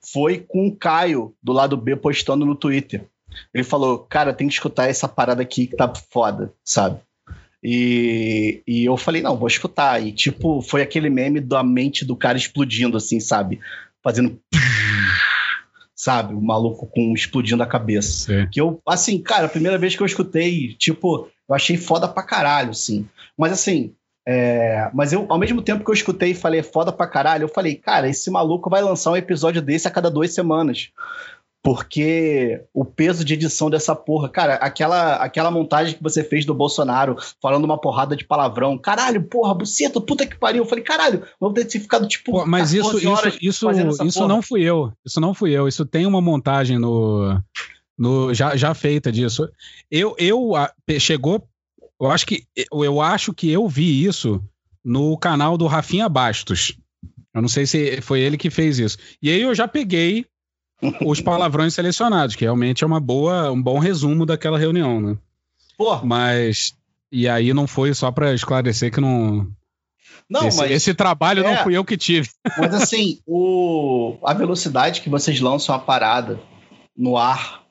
Foi 0.00 0.38
com 0.38 0.66
o 0.66 0.76
Caio, 0.76 1.34
do 1.42 1.52
lado 1.52 1.76
B, 1.76 1.96
postando 1.96 2.44
no 2.44 2.54
Twitter. 2.54 3.04
Ele 3.52 3.64
falou, 3.64 3.98
cara, 3.98 4.32
tem 4.32 4.46
que 4.46 4.54
escutar 4.54 4.88
essa 4.88 5.08
parada 5.08 5.42
aqui 5.42 5.66
que 5.66 5.76
tá 5.76 5.92
foda, 6.10 6.52
sabe? 6.64 7.00
E, 7.62 8.62
e 8.66 8.84
eu 8.84 8.96
falei, 8.96 9.22
não, 9.22 9.36
vou 9.36 9.46
escutar. 9.46 10.04
E, 10.04 10.10
tipo, 10.10 10.60
foi 10.62 10.82
aquele 10.82 11.08
meme 11.08 11.40
da 11.40 11.62
mente 11.62 12.04
do 12.04 12.16
cara 12.16 12.36
explodindo, 12.36 12.96
assim, 12.96 13.20
sabe? 13.20 13.60
Fazendo. 14.02 14.38
Sabe? 15.94 16.34
O 16.34 16.40
maluco 16.40 16.88
com 16.88 17.14
explodindo 17.14 17.62
a 17.62 17.66
cabeça. 17.66 18.26
Sim. 18.26 18.48
Que 18.50 18.60
eu, 18.60 18.80
assim, 18.84 19.22
cara, 19.22 19.46
a 19.46 19.48
primeira 19.48 19.78
vez 19.78 19.94
que 19.94 20.02
eu 20.02 20.06
escutei, 20.06 20.74
tipo, 20.74 21.28
eu 21.48 21.54
achei 21.54 21.76
foda 21.76 22.08
pra 22.08 22.24
caralho, 22.24 22.70
assim. 22.70 23.08
Mas, 23.38 23.52
assim, 23.52 23.94
é, 24.26 24.90
mas 24.92 25.12
eu, 25.12 25.26
ao 25.28 25.38
mesmo 25.38 25.62
tempo 25.62 25.84
que 25.84 25.90
eu 25.90 25.94
escutei 25.94 26.30
e 26.30 26.34
falei 26.34 26.60
foda 26.60 26.92
pra 26.92 27.06
caralho, 27.06 27.44
eu 27.44 27.48
falei, 27.48 27.76
cara, 27.76 28.08
esse 28.08 28.28
maluco 28.32 28.68
vai 28.68 28.82
lançar 28.82 29.12
um 29.12 29.16
episódio 29.16 29.62
desse 29.62 29.86
a 29.86 29.92
cada 29.92 30.10
duas 30.10 30.34
semanas 30.34 30.90
porque 31.62 32.64
o 32.74 32.84
peso 32.84 33.24
de 33.24 33.34
edição 33.34 33.70
dessa 33.70 33.94
porra, 33.94 34.28
cara, 34.28 34.54
aquela, 34.54 35.14
aquela 35.16 35.50
montagem 35.50 35.94
que 35.94 36.02
você 36.02 36.24
fez 36.24 36.44
do 36.44 36.52
Bolsonaro 36.52 37.16
falando 37.40 37.64
uma 37.64 37.80
porrada 37.80 38.16
de 38.16 38.24
palavrão, 38.24 38.76
caralho, 38.76 39.22
porra, 39.22 39.54
buceta, 39.54 40.00
puta 40.00 40.26
que 40.26 40.36
pariu. 40.36 40.64
Eu 40.64 40.68
falei, 40.68 40.82
caralho, 40.82 41.22
vou 41.38 41.52
ter 41.52 41.70
ficado 41.70 42.08
tipo. 42.08 42.32
Pô, 42.32 42.46
mas 42.46 42.72
isso, 42.72 42.98
isso, 42.98 43.70
isso, 43.70 44.04
isso 44.04 44.26
não 44.26 44.42
fui 44.42 44.62
eu. 44.62 44.92
Isso 45.06 45.20
não 45.20 45.32
fui 45.32 45.52
eu. 45.52 45.68
Isso 45.68 45.86
tem 45.86 46.04
uma 46.04 46.20
montagem 46.20 46.80
no. 46.80 47.40
no 47.96 48.34
já, 48.34 48.56
já 48.56 48.74
feita 48.74 49.12
disso. 49.12 49.48
Eu, 49.88 50.16
eu 50.18 50.56
a, 50.56 50.72
chegou. 50.98 51.46
Eu 52.00 52.10
acho 52.10 52.26
que 52.26 52.44
eu 52.72 53.00
acho 53.00 53.32
que 53.32 53.48
eu 53.48 53.68
vi 53.68 54.04
isso 54.04 54.42
no 54.84 55.16
canal 55.16 55.56
do 55.56 55.68
Rafinha 55.68 56.08
Bastos. 56.08 56.76
Eu 57.32 57.40
não 57.40 57.48
sei 57.48 57.66
se 57.66 58.00
foi 58.00 58.20
ele 58.20 58.36
que 58.36 58.50
fez 58.50 58.80
isso. 58.80 58.98
E 59.22 59.30
aí 59.30 59.40
eu 59.40 59.54
já 59.54 59.68
peguei 59.68 60.26
os 61.04 61.20
palavrões 61.22 61.74
selecionados, 61.74 62.36
que 62.36 62.44
realmente 62.44 62.84
é 62.84 62.86
uma 62.86 63.00
boa, 63.00 63.50
um 63.50 63.62
bom 63.62 63.78
resumo 63.78 64.26
daquela 64.26 64.58
reunião, 64.58 65.00
né? 65.00 65.16
Porra. 65.76 66.02
Mas 66.04 66.74
e 67.10 67.28
aí 67.28 67.52
não 67.52 67.66
foi 67.66 67.92
só 67.92 68.10
para 68.10 68.32
esclarecer 68.32 68.90
que 68.90 69.00
não 69.00 69.46
não, 70.28 70.48
esse, 70.48 70.58
mas 70.58 70.70
esse 70.70 70.94
trabalho 70.94 71.44
é, 71.44 71.50
não 71.50 71.62
fui 71.62 71.76
eu 71.76 71.84
que 71.84 71.96
tive. 71.96 72.30
Mas 72.56 72.72
assim, 72.74 73.18
o, 73.26 74.16
a 74.24 74.32
velocidade 74.32 75.02
que 75.02 75.10
vocês 75.10 75.40
lançam 75.40 75.74
a 75.74 75.78
parada 75.78 76.40
no 76.96 77.18
ar 77.18 77.62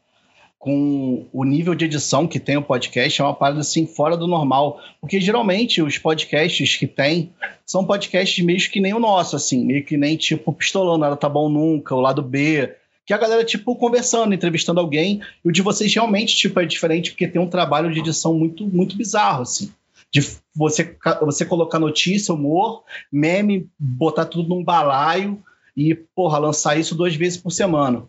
com 0.60 1.26
o 1.34 1.44
nível 1.44 1.74
de 1.74 1.86
edição 1.86 2.28
que 2.28 2.40
tem 2.40 2.56
o 2.56 2.62
podcast 2.62 3.20
é 3.20 3.24
uma 3.24 3.34
parada 3.34 3.62
assim 3.62 3.88
fora 3.88 4.16
do 4.16 4.28
normal, 4.28 4.80
porque 5.00 5.20
geralmente 5.20 5.82
os 5.82 5.98
podcasts 5.98 6.78
que 6.78 6.86
tem 6.86 7.34
são 7.66 7.84
podcasts 7.84 8.46
meio 8.46 8.60
que 8.70 8.80
nem 8.80 8.94
o 8.94 9.00
nosso 9.00 9.36
assim, 9.36 9.66
meio 9.66 9.84
que 9.84 9.98
nem 9.98 10.16
tipo 10.16 10.54
pistolando, 10.54 11.00
nada 11.00 11.16
tá 11.16 11.28
bom 11.28 11.50
nunca, 11.50 11.96
o 11.96 12.00
lado 12.00 12.22
B, 12.22 12.76
que 13.12 13.16
a 13.16 13.18
galera, 13.18 13.44
tipo, 13.44 13.76
conversando, 13.76 14.34
entrevistando 14.34 14.80
alguém, 14.80 15.20
e 15.44 15.50
o 15.50 15.52
de 15.52 15.62
vocês 15.62 15.94
realmente, 15.94 16.34
tipo, 16.34 16.58
é 16.62 16.66
diferente, 16.66 17.12
porque 17.12 17.28
tem 17.28 17.42
um 17.42 17.50
trabalho 17.50 17.92
de 17.92 18.00
edição 18.00 18.34
muito, 18.34 18.66
muito 18.66 18.96
bizarro, 18.96 19.42
assim. 19.42 19.70
De 20.10 20.26
você, 20.56 20.96
você 21.22 21.44
colocar 21.44 21.78
notícia, 21.78 22.34
humor, 22.34 22.84
meme, 23.12 23.68
botar 23.78 24.24
tudo 24.24 24.48
num 24.48 24.64
balaio 24.64 25.42
e, 25.76 25.94
porra, 25.94 26.38
lançar 26.38 26.80
isso 26.80 26.96
duas 26.96 27.14
vezes 27.14 27.38
por 27.38 27.52
semana. 27.52 28.04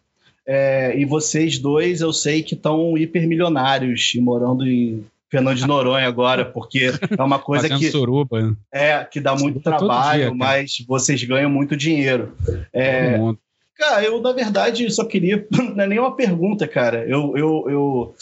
É, 0.46 0.96
e 0.96 1.04
vocês 1.04 1.58
dois, 1.58 2.00
eu 2.00 2.12
sei 2.12 2.40
que 2.40 2.54
estão 2.54 2.96
hipermilionários 2.96 4.12
e 4.14 4.20
morando 4.20 4.64
em 4.64 5.04
Fernando 5.28 5.56
de 5.56 5.66
Noronha 5.66 6.06
agora, 6.06 6.44
porque 6.44 6.92
é 7.18 7.22
uma 7.22 7.40
coisa 7.40 7.68
que 7.68 7.90
suruba. 7.90 8.54
é 8.72 9.02
que 9.02 9.18
dá 9.18 9.34
muito 9.34 9.58
trabalho, 9.58 10.26
dia, 10.26 10.34
mas 10.34 10.76
vocês 10.86 11.24
ganham 11.24 11.50
muito 11.50 11.76
dinheiro. 11.76 12.36
É, 12.72 13.18
Cara, 13.82 14.04
eu, 14.04 14.20
na 14.20 14.30
verdade, 14.30 14.88
só 14.92 15.04
queria. 15.04 15.44
Não 15.74 15.82
é 15.82 15.88
nem 15.88 15.98
uma 15.98 16.14
pergunta, 16.14 16.68
cara. 16.68 17.04
Eu, 17.04 17.36
eu, 17.36 17.64
eu, 17.68 18.14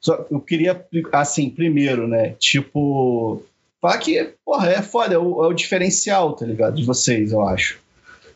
só, 0.00 0.24
eu 0.30 0.40
queria, 0.40 0.86
assim, 1.12 1.50
primeiro, 1.50 2.08
né? 2.08 2.30
Tipo. 2.38 3.42
Falar 3.78 3.98
que, 3.98 4.32
porra, 4.42 4.70
é 4.70 4.80
foda, 4.80 5.14
é 5.14 5.18
o, 5.18 5.44
é 5.44 5.48
o 5.48 5.52
diferencial, 5.52 6.32
tá 6.32 6.46
ligado? 6.46 6.76
De 6.76 6.84
vocês, 6.84 7.30
eu 7.30 7.46
acho 7.46 7.78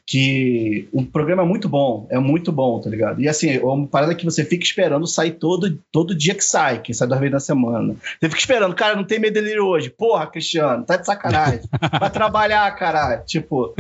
que 0.07 0.89
o 0.93 1.05
programa 1.05 1.43
é 1.43 1.47
muito 1.47 1.69
bom, 1.69 2.07
é 2.11 2.19
muito 2.19 2.53
bom, 2.53 2.81
tá 2.81 2.89
ligado? 2.89 3.21
E 3.21 3.29
assim, 3.29 3.51
é 3.51 3.61
uma 3.61 3.89
parada 3.89 4.15
que 4.15 4.25
você 4.25 4.45
fica 4.45 4.63
esperando 4.63 5.05
sair 5.05 5.33
todo, 5.33 5.83
todo 5.91 6.15
dia 6.15 6.33
que 6.33 6.45
sai, 6.45 6.81
que 6.81 6.95
sai 6.95 7.09
duas 7.09 7.19
vezes 7.19 7.33
na 7.33 7.41
semana. 7.41 7.97
Você 8.21 8.29
fica 8.29 8.39
esperando, 8.39 8.77
cara, 8.77 8.95
não 8.95 9.03
tem 9.03 9.19
medo 9.19 9.35
dele 9.35 9.59
hoje. 9.59 9.91
Porra, 9.91 10.29
Cristiano, 10.29 10.85
tá 10.85 10.97
de 10.97 11.05
sacanagem. 11.05 11.63
Vai 11.99 12.11
trabalhar, 12.11 12.71
caralho. 12.77 13.25
Tipo, 13.27 13.75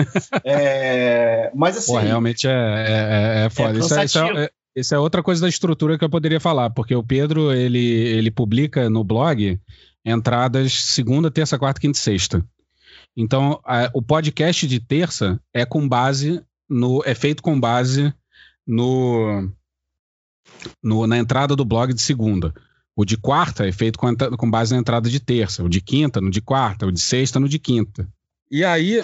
é... 0.44 1.52
mas 1.54 1.76
assim... 1.76 1.92
Pô, 1.92 1.98
realmente 1.98 2.48
é, 2.48 2.50
é, 2.50 3.42
é, 3.42 3.46
é 3.46 3.50
foda. 3.50 3.78
É 3.78 3.80
isso, 3.80 3.94
é, 3.94 4.04
isso, 4.04 4.18
é, 4.18 4.50
isso 4.74 4.94
é 4.96 4.98
outra 4.98 5.22
coisa 5.22 5.42
da 5.42 5.48
estrutura 5.48 5.96
que 5.96 6.04
eu 6.04 6.10
poderia 6.10 6.40
falar, 6.40 6.70
porque 6.70 6.94
o 6.94 7.04
Pedro, 7.04 7.52
ele, 7.52 7.78
ele 7.78 8.32
publica 8.32 8.90
no 8.90 9.04
blog 9.04 9.60
entradas 10.04 10.72
segunda, 10.72 11.30
terça, 11.30 11.56
quarta, 11.56 11.80
quinta 11.80 11.96
e 11.96 12.02
sexta. 12.02 12.44
Então, 13.16 13.60
a, 13.64 13.90
o 13.94 14.02
podcast 14.02 14.66
de 14.66 14.78
terça 14.78 15.40
é 15.54 15.64
com 15.64 15.88
base 15.88 16.42
no. 16.68 17.02
é 17.04 17.14
feito 17.14 17.42
com 17.42 17.58
base 17.58 18.12
no, 18.66 19.50
no 20.82 21.06
na 21.06 21.16
entrada 21.16 21.56
do 21.56 21.64
blog 21.64 21.94
de 21.94 22.02
segunda. 22.02 22.52
O 22.94 23.04
de 23.04 23.16
quarta 23.16 23.66
é 23.66 23.72
feito 23.72 23.98
com, 23.98 24.14
com 24.14 24.50
base 24.50 24.74
na 24.74 24.80
entrada 24.80 25.08
de 25.08 25.20
terça. 25.20 25.62
O 25.62 25.68
de 25.68 25.80
quinta, 25.80 26.20
no 26.20 26.30
de 26.30 26.40
quarta. 26.40 26.86
O 26.86 26.92
de 26.92 27.00
sexta, 27.00 27.40
no 27.40 27.48
de 27.48 27.58
quinta. 27.58 28.08
E 28.50 28.64
aí, 28.64 29.02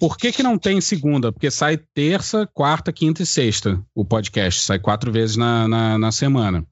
por 0.00 0.16
que, 0.16 0.32
que 0.32 0.42
não 0.42 0.58
tem 0.58 0.80
segunda? 0.80 1.32
Porque 1.32 1.50
sai 1.50 1.76
terça, 1.76 2.48
quarta, 2.52 2.92
quinta 2.92 3.22
e 3.22 3.26
sexta 3.26 3.80
o 3.94 4.04
podcast. 4.04 4.60
Sai 4.62 4.78
quatro 4.78 5.12
vezes 5.12 5.36
na, 5.36 5.68
na, 5.68 5.98
na 5.98 6.12
semana. 6.12 6.66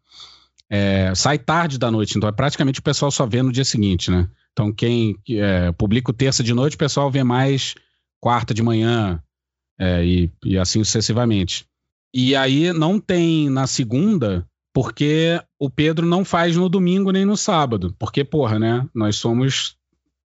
É, 0.68 1.14
sai 1.14 1.38
tarde 1.38 1.78
da 1.78 1.90
noite, 1.90 2.16
então 2.16 2.28
é 2.28 2.32
praticamente 2.32 2.80
o 2.80 2.82
pessoal 2.82 3.10
só 3.10 3.26
vê 3.26 3.42
no 3.42 3.52
dia 3.52 3.64
seguinte, 3.64 4.10
né? 4.10 4.26
Então, 4.53 4.72
quem 4.72 5.16
é, 5.30 5.72
publica 5.72 6.12
terça 6.12 6.42
de 6.42 6.53
noite, 6.53 6.76
o 6.76 6.78
pessoal 6.78 7.11
vê 7.11 7.24
mais 7.24 7.74
quarta 8.20 8.53
de 8.53 8.62
manhã 8.62 9.22
é, 9.78 10.05
e, 10.05 10.30
e 10.44 10.59
assim 10.59 10.84
sucessivamente. 10.84 11.64
E 12.14 12.36
aí 12.36 12.72
não 12.72 13.00
tem 13.00 13.48
na 13.48 13.66
segunda, 13.66 14.46
porque 14.74 15.40
o 15.59 15.70
Pedro 15.70 16.07
não 16.07 16.24
faz 16.24 16.57
no 16.57 16.68
domingo 16.68 17.11
nem 17.11 17.24
no 17.24 17.36
sábado. 17.36 17.94
Porque, 17.98 18.22
porra, 18.22 18.59
né? 18.59 18.86
Nós 18.94 19.16
somos. 19.16 19.76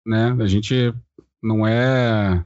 Né? 0.07 0.35
A 0.41 0.47
gente 0.47 0.95
não 1.43 1.67
é. 1.67 2.45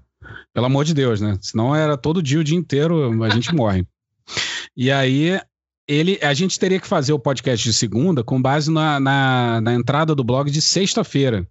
Pelo 0.52 0.66
amor 0.66 0.84
de 0.84 0.92
Deus, 0.92 1.20
né? 1.20 1.38
Senão 1.40 1.74
era 1.74 1.96
todo 1.96 2.22
dia, 2.22 2.40
o 2.40 2.44
dia 2.44 2.58
inteiro, 2.58 3.22
a 3.22 3.30
gente 3.30 3.54
morre. 3.54 3.86
E 4.76 4.90
aí 4.90 5.40
ele, 5.88 6.18
a 6.22 6.34
gente 6.34 6.58
teria 6.58 6.78
que 6.78 6.86
fazer 6.86 7.12
o 7.12 7.18
podcast 7.18 7.66
de 7.66 7.72
segunda 7.72 8.22
com 8.22 8.40
base 8.40 8.70
na, 8.70 9.00
na, 9.00 9.60
na 9.60 9.74
entrada 9.74 10.14
do 10.14 10.22
blog 10.22 10.50
de 10.50 10.60
sexta-feira. 10.60 11.48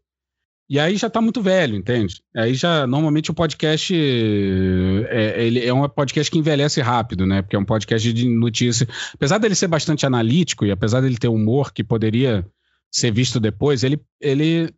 E 0.70 0.80
aí 0.80 0.98
já 0.98 1.10
tá 1.10 1.22
muito 1.22 1.42
velho, 1.42 1.78
entende? 1.78 2.22
Aí 2.36 2.54
já, 2.54 2.86
normalmente 2.86 3.32
o 3.32 3.34
podcast 3.34 3.96
é, 3.96 5.46
ele 5.46 5.66
é 5.66 5.74
um 5.74 5.88
podcast 5.88 6.30
que 6.30 6.38
envelhece 6.38 6.82
rápido, 6.82 7.26
né? 7.26 7.42
Porque 7.42 7.56
é 7.56 7.60
um 7.60 7.66
podcast 7.66 8.12
de 8.12 8.28
notícia. 8.28 8.86
Apesar 9.14 9.38
dele 9.38 9.56
ser 9.56 9.68
bastante 9.68 10.06
analítico 10.06 10.66
e 10.66 10.72
apesar 10.72 11.00
dele 11.00 11.18
ter 11.18 11.30
humor 11.30 11.72
que 11.72 11.86
poderia 11.86 12.46
ser 12.92 13.12
visto 13.12 13.40
depois, 13.40 13.84
ele, 13.84 13.98
ele 14.20 14.74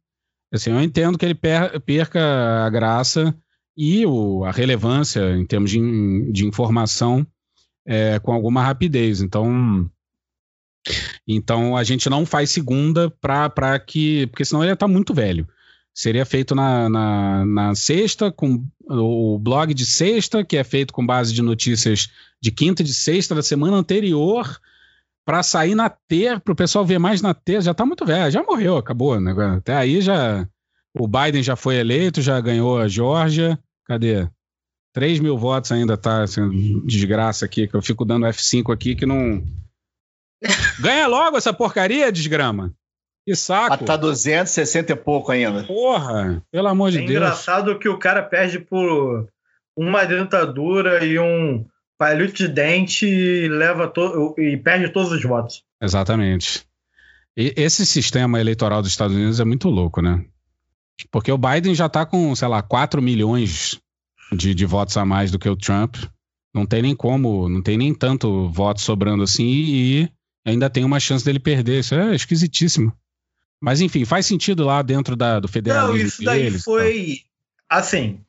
assim, 0.53 0.69
eu 0.69 0.79
entendo 0.79 1.17
que 1.17 1.25
ele 1.25 1.33
per, 1.33 1.79
perca 1.81 2.21
a 2.65 2.69
graça 2.69 3.35
e 3.75 4.05
o, 4.05 4.43
a 4.43 4.51
relevância 4.51 5.35
em 5.35 5.45
termos 5.45 5.71
de, 5.71 6.31
de 6.31 6.45
informação 6.45 7.25
é, 7.87 8.19
com 8.19 8.31
alguma 8.31 8.61
rapidez. 8.61 9.21
Então, 9.21 9.89
então 11.27 11.75
a 11.75 11.83
gente 11.83 12.07
não 12.11 12.27
faz 12.27 12.51
segunda 12.51 13.09
para 13.09 13.79
que. 13.79 14.27
Porque 14.27 14.45
senão 14.45 14.63
ele 14.63 14.73
está 14.73 14.87
muito 14.87 15.15
velho 15.15 15.47
seria 15.93 16.25
feito 16.25 16.55
na, 16.55 16.89
na, 16.89 17.45
na, 17.45 17.75
sexta, 17.75 18.31
com 18.31 18.65
o 18.87 19.37
blog 19.39 19.73
de 19.73 19.85
sexta, 19.85 20.43
que 20.43 20.57
é 20.57 20.63
feito 20.63 20.93
com 20.93 21.05
base 21.05 21.33
de 21.33 21.41
notícias 21.41 22.09
de 22.41 22.51
quinta 22.51 22.81
e 22.81 22.85
de 22.85 22.93
sexta 22.93 23.35
da 23.35 23.41
semana 23.41 23.77
anterior, 23.77 24.59
para 25.25 25.43
sair 25.43 25.75
na 25.75 25.89
ter, 25.89 26.39
para 26.39 26.53
o 26.53 26.55
pessoal 26.55 26.85
ver 26.85 26.99
mais 26.99 27.21
na 27.21 27.33
ter. 27.33 27.61
Já 27.61 27.71
está 27.71 27.85
muito 27.85 28.05
velho, 28.05 28.31
já 28.31 28.41
morreu, 28.43 28.77
acabou. 28.77 29.19
Né? 29.19 29.33
Até 29.57 29.75
aí 29.75 30.01
já. 30.01 30.47
O 30.97 31.07
Biden 31.07 31.43
já 31.43 31.55
foi 31.55 31.75
eleito, 31.75 32.21
já 32.21 32.39
ganhou 32.41 32.79
a 32.79 32.87
Geórgia. 32.87 33.59
Cadê? 33.85 34.27
3 34.93 35.19
mil 35.19 35.37
votos 35.37 35.71
ainda 35.71 35.95
tá 35.95 36.23
assim, 36.23 36.83
desgraça 36.85 37.45
aqui, 37.45 37.67
que 37.67 37.75
eu 37.75 37.81
fico 37.81 38.03
dando 38.03 38.25
F5 38.25 38.73
aqui 38.73 38.95
que 38.95 39.05
não 39.05 39.43
Ganha 40.79 41.07
logo 41.07 41.37
essa 41.37 41.53
porcaria, 41.53 42.11
desgrama. 42.11 42.73
Que 43.29 43.35
saco. 43.35 43.77
Mas 43.77 43.85
tá 43.85 43.95
260 43.95 44.91
e 44.91 44.95
pouco 44.95 45.31
ainda. 45.31 45.63
Porra, 45.63 46.41
pelo 46.51 46.67
amor 46.67 46.89
de 46.89 46.97
É 46.97 47.01
Deus. 47.01 47.11
engraçado 47.11 47.77
que 47.77 47.87
o 47.87 47.99
cara 47.99 48.23
perde 48.23 48.57
por 48.57 49.27
uma 49.77 50.03
dentadura 50.03 51.05
e 51.05 51.19
um 51.19 51.63
palito 51.95 52.33
de 52.33 52.47
dente 52.47 53.05
e, 53.05 53.47
leva 53.47 53.87
to 53.87 54.33
e 54.35 54.57
perde 54.57 54.89
todos 54.89 55.11
os 55.11 55.21
votos. 55.21 55.63
Exatamente. 55.79 56.65
E 57.37 57.53
esse 57.55 57.85
sistema 57.85 58.39
eleitoral 58.39 58.81
dos 58.81 58.89
Estados 58.89 59.15
Unidos 59.15 59.39
é 59.39 59.45
muito 59.45 59.69
louco, 59.69 60.01
né? 60.01 60.25
Porque 61.11 61.31
o 61.31 61.37
Biden 61.37 61.75
já 61.75 61.87
tá 61.87 62.07
com, 62.07 62.33
sei 62.35 62.47
lá, 62.47 62.63
4 62.63 62.99
milhões 62.99 63.79
de, 64.31 64.55
de 64.55 64.65
votos 64.65 64.97
a 64.97 65.05
mais 65.05 65.29
do 65.29 65.37
que 65.37 65.47
o 65.47 65.55
Trump. 65.55 65.97
Não 66.51 66.65
tem 66.65 66.81
nem 66.81 66.95
como, 66.95 67.47
não 67.47 67.61
tem 67.61 67.77
nem 67.77 67.93
tanto 67.93 68.49
voto 68.49 68.81
sobrando 68.81 69.21
assim 69.21 69.45
e 69.45 70.09
ainda 70.43 70.67
tem 70.67 70.83
uma 70.83 70.99
chance 70.99 71.23
dele 71.23 71.39
perder. 71.39 71.81
Isso 71.81 71.93
é 71.93 72.15
esquisitíssimo. 72.15 72.91
Mas 73.61 73.81
enfim, 73.81 74.05
faz 74.05 74.25
sentido 74.25 74.65
lá 74.65 74.81
dentro 74.81 75.15
da, 75.15 75.39
do 75.39 75.47
Não, 75.47 75.51
federalismo 75.51 76.07
isso 76.07 76.23
daí 76.23 76.43
deles. 76.43 76.61
e 76.61 76.63
foi. 76.63 77.17
Assim, 77.69 78.21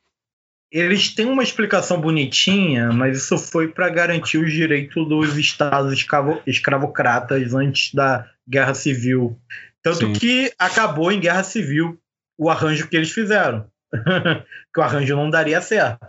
eles 0.71 1.13
têm 1.13 1.25
uma 1.25 1.43
explicação 1.43 1.99
bonitinha, 1.99 2.91
mas 2.91 3.17
isso 3.17 3.37
foi 3.37 3.67
para 3.67 3.89
garantir 3.89 4.37
os 4.37 4.51
direitos 4.51 5.07
dos 5.07 5.37
estados 5.37 5.91
escravo, 5.93 6.41
escravocratas 6.47 7.53
antes 7.53 7.93
da 7.93 8.29
Guerra 8.47 8.73
Civil. 8.73 9.37
Tanto 9.81 10.07
Sim. 10.07 10.13
que 10.13 10.53
acabou 10.57 11.11
em 11.11 11.19
Guerra 11.19 11.43
Civil 11.43 11.99
o 12.37 12.49
arranjo 12.49 12.87
que 12.87 12.95
eles 12.95 13.11
fizeram. 13.11 13.65
que 14.73 14.79
o 14.79 14.83
arranjo 14.83 15.15
não 15.15 15.29
daria 15.29 15.61
certo. 15.61 16.07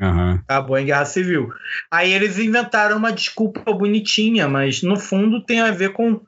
Aham. 0.00 0.40
Acabou 0.44 0.78
em 0.78 0.86
Guerra 0.86 1.04
Civil. 1.04 1.52
Aí 1.90 2.12
eles 2.12 2.38
inventaram 2.38 2.96
uma 2.96 3.12
desculpa 3.12 3.72
bonitinha, 3.72 4.48
mas 4.48 4.82
no 4.82 4.96
fundo 4.98 5.44
tem 5.44 5.60
a 5.60 5.70
ver 5.70 5.92
com 5.92 6.20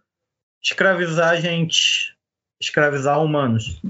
escravizar 0.62 1.40
gente, 1.40 2.14
escravizar 2.60 3.22
humanos. 3.22 3.80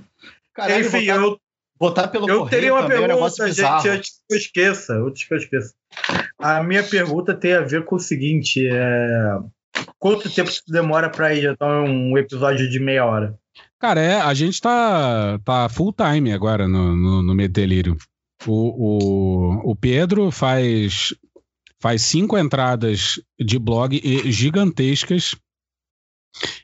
Caralho, 0.55 0.87
Enfim, 0.87 1.07
votar, 1.07 1.17
eu, 1.17 1.41
votar 1.79 2.11
pelo 2.11 2.29
eu 2.29 2.47
teria 2.47 2.73
uma 2.73 2.83
também 2.83 2.99
é 2.99 3.01
um 3.01 3.07
pergunta, 3.09 3.45
bizarro. 3.45 3.83
gente, 3.83 3.97
antes 3.97 4.11
que 4.11 4.35
eu 4.35 4.37
esqueça, 4.37 4.95
antes 4.95 5.25
que 5.25 5.35
eu 5.35 5.39
esqueça. 5.39 5.75
A 6.39 6.63
minha 6.63 6.83
pergunta 6.83 7.35
tem 7.35 7.55
a 7.55 7.63
ver 7.63 7.85
com 7.85 7.97
o 7.97 8.01
seguinte: 8.01 8.67
é... 8.71 9.39
quanto 9.99 10.31
tempo 10.31 10.51
isso 10.51 10.63
demora 10.69 11.11
para 11.11 11.35
editar 11.35 11.83
um 11.83 12.17
episódio 12.17 12.69
de 12.71 12.79
meia 12.79 13.05
hora? 13.05 13.39
Cara, 13.79 14.01
é, 14.01 14.21
a 14.21 14.35
gente 14.35 14.61
tá, 14.61 15.39
tá 15.43 15.69
full 15.69 15.93
time 15.93 16.33
agora 16.33 16.69
no, 16.69 16.95
no, 16.95 17.23
no 17.23 17.35
Medo 17.35 17.53
Delírio. 17.53 17.97
O, 18.47 18.53
o, 18.53 19.71
o 19.73 19.77
Pedro 19.77 20.31
faz, 20.31 21.15
faz 21.79 22.03
cinco 22.03 22.37
entradas 22.39 23.21
de 23.39 23.59
blog 23.59 23.99
gigantescas 24.31 25.35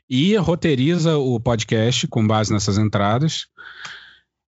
e 0.09 0.35
roteiriza 0.35 1.17
o 1.17 1.39
podcast 1.39 2.07
com 2.07 2.25
base 2.25 2.51
nessas 2.51 2.77
entradas. 2.77 3.47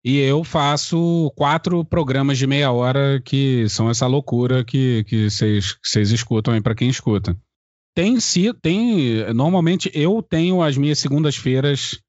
E 0.03 0.19
eu 0.19 0.43
faço 0.43 1.31
quatro 1.35 1.83
programas 1.83 2.37
de 2.37 2.45
meia 2.45 2.71
hora 2.71 3.19
que 3.25 3.67
são 3.69 3.89
essa 3.89 4.05
loucura 4.05 4.63
que 4.63 5.03
vocês 5.29 5.73
que 5.73 5.99
escutam 6.01 6.53
aí 6.53 6.61
para 6.61 6.75
quem 6.75 6.89
escuta. 6.89 7.35
Tem 7.95 8.19
se 8.19 8.53
tem 8.53 9.33
normalmente 9.33 9.89
eu 9.93 10.21
tenho 10.21 10.61
as 10.61 10.77
minhas 10.77 10.99
segundas-feiras 10.99 11.99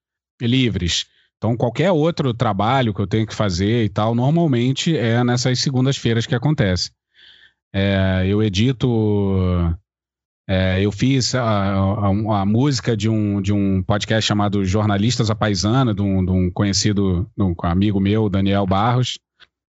livres. 0.40 1.06
Então, 1.38 1.56
qualquer 1.56 1.90
outro 1.90 2.32
trabalho 2.34 2.94
que 2.94 3.00
eu 3.00 3.06
tenho 3.06 3.26
que 3.26 3.34
fazer 3.34 3.84
e 3.84 3.88
tal, 3.88 4.14
normalmente 4.14 4.96
é 4.96 5.22
nessas 5.22 5.58
segundas-feiras 5.60 6.26
que 6.26 6.34
acontece. 6.34 6.90
É, 7.72 8.24
eu 8.26 8.42
edito. 8.42 8.86
É, 10.48 10.80
eu 10.80 10.92
fiz 10.92 11.34
a, 11.34 11.42
a- 11.42 12.40
a 12.40 12.46
música 12.46 12.96
de 12.96 13.08
um, 13.08 13.40
de 13.42 13.52
um 13.52 13.82
podcast 13.82 14.26
chamado 14.26 14.64
Jornalistas 14.64 15.30
à 15.30 15.34
Paisana, 15.34 15.92
de 15.94 16.02
um, 16.02 16.24
de 16.24 16.30
um 16.30 16.50
conhecido, 16.50 17.28
de 17.36 17.42
um 17.42 17.54
amigo 17.62 17.98
meu, 18.00 18.28
Daniel 18.28 18.66
Barros. 18.66 19.18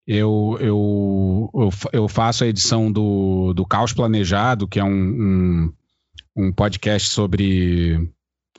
Eu, 0.06 0.56
eu, 0.60 1.50
eu, 1.54 1.70
eu 1.92 2.08
faço 2.08 2.44
a 2.44 2.46
edição 2.46 2.90
do, 2.90 3.52
do 3.52 3.66
Caos 3.66 3.92
Planejado, 3.92 4.66
que 4.66 4.78
é 4.80 4.84
um, 4.84 4.88
um, 4.90 5.72
um 6.36 6.52
podcast 6.52 7.08
sobre 7.10 8.08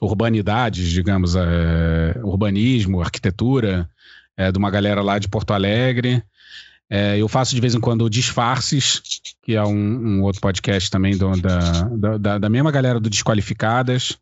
urbanidades, 0.01 0.89
digamos, 0.89 1.36
é, 1.36 2.20
urbanismo, 2.24 3.01
arquitetura, 3.01 3.89
é, 4.38 4.51
de 4.51 4.57
uma 4.57 4.70
galera 4.70 5.01
lá 5.01 5.17
de 5.20 5.28
Porto 5.28 5.51
Alegre. 5.51 6.24
É, 6.91 7.17
eu 7.19 7.27
faço 7.27 7.53
de 7.53 7.61
vez 7.61 7.75
em 7.75 7.79
quando 7.79 8.03
o 8.03 8.09
Disfarces, 8.09 9.01
que 9.43 9.55
é 9.55 9.63
um, 9.63 9.75
um 10.17 10.23
outro 10.23 10.41
podcast 10.41 10.89
também 10.89 11.15
do- 11.17 11.39
da, 11.39 12.17
da- 12.17 12.37
da, 12.39 12.49
mesma 12.49 12.71
galera 12.71 12.99
do 12.99 13.09
Desqualificadas, 13.09 14.17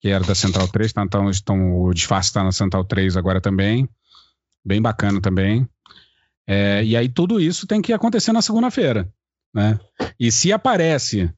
que 0.00 0.08
era 0.08 0.22
da 0.24 0.34
Central 0.34 0.68
3, 0.68 0.92
tá? 0.92 1.02
então, 1.02 1.30
então 1.30 1.82
o 1.82 1.92
Disfarce 1.92 2.28
está 2.28 2.44
na 2.44 2.52
Central 2.52 2.84
3 2.84 3.16
agora 3.16 3.40
também. 3.40 3.88
Bem 4.64 4.80
bacana 4.80 5.20
também. 5.20 5.68
É, 6.46 6.84
e 6.84 6.96
aí 6.96 7.08
tudo 7.08 7.40
isso 7.40 7.66
tem 7.66 7.82
que 7.82 7.92
acontecer 7.92 8.32
na 8.32 8.42
segunda-feira. 8.42 9.08
Né? 9.54 9.78
E 10.18 10.30
se 10.30 10.52
aparece 10.52 11.30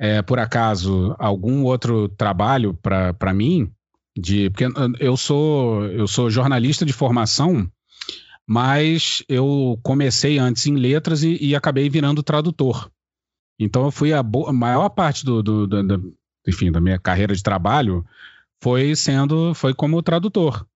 é, 0.00 0.22
por 0.22 0.38
acaso 0.38 1.14
algum 1.18 1.64
outro 1.64 2.08
trabalho 2.08 2.74
para 2.74 3.34
mim 3.34 3.70
de 4.16 4.48
porque 4.50 4.64
eu 5.00 5.16
sou 5.16 5.84
eu 5.86 6.06
sou 6.08 6.30
jornalista 6.30 6.84
de 6.84 6.92
formação 6.92 7.70
mas 8.48 9.22
eu 9.28 9.78
comecei 9.82 10.38
antes 10.38 10.66
em 10.66 10.74
letras 10.74 11.22
e, 11.22 11.36
e 11.40 11.54
acabei 11.54 11.90
virando 11.90 12.22
tradutor. 12.22 12.90
Então 13.60 13.84
eu 13.84 13.90
fui 13.90 14.12
a, 14.12 14.20
a 14.20 14.52
maior 14.52 14.88
parte 14.88 15.24
do, 15.24 15.42
do, 15.42 15.66
do- 15.66 15.82
da- 15.82 16.00
enfim 16.46 16.72
da 16.72 16.80
minha 16.80 16.98
carreira 16.98 17.34
de 17.34 17.42
trabalho 17.42 18.06
foi 18.62 18.96
sendo 18.96 19.52
foi 19.54 19.74
como 19.74 20.02
tradutor. 20.02 20.66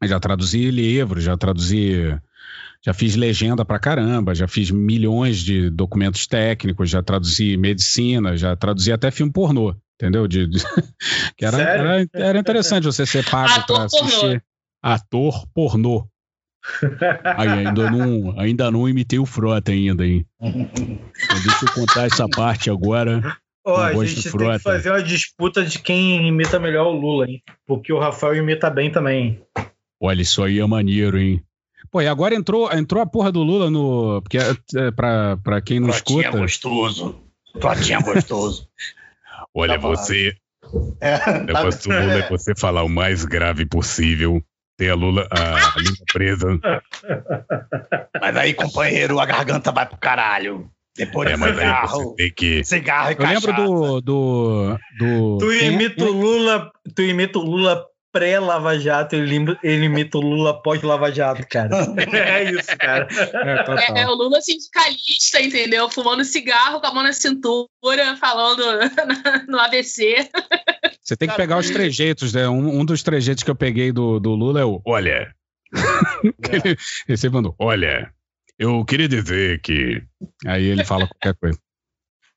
Eu 0.00 0.08
já 0.08 0.18
traduzi 0.18 0.70
livros 0.70 1.22
já 1.24 1.36
traduzi 1.36 2.18
já 2.84 2.94
fiz 2.94 3.16
legenda 3.16 3.64
pra 3.64 3.78
caramba, 3.80 4.34
já 4.34 4.46
fiz 4.46 4.70
milhões 4.70 5.38
de 5.38 5.68
documentos 5.70 6.26
técnicos, 6.26 6.88
já 6.88 7.02
traduzi 7.02 7.56
medicina, 7.56 8.36
já 8.36 8.54
traduzi 8.56 8.92
até 8.92 9.10
filme 9.10 9.32
pornô, 9.32 9.74
entendeu? 9.96 10.26
De, 10.28 10.46
de- 10.46 10.58
que 11.36 11.44
era, 11.44 11.58
era, 11.60 12.08
era 12.14 12.38
interessante 12.38 12.84
você 12.84 13.04
ser 13.04 13.28
pago 13.28 13.66
pra 13.66 13.84
assistir. 13.84 14.42
ator 14.82 15.46
pornô. 15.48 16.08
Aí, 17.36 17.48
ainda 17.48 17.90
não, 17.90 18.38
ainda 18.38 18.70
não 18.70 18.88
imitei 18.88 19.18
o 19.18 19.26
Frota 19.26 19.72
ainda, 19.72 20.06
hein? 20.06 20.26
Então, 20.40 21.42
deixa 21.44 21.64
eu 21.66 21.72
contar 21.72 22.06
essa 22.06 22.28
parte 22.28 22.70
agora. 22.70 23.36
Ó, 23.64 23.76
a 23.82 23.92
gente 24.04 24.30
tem 24.30 24.50
que 24.52 24.58
fazer 24.60 24.90
uma 24.90 25.02
disputa 25.02 25.64
de 25.64 25.78
quem 25.80 26.26
imita 26.28 26.58
melhor 26.58 26.86
o 26.86 26.98
Lula, 26.98 27.26
hein? 27.28 27.42
Porque 27.66 27.92
o 27.92 27.98
Rafael 27.98 28.36
imita 28.36 28.70
bem 28.70 28.90
também. 28.90 29.42
Olha, 30.00 30.22
isso 30.22 30.42
aí 30.42 30.60
é 30.60 30.66
maneiro, 30.66 31.18
hein? 31.18 31.42
Pô, 31.90 32.00
e 32.00 32.06
agora 32.06 32.34
entrou, 32.34 32.70
entrou 32.72 33.02
a 33.02 33.06
porra 33.06 33.32
do 33.32 33.42
Lula 33.42 33.70
no. 33.70 34.20
Porque, 34.22 34.38
é, 34.38 34.90
pra, 34.90 35.36
pra 35.38 35.60
quem 35.60 35.80
não 35.80 35.88
escuta. 35.90 36.30
gostoso. 36.30 37.20
Flotinha 37.60 38.00
gostoso. 38.00 38.68
Olha, 39.54 39.74
Tá 39.74 39.88
você. 39.88 40.36
É, 41.00 41.16
O 41.40 41.44
negócio 41.44 41.88
do 41.88 41.96
Lula 41.96 42.14
é 42.14 42.28
você 42.28 42.54
falar 42.54 42.82
o 42.82 42.88
mais 42.88 43.24
grave 43.24 43.64
possível. 43.64 44.42
Ter 44.78 44.90
a 44.90 44.94
Lula, 44.94 45.26
a 45.30 45.78
língua 45.78 46.04
presa. 46.12 46.60
Mas 48.20 48.36
aí, 48.36 48.52
companheiro, 48.54 49.18
a 49.18 49.24
garganta 49.26 49.72
vai 49.72 49.86
pro 49.86 49.96
caralho. 49.96 50.70
Depois 50.96 51.30
É, 51.30 51.36
você 51.36 51.54
cigarro. 51.54 52.14
tem 52.14 52.32
que. 52.34 52.64
Cigarro 52.64 53.10
e 53.10 53.14
Eu 53.14 53.26
lembro 53.26 53.40
cachaça. 53.52 53.62
do. 53.66 54.00
do, 54.00 54.78
do 54.98 55.38
Tu 55.38 55.48
quem- 55.58 55.72
imita 55.72 56.04
o 56.04 56.12
Lula, 56.12 56.70
tu 56.94 57.02
imita 57.02 57.38
o 57.38 57.42
Lula 57.42 57.84
pré-Lava 58.16 58.78
Jato, 58.78 59.14
ele, 59.14 59.44
ele 59.62 59.84
imita 59.84 60.16
o 60.16 60.22
Lula 60.22 60.62
pós-Lava 60.62 61.12
Jato, 61.12 61.46
cara. 61.48 61.68
É 62.16 62.50
isso, 62.50 62.76
cara. 62.78 63.06
É. 63.10 63.98
É, 63.98 64.02
é 64.02 64.08
o 64.08 64.14
Lula 64.14 64.40
sindicalista, 64.40 65.40
entendeu? 65.42 65.90
Fumando 65.90 66.24
cigarro 66.24 66.80
com 66.80 66.86
a 66.86 66.94
mão 66.94 67.02
na 67.02 67.12
cintura, 67.12 67.68
falando 68.18 68.62
no 69.48 69.58
ABC. 69.58 70.28
Você 71.02 71.16
tem 71.16 71.28
que 71.28 71.36
pegar 71.36 71.58
os 71.58 71.68
trejeitos, 71.68 72.32
né? 72.32 72.48
Um, 72.48 72.80
um 72.80 72.84
dos 72.84 73.02
trejeitos 73.02 73.44
que 73.44 73.50
eu 73.50 73.56
peguei 73.56 73.92
do, 73.92 74.18
do 74.18 74.34
Lula 74.34 74.60
é 74.60 74.64
o. 74.64 74.80
Olha. 74.86 75.34
Ele, 76.50 76.76
ele 77.08 77.16
sempre 77.16 77.36
mandou. 77.36 77.54
Olha. 77.58 78.10
Eu 78.58 78.84
queria 78.84 79.08
dizer 79.08 79.60
que. 79.60 80.02
Aí 80.46 80.64
ele 80.64 80.84
fala 80.84 81.06
qualquer 81.06 81.34
coisa. 81.38 81.58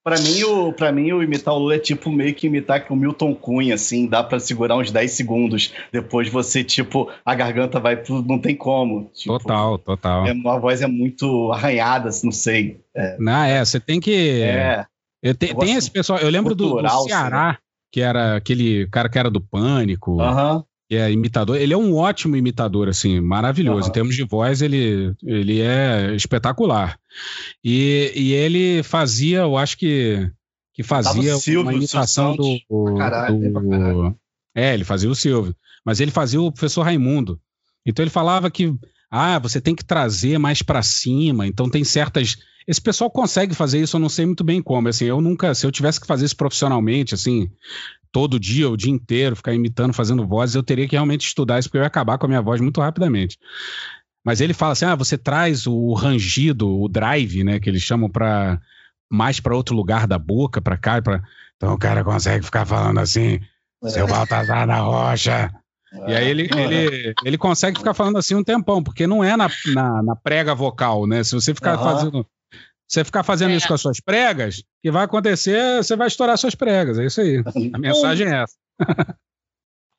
Pra 0.04 0.18
mim, 0.18 0.44
o, 0.44 0.72
pra 0.74 0.92
mim, 0.92 1.12
o 1.12 1.22
imitar 1.22 1.54
o 1.54 1.58
Lula 1.60 1.76
é 1.76 1.80
tipo 1.80 2.10
meio 2.10 2.34
que 2.34 2.48
imitar 2.48 2.84
que 2.86 2.92
o 2.92 2.96
Milton 2.96 3.36
Cunha, 3.36 3.76
assim, 3.76 4.08
dá 4.08 4.24
pra 4.24 4.40
segurar 4.40 4.78
uns 4.78 4.92
10 4.92 5.12
segundos. 5.12 5.74
Depois 5.92 6.30
você, 6.30 6.64
tipo, 6.64 7.12
a 7.26 7.36
garganta 7.36 7.80
vai 7.80 7.98
pro. 7.98 8.22
Não 8.22 8.40
tem 8.40 8.56
como. 8.56 9.12
Tipo, 9.14 9.38
Total, 9.38 9.78
total. 9.78 10.26
É, 10.26 10.32
a 10.32 10.58
voz 10.58 10.82
é 10.82 10.88
muito 10.88 11.52
arranhada, 11.52 12.10
assim, 12.10 12.28
não 12.28 12.32
sei. 12.32 12.80
Não, 13.20 13.44
é, 13.44 13.64
você 13.64 13.80
tem 13.80 14.00
que. 14.00 14.42
É. 14.42 14.86
Eu 15.22 15.36
te- 15.36 15.54
tem 15.54 15.76
esse 15.76 15.92
pessoal. 15.92 16.18
Eu 16.20 16.30
lembro 16.30 16.56
do, 16.56 16.64
do 16.64 16.70
cultural, 16.72 17.04
Ceará, 17.04 17.58
que 17.92 18.00
era 18.02 18.38
aquele 18.38 18.88
cara 18.88 19.10
que 19.10 19.20
era 19.20 19.30
do 19.30 19.42
Pânico, 19.42 20.22
Aham. 20.22 20.64
É 20.96 21.12
imitador. 21.12 21.58
Ele 21.58 21.74
é 21.74 21.78
um 21.78 21.96
ótimo 21.96 22.36
imitador, 22.36 22.88
assim, 22.90 23.20
maravilhoso. 23.20 23.82
Aham. 23.82 23.90
Em 23.90 23.94
termos 23.94 24.16
de 24.16 24.24
voz, 24.24 24.62
ele, 24.62 25.14
ele 25.24 25.62
é 25.62 26.14
espetacular. 26.16 26.98
E, 27.64 28.12
e 28.16 28.34
ele 28.34 28.82
fazia, 28.84 29.40
eu 29.40 29.58
acho 29.58 29.78
que, 29.78 30.30
que 30.74 30.84
fazia 30.84 31.36
Silvio, 31.38 31.62
uma 31.62 31.74
imitação 31.74 32.36
do, 32.36 32.44
Santos. 32.44 32.98
Caralho, 32.98 33.40
do- 33.54 34.16
É, 34.56 34.74
ele 34.74 34.84
fazia 34.84 35.10
o 35.10 35.16
Silvio, 35.16 35.56
mas 35.86 36.00
ele 36.00 36.12
fazia 36.12 36.42
o 36.42 36.52
professor 36.52 36.84
Raimundo. 36.84 37.40
Então 37.86 38.04
ele 38.04 38.10
falava 38.10 38.50
que 38.52 38.74
ah, 39.12 39.40
você 39.40 39.60
tem 39.60 39.76
que 39.76 39.84
trazer 39.86 40.38
mais 40.38 40.62
pra 40.62 40.82
cima, 40.84 41.48
então 41.48 41.70
tem 41.70 41.84
certas 41.84 42.38
esse 42.70 42.80
pessoal 42.80 43.10
consegue 43.10 43.56
fazer 43.56 43.80
isso, 43.80 43.96
eu 43.96 44.00
não 44.00 44.10
sei 44.10 44.28
muito 44.28 44.44
bem 44.44 44.62
como, 44.62 44.88
assim, 44.88 45.06
eu 45.06 45.20
nunca, 45.20 45.56
se 45.56 45.66
eu 45.66 45.72
tivesse 45.72 46.00
que 46.00 46.06
fazer 46.06 46.26
isso 46.26 46.38
profissionalmente, 46.38 47.16
assim, 47.16 47.50
todo 48.12 48.40
dia, 48.40 48.70
o 48.70 48.78
dia 48.78 48.92
inteiro, 48.92 49.36
ficar 49.36 49.56
imitando, 49.56 49.92
fazendo 49.92 50.28
vozes, 50.28 50.54
eu 50.54 50.62
teria 50.62 50.88
que 50.88 50.96
realmente 50.96 51.26
estudar 51.26 51.58
isso, 51.58 51.68
porque 51.68 51.80
eu 51.80 51.82
ia 51.82 51.88
acabar 51.88 52.20
com 52.20 52.28
a 52.28 52.30
minha 52.30 52.44
voz 52.44 52.62
muito 52.62 52.80
rapidamente. 52.80 53.40
Mas 54.24 54.40
ele 54.40 54.54
fala 54.54 54.74
assim: 54.74 54.86
ah, 54.86 54.94
você 54.94 55.18
traz 55.18 55.66
o 55.66 55.94
rangido, 55.94 56.80
o 56.80 56.88
drive, 56.88 57.44
né, 57.44 57.60
que 57.60 57.68
eles 57.68 57.82
chamam 57.82 58.08
para 58.08 58.62
mais 59.12 59.40
para 59.40 59.56
outro 59.56 59.76
lugar 59.76 60.06
da 60.06 60.20
boca, 60.20 60.62
para 60.62 60.78
cá, 60.78 61.02
para 61.02 61.24
então 61.58 61.74
o 61.74 61.78
cara 61.78 62.04
consegue 62.04 62.46
ficar 62.46 62.68
falando 62.68 63.00
assim, 63.00 63.40
seu 63.88 64.06
Baltazar 64.06 64.68
da 64.68 64.78
Rocha. 64.78 65.52
E 66.08 66.14
aí 66.14 66.28
ele, 66.30 66.48
ele, 66.56 67.16
ele 67.26 67.38
consegue 67.38 67.80
ficar 67.80 67.96
falando 67.96 68.20
assim 68.20 68.36
um 68.36 68.44
tempão, 68.44 68.84
porque 68.84 69.08
não 69.08 69.24
é 69.24 69.36
na, 69.36 69.50
na, 69.74 70.04
na 70.04 70.16
prega 70.16 70.54
vocal, 70.54 71.08
né? 71.08 71.24
Se 71.24 71.34
você 71.34 71.56
ficar 71.56 71.74
Aham. 71.74 71.84
fazendo. 71.84 72.28
Você 72.90 73.04
ficar 73.04 73.24
fazendo 73.24 73.52
É. 73.52 73.56
isso 73.56 73.68
com 73.68 73.74
as 73.76 73.82
suas 73.82 74.00
pregas, 74.00 74.60
o 74.60 74.64
que 74.82 74.90
vai 74.92 75.06
acontecer, 75.06 75.78
você 75.84 75.96
vai 75.96 76.08
estourar 76.08 76.38
suas 76.38 76.56
pregas. 76.56 76.98
É 76.98 77.06
isso 77.06 77.22
aí. 77.22 77.44
A 77.74 77.78
mensagem 77.78 78.28
é 78.28 78.44
essa. 78.44 78.56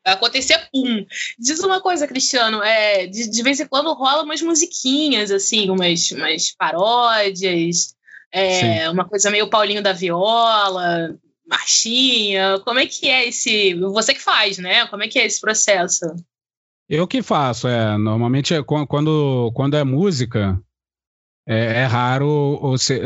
Vai 0.02 0.14
acontecer 0.14 0.58
pum. 0.72 1.04
Diz 1.38 1.60
uma 1.60 1.78
coisa, 1.82 2.06
Cristiano, 2.08 2.62
é, 2.62 3.06
de, 3.06 3.28
de 3.30 3.42
vez 3.42 3.60
em 3.60 3.66
quando 3.66 3.92
rola 3.92 4.22
umas 4.22 4.40
musiquinhas, 4.40 5.30
assim, 5.30 5.68
umas, 5.68 6.10
umas 6.12 6.54
paródias, 6.56 7.94
é, 8.32 8.88
uma 8.88 9.04
coisa 9.06 9.30
meio 9.30 9.50
Paulinho 9.50 9.82
da 9.82 9.92
Viola, 9.92 11.14
marchinha. 11.46 12.58
Como 12.64 12.78
é 12.78 12.86
que 12.86 13.08
é 13.08 13.28
esse. 13.28 13.74
Você 13.74 14.14
que 14.14 14.22
faz, 14.22 14.56
né? 14.56 14.86
Como 14.86 15.02
é 15.02 15.08
que 15.08 15.18
é 15.18 15.26
esse 15.26 15.38
processo? 15.38 16.06
Eu 16.88 17.06
que 17.06 17.20
faço, 17.22 17.68
é. 17.68 17.98
Normalmente 17.98 18.54
é 18.54 18.62
quan- 18.62 18.86
quando, 18.86 19.52
quando 19.54 19.76
é 19.76 19.84
música, 19.84 20.58
é, 21.50 21.82
é 21.82 21.84
raro 21.84 22.58
você- 22.60 23.00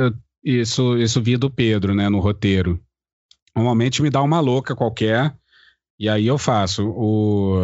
isso, 0.45 0.97
isso 0.99 1.23
vir 1.23 1.39
do 1.39 1.51
Pedro, 1.51 1.95
né, 1.95 2.09
no 2.09 2.21
roteiro. 2.21 2.79
Normalmente 3.57 4.03
me 4.03 4.11
dá 4.11 4.21
uma 4.23 4.41
louca 4.41 4.75
qualquer, 4.77 5.35
e 5.99 6.09
aí 6.09 6.27
eu 6.27 6.37
faço. 6.37 6.87
O, 6.89 7.57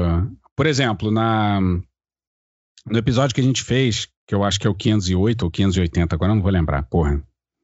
por 0.57 0.66
exemplo, 0.66 1.11
na, 1.11 1.61
no 1.61 2.99
episódio 2.99 3.35
que 3.35 3.41
a 3.41 3.45
gente 3.45 3.62
fez, 3.62 4.09
que 4.26 4.35
eu 4.35 4.45
acho 4.45 4.59
que 4.61 4.66
é 4.66 4.70
o 4.70 4.74
508 4.74 5.43
ou 5.43 5.51
580, 5.51 6.14
agora 6.14 6.31
eu 6.33 6.37
não 6.37 6.43
vou 6.43 6.51
lembrar, 6.53 6.83
porra. 6.85 7.22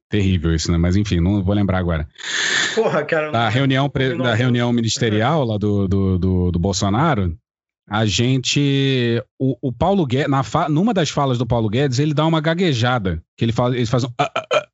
Terrível 0.09 0.53
isso, 0.55 0.71
né? 0.71 0.77
Mas 0.77 0.95
enfim, 0.95 1.19
não 1.19 1.43
vou 1.43 1.53
lembrar 1.53 1.79
agora. 1.79 2.07
Porra, 2.75 3.03
cara. 3.03 3.29
Da 3.31 3.49
reunião, 3.49 3.89
pre- 3.89 4.17
da 4.17 4.33
reunião 4.35 4.71
ministerial 4.71 5.43
lá 5.43 5.57
do, 5.57 5.85
do, 5.87 6.17
do, 6.17 6.51
do 6.51 6.59
Bolsonaro, 6.59 7.37
a 7.89 8.05
gente. 8.05 9.23
O, 9.39 9.57
o 9.69 9.71
Paulo 9.71 10.05
Guedes, 10.05 10.29
na 10.29 10.43
fa- 10.43 10.67
numa 10.69 10.93
das 10.93 11.09
falas 11.09 11.37
do 11.37 11.45
Paulo 11.45 11.69
Guedes, 11.69 11.99
ele 11.99 12.13
dá 12.13 12.25
uma 12.25 12.41
gaguejada. 12.41 13.23
Que 13.37 13.45
ele 13.45 13.51
fala, 13.53 13.75
ele 13.75 13.85
faz 13.85 14.03
um. 14.03 14.09
"Ah, 14.17 14.31
ah, 14.35 14.45
ah". 14.53 14.67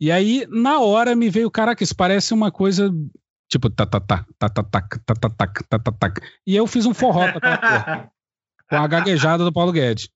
E 0.00 0.10
aí, 0.12 0.46
na 0.48 0.78
hora, 0.80 1.14
me 1.16 1.28
veio, 1.28 1.50
caraca, 1.50 1.82
isso 1.82 1.94
parece 1.94 2.32
uma 2.32 2.50
coisa. 2.52 2.90
Tipo, 3.50 3.68
tá, 3.70 3.84
tá, 3.86 3.98
tá, 4.00 4.24
tá, 4.38 4.48
tá, 4.48 4.62
tá, 4.62 4.80
tá, 4.80 4.98
tá, 5.06 5.28
tá, 5.30 5.46
tá, 5.68 5.78
tá, 5.78 5.92
tá. 5.92 6.12
E 6.46 6.54
eu 6.54 6.66
fiz 6.66 6.86
um 6.86 6.94
forró 6.94 7.30
com 7.32 7.38
aquela 7.38 7.56
porra, 7.58 8.10
com 8.70 8.76
a 8.76 8.86
gaguejada 8.86 9.44
do 9.44 9.52
Paulo 9.52 9.72
Guedes. 9.72 10.08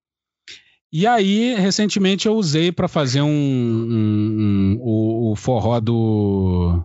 E 0.92 1.06
aí, 1.06 1.54
recentemente, 1.54 2.26
eu 2.28 2.34
usei 2.34 2.70
para 2.70 2.86
fazer 2.86 3.22
um, 3.22 3.28
um- 3.28 4.76
um- 4.76 4.78
o, 4.80 5.32
o 5.32 5.36
forró 5.36 5.80
do. 5.80 6.84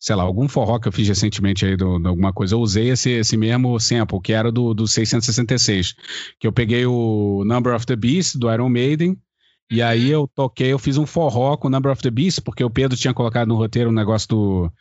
Sei 0.00 0.14
lá, 0.14 0.22
algum 0.22 0.48
forró 0.48 0.78
que 0.78 0.86
eu 0.86 0.92
fiz 0.92 1.08
recentemente 1.08 1.66
aí, 1.66 1.76
de 1.76 1.82
alguma 1.82 2.32
coisa. 2.32 2.54
Eu 2.54 2.60
usei 2.60 2.90
esse, 2.90 3.10
esse 3.10 3.36
mesmo 3.36 3.78
sample, 3.80 4.20
que 4.20 4.32
era 4.32 4.52
do, 4.52 4.72
do 4.72 4.86
666. 4.86 5.94
Que 6.38 6.46
eu 6.46 6.52
peguei 6.52 6.86
o 6.86 7.42
Number 7.44 7.74
of 7.74 7.84
the 7.84 7.96
Beast, 7.96 8.36
do 8.36 8.52
Iron 8.52 8.68
Maiden. 8.68 9.16
E 9.70 9.82
aí 9.82 10.10
eu 10.10 10.26
toquei, 10.26 10.72
eu 10.72 10.78
fiz 10.78 10.96
um 10.96 11.04
forró 11.04 11.56
com 11.56 11.68
o 11.68 11.70
Number 11.70 11.92
of 11.92 12.00
the 12.00 12.10
Beast, 12.10 12.40
porque 12.40 12.64
o 12.64 12.70
Pedro 12.70 12.96
tinha 12.96 13.12
colocado 13.12 13.48
no 13.48 13.56
roteiro 13.56 13.90
um 13.90 13.92
negócio 13.92 14.28
do, 14.28 14.72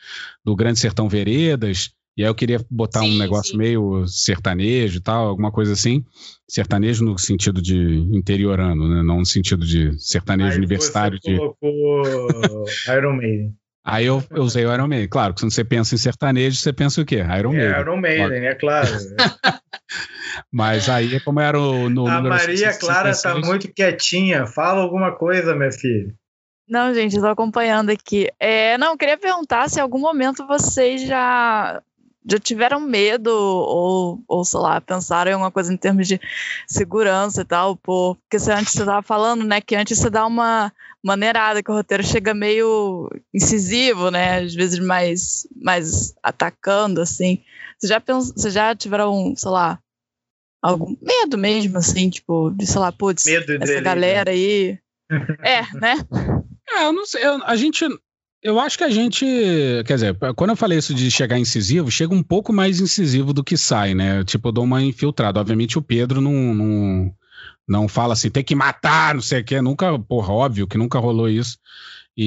do 0.46 0.56
Grande 0.56 0.80
Sertão 0.80 1.10
Veredas. 1.10 1.92
E 2.16 2.24
aí 2.24 2.30
eu 2.30 2.36
queria 2.36 2.66
botar 2.70 3.02
um 3.02 3.12
Sim, 3.12 3.20
negócio 3.20 3.52
sim. 3.52 3.58
meio 3.58 4.08
sertanejo 4.08 4.98
e 4.98 5.02
tal, 5.02 5.28
alguma 5.28 5.52
coisa 5.52 5.74
assim. 5.74 6.04
Sertanejo 6.48 7.06
no 7.06 7.18
sentido 7.18 7.62
de 7.62 7.78
interiorano, 8.12 8.88
né? 8.88 9.04
Não 9.04 9.20
no 9.20 9.26
sentido 9.26 9.66
de 9.66 9.94
sertanejo 10.00 10.54
Aí 10.54 10.58
universitário. 10.58 11.20
Você 11.22 11.32
De... 11.32 11.38
colocou 11.38 12.02
Iron 12.98 13.18
Maiden. 13.18 13.56
Aí 13.90 14.06
eu, 14.06 14.22
eu 14.32 14.44
usei 14.44 14.66
o 14.66 14.74
Iron 14.74 14.86
Maiden. 14.86 15.08
Claro, 15.08 15.34
que 15.34 15.40
quando 15.40 15.54
você 15.54 15.64
pensa 15.64 15.96
em 15.96 15.98
sertanejo, 15.98 16.58
você 16.58 16.74
pensa 16.74 17.02
o 17.02 17.06
quê? 17.06 17.24
Iron 17.40 17.54
Maiden. 17.54 17.74
É, 17.74 17.80
Iron 17.80 17.98
Maiden, 17.98 18.46
é 18.46 18.54
claro. 18.54 18.90
Mas 20.52 20.90
aí, 20.90 21.22
como 21.22 21.40
era 21.40 21.58
o, 21.58 21.90
no 21.90 22.06
A 22.06 22.16
número 22.16 22.36
Maria 22.36 22.78
Clara 22.78 23.10
tá 23.10 23.14
666, 23.14 23.48
muito 23.48 23.74
quietinha. 23.74 24.46
Fala 24.46 24.82
alguma 24.82 25.16
coisa, 25.16 25.56
minha 25.56 25.72
filha. 25.72 26.14
Não, 26.68 26.94
gente, 26.94 27.16
eu 27.16 27.22
tô 27.22 27.30
acompanhando 27.30 27.90
aqui. 27.90 28.28
É, 28.38 28.78
não, 28.78 28.92
eu 28.92 28.98
queria 28.98 29.18
perguntar 29.18 29.70
se 29.70 29.80
em 29.80 29.82
algum 29.82 30.00
momento 30.00 30.46
vocês 30.46 31.08
já, 31.08 31.82
já 32.30 32.38
tiveram 32.40 32.80
medo 32.80 33.28
ou, 33.30 34.22
ou, 34.28 34.44
sei 34.44 34.60
lá, 34.60 34.82
pensaram 34.82 35.32
em 35.32 35.34
alguma 35.34 35.52
coisa 35.52 35.74
em 35.74 35.78
termos 35.78 36.08
de 36.08 36.20
segurança 36.68 37.42
e 37.42 37.46
tal, 37.46 37.76
pô, 37.76 38.16
porque 38.16 38.38
você, 38.38 38.52
antes 38.52 38.74
você 38.74 38.86
tava 38.86 39.02
falando, 39.02 39.44
né, 39.46 39.62
que 39.62 39.76
antes 39.76 39.98
você 39.98 40.10
dá 40.10 40.26
uma 40.26 40.72
maneirada, 41.04 41.64
que 41.64 41.72
o 41.72 41.74
roteiro 41.74 42.04
chega 42.04 42.34
meio 42.34 43.10
incisivo, 43.34 44.12
né, 44.12 44.40
às 44.40 44.54
vezes 44.54 44.80
mais, 44.80 45.48
mais 45.56 46.14
atacando, 46.22 47.02
assim. 47.02 47.42
Vocês 47.80 47.90
já, 47.90 48.00
pens, 48.02 48.32
vocês 48.32 48.54
já 48.54 48.76
tiveram, 48.76 49.34
sei 49.36 49.52
lá, 49.52 49.80
algum 50.62 50.96
medo 51.02 51.38
mesmo, 51.38 51.78
assim, 51.78 52.10
tipo, 52.10 52.50
de, 52.52 52.68
sei 52.68 52.80
lá, 52.82 52.92
putz, 52.92 53.26
Medo 53.26 53.54
essa 53.54 53.66
dele, 53.66 53.82
galera 53.82 54.32
aí... 54.32 54.78
É, 55.42 55.62
né? 55.76 55.96
É, 56.70 56.84
eu 56.86 56.92
não 56.92 57.06
sei. 57.06 57.26
eu- 57.26 57.42
a 57.46 57.56
gente. 57.56 57.86
Eu 58.44 58.60
acho 58.60 58.78
que 58.78 58.84
a 58.84 58.90
gente. 58.90 59.26
Quer 59.86 59.94
dizer, 59.96 60.18
quando 60.36 60.52
eu 60.52 60.56
falei 60.56 60.78
isso 60.78 60.94
de 60.94 61.10
chegar 61.10 61.40
incisivo, 61.40 61.90
chega 61.92 62.14
um 62.14 62.24
pouco 62.24 62.54
mais 62.54 62.80
incisivo 62.80 63.34
do 63.34 63.44
que 63.44 63.58
sai, 63.58 63.94
né? 63.94 64.24
Tipo, 64.24 64.50
eu 64.50 64.52
dou 64.52 64.64
uma 64.64 64.82
infiltrada. 64.82 65.40
Obviamente 65.40 65.78
o 65.78 65.82
Pedro 65.82 66.22
não. 66.22 66.54
não 66.54 67.14
não 67.70 67.86
fala 67.90 68.14
assim, 68.14 68.30
tem 68.30 68.44
que 68.46 68.56
matar, 68.56 69.14
não 69.14 69.22
sei 69.22 69.42
o 69.42 69.44
quê. 69.44 69.62
Nunca, 69.62 70.00
porra, 70.00 70.32
óbvio 70.32 70.66
que 70.68 70.78
nunca 70.78 71.00
rolou 71.00 71.28
isso. 71.30 71.58
E, 72.16 72.24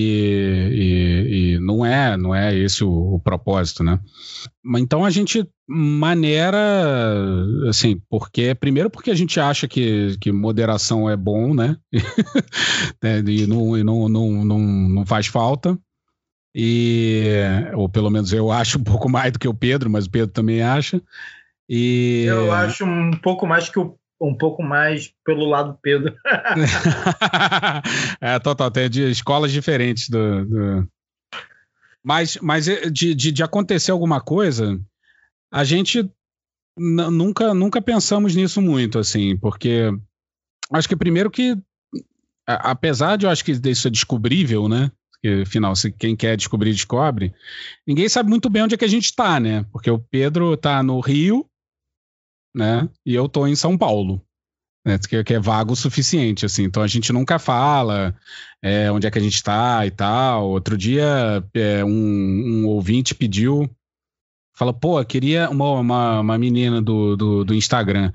e- 0.73 1.55
e 1.57 1.59
não 1.61 1.85
é 1.85 2.17
não 2.17 2.35
é 2.35 2.55
esse 2.57 2.85
o, 2.85 2.91
o 3.15 3.19
propósito, 3.21 3.83
né? 3.83 3.99
Então 4.77 5.05
a 5.05 5.11
gente 5.11 5.49
maneira, 5.67 6.59
assim, 7.69 8.01
porque 8.09 8.55
primeiro 8.55 8.91
porque 8.91 9.11
a 9.11 9.15
gente 9.15 9.41
acha 9.41 9.67
que, 9.67 10.17
que 10.21 10.31
moderação 10.31 11.09
é 11.09 11.17
bom, 11.17 11.55
né? 11.55 11.77
né, 13.03 13.19
e 13.27 13.47
não, 13.47 13.77
e 13.77 13.83
não, 13.83 14.09
não, 14.09 14.45
não, 14.45 14.59
não 14.59 15.07
faz 15.07 15.27
falta. 15.27 15.77
E, 16.55 17.33
ou 17.75 17.89
pelo 17.89 18.11
menos 18.11 18.33
eu 18.33 18.51
acho 18.51 18.79
um 18.79 18.85
pouco 18.85 19.09
mais 19.09 19.33
do 19.33 19.39
que 19.39 19.47
o 19.49 19.55
Pedro, 19.55 19.89
mas 19.89 20.07
o 20.07 20.11
Pedro 20.11 20.33
também 20.33 20.63
acha. 20.63 21.01
E, 21.69 22.25
Eu 22.29 22.53
acho 22.53 22.85
um 22.85 23.13
pouco 23.13 23.47
mais 23.47 23.69
que 23.69 23.79
o 23.79 23.97
um 24.21 24.35
pouco 24.37 24.63
mais 24.63 25.15
pelo 25.25 25.47
lado 25.47 25.79
Pedro. 25.81 26.15
é, 28.21 28.39
total, 28.39 28.71
tem 28.71 28.91
de 28.91 29.11
escolas 29.11 29.51
diferentes 29.51 30.09
do. 30.11 30.45
do- 30.45 30.89
Mas, 32.05 32.37
mas 32.43 32.67
de, 32.67 33.15
de, 33.15 33.33
de 33.33 33.43
acontecer 33.43 33.91
alguma 33.91 34.21
coisa, 34.21 34.79
a 35.51 35.65
gente 35.65 36.07
nunca, 36.77 37.55
nunca 37.55 37.81
pensamos 37.81 38.35
nisso 38.35 38.61
muito, 38.61 38.99
assim, 38.99 39.37
porque 39.39 39.91
acho 40.73 40.89
que 40.89 40.97
primeiro 40.97 41.31
que, 41.31 41.57
a- 42.47 42.71
apesar 42.73 43.17
de 43.17 43.25
eu 43.27 43.31
acho 43.31 43.45
que 43.45 43.53
isso 43.53 43.89
é 43.89 43.91
descobrível, 43.91 44.69
né? 44.69 44.91
Porque, 45.23 45.43
afinal, 45.43 45.77
se 45.77 45.93
quem 45.93 46.17
quer 46.17 46.37
descobrir, 46.37 46.73
descobre. 46.73 47.35
Ninguém 47.87 48.09
sabe 48.09 48.31
muito 48.31 48.49
bem 48.49 48.63
onde 48.63 48.75
é 48.75 48.79
que 48.79 48.85
a 48.85 48.89
gente 48.89 49.15
tá, 49.15 49.39
né? 49.39 49.65
Porque 49.71 49.91
o 49.91 49.99
Pedro 49.99 50.57
tá 50.57 50.83
no 50.83 50.99
Rio, 51.01 51.47
né? 52.55 52.89
E 53.05 53.15
eu 53.15 53.29
tô 53.29 53.47
em 53.47 53.55
São 53.55 53.77
Paulo 53.77 54.25
né, 54.85 54.99
que, 54.99 55.23
que 55.23 55.35
é 55.35 55.41
vago 55.41 55.73
o 55.73 55.77
suficiente, 55.77 56.47
assim. 56.47 56.65
Então 56.65 56.83
a 56.83 56.87
gente 56.87 57.13
nunca 57.13 57.39
fala 57.39 58.15
é, 58.63 58.91
onde 58.91 59.07
é 59.07 59.11
que 59.11 59.19
a 59.19 59.23
gente 59.23 59.35
está 59.35 59.85
e 59.87 59.91
tal. 59.91 60.49
Outro 60.49 60.77
dia 60.77 61.45
é, 61.55 61.85
um, 61.85 61.91
um 62.63 62.67
ouvinte 62.67 63.15
pediu, 63.15 63.69
falou, 64.55 64.75
pô, 64.75 65.03
queria 65.05 65.51
uma, 65.51 65.81
uma, 65.81 66.21
uma 66.21 66.39
menina 66.39 66.81
do, 66.81 67.17
do, 67.17 67.45
do 67.45 67.55
Instagram. 67.55 68.13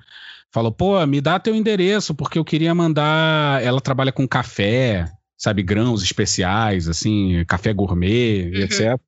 Falou, 0.52 0.72
pô, 0.72 1.06
me 1.06 1.20
dá 1.20 1.38
teu 1.38 1.54
endereço, 1.54 2.16
porque 2.16 2.40
eu 2.40 2.46
queria 2.46 2.74
mandar. 2.74 3.62
Ela 3.62 3.82
trabalha 3.82 4.12
com 4.12 4.28
café, 4.28 5.12
sabe, 5.38 5.62
grãos 5.64 6.02
especiais, 6.04 6.88
assim, 6.88 7.44
café 7.48 7.74
gourmet, 7.74 8.46
Uhum. 8.54 8.62
etc. 8.62 9.00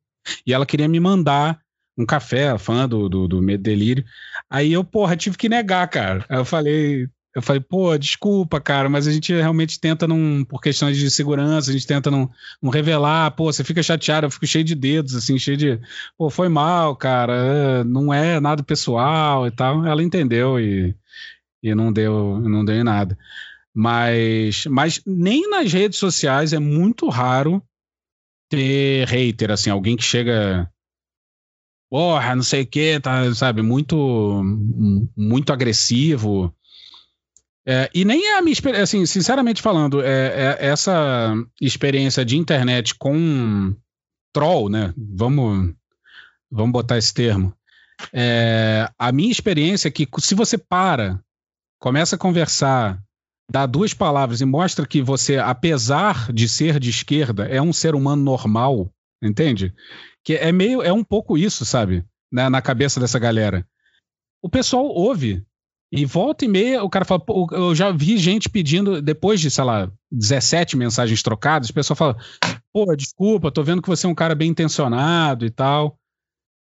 E 0.46 0.54
ela 0.54 0.66
queria 0.66 0.88
me 0.88 1.00
mandar 1.00 1.60
um 1.98 2.06
café, 2.06 2.58
fã 2.58 2.88
do, 2.88 3.10
do, 3.10 3.28
do 3.28 3.42
Medo 3.42 3.64
Delírio. 3.64 4.04
Aí 4.50 4.74
eu, 4.74 4.84
porra, 4.84 5.16
tive 5.16 5.38
que 5.38 5.50
negar, 5.50 5.88
cara. 5.88 6.26
Aí 6.30 6.38
eu 6.38 6.46
falei, 6.46 7.08
Eu 7.36 7.42
falei, 7.42 7.62
pô, 7.62 7.96
desculpa, 7.98 8.60
cara, 8.60 8.90
mas 8.90 9.08
a 9.08 9.12
gente 9.12 9.32
realmente 9.32 9.80
tenta 9.80 10.08
não, 10.08 10.44
por 10.44 10.60
questões 10.60 10.98
de 10.98 11.08
segurança, 11.12 11.70
a 11.70 11.74
gente 11.74 11.86
tenta 11.86 12.10
não, 12.10 12.28
não 12.60 12.72
revelar, 12.72 13.30
pô, 13.32 13.52
você 13.52 13.64
fica 13.64 13.84
chateado, 13.84 14.26
eu 14.26 14.32
fico 14.32 14.48
cheio 14.48 14.64
de 14.64 14.74
dedos, 14.74 15.14
assim, 15.14 15.38
cheio 15.38 15.56
de, 15.56 15.80
pô, 16.18 16.32
foi 16.32 16.50
mal, 16.50 16.96
cara, 16.96 17.34
é, 17.36 17.84
não 17.84 18.12
é 18.12 18.40
nada 18.40 18.64
pessoal 18.64 19.46
e 19.46 19.52
tal. 19.52 19.86
Ela 19.86 20.02
entendeu 20.02 20.60
e, 20.60 20.96
e 21.62 21.76
não 21.76 21.94
deu, 21.94 22.40
não 22.40 22.66
deu 22.66 22.76
em 22.76 22.84
nada. 22.84 23.16
Mas, 23.80 24.66
mas 24.66 25.00
nem 25.06 25.48
nas 25.48 25.72
redes 25.72 26.00
sociais 26.00 26.52
é 26.52 26.58
muito 26.58 27.10
raro 27.10 27.62
ter 28.50 29.08
hater, 29.08 29.52
assim, 29.52 29.70
alguém 29.70 29.96
que 29.96 30.04
chega 30.04 30.68
porra, 31.88 32.36
não 32.36 32.42
sei 32.42 32.64
o 32.64 32.68
que, 32.68 33.00
tá, 33.00 33.32
sabe, 33.36 33.62
muito, 33.62 34.42
muito 35.16 35.54
agressivo. 35.54 36.52
É, 37.68 37.88
e 37.94 38.04
nem 38.04 38.26
é 38.30 38.38
a 38.40 38.42
minha 38.42 38.52
experiência, 38.52 38.84
assim, 38.84 39.06
sinceramente 39.06 39.62
falando, 39.62 40.02
é, 40.02 40.56
é, 40.58 40.66
essa 40.66 41.36
experiência 41.62 42.26
de 42.26 42.36
internet 42.36 42.96
com 42.96 43.76
troll, 44.34 44.70
né? 44.70 44.92
Vamos, 44.98 45.76
vamos 46.50 46.72
botar 46.72 46.98
esse 46.98 47.14
termo. 47.14 47.54
É, 48.12 48.90
a 48.98 49.12
minha 49.12 49.32
experiência 49.32 49.88
é 49.88 49.92
que 49.92 50.08
se 50.18 50.34
você 50.34 50.58
para, 50.58 51.20
começa 51.80 52.16
a 52.16 52.20
conversar, 52.20 53.00
dá 53.50 53.66
duas 53.66 53.94
palavras 53.94 54.42
e 54.42 54.46
mostra 54.46 54.86
que 54.86 55.02
você, 55.02 55.38
apesar 55.38 56.32
de 56.32 56.48
ser 56.50 56.80
de 56.80 56.90
esquerda, 56.90 57.46
é 57.46 57.62
um 57.62 57.74
ser 57.74 57.96
humano 57.96 58.24
normal, 58.24 58.92
entende? 59.24 59.74
Que 60.24 60.36
é 60.36 60.52
meio, 60.52 60.82
é 60.82 60.92
um 60.92 61.04
pouco 61.04 61.38
isso, 61.38 61.66
sabe? 61.66 62.04
Na, 62.32 62.50
na 62.50 62.62
cabeça 62.62 63.00
dessa 63.00 63.18
galera. 63.18 63.66
O 64.42 64.50
pessoal 64.50 64.86
ouve, 64.86 65.46
e 65.92 66.06
volta 66.06 66.44
e 66.44 66.48
meia, 66.50 66.84
o 66.84 66.90
cara 66.90 67.06
fala, 67.06 67.24
eu 67.52 67.74
já 67.74 67.92
vi 67.92 68.18
gente 68.18 68.50
pedindo, 68.50 69.02
depois 69.02 69.40
de, 69.40 69.50
sei 69.50 69.64
lá, 69.64 69.92
17 70.12 70.76
mensagens 70.76 71.24
trocadas, 71.24 71.70
o 71.70 71.74
pessoal 71.74 71.96
fala, 71.96 72.18
pô, 72.74 72.94
desculpa, 72.96 73.52
tô 73.52 73.64
vendo 73.64 73.82
que 73.82 73.88
você 73.88 74.06
é 74.06 74.10
um 74.10 74.16
cara 74.16 74.36
bem 74.36 74.50
intencionado 74.50 75.46
e 75.46 75.50
tal. 75.50 75.98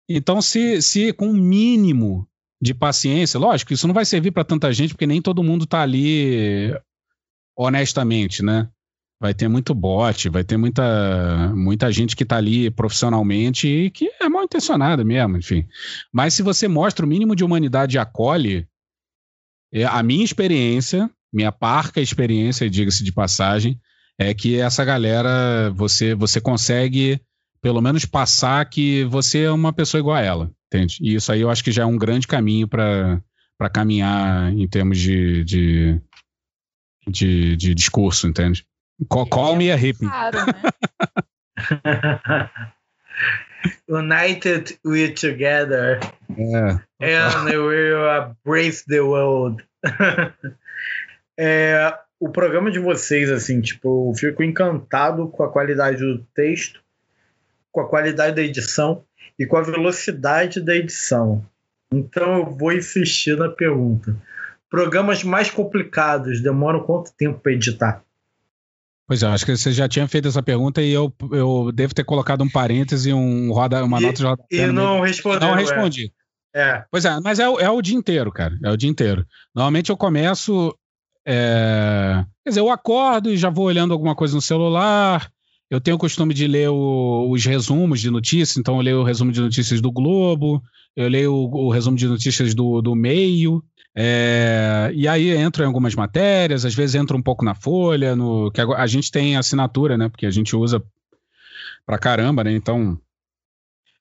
Então, 0.09 0.43
se, 0.43 0.83
se 0.83 1.13
com 1.15 1.29
um 1.29 1.33
mínimo 1.33 2.29
de 2.61 2.73
paciência, 2.73 3.39
lógico, 3.39 3.73
isso 3.73 3.87
não 3.87 3.95
vai 3.95 4.05
servir 4.05 4.31
para 4.31 4.45
tanta 4.45 4.73
gente, 4.73 4.95
porque 4.95 5.07
nem 5.07 5.21
todo 5.21 5.43
mundo 5.43 5.67
tá 5.67 5.83
ali 5.83 6.75
honestamente, 7.57 8.43
né? 8.43 8.69
Vai 9.21 9.33
ter 9.33 9.49
muito 9.49 9.75
bot, 9.75 10.29
vai 10.29 10.45
ter 10.45 10.57
muita, 10.57 11.53
muita 11.55 11.91
gente 11.91 12.17
que 12.17 12.25
tá 12.25 12.37
ali 12.37 12.71
profissionalmente 12.71 13.69
e 13.69 13.91
que 13.91 14.11
é 14.21 14.29
mal 14.29 14.45
intencionada 14.45 15.05
mesmo, 15.05 15.37
enfim. 15.37 15.67
Mas 16.13 16.35
se 16.35 16.43
você 16.43 16.69
mostra 16.69 17.07
o 17.07 17.09
mínimo 17.09 17.35
de 17.35 17.45
humanidade 17.45 17.97
e 17.97 17.99
acolhe, 17.99 18.67
é, 19.73 19.85
a 19.85 20.03
minha 20.03 20.25
experiência, 20.25 21.11
minha 21.33 21.53
parca 21.53 22.01
experiência, 22.01 22.69
diga-se 22.69 23.03
de 23.03 23.13
passagem, 23.13 23.81
é 24.19 24.33
que 24.35 24.59
essa 24.61 24.85
galera, 24.85 25.71
você, 25.75 26.15
você 26.15 26.41
consegue 26.41 27.21
pelo 27.61 27.81
menos 27.81 28.05
passar 28.05 28.69
que 28.69 29.05
você 29.05 29.45
é 29.45 29.51
uma 29.51 29.73
pessoa 29.73 29.99
igual 29.99 30.17
a 30.17 30.21
ela, 30.21 30.53
entende? 30.75 30.99
E 31.01 31.15
isso 31.15 31.31
aí 31.31 31.41
eu 31.41 31.51
acho 31.51 31.63
que 31.63 31.71
já 31.71 31.85
é 31.85 31.87
um 31.87 31.97
grande 31.97 32.27
caminho 32.27 32.67
para 32.67 33.23
caminhar 33.73 34.53
em 34.53 34.67
termos 34.69 34.99
de, 34.99 35.45
de, 35.45 36.01
de, 37.07 37.57
de 37.57 37.75
discurso, 37.75 38.27
entende? 38.27 38.67
Call, 39.09 39.27
call 39.27 39.57
me 39.57 39.71
a 39.71 39.77
hippie. 39.77 40.07
Claro, 40.07 40.39
né? 40.39 40.53
United 43.89 44.79
we 44.85 45.09
together. 45.11 45.99
É. 46.37 46.81
And 47.01 47.45
we 47.45 47.57
will 47.57 48.07
embrace 48.07 48.85
the 48.87 49.01
world. 49.01 49.65
é, 51.39 51.99
o 52.21 52.29
programa 52.29 52.71
de 52.71 52.79
vocês, 52.79 53.31
assim, 53.31 53.61
tipo, 53.63 54.11
eu 54.11 54.15
fico 54.15 54.43
encantado 54.43 55.29
com 55.29 55.43
a 55.43 55.51
qualidade 55.51 55.99
do 55.99 56.23
texto, 56.35 56.83
com 57.73 57.81
a 57.81 57.89
qualidade 57.89 58.37
da 58.37 58.43
edição 58.43 59.05
e 59.39 59.47
com 59.47 59.57
a 59.57 59.63
velocidade 59.63 60.61
da 60.61 60.75
edição. 60.75 61.45
Então 61.93 62.39
eu 62.39 62.47
vou 62.47 62.73
insistir 62.73 63.37
na 63.37 63.49
pergunta. 63.49 64.17
Programas 64.71 65.23
mais 65.23 65.51
complicados 65.51 66.41
demoram 66.41 66.81
quanto 66.81 67.13
tempo 67.17 67.39
para 67.39 67.53
editar? 67.53 68.05
Pois 69.07 69.23
é, 69.23 69.27
acho 69.27 69.45
que 69.45 69.57
você 69.57 69.71
já 69.71 69.87
tinha 69.87 70.09
feito 70.09 70.29
essa 70.29 70.43
pergunta 70.43 70.81
e 70.81 70.91
eu, 70.91 71.13
eu 71.31 71.71
devo 71.73 71.95
ter 71.95 72.05
colocado 72.05 72.43
um 72.43 72.49
parêntese, 72.49 73.13
um 73.13 73.53
roda, 73.53 73.85
uma 73.85 74.01
e, 74.01 74.03
nota 74.03 74.15
de 74.17 74.25
roda. 74.25 74.45
E 74.51 74.67
não 74.67 75.01
respondeu. 75.01 75.49
Não 75.49 75.55
respondi. 75.55 76.11
É. 76.55 76.61
é. 76.61 76.85
Pois 76.91 77.05
é, 77.05 77.21
mas 77.21 77.39
é, 77.39 77.45
é 77.45 77.71
o 77.71 77.83
dia 77.83 77.97
inteiro, 77.97 78.33
cara. 78.33 78.57
É 78.65 78.71
o 78.71 78.77
dia 78.77 78.89
inteiro. 78.89 79.27
Normalmente 79.55 79.91
eu 79.91 79.97
começo. 79.97 80.75
É... 81.27 82.25
Quer 82.43 82.51
dizer, 82.51 82.61
eu 82.61 82.71
acordo 82.71 83.31
e 83.31 83.37
já 83.37 83.51
vou 83.51 83.67
olhando 83.67 83.93
alguma 83.93 84.15
coisa 84.15 84.35
no 84.35 84.43
celular. 84.43 85.31
Eu 85.71 85.81
tenho 85.81 85.97
o 85.97 86.01
costume 86.01 86.35
de 86.35 86.47
ler 86.47 86.69
o, 86.69 87.31
os 87.31 87.45
resumos 87.45 88.01
de 88.01 88.11
notícias, 88.11 88.57
então 88.57 88.77
eu 88.77 88.83
leio 88.83 89.01
o 89.01 89.05
resumo 89.05 89.33
de 89.33 89.41
notícias 89.41 89.81
do 89.81 89.91
Globo, 89.91 90.63
eu 90.95 91.09
leio 91.09 91.33
o, 91.33 91.67
o 91.67 91.71
resumo 91.71 91.97
de 91.97 92.07
notícias 92.07 92.55
do, 92.55 92.81
do 92.81 92.95
Meio. 92.95 93.63
É, 93.97 94.91
e 94.95 95.07
aí 95.07 95.31
entra 95.31 95.65
em 95.65 95.67
algumas 95.67 95.95
matérias, 95.95 96.65
às 96.65 96.75
vezes 96.75 96.97
entra 96.97 97.17
um 97.17 97.23
pouco 97.23 97.45
na 97.45 97.55
folha, 97.55 98.17
no, 98.17 98.51
que 98.51 98.61
a, 98.61 98.65
a 98.65 98.87
gente 98.87 99.11
tem 99.11 99.37
assinatura, 99.37 99.97
né? 99.97 100.09
Porque 100.09 100.27
a 100.27 100.31
gente 100.31 100.55
usa 100.57 100.83
pra 101.87 101.99
caramba, 101.99 102.43
né? 102.45 102.53
Então 102.53 102.99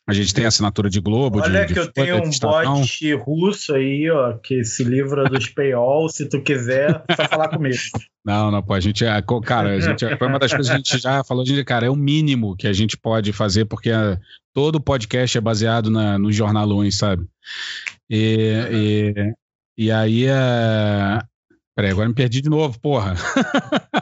a 0.06 0.14
gente 0.14 0.34
tem 0.34 0.46
assinatura 0.46 0.90
de 0.90 1.00
Globo. 1.00 1.40
Olha 1.40 1.62
de, 1.62 1.68
que 1.68 1.74
de 1.74 1.80
eu 1.80 1.92
tenho 1.92 2.18
um 2.18 2.30
bot 2.30 3.14
russo 3.16 3.74
aí, 3.74 4.10
ó, 4.10 4.34
que 4.34 4.64
se 4.64 4.84
livra 4.84 5.24
dos 5.30 5.48
paywall, 5.48 6.10
se 6.10 6.28
tu 6.28 6.42
quiser, 6.42 7.04
só 7.16 7.28
falar 7.28 7.48
comigo. 7.48 7.78
Não, 8.26 8.52
não, 8.52 8.62
pô, 8.62 8.74
a 8.74 8.80
gente 8.80 9.06
é, 9.06 9.22
cara, 9.46 9.72
a 9.72 9.80
gente, 9.80 10.18
foi 10.18 10.28
uma 10.28 10.40
das 10.40 10.54
coisas 10.54 10.70
que 10.70 10.74
a 10.74 10.78
gente 10.78 10.98
já 10.98 11.24
falou, 11.24 11.44
de, 11.44 11.64
cara, 11.64 11.86
é 11.86 11.90
o 11.90 11.96
mínimo 11.96 12.56
que 12.56 12.68
a 12.68 12.74
gente 12.74 12.98
pode 12.98 13.32
fazer, 13.32 13.66
porque 13.66 13.92
a, 13.92 14.18
todo 14.54 14.82
podcast 14.82 15.38
é 15.38 15.42
baseado 15.42 15.90
na, 15.90 16.18
nos 16.18 16.36
jornalões, 16.36 16.98
sabe? 16.98 17.26
E, 18.10 19.14
e, 19.78 19.86
e 19.86 19.92
aí, 19.92 20.26
é... 20.26 21.20
peraí, 21.76 21.92
agora 21.92 22.10
me 22.10 22.16
perdi 22.16 22.42
de 22.42 22.50
novo, 22.50 22.80
porra. 22.80 23.16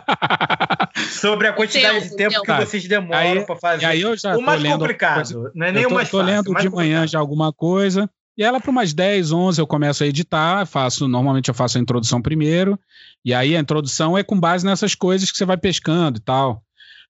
Sobre 1.11 1.47
a 1.47 1.53
quantidade 1.53 2.09
de 2.09 2.15
tempo 2.15 2.41
que 2.41 2.53
vocês 2.53 2.87
demoram 2.87 3.45
para 3.45 3.55
fazer. 3.55 3.83
E 3.83 3.85
aí 3.85 4.01
eu 4.01 4.17
já 4.17 4.37
o 4.37 4.41
mais 4.41 4.61
lendo, 4.61 4.79
complicado, 4.79 5.51
não 5.53 5.67
é 5.67 5.71
nem 5.71 5.85
o 5.85 5.91
mais 5.91 6.09
tô 6.09 6.19
fácil. 6.19 6.35
lendo 6.35 6.51
mais 6.51 6.63
de 6.63 6.69
manhã 6.69 7.05
já 7.05 7.19
alguma 7.19 7.51
coisa. 7.51 8.09
E 8.37 8.43
ela, 8.43 8.59
para 8.59 8.71
umas 8.71 8.93
10, 8.93 9.31
11, 9.31 9.61
eu 9.61 9.67
começo 9.67 10.03
a 10.03 10.07
editar. 10.07 10.65
Faço, 10.65 11.07
normalmente 11.07 11.49
eu 11.49 11.53
faço 11.53 11.77
a 11.77 11.81
introdução 11.81 12.21
primeiro. 12.21 12.79
E 13.23 13.33
aí 13.33 13.55
a 13.55 13.59
introdução 13.59 14.17
é 14.17 14.23
com 14.23 14.39
base 14.39 14.65
nessas 14.65 14.95
coisas 14.95 15.29
que 15.29 15.37
você 15.37 15.45
vai 15.45 15.57
pescando 15.57 16.17
e 16.17 16.21
tal. 16.21 16.63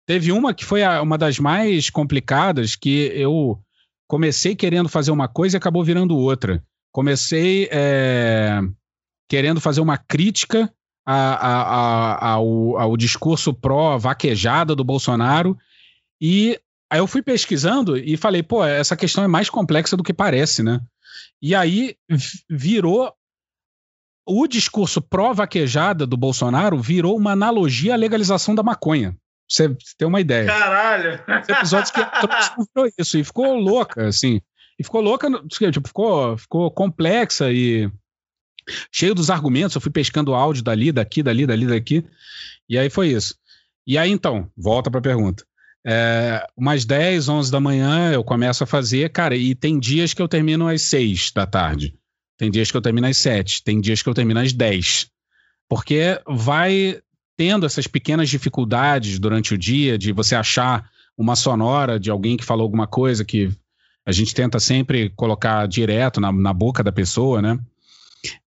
Teve 0.06 0.32
uma 0.32 0.54
que 0.54 0.66
foi 0.66 0.84
a, 0.84 1.02
uma 1.02 1.18
das 1.18 1.38
mais 1.40 1.90
complicadas, 1.90 2.76
que 2.76 3.12
eu 3.14 3.60
comecei 4.08 4.56
querendo 4.56 4.90
fazer 4.90 5.12
uma 5.12 5.28
coisa 5.28 5.56
e 5.56 5.60
acabou 5.60 5.84
virando 5.84 6.18
outra. 6.18 6.62
Comecei 6.92 7.70
é, 7.72 8.60
querendo 9.30 9.62
fazer 9.62 9.80
uma 9.80 9.98
crítica 9.98 10.70
a, 11.06 11.16
a, 11.16 12.30
ao, 12.34 12.78
ao 12.78 12.98
discurso 12.98 13.54
pró-vaquejada 13.54 14.76
do 14.76 14.84
Bolsonaro 14.84 15.58
e 16.22 16.60
aí 16.90 17.00
eu 17.00 17.08
fui 17.08 17.22
pesquisando 17.22 17.98
e 17.98 18.16
falei, 18.16 18.44
pô, 18.44 18.64
essa 18.64 18.96
questão 18.96 19.24
é 19.24 19.28
mais 19.28 19.50
complexa 19.50 19.98
do 19.98 20.04
que 20.04 20.14
parece, 20.14 20.62
né? 20.62 20.80
E 21.42 21.56
aí 21.56 21.96
virou 22.50 23.12
o 24.28 24.48
discurso 24.48 25.02
pró-vaquejada 25.02 26.06
do 26.06 26.16
Bolsonaro 26.16 26.80
virou 26.80 27.18
uma 27.18 27.32
analogia 27.32 27.94
à 27.94 27.98
legalização 27.98 28.54
da 28.54 28.62
maconha. 28.62 29.16
Você, 29.50 29.76
tem 29.98 30.08
uma 30.08 30.22
ideia. 30.22 30.46
Caralho! 30.46 31.20
Esse 31.28 31.52
episódio 31.52 31.94
que 31.94 33.02
isso 33.02 33.18
e 33.18 33.24
ficou 33.24 33.56
louca, 33.56 34.08
assim. 34.08 34.40
E 34.80 34.84
ficou 34.84 35.02
louca, 35.02 35.28
tipo, 35.50 35.88
ficou, 35.88 36.38
ficou 36.38 36.72
complexa 36.72 37.52
e 37.52 37.92
cheio 38.92 39.16
dos 39.16 39.30
argumentos. 39.30 39.76
Eu 39.76 39.82
fui 39.82 39.92
pescando 39.92 40.34
áudio 40.34 40.64
dali, 40.64 40.92
daqui, 40.92 41.22
dali, 41.24 41.46
dali, 41.46 41.68
daqui. 41.68 42.04
E 42.68 42.78
aí 42.78 42.90
foi 42.90 43.10
isso. 43.10 43.36
E 43.86 43.98
aí 43.98 44.12
então, 44.12 44.50
volta 44.56 44.90
para 44.90 45.00
a 45.00 45.04
pergunta. 45.04 45.46
É, 45.86 46.46
umas 46.56 46.86
10, 46.86 47.28
11 47.28 47.52
da 47.52 47.60
manhã 47.60 48.12
eu 48.12 48.24
começo 48.24 48.64
a 48.64 48.68
fazer, 48.68 49.10
cara, 49.10 49.36
e 49.36 49.56
tem 49.56 49.80
dias 49.80 50.14
que 50.14 50.22
eu 50.22 50.28
termino 50.28 50.68
às 50.68 50.84
6 50.84 51.32
da 51.32 51.46
tarde. 51.46 51.96
Tem 52.38 52.50
dias 52.50 52.72
que 52.72 52.78
eu 52.78 52.82
termino 52.82 53.08
às 53.08 53.18
7, 53.18 53.64
tem 53.64 53.80
dias 53.80 54.02
que 54.02 54.10
eu 54.10 54.14
termino 54.14 54.40
às 54.40 54.54
10. 54.54 55.08
Porque 55.68 56.20
vai 56.28 57.00
tendo 57.38 57.66
essas 57.66 57.88
pequenas 57.88 58.30
dificuldades 58.30 59.18
durante 59.18 59.54
o 59.54 59.58
dia 59.58 59.98
de 59.98 60.12
você 60.12 60.36
achar 60.36 60.90
uma 61.18 61.36
sonora 61.36 62.00
de 62.00 62.10
alguém 62.10 62.38
que 62.38 62.46
falou 62.46 62.64
alguma 62.64 62.88
coisa 62.88 63.26
que 63.26 63.50
a 64.06 64.12
gente 64.12 64.34
tenta 64.34 64.60
sempre 64.60 65.10
colocar 65.12 65.68
direto 65.68 66.20
na, 66.20 66.32
na 66.32 66.54
boca 66.54 66.84
da 66.84 66.92
pessoa, 66.92 67.42
né? 67.42 67.60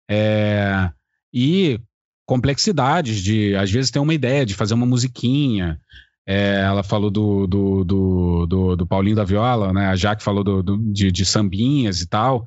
É, 0.09 0.91
e 1.33 1.81
complexidades 2.27 3.22
de, 3.22 3.55
às 3.57 3.70
vezes, 3.70 3.91
ter 3.91 3.99
uma 3.99 4.14
ideia 4.14 4.47
de 4.47 4.55
fazer 4.55 4.75
uma 4.75 4.87
musiquinha. 4.87 5.79
É, 6.27 6.62
ela 6.62 6.83
falou 6.83 7.11
do, 7.11 7.47
do, 7.47 7.85
do, 7.85 8.47
do, 8.47 8.77
do 8.77 8.87
Paulinho 8.87 9.16
da 9.16 9.25
Viola, 9.25 9.72
né? 9.72 9.87
A 9.89 9.97
Jaque 9.97 10.22
falou 10.22 10.43
do, 10.43 10.62
do 10.62 10.79
de, 10.93 11.12
de, 11.12 11.25
sambinhas 11.25 12.01
e 12.01 12.09
tal. 12.09 12.47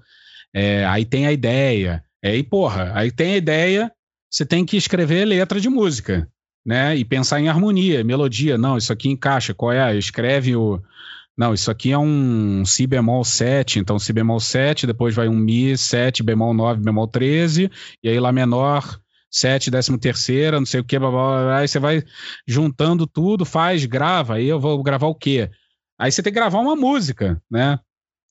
É, 0.53 0.85
aí 0.85 1.05
tem 1.05 1.27
a 1.27 1.31
ideia. 1.31 2.03
É, 2.23 2.35
e, 2.35 2.43
porra, 2.43 2.91
aí 2.95 3.11
tem 3.11 3.33
a 3.33 3.37
ideia. 3.37 3.91
você 4.29 4.45
tem 4.45 4.65
que 4.65 4.77
escrever 4.77 5.25
letra 5.25 5.59
de 5.59 5.69
música, 5.69 6.27
né? 6.65 6.95
E 6.95 7.05
pensar 7.05 7.39
em 7.39 7.49
harmonia, 7.49 8.03
melodia. 8.03 8.57
Não, 8.57 8.77
isso 8.77 8.91
aqui 8.91 9.09
encaixa. 9.09 9.53
Qual 9.53 9.71
é? 9.71 9.95
Escreve 9.95 10.55
o. 10.55 10.81
Não, 11.37 11.53
isso 11.53 11.69
aqui 11.69 11.91
é 11.91 11.97
um 11.97 12.65
Si 12.65 12.87
bemol 12.87 13.23
7, 13.23 13.79
então 13.79 13.99
Si 13.99 14.11
bemol 14.11 14.39
7, 14.39 14.87
depois 14.87 15.13
vai 15.13 15.27
um 15.27 15.35
Mi 15.35 15.77
7, 15.77 16.23
bemol 16.23 16.53
9, 16.53 16.81
bemol 16.81 17.07
13, 17.07 17.69
e 18.03 18.09
aí 18.09 18.19
Lá 18.19 18.31
menor 18.31 18.99
7, 19.29 19.69
décimo 19.69 19.99
terceira, 19.99 20.59
não 20.59 20.65
sei 20.65 20.79
o 20.79 20.83
que, 20.83 20.97
blá, 20.97 21.11
blá, 21.11 21.43
blá, 21.43 21.57
aí 21.59 21.67
você 21.67 21.79
vai 21.79 22.03
juntando 22.47 23.05
tudo, 23.05 23.45
faz, 23.45 23.85
grava, 23.85 24.35
aí 24.35 24.47
eu 24.47 24.59
vou 24.59 24.81
gravar 24.81 25.07
o 25.07 25.15
quê? 25.15 25.51
Aí 25.99 26.11
você 26.11 26.23
tem 26.23 26.33
que 26.33 26.39
gravar 26.39 26.59
uma 26.59 26.75
música, 26.75 27.41
né? 27.49 27.79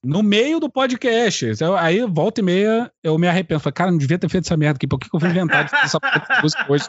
No 0.07 0.23
meio 0.23 0.61
do 0.61 0.71
podcast. 0.71 1.47
Aí, 1.81 2.01
volta 2.07 2.41
e 2.41 2.45
meia, 2.45 2.93
eu 3.03 3.19
me 3.19 3.27
arrependo. 3.27 3.59
Falei, 3.59 3.75
cara, 3.75 3.91
não 3.91 3.99
devia 3.99 4.17
ter 4.17 4.29
feito 4.29 4.45
essa 4.45 4.57
merda 4.57 4.77
aqui. 4.77 4.87
Por 4.87 5.01
que, 5.01 5.11
que 5.11 5.17
eu 5.17 5.19
fui 5.19 5.29
inventar 5.29 5.69
essa 5.83 5.99
música 6.41 6.65
hoje? 6.69 6.85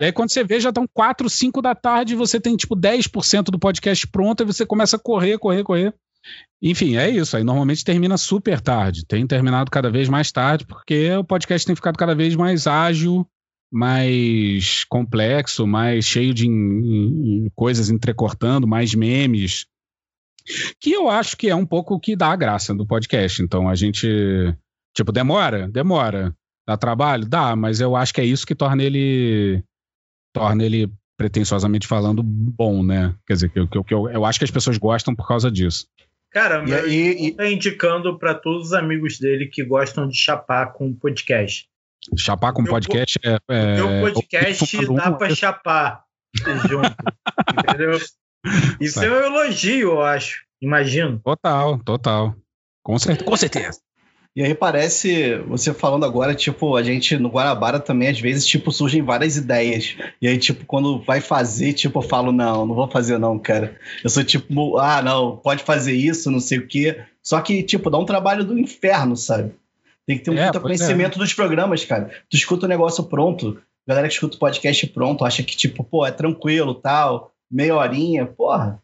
E 0.00 0.04
aí, 0.04 0.12
quando 0.12 0.30
você 0.30 0.44
vê, 0.44 0.60
já 0.60 0.68
estão 0.68 0.86
4, 0.94 1.28
5 1.28 1.60
da 1.60 1.74
tarde, 1.74 2.14
você 2.14 2.38
tem 2.38 2.56
tipo 2.56 2.76
10% 2.76 3.46
do 3.46 3.58
podcast 3.58 4.06
pronto, 4.06 4.44
e 4.44 4.46
você 4.46 4.64
começa 4.64 4.94
a 4.94 5.00
correr, 5.00 5.38
correr, 5.38 5.64
correr. 5.64 5.92
Enfim, 6.62 6.96
é 6.96 7.10
isso. 7.10 7.36
Aí 7.36 7.42
normalmente 7.42 7.84
termina 7.84 8.16
super 8.16 8.60
tarde. 8.60 9.04
Tem 9.06 9.26
terminado 9.26 9.68
cada 9.68 9.90
vez 9.90 10.08
mais 10.08 10.30
tarde, 10.30 10.64
porque 10.64 11.12
o 11.16 11.24
podcast 11.24 11.66
tem 11.66 11.74
ficado 11.74 11.96
cada 11.96 12.14
vez 12.14 12.36
mais 12.36 12.68
ágil, 12.68 13.26
mais 13.72 14.84
complexo, 14.84 15.66
mais 15.66 16.04
cheio 16.04 16.32
de 16.32 16.46
in, 16.46 16.52
in, 16.52 17.50
coisas 17.56 17.90
entrecortando, 17.90 18.68
mais 18.68 18.94
memes 18.94 19.66
que 20.80 20.92
eu 20.92 21.08
acho 21.08 21.36
que 21.36 21.48
é 21.48 21.54
um 21.54 21.66
pouco 21.66 21.94
o 21.94 22.00
que 22.00 22.16
dá 22.16 22.28
a 22.28 22.36
graça 22.36 22.74
do 22.74 22.86
podcast. 22.86 23.42
Então 23.42 23.68
a 23.68 23.74
gente, 23.74 24.06
tipo, 24.94 25.12
demora? 25.12 25.68
Demora. 25.68 26.34
Dá 26.66 26.76
trabalho? 26.76 27.26
Dá, 27.26 27.56
mas 27.56 27.80
eu 27.80 27.96
acho 27.96 28.14
que 28.14 28.20
é 28.20 28.24
isso 28.24 28.46
que 28.46 28.54
torna 28.54 28.82
ele 28.82 29.62
torna 30.32 30.64
ele 30.64 30.90
pretensiosamente 31.16 31.86
falando 31.86 32.22
bom, 32.22 32.82
né? 32.82 33.14
Quer 33.26 33.34
dizer, 33.34 33.48
que 33.50 33.58
eu, 33.58 33.84
que 33.84 33.94
eu, 33.94 34.08
eu 34.10 34.24
acho 34.24 34.38
que 34.38 34.44
as 34.44 34.50
pessoas 34.50 34.78
gostam 34.78 35.14
por 35.14 35.26
causa 35.26 35.50
disso. 35.50 35.86
Cara, 36.32 36.62
mas 36.62 36.86
e, 36.86 37.28
e, 37.28 37.34
tá 37.34 37.46
indicando 37.46 38.18
para 38.18 38.34
todos 38.34 38.68
os 38.68 38.72
amigos 38.72 39.18
dele 39.18 39.46
que 39.46 39.62
gostam 39.62 40.08
de 40.08 40.16
chapar 40.16 40.72
com 40.72 40.94
podcast. 40.94 41.68
Chapar 42.16 42.52
com 42.52 42.64
podcast 42.64 43.18
é, 43.22 43.38
é. 43.48 43.82
O 43.82 44.00
podcast 44.00 44.86
dá 44.94 45.12
para 45.12 45.34
chapar 45.34 46.04
junto. 46.34 46.90
entendeu? 47.68 47.98
Isso 48.80 49.02
é 49.02 49.10
um 49.10 49.24
elogio, 49.26 49.90
eu 49.90 50.02
acho. 50.02 50.42
Imagino. 50.60 51.20
Total, 51.24 51.78
total. 51.78 52.34
Com 52.82 52.98
certeza. 52.98 53.24
Com 53.24 53.36
certeza. 53.36 53.80
E 54.34 54.42
aí 54.42 54.54
parece, 54.54 55.36
você 55.46 55.74
falando 55.74 56.06
agora, 56.06 56.34
tipo, 56.34 56.74
a 56.74 56.82
gente 56.82 57.18
no 57.18 57.28
Guanabara 57.28 57.78
também, 57.78 58.08
às 58.08 58.18
vezes, 58.18 58.46
tipo, 58.46 58.72
surgem 58.72 59.02
várias 59.02 59.36
ideias. 59.36 59.94
E 60.22 60.26
aí, 60.26 60.38
tipo, 60.38 60.64
quando 60.64 61.02
vai 61.02 61.20
fazer, 61.20 61.74
tipo, 61.74 61.98
eu 61.98 62.02
falo, 62.02 62.32
não, 62.32 62.64
não 62.64 62.74
vou 62.74 62.88
fazer 62.88 63.18
não, 63.18 63.38
cara. 63.38 63.76
Eu 64.02 64.08
sou 64.08 64.24
tipo, 64.24 64.78
ah, 64.78 65.02
não, 65.02 65.36
pode 65.36 65.62
fazer 65.64 65.92
isso, 65.92 66.30
não 66.30 66.40
sei 66.40 66.58
o 66.58 66.66
quê. 66.66 67.02
Só 67.22 67.42
que, 67.42 67.62
tipo, 67.62 67.90
dá 67.90 67.98
um 67.98 68.06
trabalho 68.06 68.42
do 68.42 68.58
inferno, 68.58 69.16
sabe? 69.18 69.52
Tem 70.06 70.16
que 70.16 70.24
ter 70.24 70.30
um 70.30 70.38
é, 70.38 70.50
conhecimento 70.50 71.18
é. 71.18 71.18
dos 71.18 71.34
programas, 71.34 71.84
cara. 71.84 72.10
Tu 72.30 72.36
escuta 72.36 72.64
o 72.64 72.68
negócio 72.68 73.04
pronto, 73.04 73.60
a 73.86 73.90
galera 73.90 74.08
que 74.08 74.14
escuta 74.14 74.36
o 74.36 74.40
podcast 74.40 74.86
pronto, 74.86 75.26
acha 75.26 75.42
que, 75.42 75.54
tipo, 75.54 75.84
pô, 75.84 76.06
é 76.06 76.10
tranquilo, 76.10 76.74
tal 76.74 77.31
meia 77.52 77.76
horinha, 77.76 78.26
porra. 78.26 78.82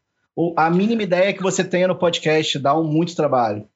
A 0.57 0.71
mínima 0.71 1.03
ideia 1.03 1.33
que 1.33 1.43
você 1.43 1.65
tenha 1.65 1.89
no 1.89 1.97
podcast 1.97 2.59
dá 2.59 2.79
um 2.79 2.85
muito 2.85 3.17
trabalho. 3.17 3.67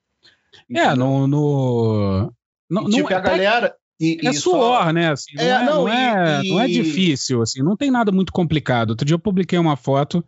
É, 0.72 0.94
no. 0.94 1.26
no... 1.26 2.32
Não, 2.70 2.84
tipo, 2.88 3.10
não, 3.10 3.16
a 3.16 3.20
galera. 3.20 3.74
E, 3.98 4.18
é 4.24 4.30
e 4.30 4.34
suor, 4.34 4.84
só... 4.84 4.92
né? 4.92 5.10
Assim, 5.10 5.34
não, 5.34 5.42
é, 5.42 5.48
é, 5.48 5.64
não, 5.64 5.88
é, 5.88 6.42
e, 6.44 6.50
não 6.50 6.60
é 6.60 6.66
difícil, 6.66 7.42
assim, 7.42 7.62
não 7.62 7.76
tem 7.76 7.90
nada 7.90 8.12
muito 8.12 8.32
complicado. 8.32 8.90
Outro 8.90 9.06
dia 9.06 9.14
eu 9.14 9.18
publiquei 9.18 9.58
uma 9.58 9.76
foto 9.76 10.24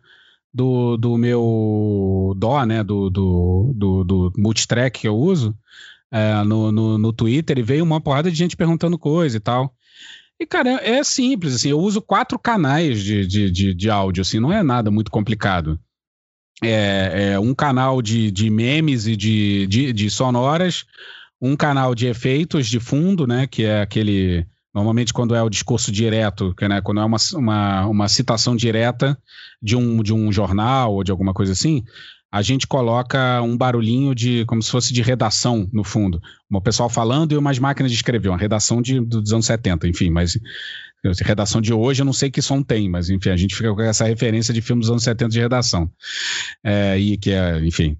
do, 0.53 0.97
do 0.97 1.17
meu 1.17 2.33
dó, 2.37 2.63
né? 2.65 2.83
Do, 2.83 3.09
do, 3.09 3.71
do, 3.75 4.03
do 4.03 4.33
multitrack 4.37 5.01
que 5.01 5.07
eu 5.07 5.15
uso 5.15 5.55
é, 6.11 6.43
no, 6.43 6.71
no, 6.71 6.97
no 6.97 7.13
Twitter 7.13 7.59
e 7.59 7.63
veio 7.63 7.83
uma 7.83 7.99
porrada 7.99 8.31
de 8.31 8.37
gente 8.37 8.55
perguntando 8.55 8.97
coisa 8.97 9.35
e 9.35 9.39
tal. 9.39 9.73
E, 10.39 10.45
cara, 10.45 10.69
é, 10.81 10.97
é, 10.97 11.03
simples, 11.03 11.55
assim, 11.55 11.69
eu 11.69 11.79
uso 11.79 12.01
quatro 12.01 12.37
canais 12.37 13.01
de, 13.01 13.25
de, 13.25 13.49
de, 13.49 13.73
de, 13.73 13.89
áudio, 13.89 14.21
assim, 14.21 14.39
não 14.39 14.51
é 14.51 14.61
nada 14.61 14.91
muito 14.91 15.09
complicado. 15.09 15.79
É, 16.63 17.31
é 17.33 17.39
um 17.39 17.53
canal 17.53 18.01
de, 18.01 18.31
de 18.31 18.49
memes 18.49 19.07
e 19.07 19.15
de, 19.15 19.67
de, 19.67 19.93
de, 19.93 20.09
sonoras, 20.09 20.85
um 21.41 21.55
canal 21.55 21.95
de 21.95 22.07
efeitos 22.07 22.67
de 22.67 22.79
fundo, 22.79 23.25
né, 23.25 23.47
que 23.47 23.63
é 23.63 23.81
aquele... 23.81 24.45
Normalmente, 24.73 25.13
quando 25.13 25.33
é 25.33 25.41
o 25.41 25.49
discurso 25.49 25.89
direto, 25.89 26.53
que, 26.53 26.67
né, 26.67 26.81
quando 26.81 26.99
é 26.99 27.05
uma, 27.05 27.17
uma, 27.35 27.87
uma 27.87 28.07
citação 28.09 28.57
direta 28.57 29.17
de 29.61 29.73
um, 29.77 30.03
de 30.03 30.13
um 30.13 30.29
jornal 30.33 30.95
ou 30.95 31.03
de 31.03 31.11
alguma 31.11 31.33
coisa 31.33 31.53
assim, 31.53 31.81
a 32.35 32.41
gente 32.41 32.67
coloca 32.67 33.41
um 33.41 33.55
barulhinho 33.55 34.13
de 34.13 34.43
como 34.43 34.61
se 34.61 34.69
fosse 34.69 34.91
de 34.91 35.01
redação 35.01 35.69
no 35.71 35.85
fundo. 35.85 36.21
O 36.51 36.59
pessoal 36.59 36.89
falando 36.89 37.31
e 37.31 37.37
umas 37.37 37.57
máquinas 37.59 37.89
de 37.89 37.95
escrever, 37.95 38.27
uma 38.27 38.37
redação 38.37 38.81
de, 38.81 38.99
dos 38.99 39.31
anos 39.31 39.45
70, 39.45 39.87
enfim, 39.87 40.09
mas 40.09 40.37
redação 41.23 41.61
de 41.61 41.71
hoje 41.71 42.01
eu 42.01 42.05
não 42.05 42.11
sei 42.11 42.29
que 42.29 42.41
som 42.41 42.61
tem, 42.61 42.89
mas 42.89 43.09
enfim, 43.09 43.29
a 43.29 43.37
gente 43.37 43.55
fica 43.55 43.73
com 43.73 43.81
essa 43.81 44.03
referência 44.03 44.53
de 44.53 44.61
filmes 44.61 44.87
dos 44.87 44.91
anos 44.91 45.03
70 45.03 45.31
de 45.31 45.39
redação. 45.39 45.89
É, 46.61 46.99
e 46.99 47.15
que 47.15 47.31
é, 47.31 47.65
enfim, 47.65 47.95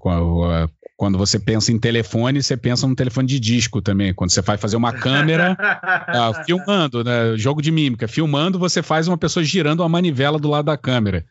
quando 0.97 1.17
você 1.17 1.37
pensa 1.37 1.71
em 1.71 1.79
telefone, 1.79 2.41
você 2.41 2.55
pensa 2.55 2.87
num 2.87 2.95
telefone 2.95 3.27
de 3.27 3.39
disco 3.39 3.81
também. 3.81 4.13
Quando 4.13 4.31
você 4.31 4.41
vai 4.41 4.57
fazer 4.57 4.77
uma 4.77 4.93
câmera 4.93 5.55
ah, 5.59 6.31
filmando, 6.45 7.03
né? 7.03 7.35
Jogo 7.37 7.61
de 7.61 7.71
mímica. 7.71 8.07
Filmando, 8.07 8.57
você 8.57 8.81
faz 8.81 9.07
uma 9.07 9.17
pessoa 9.17 9.43
girando 9.43 9.81
uma 9.81 9.89
manivela 9.89 10.39
do 10.39 10.49
lado 10.49 10.65
da 10.65 10.77
câmera. 10.77 11.25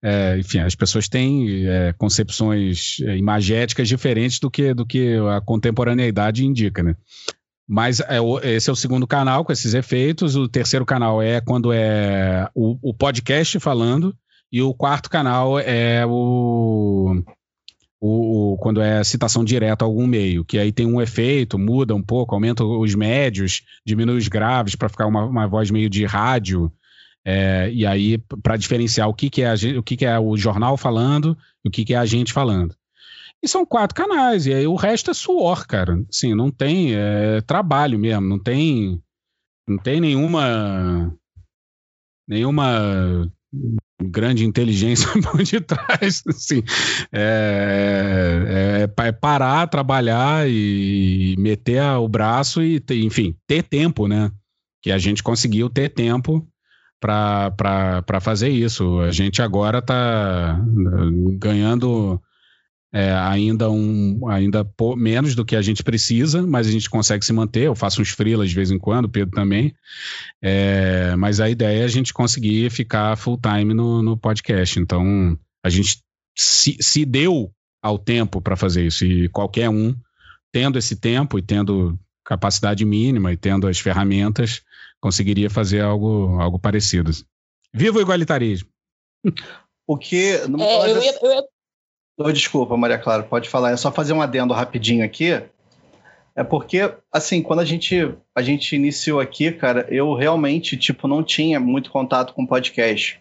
É, 0.00 0.38
enfim, 0.38 0.60
as 0.60 0.76
pessoas 0.76 1.08
têm 1.08 1.66
é, 1.66 1.92
concepções 1.98 2.98
é, 3.02 3.16
imagéticas 3.16 3.88
diferentes 3.88 4.38
do 4.38 4.48
que, 4.48 4.72
do 4.72 4.86
que 4.86 5.16
a 5.36 5.40
contemporaneidade 5.40 6.46
indica, 6.46 6.82
né? 6.82 6.94
Mas 7.66 8.00
é, 8.00 8.18
esse 8.44 8.70
é 8.70 8.72
o 8.72 8.76
segundo 8.76 9.06
canal 9.06 9.44
com 9.44 9.52
esses 9.52 9.74
efeitos. 9.74 10.36
O 10.36 10.48
terceiro 10.48 10.86
canal 10.86 11.20
é 11.20 11.40
quando 11.40 11.72
é 11.72 12.48
o, 12.54 12.78
o 12.80 12.94
podcast 12.94 13.58
falando. 13.58 14.14
E 14.50 14.62
o 14.62 14.72
quarto 14.72 15.10
canal 15.10 15.58
é 15.58 16.06
o, 16.06 17.22
o, 18.00 18.52
o, 18.52 18.58
quando 18.58 18.80
é 18.80 19.02
citação 19.02 19.44
direta 19.44 19.84
a 19.84 19.86
algum 19.86 20.06
meio, 20.06 20.44
que 20.44 20.58
aí 20.58 20.70
tem 20.70 20.86
um 20.86 21.00
efeito, 21.00 21.58
muda 21.58 21.94
um 21.94 22.02
pouco, 22.02 22.34
aumenta 22.34 22.64
os 22.64 22.94
médios, 22.94 23.62
diminui 23.84 24.16
os 24.16 24.28
graves 24.28 24.76
para 24.76 24.88
ficar 24.88 25.06
uma, 25.06 25.24
uma 25.24 25.46
voz 25.46 25.70
meio 25.70 25.90
de 25.90 26.04
rádio. 26.04 26.72
É, 27.24 27.70
e 27.72 27.84
aí, 27.84 28.18
para 28.42 28.56
diferenciar 28.56 29.08
o 29.08 29.14
que, 29.14 29.28
que, 29.28 29.42
é 29.42 29.50
a, 29.50 29.54
o 29.78 29.82
que, 29.82 29.96
que 29.96 30.06
é 30.06 30.18
o 30.18 30.36
jornal 30.36 30.76
falando 30.76 31.36
e 31.64 31.68
o 31.68 31.70
que, 31.70 31.84
que 31.84 31.94
é 31.94 31.98
a 31.98 32.06
gente 32.06 32.32
falando. 32.32 32.74
E 33.42 33.48
são 33.48 33.66
quatro 33.66 33.94
canais, 33.94 34.46
e 34.46 34.54
aí 34.54 34.66
o 34.66 34.74
resto 34.74 35.10
é 35.10 35.14
suor, 35.14 35.66
cara. 35.66 36.02
Sim, 36.10 36.34
não 36.34 36.50
tem 36.50 36.94
é, 36.94 37.40
trabalho 37.42 37.98
mesmo, 37.98 38.26
não 38.26 38.38
tem, 38.38 39.00
não 39.68 39.78
tem 39.78 40.00
nenhuma 40.00 41.14
nenhuma 42.26 43.32
grande 44.00 44.44
inteligência 44.44 45.08
por 45.22 45.42
detrás. 45.42 46.22
Assim. 46.26 46.62
É, 47.12 48.86
é, 48.86 49.06
é, 49.08 49.12
parar, 49.12 49.66
trabalhar 49.66 50.48
e 50.48 51.34
meter 51.38 51.82
o 51.98 52.08
braço 52.08 52.62
e, 52.62 52.82
enfim, 52.90 53.34
ter 53.46 53.62
tempo, 53.62 54.06
né? 54.06 54.30
Que 54.82 54.92
a 54.92 54.98
gente 54.98 55.22
conseguiu 55.22 55.68
ter 55.68 55.88
tempo 55.88 56.46
para 57.00 58.20
fazer 58.20 58.48
isso. 58.48 59.00
A 59.00 59.10
gente 59.10 59.42
agora 59.42 59.78
está 59.78 60.60
ganhando 61.38 62.20
é, 62.92 63.12
ainda 63.12 63.70
um 63.70 64.28
ainda 64.28 64.64
por, 64.64 64.96
menos 64.96 65.34
do 65.34 65.44
que 65.44 65.54
a 65.54 65.62
gente 65.62 65.82
precisa, 65.82 66.46
mas 66.46 66.66
a 66.66 66.70
gente 66.70 66.88
consegue 66.88 67.24
se 67.24 67.32
manter. 67.32 67.64
Eu 67.64 67.74
faço 67.74 68.00
uns 68.00 68.10
freelas 68.10 68.48
de 68.48 68.54
vez 68.54 68.70
em 68.70 68.78
quando, 68.78 69.04
o 69.04 69.08
Pedro 69.10 69.34
também. 69.34 69.74
É, 70.42 71.14
mas 71.16 71.40
a 71.40 71.50
ideia 71.50 71.82
é 71.82 71.84
a 71.84 71.88
gente 71.88 72.14
conseguir 72.14 72.70
ficar 72.70 73.16
full 73.16 73.38
time 73.38 73.74
no, 73.74 74.02
no 74.02 74.16
podcast. 74.16 74.78
Então 74.78 75.38
a 75.62 75.68
gente 75.68 76.02
se, 76.36 76.76
se 76.80 77.04
deu 77.04 77.52
ao 77.82 77.98
tempo 77.98 78.40
para 78.40 78.56
fazer 78.56 78.86
isso 78.86 79.04
e 79.04 79.28
qualquer 79.28 79.68
um 79.68 79.94
tendo 80.50 80.78
esse 80.78 80.96
tempo 80.96 81.38
e 81.38 81.42
tendo 81.42 81.98
capacidade 82.24 82.84
mínima 82.84 83.32
e 83.32 83.36
tendo 83.36 83.68
as 83.68 83.78
ferramentas 83.78 84.62
conseguiria 85.00 85.50
fazer 85.50 85.80
algo, 85.80 86.40
algo 86.40 86.58
parecido. 86.58 87.10
Viva 87.72 87.98
o 87.98 88.02
igualitarismo! 88.02 88.68
O 89.86 89.96
que. 89.96 90.16
É, 90.16 90.44
eu 90.44 91.02
ia, 91.02 91.18
eu 91.22 91.32
ia... 91.32 91.42
Oh, 92.18 92.32
desculpa, 92.32 92.76
Maria 92.76 92.98
Clara, 92.98 93.22
pode 93.22 93.48
falar. 93.48 93.70
É 93.70 93.76
só 93.76 93.92
fazer 93.92 94.12
um 94.12 94.20
adendo 94.20 94.52
rapidinho 94.52 95.04
aqui. 95.04 95.40
É 96.34 96.44
porque, 96.44 96.92
assim, 97.12 97.42
quando 97.42 97.60
a 97.60 97.64
gente, 97.64 98.14
a 98.34 98.42
gente 98.42 98.74
iniciou 98.74 99.20
aqui, 99.20 99.52
cara, 99.52 99.86
eu 99.88 100.14
realmente, 100.14 100.76
tipo, 100.76 101.06
não 101.06 101.22
tinha 101.22 101.60
muito 101.60 101.90
contato 101.90 102.34
com 102.34 102.46
podcast. 102.46 103.20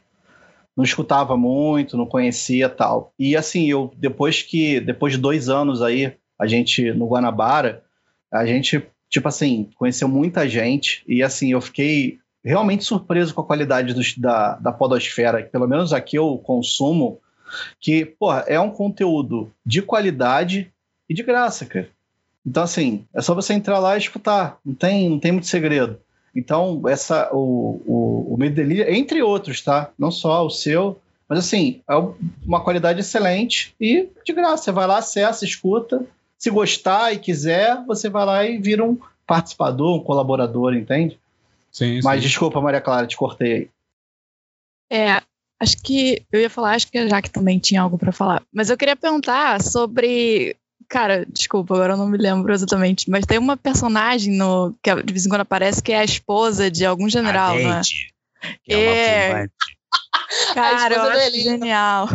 Não 0.76 0.84
escutava 0.84 1.38
muito, 1.38 1.98
não 1.98 2.06
conhecia 2.06 2.68
tal. 2.70 3.14
E, 3.18 3.36
assim, 3.36 3.68
eu, 3.68 3.91
depois 3.98 4.41
que, 4.41 4.80
depois 4.80 5.14
de 5.14 5.20
dois 5.20 5.48
anos 5.48 5.82
aí, 5.82 6.14
a 6.39 6.48
gente, 6.48 6.91
no 6.91 7.08
Guanabara, 7.08 7.84
a 8.32 8.45
gente 8.45 8.84
tipo 9.10 9.28
assim, 9.28 9.70
conheceu 9.76 10.08
muita 10.08 10.48
gente 10.48 11.04
e 11.08 11.24
assim, 11.24 11.52
eu 11.52 11.62
fiquei 11.62 12.20
realmente 12.43 12.84
surpreso 12.84 13.34
com 13.34 13.41
a 13.41 13.45
qualidade 13.45 13.93
dos, 13.93 14.18
da, 14.18 14.56
da 14.56 14.72
podosfera, 14.72 15.43
pelo 15.43 15.68
menos 15.68 15.93
aqui 15.93 16.18
eu 16.18 16.38
consumo, 16.38 17.20
que, 17.80 18.06
porra, 18.06 18.43
é 18.48 18.60
um 18.60 18.70
conteúdo 18.70 19.52
de 19.66 19.82
qualidade 19.82 20.72
e 21.10 21.14
de 21.14 21.24
graça, 21.24 21.66
cara. 21.66 21.89
Então, 22.45 22.64
assim, 22.64 23.06
é 23.14 23.22
só 23.22 23.36
você 23.36 23.54
entrar 23.54 23.80
lá 23.80 23.95
e 23.95 24.00
escutar, 24.00 24.58
não 24.66 24.74
tem, 24.74 25.10
não 25.10 25.20
tem 25.20 25.32
muito 25.32 25.48
segredo. 25.48 26.00
Então, 26.34 26.82
essa, 26.88 27.30
o, 27.34 27.82
o, 27.86 28.34
o 28.34 28.38
Delírio, 28.38 28.89
entre 28.93 29.22
outros, 29.22 29.62
tá? 29.62 29.91
Não 29.98 30.12
só 30.12 30.45
o 30.45 30.50
seu, 30.50 31.00
mas 31.28 31.39
assim, 31.39 31.82
é 31.89 31.93
uma 32.45 32.64
qualidade 32.64 33.00
excelente 33.00 33.76
e 33.80 34.08
de 34.24 34.34
graça. 34.34 34.64
Você 34.64 34.72
vai 34.72 34.88
lá, 34.88 35.00
acessa, 35.00 35.43
escuta. 35.43 36.06
Se 36.38 36.50
gostar 36.50 37.12
e 37.12 37.20
quiser, 37.20 37.84
você 37.86 38.08
vai 38.08 38.26
lá 38.26 38.45
e 38.45 38.58
vira 38.58 38.84
um 38.84 38.98
participador, 39.26 39.98
um 39.98 40.04
colaborador, 40.04 40.74
entende? 40.74 41.20
Sim, 41.72 42.00
Mas 42.04 42.22
sim. 42.22 42.28
desculpa, 42.28 42.62
Maria 42.62 42.80
Clara, 42.80 43.08
te 43.08 43.18
cortei 43.18 43.54
aí. 43.54 43.70
É, 44.89 45.22
acho 45.60 45.78
que 45.82 46.22
eu 46.32 46.39
ia 46.41 46.49
falar, 46.49 46.72
acho 46.76 46.89
que 46.91 46.97
a 46.97 47.08
Jaque 47.08 47.30
também 47.30 47.60
tinha 47.60 47.82
algo 47.82 47.97
pra 47.97 48.12
falar. 48.12 48.41
Mas 48.53 48.70
eu 48.70 48.78
queria 48.78 48.95
perguntar 48.95 49.62
sobre. 49.62 50.55
Cara, 50.89 51.26
desculpa, 51.28 51.74
agora 51.74 51.93
eu 51.93 51.97
não 51.97 52.08
me 52.08 52.18
lembro 52.18 52.53
exatamente. 52.53 53.10
Mas 53.10 53.26
tem 53.26 53.38
uma 53.38 53.58
personagem 53.58 54.34
no 54.34 54.74
que 54.82 54.93
de 55.03 55.12
vez 55.14 55.26
em 55.26 55.30
quando 55.30 55.41
aparece 55.41 55.82
que 55.84 55.91
é 55.91 55.99
a 55.99 56.03
esposa 56.05 56.72
de 56.72 56.86
algum 56.86 57.10
general, 57.10 57.55
a 57.58 57.60
né? 57.60 57.82
É 58.70 58.78
uma 58.78 58.91
É. 58.91 59.28
fumante. 59.34 59.53
Cara, 60.53 60.95
eu 60.95 61.01
acho 61.01 61.41
genial. 61.41 62.08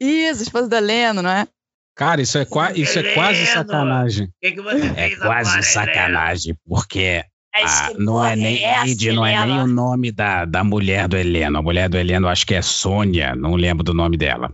Isso, 0.00 0.42
esposa 0.42 0.68
do 0.68 0.76
Heleno, 0.76 1.22
não 1.22 1.30
é? 1.30 1.46
Cara, 1.94 2.20
isso 2.20 2.36
é, 2.36 2.44
qua- 2.44 2.72
isso 2.72 2.98
é 2.98 3.14
quase 3.14 3.46
sacanagem. 3.46 4.26
O 4.26 4.30
que, 4.42 4.52
que 4.52 4.60
você 4.60 4.86
É 4.88 4.94
fez 4.94 5.18
quase 5.18 5.48
agora, 5.50 5.62
sacanagem, 5.62 6.56
porque? 6.66 7.24
Ah, 7.62 7.92
não 7.98 8.24
é 8.24 8.34
nem 8.34 8.60
Neide, 8.60 9.12
não 9.12 9.24
é 9.24 9.46
nem 9.46 9.60
o 9.60 9.66
nome 9.66 10.10
da, 10.10 10.44
da 10.44 10.64
mulher 10.64 11.06
do 11.08 11.16
Heleno. 11.16 11.58
A 11.58 11.62
mulher 11.62 11.88
do 11.88 11.96
Heleno, 11.96 12.28
acho 12.28 12.46
que 12.46 12.54
é 12.54 12.62
Sônia, 12.62 13.34
não 13.36 13.54
lembro 13.54 13.84
do 13.84 13.94
nome 13.94 14.16
dela. 14.16 14.52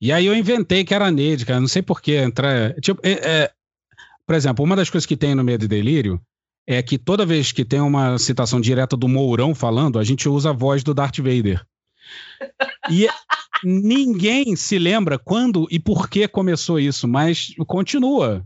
E 0.00 0.12
aí 0.12 0.26
eu 0.26 0.34
inventei 0.34 0.84
que 0.84 0.92
era 0.92 1.10
Neide, 1.10 1.46
cara. 1.46 1.60
Não 1.60 1.68
sei 1.68 1.82
por 1.82 2.00
que 2.02 2.16
entrar. 2.16 2.74
Tipo, 2.80 3.00
é- 3.04 3.42
é- 3.42 3.50
por 4.26 4.34
exemplo, 4.34 4.64
uma 4.64 4.76
das 4.76 4.90
coisas 4.90 5.06
que 5.06 5.16
tem 5.16 5.34
no 5.34 5.44
Medo 5.44 5.64
e 5.64 5.68
Delírio 5.68 6.20
é 6.66 6.82
que 6.82 6.98
toda 6.98 7.26
vez 7.26 7.52
que 7.52 7.64
tem 7.64 7.80
uma 7.80 8.18
citação 8.18 8.60
direta 8.60 8.96
do 8.96 9.08
Mourão 9.08 9.54
falando, 9.54 9.98
a 9.98 10.04
gente 10.04 10.28
usa 10.28 10.50
a 10.50 10.52
voz 10.54 10.82
do 10.82 10.94
Darth 10.94 11.18
Vader. 11.18 11.64
E 12.90 13.06
ninguém 13.62 14.56
se 14.56 14.78
lembra 14.78 15.18
quando 15.18 15.66
e 15.70 15.78
por 15.78 16.08
que 16.08 16.26
começou 16.28 16.78
isso, 16.78 17.06
mas 17.06 17.54
continua. 17.66 18.44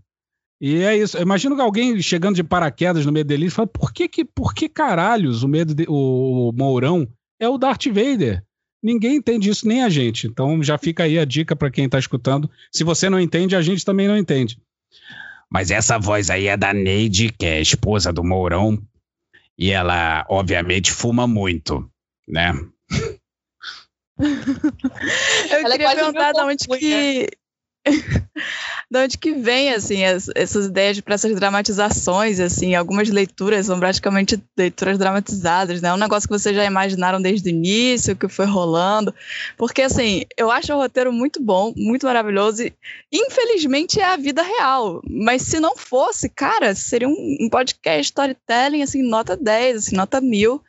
E 0.61 0.83
é 0.83 0.97
isso. 0.97 1.17
Imagina 1.19 1.55
que 1.55 1.61
alguém 1.63 2.01
chegando 2.03 2.35
de 2.37 2.43
paraquedas 2.43 3.07
no 3.07 3.13
Medo 3.13 3.27
e 3.27 3.29
Delírio 3.37 3.49
e 3.49 3.55
fala: 3.55 3.69
por 3.69 3.93
que, 3.93 4.09
que, 4.09 4.25
por 4.25 4.53
que 4.55 4.69
caralhos 4.69 5.43
o, 5.43 5.49
medo 5.49 5.75
de- 5.75 5.87
o, 5.89 6.49
o 6.49 6.53
Mourão 6.53 7.07
é 7.41 7.49
o 7.49 7.57
Darth 7.59 7.87
Vader? 7.87 8.43
Ninguém 8.83 9.17
entende 9.17 9.51
isso, 9.51 9.67
nem 9.67 9.83
a 9.83 9.89
gente. 9.89 10.27
Então 10.27 10.63
já 10.63 10.77
fica 10.79 11.05
aí 11.05 11.19
a 11.19 11.25
dica 11.25 11.55
para 11.57 11.71
quem 11.71 11.85
está 11.87 11.99
escutando. 11.99 12.51
Se 12.73 12.83
você 12.85 13.09
não 13.11 13.21
entende, 13.21 13.55
a 13.57 13.63
gente 13.63 13.85
também 13.85 14.07
não 14.09 14.17
entende. 14.17 14.59
Mas 15.51 15.71
essa 15.71 15.99
voz 15.99 16.29
aí 16.31 16.47
é 16.47 16.57
da 16.57 16.73
Neide, 16.75 17.33
que 17.33 17.47
é 17.47 17.61
esposa 17.61 18.13
do 18.13 18.23
Mourão. 18.25 18.81
E 19.57 19.71
ela, 19.71 20.25
obviamente, 20.29 20.93
fuma 20.93 21.27
muito, 21.27 21.91
né? 22.29 22.53
Eu 24.19 25.59
Ela 25.61 25.75
é 25.75 25.79
queria 25.79 25.87
quase 25.87 25.97
perguntar 26.01 26.33
de 26.33 26.41
onde 26.41 26.67
que. 26.79 27.29
de 28.91 28.99
onde 28.99 29.18
que 29.18 29.32
vem, 29.32 29.72
assim, 29.72 30.05
as- 30.05 30.30
essas 30.34 30.66
ideias 30.66 31.01
para 31.01 31.14
essas 31.14 31.34
dramatizações, 31.34 32.41
assim, 32.41 32.74
algumas 32.74 33.09
leituras 33.09 33.66
são 33.66 33.78
praticamente 33.78 34.43
leituras 34.57 34.99
dramatizadas, 34.99 35.80
né? 35.82 35.93
Um 35.93 35.97
negócio 35.99 36.28
que 36.28 36.39
vocês 36.39 36.55
já 36.55 36.64
imaginaram 36.64 37.20
desde 37.20 37.49
o 37.49 37.53
início, 37.53 38.16
que 38.16 38.28
foi 38.28 38.47
rolando. 38.47 39.14
Porque, 39.57 39.82
assim, 39.82 40.24
eu 40.36 40.51
acho 40.51 40.72
o 40.72 40.76
roteiro 40.76 41.12
muito 41.12 41.43
bom, 41.43 41.72
muito 41.76 42.07
maravilhoso, 42.07 42.62
e 42.64 42.72
infelizmente 43.12 44.01
é 44.01 44.05
a 44.05 44.16
vida 44.16 44.43
real. 44.43 45.01
Mas 45.09 45.43
se 45.43 45.61
não 45.61 45.76
fosse, 45.76 46.28
cara, 46.28 46.74
seria 46.74 47.09
um, 47.09 47.36
um 47.41 47.49
podcast 47.51 48.03
storytelling, 48.05 48.82
assim, 48.82 49.03
nota 49.03 49.36
10, 49.36 49.76
assim, 49.76 49.97
nota 49.97 50.20
mil. 50.20 50.62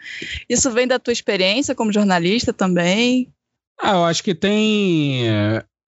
Isso 0.49 0.70
vem 0.72 0.88
da 0.88 0.99
tua 0.99 1.13
experiência 1.13 1.76
como 1.76 1.93
jornalista 1.93 2.51
também. 2.53 3.30
Ah, 3.82 3.91
eu 3.93 4.03
acho 4.05 4.22
que 4.24 4.36
tem. 4.36 5.24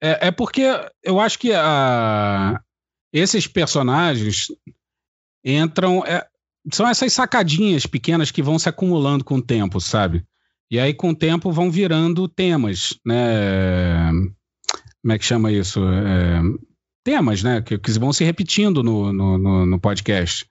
É, 0.02 0.28
é 0.28 0.32
porque 0.32 0.64
eu 1.04 1.20
acho 1.20 1.38
que 1.38 1.54
a, 1.54 2.60
esses 3.14 3.48
personagens 3.48 4.48
entram. 5.44 6.04
é, 6.06 6.26
são 6.72 6.88
essas 6.88 7.14
sacadinhas 7.14 7.86
pequenas 7.86 8.32
que 8.32 8.42
vão 8.42 8.60
se 8.60 8.70
acumulando 8.70 9.24
com 9.24 9.36
o 9.36 9.42
tempo, 9.42 9.80
sabe? 9.80 10.24
E 10.70 10.80
aí, 10.80 10.94
com 10.94 11.10
o 11.10 11.16
tempo, 11.16 11.52
vão 11.52 11.70
virando 11.70 12.28
temas, 12.28 12.98
né? 13.06 14.10
Como 15.02 15.14
é 15.14 15.18
que 15.18 15.26
chama 15.26 15.52
isso? 15.52 15.82
É, 15.84 16.42
temas, 17.04 17.44
né? 17.44 17.62
Que, 17.62 17.78
que 17.78 17.92
vão 18.00 18.14
se 18.14 18.24
repetindo 18.24 18.82
no, 18.84 19.12
no, 19.12 19.38
no, 19.38 19.66
no 19.66 19.80
podcast. 19.80 20.46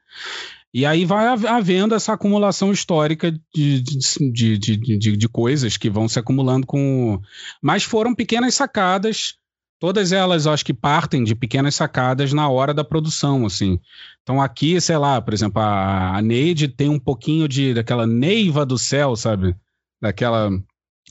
E 0.74 0.84
aí 0.86 1.04
vai 1.04 1.26
hav- 1.26 1.46
havendo 1.46 1.94
essa 1.94 2.12
acumulação 2.12 2.70
histórica 2.70 3.32
de, 3.54 3.82
de, 3.82 4.58
de, 4.58 5.16
de 5.16 5.28
coisas 5.28 5.76
que 5.76 5.88
vão 5.88 6.08
se 6.08 6.18
acumulando 6.18 6.66
com. 6.66 7.20
Mas 7.62 7.82
foram 7.82 8.14
pequenas 8.14 8.54
sacadas, 8.54 9.34
todas 9.80 10.12
elas 10.12 10.46
acho 10.46 10.64
que 10.64 10.74
partem 10.74 11.24
de 11.24 11.34
pequenas 11.34 11.74
sacadas 11.74 12.32
na 12.32 12.48
hora 12.48 12.72
da 12.72 12.84
produção, 12.84 13.46
assim. 13.46 13.80
Então 14.22 14.40
aqui, 14.40 14.80
sei 14.80 14.98
lá, 14.98 15.20
por 15.20 15.34
exemplo, 15.34 15.60
a, 15.60 16.16
a 16.16 16.22
Neide 16.22 16.68
tem 16.68 16.88
um 16.88 16.98
pouquinho 16.98 17.48
de 17.48 17.74
daquela 17.74 18.06
neiva 18.06 18.64
do 18.64 18.78
céu, 18.78 19.16
sabe? 19.16 19.56
Daquela 20.00 20.50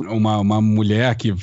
uma, 0.08 0.38
uma 0.38 0.62
mulher 0.62 1.16
que, 1.16 1.34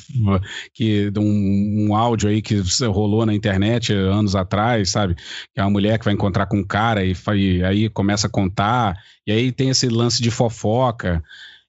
que 0.73 1.11
um, 1.17 1.89
um 1.89 1.95
áudio 1.95 2.29
aí 2.29 2.41
que 2.41 2.61
rolou 2.87 3.25
na 3.25 3.35
internet 3.35 3.93
anos 3.93 4.35
atrás, 4.35 4.89
sabe? 4.89 5.15
Que 5.53 5.59
é 5.59 5.61
uma 5.61 5.69
mulher 5.69 5.99
que 5.99 6.05
vai 6.05 6.13
encontrar 6.13 6.47
com 6.47 6.57
um 6.57 6.65
cara 6.65 7.05
e, 7.05 7.13
e 7.35 7.63
aí 7.63 7.89
começa 7.89 8.27
a 8.27 8.29
contar, 8.29 8.97
e 9.27 9.31
aí 9.31 9.51
tem 9.51 9.69
esse 9.69 9.87
lance 9.89 10.21
de 10.21 10.31
fofoca. 10.31 11.21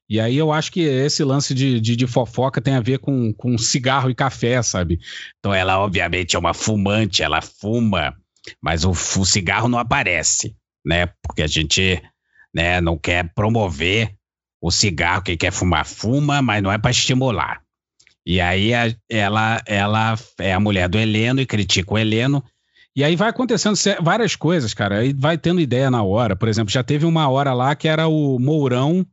E 0.09 0.19
aí 0.19 0.35
eu 0.37 0.51
acho 0.51 0.71
que 0.71 0.81
esse 0.81 1.23
lance 1.23 1.53
de, 1.53 1.79
de, 1.79 1.95
de 1.95 2.07
fofoca 2.07 2.59
tem 2.59 2.73
a 2.75 2.81
ver 2.81 2.97
com, 2.99 3.31
com 3.33 3.57
cigarro 3.57 4.09
e 4.09 4.15
café, 4.15 4.61
sabe? 4.63 4.99
Então 5.37 5.53
ela, 5.53 5.77
obviamente, 5.79 6.35
é 6.35 6.39
uma 6.39 6.53
fumante, 6.53 7.21
ela 7.21 7.41
fuma, 7.41 8.15
mas 8.61 8.83
o, 8.83 8.89
o 8.91 9.25
cigarro 9.25 9.67
não 9.67 9.77
aparece, 9.77 10.55
né? 10.85 11.07
Porque 11.21 11.43
a 11.43 11.47
gente 11.47 12.01
né, 12.53 12.81
não 12.81 12.97
quer 12.97 13.31
promover 13.35 14.15
o 14.61 14.71
cigarro, 14.71 15.21
quem 15.21 15.37
quer 15.37 15.51
fumar, 15.51 15.85
fuma, 15.85 16.41
mas 16.41 16.61
não 16.63 16.71
é 16.71 16.77
para 16.77 16.91
estimular. 16.91 17.61
E 18.25 18.41
aí 18.41 18.73
a- 18.73 18.93
ela, 19.09 19.61
ela 19.65 20.15
é 20.39 20.53
a 20.53 20.59
mulher 20.59 20.89
do 20.89 20.97
Heleno 20.97 21.39
e 21.39 21.45
critica 21.45 21.93
o 21.93 21.97
Heleno. 21.97 22.43
E 22.95 23.03
aí 23.03 23.15
vai 23.15 23.29
acontecendo 23.29 23.75
várias 24.01 24.35
coisas, 24.35 24.73
cara. 24.73 24.99
Aí 24.99 25.13
vai 25.13 25.37
tendo 25.37 25.61
ideia 25.61 25.89
na 25.89 26.03
hora. 26.03 26.35
Por 26.35 26.47
exemplo, 26.49 26.71
já 26.73 26.83
teve 26.83 27.05
uma 27.05 27.29
hora 27.29 27.53
lá 27.53 27.75
que 27.75 27.87
era 27.87 28.07
o 28.07 28.37
Mourão, 28.39 29.05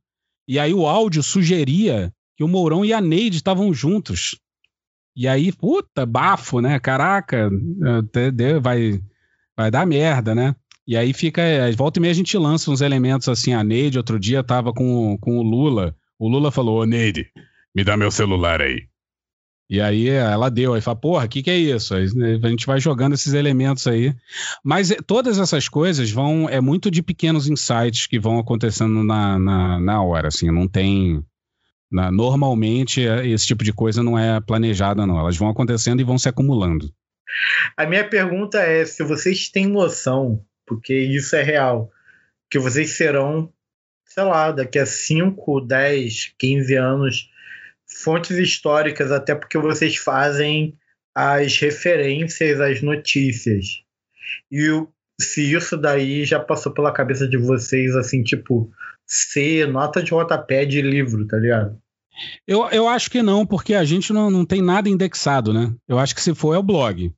e 0.49 0.59
aí 0.59 0.73
o 0.73 0.87
áudio 0.87 1.23
sugeria 1.23 2.13
que 2.37 2.45
o 2.45 2.49
Mourão 2.49 2.85
e 2.85 2.93
a 2.93 3.01
Neide 3.01 3.37
estavam 3.37 3.73
juntos. 3.73 4.39
E 5.17 5.27
aí, 5.27 5.51
puta, 5.51 6.05
bafo, 6.05 6.61
né? 6.61 6.79
Caraca, 6.79 7.51
vai, 8.63 9.01
vai 9.57 9.71
dar 9.71 9.87
merda, 9.87 10.35
né? 10.35 10.55
E 10.87 10.97
aí 10.97 11.13
fica. 11.13 11.43
Volta 11.77 11.99
e 11.99 12.03
meia 12.03 12.13
a 12.13 12.15
gente 12.15 12.37
lança 12.37 12.71
uns 12.71 12.83
elementos 12.83 13.29
assim. 13.29 13.55
A 13.55 13.65
Neide, 13.65 13.99
outro 13.99 14.21
dia, 14.21 14.45
tava 14.45 14.73
com, 14.73 15.17
com 15.19 15.39
o 15.39 15.43
Lula. 15.43 15.97
O 16.19 16.29
Lula 16.29 16.53
falou: 16.53 16.83
Ô 16.83 16.85
Neide, 16.85 17.31
me 17.75 17.83
dá 17.83 17.97
meu 17.97 18.11
celular 18.11 18.61
aí. 18.61 18.87
E 19.69 19.81
aí 19.81 20.09
ela 20.09 20.49
deu, 20.49 20.75
aí 20.75 20.81
fala, 20.81 20.97
porra, 20.97 21.25
o 21.25 21.29
que, 21.29 21.43
que 21.43 21.51
é 21.51 21.57
isso? 21.59 21.93
Aí, 21.95 22.07
né, 22.15 22.39
a 22.41 22.49
gente 22.49 22.67
vai 22.67 22.79
jogando 22.79 23.15
esses 23.15 23.35
elementos 23.35 23.87
aí. 23.87 24.15
Mas 24.65 24.91
eh, 24.93 24.99
todas 25.05 25.39
essas 25.41 25.69
coisas 25.69 26.09
vão, 26.11 26.49
é 26.49 26.61
muito 26.61 26.89
de 26.91 27.03
pequenos 27.03 27.49
insights 27.49 28.07
que 28.07 28.19
vão 28.19 28.39
acontecendo 28.39 29.03
na, 29.03 29.39
na, 29.39 29.81
na 29.81 30.03
hora, 30.03 30.29
assim, 30.29 30.53
não 30.53 30.69
tem... 30.69 31.21
na- 31.91 32.13
normalmente 32.13 33.05
eh, 33.07 33.27
esse 33.27 33.45
tipo 33.47 33.65
de 33.65 33.73
coisa 33.73 34.05
não 34.05 34.17
é 34.17 34.41
planejada, 34.41 35.05
não. 35.05 35.19
Elas 35.19 35.37
vão 35.37 35.49
acontecendo 35.49 36.01
e 36.01 36.05
vão 36.05 36.17
se 36.17 36.29
acumulando. 36.29 36.89
A 37.77 37.85
minha 37.87 38.09
pergunta 38.09 38.59
é 38.61 38.85
se 38.85 39.03
vocês 39.03 39.49
têm 39.49 39.67
noção, 39.67 40.41
porque 40.65 40.95
isso 40.95 41.35
é 41.35 41.43
real, 41.43 41.91
que 42.49 42.59
vocês 42.61 42.91
serão, 42.97 43.53
sei 44.05 44.23
lá, 44.23 44.53
daqui 44.53 44.79
a 44.79 44.87
5, 44.87 45.61
10, 45.61 46.35
15 46.39 46.75
anos, 46.77 47.29
fontes 47.87 48.37
históricas, 48.37 49.11
até 49.13 49.35
porque 49.35 49.59
vocês 49.59 49.97
fazem 49.97 50.77
as 51.15 51.57
referências 51.59 52.61
às 52.61 52.83
notícias. 52.83 53.67
E 54.51 54.69
o- 54.71 54.89
se 55.21 55.53
isso 55.55 55.77
daí 55.77 56.25
já 56.25 56.39
passou 56.39 56.73
pela 56.73 56.93
cabeça 56.93 57.27
de 57.27 57.39
vocês, 57.39 57.95
assim, 57.97 58.23
tipo, 58.23 58.71
ser 59.07 59.67
nota 59.69 60.03
de 60.03 60.11
rodapé 60.11 60.65
de 60.67 60.83
livro, 60.83 61.27
tá 61.27 61.39
ligado? 61.39 61.81
Eu, 62.47 62.69
eu 62.71 62.89
acho 62.89 63.11
que 63.11 63.23
não, 63.23 63.47
porque 63.47 63.75
a 63.75 63.85
gente 63.85 64.13
não, 64.13 64.31
não 64.31 64.45
tem 64.45 64.61
nada 64.63 64.89
indexado, 64.89 65.53
né? 65.53 65.75
Eu 65.89 65.99
acho 65.99 66.15
que 66.15 66.21
se 66.21 66.35
for 66.35 66.55
é 66.55 66.59
o 66.59 66.63
blog. 66.63 67.13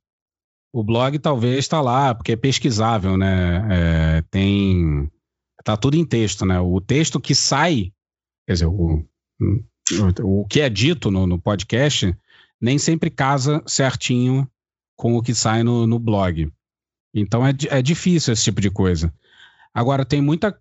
O 0.72 0.84
blog 0.84 1.18
talvez 1.18 1.58
está 1.58 1.80
lá, 1.80 2.14
porque 2.14 2.32
é 2.32 2.36
pesquisável, 2.36 3.16
né? 3.16 3.66
É, 3.70 4.22
tem. 4.30 5.10
Tá 5.64 5.76
tudo 5.76 5.96
em 5.96 6.04
texto, 6.04 6.44
né? 6.44 6.60
O 6.60 6.80
texto 6.80 7.20
que 7.20 7.34
sai 7.34 7.92
Quer 8.46 8.54
dizer, 8.54 8.66
o, 8.66 9.04
o, 10.22 10.44
que 10.46 10.60
é 10.60 10.68
dito 10.68 11.10
no, 11.10 11.26
no 11.26 11.38
podcast 11.38 12.14
nem 12.60 12.78
sempre 12.78 13.10
casa 13.10 13.62
certinho 13.66 14.48
com 14.96 15.16
o 15.16 15.22
que 15.22 15.34
sai 15.34 15.62
no, 15.62 15.86
no 15.86 15.98
blog. 15.98 16.50
Então 17.14 17.46
é, 17.46 17.52
é 17.70 17.80
difícil 17.80 18.32
esse 18.32 18.44
tipo 18.44 18.60
de 18.60 18.70
coisa. 18.70 19.12
Agora, 19.72 20.04
tem 20.04 20.20
muita. 20.20 20.58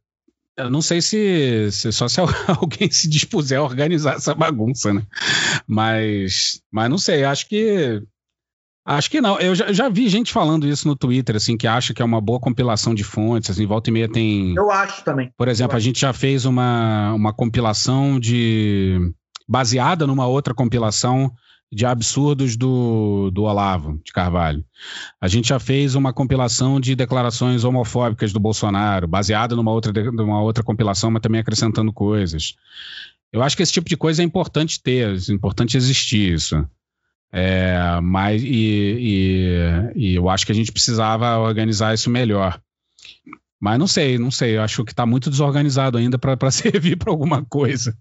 Eu 0.56 0.70
não 0.70 0.82
sei 0.82 1.02
se, 1.02 1.70
se 1.72 1.92
só 1.92 2.08
se 2.08 2.20
alguém 2.48 2.90
se 2.92 3.10
dispuser 3.10 3.60
a 3.60 3.64
organizar 3.64 4.16
essa 4.16 4.34
bagunça, 4.34 4.94
né? 4.94 5.06
Mas, 5.66 6.62
mas 6.72 6.90
não 6.90 6.98
sei, 6.98 7.24
acho 7.24 7.48
que. 7.48 8.02
Acho 8.88 9.12
que 9.12 9.20
não. 9.20 9.38
Eu 9.38 9.54
já, 9.54 9.74
já, 9.74 9.90
vi 9.90 10.08
gente 10.08 10.32
falando 10.32 10.66
isso 10.66 10.88
no 10.88 10.96
Twitter, 10.96 11.36
assim, 11.36 11.58
que 11.58 11.68
acha 11.68 11.94
que 11.94 12.02
é 12.02 12.06
uma 12.06 12.22
boa 12.22 12.40
compilação 12.40 12.96
de 12.96 13.04
fontes, 13.04 13.50
assim, 13.50 13.66
volta 13.66 13.90
e 13.90 13.94
meia 13.94 14.10
tem. 14.10 14.56
Eu 14.56 14.72
acho 14.72 15.04
também. 15.04 15.30
Por 15.38 15.50
exemplo, 15.50 15.76
a 15.76 15.80
gente 15.80 16.00
já 16.00 16.14
fez 16.14 16.46
uma, 16.46 17.14
uma 17.14 17.34
compilação 17.34 18.18
de. 18.18 18.98
baseada 19.46 20.08
numa 20.08 20.26
outra 20.26 20.54
compilação 20.54 21.30
de 21.70 21.86
absurdos 21.86 22.56
do, 22.56 23.30
do 23.32 23.44
Olavo 23.44 24.00
de 24.06 24.14
Carvalho. 24.14 24.64
A 25.20 25.28
gente 25.28 25.50
já 25.50 25.60
fez 25.60 25.96
uma 25.96 26.14
compilação 26.14 26.80
de 26.80 26.96
declarações 26.96 27.66
homofóbicas 27.66 28.32
do 28.32 28.40
Bolsonaro, 28.40 29.06
baseada 29.06 29.54
numa 29.54 29.72
outra, 29.72 29.92
numa 30.14 30.42
outra 30.42 30.64
compilação, 30.64 31.12
mas 31.12 31.22
também 31.22 31.42
acrescentando 31.42 31.92
coisas. 31.92 32.56
Eu 33.34 33.44
acho 33.44 33.58
que 33.58 33.64
esse 33.64 33.74
tipo 33.74 33.90
de 33.90 33.98
coisa 33.98 34.22
é 34.22 34.26
importante 34.26 34.82
ter, 34.82 35.14
é 35.14 35.34
importante 35.34 35.76
existir 35.76 36.34
isso. 36.34 36.66
É, 37.32 38.00
mas 38.02 38.42
e, 38.42 38.48
e, 38.48 39.92
e, 39.96 40.16
eu 40.16 40.30
acho 40.30 40.46
que 40.46 40.52
a 40.52 40.56
gente 40.56 40.72
precisava 40.72 41.38
organizar 41.38 41.94
isso 41.94 42.10
melhor. 42.10 42.60
Mas 43.60 43.80
não 43.80 43.88
sei, 43.88 44.18
não 44.18 44.32
sei. 44.32 44.58
Eu 44.58 44.62
acho 44.62 44.86
que 44.86 44.92
está 44.92 45.06
muito 45.06 45.30
desorganizado 45.30 45.98
ainda 45.98 46.18
para 46.18 46.38
servir 46.52 46.98
para 46.98 47.12
alguma 47.12 47.44
coisa. 47.46 47.98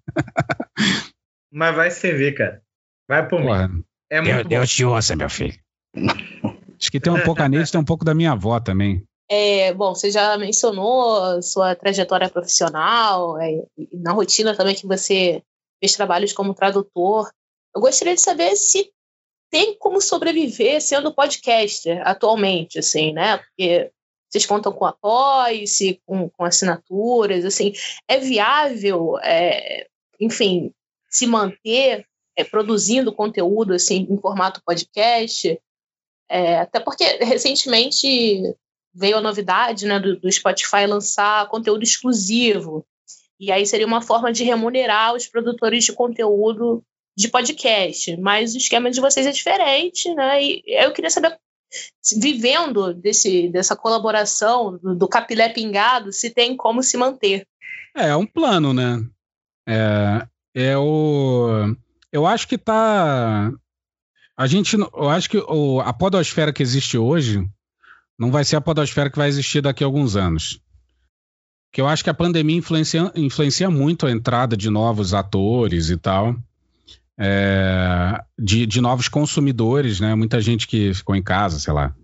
mas 1.52 1.74
vai 1.74 1.90
servir, 1.90 2.34
cara. 2.34 2.62
Vai 3.08 3.26
por 3.28 3.42
Porra, 3.42 3.68
mim. 3.68 3.84
É 4.10 4.20
muito 4.20 4.34
Deus, 4.34 4.48
Deus 4.48 4.70
te 4.70 4.84
ouça, 4.84 5.16
meu 5.16 5.30
filho. 5.30 5.58
Acho 6.78 6.90
que 6.90 7.00
tem 7.00 7.10
um 7.10 7.22
pouco 7.22 7.42
a 7.42 7.48
Neide, 7.48 7.72
tem 7.72 7.80
um 7.80 7.84
pouco 7.84 8.04
da 8.04 8.14
minha 8.14 8.32
avó 8.32 8.60
também. 8.60 9.02
É, 9.30 9.72
bom, 9.72 9.94
você 9.94 10.10
já 10.10 10.36
mencionou 10.36 11.42
sua 11.42 11.74
trajetória 11.74 12.28
profissional, 12.28 13.40
é, 13.40 13.64
na 13.92 14.12
rotina 14.12 14.54
também 14.54 14.74
que 14.74 14.86
você 14.86 15.42
fez 15.80 15.96
trabalhos 15.96 16.32
como 16.32 16.54
tradutor. 16.54 17.30
Eu 17.74 17.80
gostaria 17.80 18.14
de 18.14 18.20
saber 18.20 18.54
se 18.56 18.90
tem 19.50 19.76
como 19.78 20.00
sobreviver 20.00 20.80
sendo 20.80 21.14
podcaster 21.14 22.00
atualmente, 22.06 22.78
assim, 22.78 23.12
né? 23.12 23.38
Porque 23.38 23.90
vocês 24.28 24.44
contam 24.44 24.72
com 24.72 24.84
apoio, 24.84 25.66
se, 25.66 26.00
com, 26.04 26.28
com 26.28 26.44
assinaturas, 26.44 27.44
assim, 27.44 27.72
é 28.08 28.18
viável, 28.18 29.18
é, 29.22 29.86
enfim, 30.20 30.72
se 31.08 31.26
manter 31.26 32.04
é, 32.36 32.44
produzindo 32.44 33.14
conteúdo 33.14 33.72
assim 33.72 34.06
em 34.10 34.18
formato 34.18 34.60
podcast. 34.64 35.58
É, 36.28 36.58
até 36.58 36.80
porque 36.80 37.04
recentemente 37.24 38.42
veio 38.92 39.18
a 39.18 39.20
novidade 39.20 39.86
né, 39.86 39.98
do, 39.98 40.18
do, 40.18 40.30
Spotify 40.30 40.86
lançar 40.86 41.48
conteúdo 41.48 41.82
exclusivo. 41.82 42.84
E 43.38 43.52
aí 43.52 43.66
seria 43.66 43.86
uma 43.86 44.02
forma 44.02 44.32
de 44.32 44.42
remunerar 44.42 45.14
os 45.14 45.26
produtores 45.26 45.84
de 45.84 45.92
conteúdo 45.92 46.82
de 47.16 47.28
podcast. 47.28 48.16
Mas 48.16 48.54
o 48.54 48.58
esquema 48.58 48.90
de 48.90 49.00
vocês 49.00 49.26
é 49.26 49.32
diferente, 49.32 50.12
né? 50.14 50.42
E 50.42 50.62
eu 50.66 50.92
queria 50.92 51.10
saber, 51.10 51.36
vivendo 52.20 52.92
desse, 52.94 53.48
dessa 53.48 53.74
colaboração 53.74 54.78
do, 54.82 55.08
capilé 55.08 55.48
pingado, 55.48 56.12
se 56.12 56.30
tem 56.30 56.56
como 56.56 56.82
se 56.82 56.96
manter. 56.96 57.46
É, 57.96 58.08
é 58.08 58.16
um 58.16 58.26
plano, 58.26 58.74
né? 58.74 59.02
É, 59.68 60.26
é 60.54 60.78
o 60.78 61.76
eu 62.16 62.26
acho 62.26 62.48
que 62.48 62.56
tá. 62.56 63.52
A 64.36 64.46
gente. 64.46 64.74
Eu 64.74 65.08
acho 65.10 65.28
que 65.28 65.36
o, 65.36 65.80
a 65.80 65.92
podosfera 65.92 66.50
que 66.50 66.62
existe 66.62 66.96
hoje 66.96 67.46
não 68.18 68.30
vai 68.30 68.42
ser 68.42 68.56
a 68.56 68.60
podosfera 68.60 69.10
que 69.10 69.18
vai 69.18 69.28
existir 69.28 69.60
daqui 69.60 69.84
a 69.84 69.86
alguns 69.86 70.16
anos. 70.16 70.58
Que 71.70 71.78
eu 71.78 71.86
acho 71.86 72.02
que 72.02 72.08
a 72.08 72.14
pandemia 72.14 72.56
influencia, 72.56 73.12
influencia 73.14 73.68
muito 73.68 74.06
a 74.06 74.10
entrada 74.10 74.56
de 74.56 74.70
novos 74.70 75.12
atores 75.12 75.90
e 75.90 75.96
tal. 75.98 76.34
É, 77.18 78.22
de, 78.38 78.66
de 78.66 78.80
novos 78.80 79.08
consumidores, 79.08 80.00
né? 80.00 80.14
Muita 80.14 80.40
gente 80.40 80.66
que 80.66 80.92
ficou 80.92 81.16
em 81.16 81.22
casa, 81.22 81.58
sei 81.58 81.72
lá, 81.72 81.94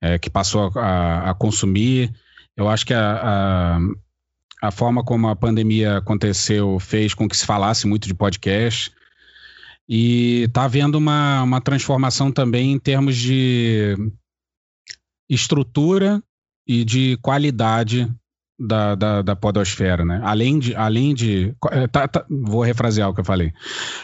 é, 0.00 0.18
que 0.18 0.28
passou 0.28 0.70
a, 0.76 1.30
a, 1.30 1.34
consumir. 1.34 2.12
Eu 2.56 2.68
acho 2.68 2.84
que 2.84 2.92
a, 2.92 3.20
a, 3.22 3.78
a, 4.68 4.70
forma 4.70 5.02
como 5.02 5.28
a 5.28 5.36
pandemia 5.36 5.98
aconteceu 5.98 6.78
fez 6.78 7.14
com 7.14 7.28
que 7.28 7.36
se 7.36 7.46
falasse 7.46 7.86
muito 7.86 8.06
de 8.06 8.14
podcast. 8.14 8.92
E 9.88 10.42
está 10.42 10.64
havendo 10.64 10.98
uma, 10.98 11.42
uma 11.42 11.60
transformação 11.60 12.30
também 12.30 12.72
em 12.72 12.78
termos 12.78 13.16
de 13.16 13.96
estrutura 15.28 16.22
e 16.66 16.84
de 16.84 17.16
qualidade 17.22 18.08
da, 18.60 18.94
da, 18.94 19.22
da, 19.22 19.34
podosfera, 19.34 20.04
né? 20.04 20.20
Além 20.22 20.58
de, 20.58 20.76
além 20.76 21.14
de 21.14 21.54
é, 21.70 21.86
tá, 21.86 22.06
tá, 22.06 22.26
vou 22.28 22.62
refrasear 22.62 23.08
o 23.08 23.14
que 23.14 23.20
eu 23.20 23.24
falei. 23.24 23.52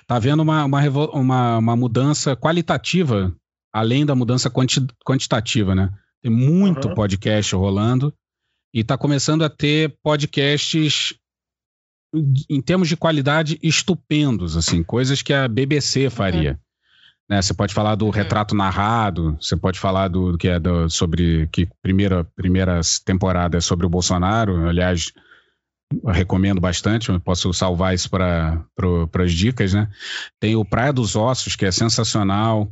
Está 0.01 0.17
havendo 0.17 0.43
uma, 0.43 0.65
uma, 0.65 0.81
uma, 1.13 1.59
uma, 1.59 1.77
mudança 1.77 2.35
qualitativa, 2.35 3.35
além 3.73 4.07
da 4.07 4.15
mudança 4.15 4.49
quanti, 4.49 4.81
quantitativa, 5.05 5.75
né? 5.75 5.93
Tem 6.23 6.33
muito 6.33 6.89
uhum. 6.89 6.95
podcast 6.95 7.55
rolando 7.55 8.15
e 8.75 8.81
está 8.81 8.97
começando 8.97 9.45
a 9.45 9.51
ter 9.51 9.95
podcasts 10.03 11.15
em 12.49 12.63
termos 12.63 12.89
de 12.89 12.97
qualidade, 12.97 13.59
estupendos, 13.63 14.57
assim, 14.57 14.83
coisas 14.83 15.21
que 15.21 15.35
a 15.35 15.47
BBC 15.47 16.09
faria. 16.09 16.53
Uhum. 16.53 16.59
Né, 17.29 17.43
você 17.43 17.53
pode 17.53 17.75
falar 17.75 17.97
do 17.97 18.05
uhum. 18.05 18.13
retrato 18.13 18.55
narrado, 18.55 19.37
você 19.41 19.57
pode 19.57 19.81
falar 19.81 20.09
do, 20.09 20.33
do 20.33 20.39
que 20.39 20.49
é 20.49 20.61
do, 20.61 20.89
sobre 20.89 21.49
que 21.49 21.69
primeira 21.83 22.25
primeira 22.37 22.81
temporada 23.05 23.59
é 23.59 23.61
sobre 23.61 23.85
o 23.85 23.91
Bolsonaro. 23.91 24.69
Aliás, 24.69 25.13
recomendo 26.07 26.61
bastante, 26.61 27.17
posso 27.21 27.53
salvar 27.53 27.95
isso 27.95 28.09
para 28.11 28.65
as 29.19 29.33
dicas, 29.33 29.75
né? 29.75 29.89
Tem 30.41 30.57
o 30.57 30.65
Praia 30.65 30.93
dos 30.93 31.17
Ossos, 31.17 31.57
que 31.57 31.65
é 31.65 31.73
sensacional. 31.73 32.71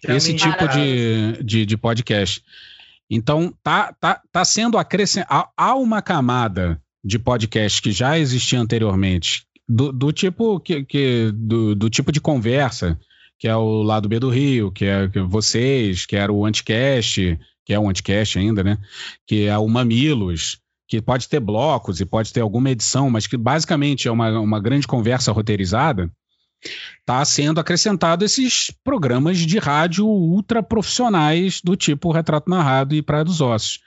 Que 0.00 0.12
Esse 0.12 0.34
tipo 0.34 0.68
de, 0.68 1.42
de, 1.42 1.66
de, 1.66 1.76
podcast. 1.76 2.42
Então, 3.10 3.52
tá, 3.62 3.94
tá, 4.00 4.20
tá 4.30 4.44
sendo 4.44 4.78
acrescentado. 4.78 5.48
Há 5.56 5.74
uma 5.74 6.00
camada 6.00 6.80
de 7.04 7.18
podcast 7.18 7.82
que 7.82 7.92
já 7.92 8.18
existia 8.18 8.60
anteriormente, 8.60 9.44
do, 9.68 9.90
do 9.92 10.12
tipo 10.12 10.60
que, 10.60 10.84
que 10.84 11.32
do, 11.34 11.74
do, 11.74 11.90
tipo 11.90 12.12
de 12.12 12.20
conversa, 12.20 12.98
que 13.40 13.48
é 13.48 13.56
o 13.56 13.82
lado 13.82 14.06
B 14.06 14.18
do 14.18 14.28
Rio, 14.28 14.70
que 14.70 14.84
é 14.84 15.08
vocês, 15.26 16.04
que 16.04 16.14
era 16.14 16.30
o 16.30 16.44
Anticast, 16.44 17.40
que 17.64 17.72
é 17.72 17.78
o 17.78 17.88
Anticast 17.88 18.38
ainda, 18.38 18.62
né? 18.62 18.76
Que 19.26 19.46
é 19.46 19.56
o 19.56 19.66
Mamilos, 19.66 20.58
que 20.86 21.00
pode 21.00 21.26
ter 21.26 21.40
blocos 21.40 22.00
e 22.00 22.04
pode 22.04 22.30
ter 22.34 22.42
alguma 22.42 22.70
edição, 22.70 23.08
mas 23.08 23.26
que 23.26 23.38
basicamente 23.38 24.06
é 24.06 24.10
uma, 24.10 24.38
uma 24.38 24.60
grande 24.60 24.86
conversa 24.86 25.32
roteirizada, 25.32 26.12
está 26.98 27.24
sendo 27.24 27.58
acrescentado 27.58 28.26
esses 28.26 28.70
programas 28.84 29.38
de 29.38 29.58
rádio 29.58 30.06
ultra 30.06 30.62
profissionais 30.62 31.62
do 31.64 31.74
tipo 31.76 32.12
Retrato 32.12 32.50
Narrado 32.50 32.94
e 32.94 33.00
Praia 33.00 33.24
dos 33.24 33.40
Ossos. 33.40 33.78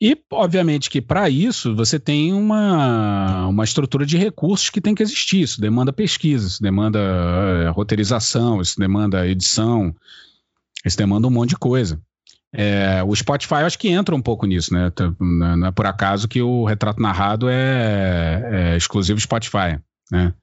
E, 0.00 0.16
obviamente, 0.32 0.88
que 0.88 1.02
para 1.02 1.28
isso 1.28 1.76
você 1.76 1.98
tem 1.98 2.32
uma, 2.32 3.46
uma 3.48 3.64
estrutura 3.64 4.06
de 4.06 4.16
recursos 4.16 4.70
que 4.70 4.80
tem 4.80 4.94
que 4.94 5.02
existir. 5.02 5.42
Isso 5.42 5.60
demanda 5.60 5.92
pesquisa, 5.92 6.48
isso 6.48 6.62
demanda 6.62 6.98
uh, 6.98 7.72
roteirização, 7.72 8.62
isso 8.62 8.78
demanda 8.78 9.28
edição, 9.28 9.94
isso 10.86 10.96
demanda 10.96 11.26
um 11.26 11.30
monte 11.30 11.50
de 11.50 11.58
coisa. 11.58 12.00
É, 12.52 13.02
o 13.06 13.14
Spotify 13.14 13.56
acho 13.56 13.78
que 13.78 13.88
entra 13.88 14.14
um 14.14 14.22
pouco 14.22 14.46
nisso, 14.46 14.72
né? 14.72 14.90
Não 15.20 15.66
é 15.66 15.70
por 15.70 15.86
acaso 15.86 16.26
que 16.26 16.40
o 16.40 16.64
retrato 16.64 17.00
narrado 17.00 17.48
é, 17.48 18.72
é 18.72 18.76
exclusivo 18.76 19.20
Spotify, 19.20 19.78
né? 20.10 20.34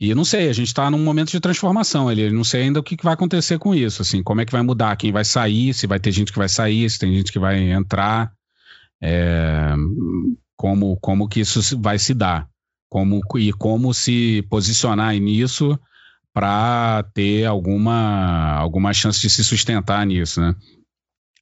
E 0.00 0.14
não 0.14 0.24
sei, 0.24 0.48
a 0.48 0.52
gente 0.54 0.68
está 0.68 0.90
num 0.90 1.04
momento 1.04 1.30
de 1.30 1.38
transformação 1.38 2.08
ali. 2.08 2.30
Não 2.30 2.42
sei 2.42 2.62
ainda 2.62 2.80
o 2.80 2.82
que, 2.82 2.96
que 2.96 3.04
vai 3.04 3.12
acontecer 3.12 3.58
com 3.58 3.74
isso, 3.74 4.00
assim, 4.00 4.22
como 4.22 4.40
é 4.40 4.46
que 4.46 4.52
vai 4.52 4.62
mudar, 4.62 4.96
quem 4.96 5.12
vai 5.12 5.24
sair, 5.24 5.74
se 5.74 5.86
vai 5.86 6.00
ter 6.00 6.10
gente 6.10 6.32
que 6.32 6.38
vai 6.38 6.48
sair, 6.48 6.88
se 6.88 6.98
tem 6.98 7.14
gente 7.14 7.30
que 7.30 7.38
vai 7.38 7.58
entrar 7.70 8.32
é, 9.02 9.74
como, 10.56 10.96
como 11.00 11.28
que 11.28 11.40
isso 11.40 11.78
vai 11.80 11.98
se 11.98 12.14
dar 12.14 12.50
como, 12.90 13.20
e 13.38 13.52
como 13.52 13.94
se 13.94 14.44
posicionar 14.50 15.14
nisso 15.14 15.78
para 16.34 17.04
ter 17.14 17.46
alguma, 17.46 18.54
alguma 18.56 18.92
chance 18.92 19.20
de 19.20 19.30
se 19.30 19.44
sustentar 19.44 20.04
nisso, 20.04 20.40
né? 20.40 20.54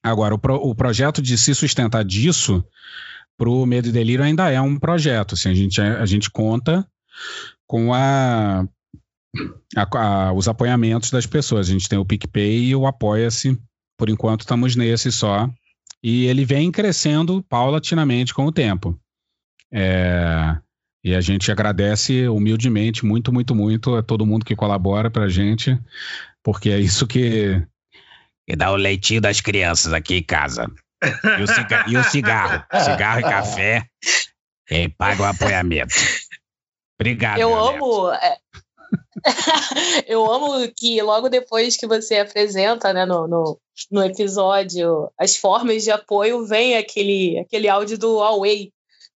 Agora, 0.03 0.35
o, 0.35 0.39
pro, 0.39 0.55
o 0.57 0.75
projeto 0.75 1.21
de 1.21 1.37
se 1.37 1.55
sustentar 1.55 2.05
disso 2.05 2.65
para 3.37 3.49
o 3.49 3.67
Medo 3.67 3.89
e 3.89 3.93
Delírio 3.93 4.25
ainda 4.25 4.51
é 4.51 4.61
um 4.61 4.79
projeto. 4.79 5.35
Assim, 5.35 5.51
a, 5.51 5.55
gente, 5.55 5.81
a 5.81 6.07
gente 6.07 6.31
conta 6.31 6.87
com 7.67 7.93
a, 7.93 8.65
a, 9.77 9.99
a, 9.99 10.33
os 10.33 10.49
apoiamentos 10.49 11.11
das 11.11 11.27
pessoas. 11.27 11.69
A 11.69 11.73
gente 11.73 11.89
tem 11.89 11.99
o 11.99 12.05
PicPay 12.05 12.69
e 12.69 12.77
o 12.77 12.87
Apoia-se. 12.87 13.59
Por 13.99 14.09
enquanto, 14.09 14.43
estamos 14.43 14.77
nesse 14.77 15.11
só. 15.11 15.51
E 16.03 16.27
ele 16.27 16.45
vem 16.45 16.71
crescendo 16.71 17.43
paulatinamente 17.43 18.33
com 18.33 18.47
o 18.47 18.53
tempo. 18.53 18.99
É, 19.73 20.57
E 21.05 21.15
a 21.15 21.21
gente 21.21 21.51
agradece 21.51 22.29
humildemente, 22.29 23.05
muito, 23.05 23.33
muito, 23.33 23.55
muito 23.55 23.97
a 23.97 24.03
todo 24.03 24.27
mundo 24.27 24.45
que 24.45 24.57
colabora 24.57 25.11
pra 25.11 25.29
gente, 25.29 25.79
porque 26.43 26.71
é 26.71 26.79
isso 26.79 27.07
que. 27.07 27.63
E 28.49 28.57
dá 28.57 28.71
o 28.71 28.77
leitinho 28.77 29.21
das 29.21 29.41
crianças 29.41 29.93
aqui 29.93 30.17
em 30.17 30.23
casa. 30.23 30.67
E 31.39 31.43
o, 31.43 31.47
ciga 31.47 31.85
e 31.87 31.97
o 31.97 32.03
cigarro. 32.05 32.65
Cigarro 32.83 33.21
e 33.21 33.23
café. 33.23 33.87
E 34.71 34.89
paga 34.89 35.23
o 35.23 35.27
apoiamento. 35.27 35.95
Obrigado. 36.99 37.39
Eu 37.39 37.57
amo. 37.57 38.11
é, 38.13 38.37
eu 40.07 40.31
amo 40.31 40.71
que 40.77 41.01
logo 41.03 41.29
depois 41.29 41.77
que 41.77 41.87
você 41.87 42.19
apresenta 42.19 42.93
né, 42.93 43.05
no, 43.05 43.27
no, 43.27 43.61
no 43.91 44.03
episódio 44.05 45.11
as 45.19 45.37
formas 45.37 45.85
de 45.85 45.91
apoio, 45.91 46.47
vem 46.47 46.77
aquele, 46.77 47.39
aquele 47.39 47.69
áudio 47.69 47.99
do 47.99 48.19
Huawei 48.19 48.73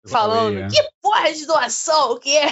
falando 0.09 0.59
é. 0.59 0.69
que 0.69 0.83
porra 1.01 1.33
de 1.33 1.47
doação 1.47 2.19
que 2.19 2.37
é 2.37 2.51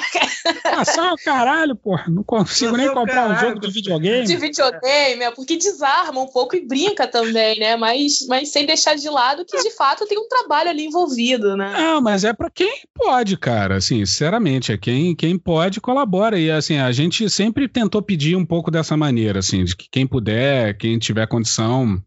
Ah, 0.65 0.85
só 0.85 1.13
o 1.13 1.17
caralho, 1.17 1.75
porra. 1.75 2.05
Não 2.09 2.23
consigo 2.23 2.77
nem 2.77 2.93
comprar 2.93 3.31
um 3.31 3.39
jogo 3.39 3.61
de 3.61 3.71
videogame. 3.71 4.27
de 4.27 4.37
videogame, 4.37 5.23
é 5.23 5.31
porque 5.31 5.57
desarma 5.57 6.21
um 6.21 6.27
pouco 6.27 6.57
e 6.57 6.67
brinca 6.67 7.07
também, 7.07 7.59
né? 7.59 7.77
Mas, 7.77 8.27
mas 8.29 8.51
sem 8.51 8.67
deixar 8.67 8.95
de 8.95 9.09
lado 9.09 9.45
que 9.45 9.61
de 9.63 9.71
fato 9.71 10.07
tem 10.07 10.19
um 10.19 10.29
trabalho 10.29 10.71
ali 10.71 10.87
envolvido, 10.87 11.57
né? 11.57 11.73
Não, 11.77 12.01
mas 12.01 12.25
é 12.25 12.33
pra 12.33 12.51
quem 12.51 12.83
pode, 12.95 13.37
cara. 13.37 13.77
Assim, 13.77 14.05
sinceramente, 14.07 14.73
é 14.73 14.79
quem, 14.79 15.15
quem 15.15 15.39
pode 15.39 15.81
colabora. 15.81 16.39
E 16.39 16.51
assim, 16.51 16.79
a 16.79 16.93
gente 16.93 17.29
sempre 17.29 17.69
tentou 17.69 18.03
pedir 18.03 18.37
um 18.37 18.47
pouco 18.47 18.71
dessa 18.71 18.97
maneira, 18.97 19.41
assim, 19.41 19.65
de 19.65 19.77
que 19.77 19.87
quem 19.91 20.07
puder, 20.07 20.77
quem 20.77 20.99
tiver 20.99 21.27
condição, 21.27 22.01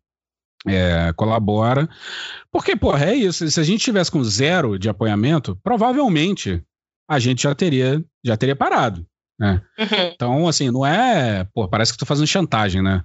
é, 0.68 1.14
colabora. 1.16 1.90
Porque, 2.52 2.76
porra, 2.76 3.06
é 3.06 3.16
isso. 3.16 3.50
Se 3.50 3.60
a 3.60 3.64
gente 3.64 3.84
tivesse 3.84 4.12
com 4.12 4.24
zero 4.24 4.78
de 4.78 4.90
apoiamento, 4.90 5.58
provavelmente 5.64 6.64
a 7.08 7.20
gente 7.20 7.44
já 7.44 7.54
teria, 7.54 8.04
já 8.24 8.38
teria 8.38 8.56
parado. 8.56 9.06
Né? 9.40 9.62
Uhum. 9.78 10.12
Então, 10.14 10.48
assim, 10.48 10.72
não 10.72 10.86
é. 10.86 11.46
Pô, 11.54 11.68
parece 11.68 11.92
que 11.92 11.98
tô 11.98 12.06
fazendo 12.06 12.28
chantagem, 12.28 12.82
né? 12.82 13.04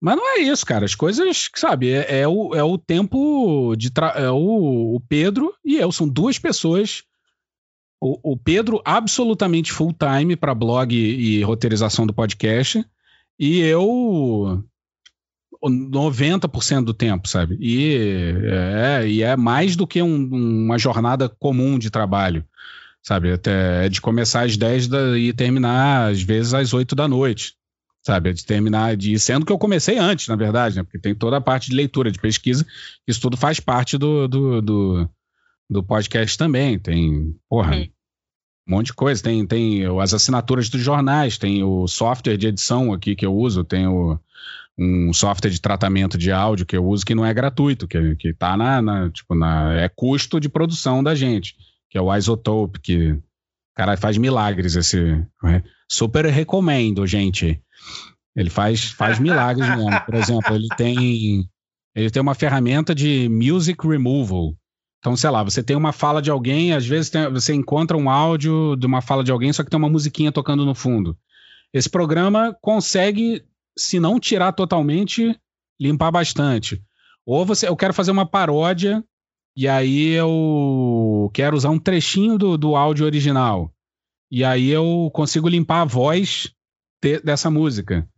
Mas 0.00 0.16
não 0.16 0.36
é 0.36 0.40
isso, 0.40 0.64
cara. 0.66 0.84
As 0.84 0.94
coisas, 0.94 1.48
sabe, 1.54 1.90
é, 1.90 2.20
é 2.20 2.28
o, 2.28 2.54
é 2.54 2.62
o 2.62 2.76
tempo 2.76 3.74
de. 3.76 3.90
Tra... 3.90 4.08
É 4.16 4.30
o, 4.30 4.96
o 4.96 5.00
Pedro 5.08 5.54
e 5.64 5.76
eu, 5.76 5.90
são 5.90 6.08
duas 6.08 6.38
pessoas. 6.38 7.02
O, 8.00 8.32
o 8.32 8.36
Pedro, 8.36 8.82
absolutamente 8.84 9.72
full 9.72 9.92
time 9.94 10.36
para 10.36 10.54
blog 10.54 10.94
e 10.94 11.42
roteirização 11.42 12.06
do 12.06 12.12
podcast, 12.12 12.84
e 13.38 13.60
eu. 13.60 14.62
90% 15.68 16.84
do 16.84 16.94
tempo, 16.94 17.28
sabe? 17.28 17.56
E 17.60 18.40
é, 18.44 19.08
e 19.08 19.22
é 19.22 19.36
mais 19.36 19.76
do 19.76 19.86
que 19.86 20.00
um- 20.02 20.28
uma 20.64 20.78
jornada 20.78 21.28
comum 21.28 21.78
de 21.78 21.90
trabalho, 21.90 22.44
sabe? 23.02 23.32
Até 23.32 23.86
é 23.86 23.88
de 23.88 24.00
começar 24.00 24.42
às 24.44 24.56
10 24.56 24.88
da, 24.88 25.18
e 25.18 25.32
terminar, 25.32 26.10
às 26.10 26.22
vezes, 26.22 26.54
às 26.54 26.72
8 26.74 26.94
da 26.94 27.06
noite, 27.08 27.54
sabe? 28.04 28.30
É 28.30 28.32
de 28.32 28.44
terminar, 28.44 28.96
de, 28.96 29.18
sendo 29.18 29.44
que 29.46 29.52
eu 29.52 29.58
comecei 29.58 29.98
antes, 29.98 30.28
na 30.28 30.36
verdade, 30.36 30.76
né? 30.76 30.82
Porque 30.82 30.98
tem 30.98 31.14
toda 31.14 31.36
a 31.36 31.40
parte 31.40 31.70
de 31.70 31.76
leitura, 31.76 32.10
de 32.10 32.18
pesquisa, 32.18 32.66
isso 33.06 33.20
tudo 33.20 33.36
faz 33.36 33.60
parte 33.60 33.96
do, 33.98 34.26
do, 34.28 34.62
do, 34.62 35.10
do 35.70 35.82
podcast 35.82 36.36
também. 36.38 36.78
Tem, 36.78 37.34
porra, 37.48 37.76
um 38.68 38.72
monte 38.76 38.86
de 38.86 38.94
coisa. 38.94 39.22
Tem, 39.22 39.46
tem 39.46 39.82
as 40.00 40.12
assinaturas 40.14 40.68
dos 40.68 40.80
jornais, 40.80 41.38
tem 41.38 41.62
o 41.62 41.86
software 41.86 42.36
de 42.36 42.48
edição 42.48 42.92
aqui 42.92 43.14
que 43.14 43.24
eu 43.26 43.34
uso, 43.34 43.62
tem 43.64 43.86
o, 43.86 44.18
um 44.78 45.12
software 45.12 45.50
de 45.50 45.60
tratamento 45.60 46.18
de 46.18 46.30
áudio 46.30 46.66
que 46.66 46.76
eu 46.76 46.84
uso 46.86 47.04
que 47.04 47.14
não 47.14 47.24
é 47.24 47.32
gratuito, 47.32 47.88
que, 47.88 48.16
que 48.16 48.34
tá 48.34 48.56
na, 48.56 48.82
na, 48.82 49.10
tipo, 49.10 49.34
na, 49.34 49.74
é 49.74 49.88
custo 49.88 50.38
de 50.38 50.48
produção 50.48 51.02
da 51.02 51.14
gente, 51.14 51.54
que 51.90 51.96
é 51.96 52.00
o 52.00 52.14
Isotope, 52.14 52.80
que, 52.80 53.18
cara, 53.74 53.96
faz 53.96 54.18
milagres 54.18 54.76
esse, 54.76 55.00
né? 55.42 55.62
super 55.90 56.26
recomendo, 56.26 57.06
gente. 57.06 57.60
Ele 58.36 58.50
faz, 58.50 58.90
faz 58.90 59.18
milagres 59.18 59.66
mesmo. 59.68 60.00
Por 60.04 60.14
exemplo, 60.14 60.54
ele 60.54 60.68
tem, 60.76 61.48
ele 61.94 62.10
tem 62.10 62.20
uma 62.20 62.34
ferramenta 62.34 62.94
de 62.94 63.28
music 63.30 63.86
removal. 63.88 64.54
Então, 64.98 65.16
sei 65.16 65.30
lá, 65.30 65.42
você 65.42 65.62
tem 65.62 65.76
uma 65.76 65.92
fala 65.92 66.20
de 66.20 66.30
alguém, 66.30 66.74
às 66.74 66.84
vezes 66.86 67.08
tem- 67.08 67.30
você 67.30 67.54
encontra 67.54 67.96
um 67.96 68.10
áudio 68.10 68.76
de 68.76 68.86
uma 68.86 69.00
fala 69.00 69.22
de 69.24 69.30
alguém, 69.32 69.52
só 69.52 69.62
que 69.64 69.70
tem 69.70 69.78
uma 69.78 69.88
musiquinha 69.88 70.32
tocando 70.32 70.66
no 70.66 70.74
fundo. 70.74 71.16
Esse 71.72 71.88
programa 71.88 72.54
consegue, 72.60 73.42
se 73.76 74.00
não 74.00 74.18
tirar 74.20 74.52
totalmente, 74.52 75.38
limpar 75.80 76.10
bastante. 76.10 76.82
Ou 77.24 77.44
você, 77.44 77.68
eu 77.68 77.76
quero 77.76 77.92
fazer 77.94 78.10
uma 78.10 78.26
paródia 78.26 79.02
e 79.56 79.66
aí 79.66 80.10
eu 80.10 81.30
quero 81.34 81.56
usar 81.56 81.70
um 81.70 81.78
trechinho 81.78 82.38
do, 82.38 82.56
do 82.56 82.76
áudio 82.76 83.04
original. 83.06 83.72
E 84.30 84.44
aí 84.44 84.68
eu 84.68 85.10
consigo 85.12 85.48
limpar 85.48 85.82
a 85.82 85.84
voz 85.84 86.50
de- 87.02 87.20
dessa 87.20 87.50
música. 87.50 88.08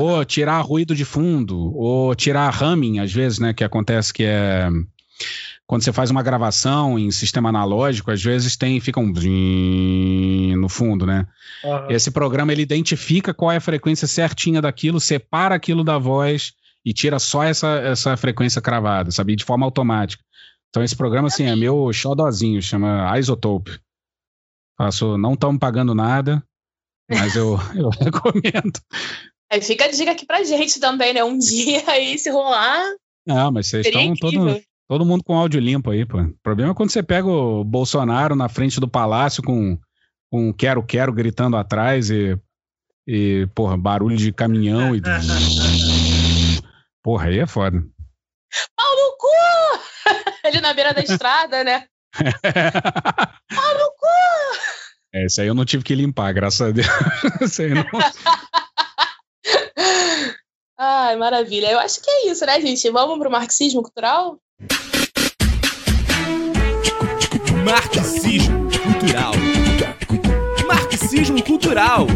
Ou 0.00 0.24
tirar 0.24 0.60
ruído 0.62 0.94
de 0.94 1.04
fundo, 1.04 1.74
ou 1.76 2.14
tirar 2.14 2.62
humming, 2.62 2.98
às 3.00 3.12
vezes, 3.12 3.38
né? 3.38 3.52
Que 3.52 3.62
acontece 3.62 4.12
que 4.14 4.24
é 4.24 4.68
quando 5.66 5.82
você 5.82 5.92
faz 5.92 6.10
uma 6.10 6.22
gravação 6.22 6.98
em 6.98 7.10
sistema 7.10 7.48
analógico, 7.48 8.10
às 8.10 8.22
vezes 8.22 8.56
tem 8.56 8.78
fica 8.80 9.00
um 9.00 9.10
blim 9.10 10.54
no 10.56 10.68
fundo, 10.68 11.06
né? 11.06 11.26
Aham. 11.64 11.86
Esse 11.90 12.10
programa 12.10 12.52
ele 12.52 12.62
identifica 12.62 13.32
qual 13.32 13.50
é 13.50 13.56
a 13.56 13.60
frequência 13.60 14.06
certinha 14.06 14.60
daquilo, 14.60 15.00
separa 15.00 15.54
aquilo 15.54 15.82
da 15.82 15.98
voz 15.98 16.52
e 16.84 16.92
tira 16.92 17.18
só 17.18 17.42
essa, 17.42 17.78
essa 17.80 18.16
frequência 18.16 18.60
cravada, 18.60 19.10
sabe? 19.10 19.36
De 19.36 19.44
forma 19.44 19.64
automática. 19.64 20.22
Então 20.68 20.82
esse 20.82 20.94
programa 20.94 21.28
assim 21.28 21.44
é 21.44 21.56
meu 21.56 21.90
xodozinho, 21.92 22.60
chama 22.60 23.18
Isotope. 23.18 23.78
Faço, 24.76 25.16
não 25.16 25.32
estamos 25.32 25.58
pagando 25.58 25.94
nada, 25.94 26.42
mas 27.08 27.36
eu, 27.36 27.56
eu 27.74 27.88
recomendo. 27.88 28.80
Aí 29.50 29.62
fica 29.62 29.86
a 29.86 29.90
dica 29.90 30.10
aqui 30.10 30.26
pra 30.26 30.44
gente 30.44 30.78
também, 30.78 31.14
né? 31.14 31.24
Um 31.24 31.38
dia 31.38 31.88
aí, 31.88 32.18
se 32.18 32.28
rolar, 32.28 32.84
Não, 33.26 33.50
mas 33.50 33.68
vocês 33.68 33.86
estão 33.86 34.02
incrível. 34.02 34.60
Todo, 34.88 35.04
mundo 35.04 35.22
com 35.24 35.36
áudio 35.36 35.60
limpo 35.60 35.90
aí, 35.90 36.06
pô. 36.06 36.20
O 36.20 36.34
problema 36.42 36.72
é 36.72 36.74
quando 36.74 36.90
você 36.90 37.02
pega 37.02 37.26
o 37.28 37.62
Bolsonaro 37.64 38.34
na 38.34 38.48
frente 38.48 38.80
do 38.80 38.88
palácio 38.88 39.42
com 39.42 39.78
com 40.32 40.52
quero 40.52 40.82
quero 40.82 41.12
gritando 41.12 41.56
atrás 41.56 42.10
e 42.10 42.36
e 43.06 43.46
porra, 43.54 43.76
barulho 43.76 44.16
de 44.16 44.32
caminhão 44.32 44.96
e 44.96 45.00
porra, 47.04 47.26
aí 47.26 47.38
é 47.38 47.46
foda. 47.46 47.78
Pau 48.76 48.96
no 48.96 49.16
cu! 49.18 49.28
Ele 50.46 50.60
na 50.60 50.72
beira 50.72 50.94
da 50.94 51.00
estrada, 51.02 51.62
né? 51.64 51.86
Pau 52.14 53.74
no 53.74 53.90
cu! 53.90 54.06
É, 55.14 55.24
esse 55.26 55.40
aí 55.40 55.46
eu 55.46 55.54
não 55.54 55.64
tive 55.64 55.84
que 55.84 55.94
limpar, 55.94 56.32
graças 56.32 56.60
a 56.60 56.70
Deus. 56.72 56.88
Esse 57.40 57.62
aí 57.64 57.74
não- 57.74 57.84
Ai, 60.78 61.16
maravilha. 61.16 61.70
Eu 61.70 61.78
acho 61.78 62.00
que 62.02 62.10
é 62.10 62.26
isso, 62.30 62.44
né, 62.44 62.60
gente? 62.60 62.90
Vamos 62.90 63.18
pro 63.18 63.30
marxismo 63.30 63.82
cultural? 63.82 64.38
Marxismo 67.64 68.68
cultural. 68.82 69.32
Marxismo 70.66 71.42
cultural. 71.42 72.06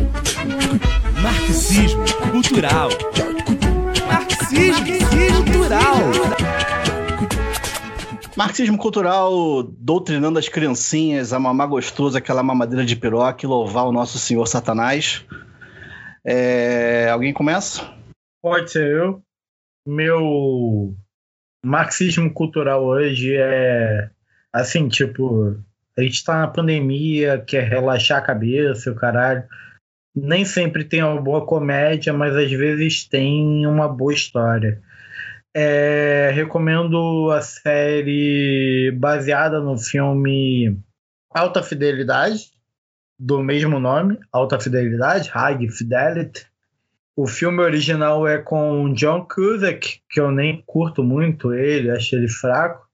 Marxismo 1.22 2.04
cultural. 2.30 2.88
Marxismo 4.06 5.44
cultural. 5.50 5.96
Marxismo 8.36 8.78
cultural, 8.78 9.62
doutrinando 9.62 10.38
as 10.38 10.48
criancinhas 10.48 11.32
a 11.32 11.38
mamar 11.38 11.68
gostoso 11.68 12.18
aquela 12.18 12.42
mamadeira 12.42 12.84
de 12.84 12.94
piroca 12.94 13.44
e 13.44 13.48
louvar 13.48 13.86
o 13.86 13.92
nosso 13.92 14.18
senhor 14.18 14.46
Satanás. 14.46 15.24
É, 16.24 17.08
Alguém 17.10 17.32
começa? 17.32 17.90
Pode 18.42 18.70
ser 18.70 18.86
eu. 18.86 19.22
Meu 19.86 20.94
marxismo 21.64 22.30
cultural 22.32 22.84
hoje 22.84 23.34
é 23.34 24.10
assim, 24.52 24.88
tipo, 24.88 25.56
a 25.96 26.02
gente 26.02 26.24
tá 26.24 26.38
na 26.38 26.48
pandemia, 26.48 27.42
quer 27.46 27.68
relaxar 27.68 28.18
a 28.18 28.26
cabeça, 28.26 28.90
o 28.90 28.94
caralho. 28.94 29.42
Nem 30.14 30.44
sempre 30.44 30.84
tem 30.84 31.02
uma 31.02 31.20
boa 31.20 31.44
comédia, 31.44 32.12
mas 32.12 32.36
às 32.36 32.50
vezes 32.50 33.04
tem 33.04 33.66
uma 33.66 33.88
boa 33.88 34.12
história. 34.12 34.80
É, 35.54 36.30
recomendo 36.34 37.30
a 37.32 37.40
série 37.40 38.92
baseada 38.96 39.60
no 39.60 39.76
filme 39.76 40.78
Alta 41.30 41.62
Fidelidade, 41.62 42.52
do 43.18 43.42
mesmo 43.42 43.80
nome, 43.80 44.18
Alta 44.32 44.60
Fidelidade, 44.60 45.30
High 45.30 45.68
Fidelity. 45.68 46.46
O 47.16 47.26
filme 47.26 47.60
original 47.60 48.28
é 48.28 48.38
com 48.38 48.92
John 48.92 49.26
Cusack, 49.26 50.00
que 50.08 50.20
eu 50.20 50.30
nem 50.30 50.62
curto 50.64 51.02
muito 51.02 51.52
ele, 51.52 51.90
acho 51.90 52.14
ele 52.14 52.28
fraco. 52.28 52.87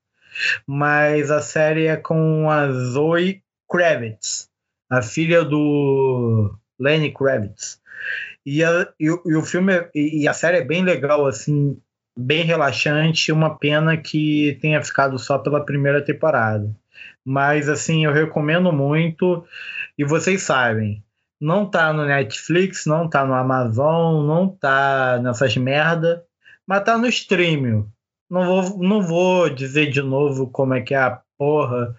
Mas 0.67 1.31
a 1.31 1.41
série 1.41 1.87
é 1.87 1.97
com 1.97 2.49
a 2.49 2.71
Zoe 2.71 3.41
Kravitz, 3.69 4.49
a 4.89 5.01
filha 5.01 5.43
do 5.43 6.53
Lenny 6.79 7.11
Kravitz. 7.13 7.79
E, 8.45 8.63
a- 8.63 8.87
e 8.99 9.05
e 9.05 9.35
o 9.35 9.41
filme 9.41 9.73
é- 9.73 9.89
e 9.95 10.27
a 10.27 10.33
série 10.33 10.57
é 10.57 10.63
bem 10.63 10.83
legal, 10.83 11.25
assim, 11.25 11.79
bem 12.17 12.43
relaxante. 12.43 13.31
Uma 13.31 13.57
pena 13.57 13.97
que 13.97 14.57
tenha 14.61 14.83
ficado 14.83 15.17
só 15.17 15.37
pela 15.39 15.65
primeira 15.65 16.03
temporada. 16.03 16.69
Mas 17.25 17.67
assim, 17.69 18.05
eu 18.05 18.13
recomendo 18.13 18.71
muito. 18.71 19.43
E 19.97 20.05
vocês 20.05 20.43
sabem, 20.43 21.03
não 21.41 21.65
tá 21.69 21.91
no 21.93 22.05
Netflix, 22.05 22.85
não 22.85 23.09
tá 23.09 23.25
no 23.25 23.33
Amazon, 23.33 24.25
não 24.27 24.47
tá 24.47 25.19
nessas 25.23 25.55
merda, 25.57 26.23
mas 26.67 26.83
tá 26.83 26.97
no 26.97 27.07
streaming. 27.07 27.85
Não 28.29 28.45
vou, 28.45 28.77
não 28.79 29.01
vou 29.01 29.49
dizer 29.49 29.91
de 29.91 30.01
novo 30.01 30.49
como 30.49 30.73
é 30.73 30.81
que 30.81 30.93
é 30.93 30.97
a 30.97 31.21
porra 31.37 31.95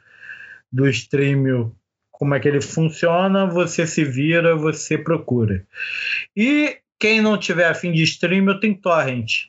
do 0.73 0.89
streaming, 0.89 1.73
como 2.11 2.35
é 2.35 2.41
que 2.41 2.49
ele 2.49 2.61
funciona, 2.61 3.47
você 3.47 3.87
se 3.87 4.05
vira, 4.05 4.57
você 4.57 4.99
procura. 4.99 5.67
E 6.35 6.79
quem 6.99 7.21
não 7.21 7.39
tiver 7.39 7.69
afim 7.69 7.93
de 7.93 8.03
streaming, 8.03 8.59
tem 8.59 8.75
torrent. 8.75 9.49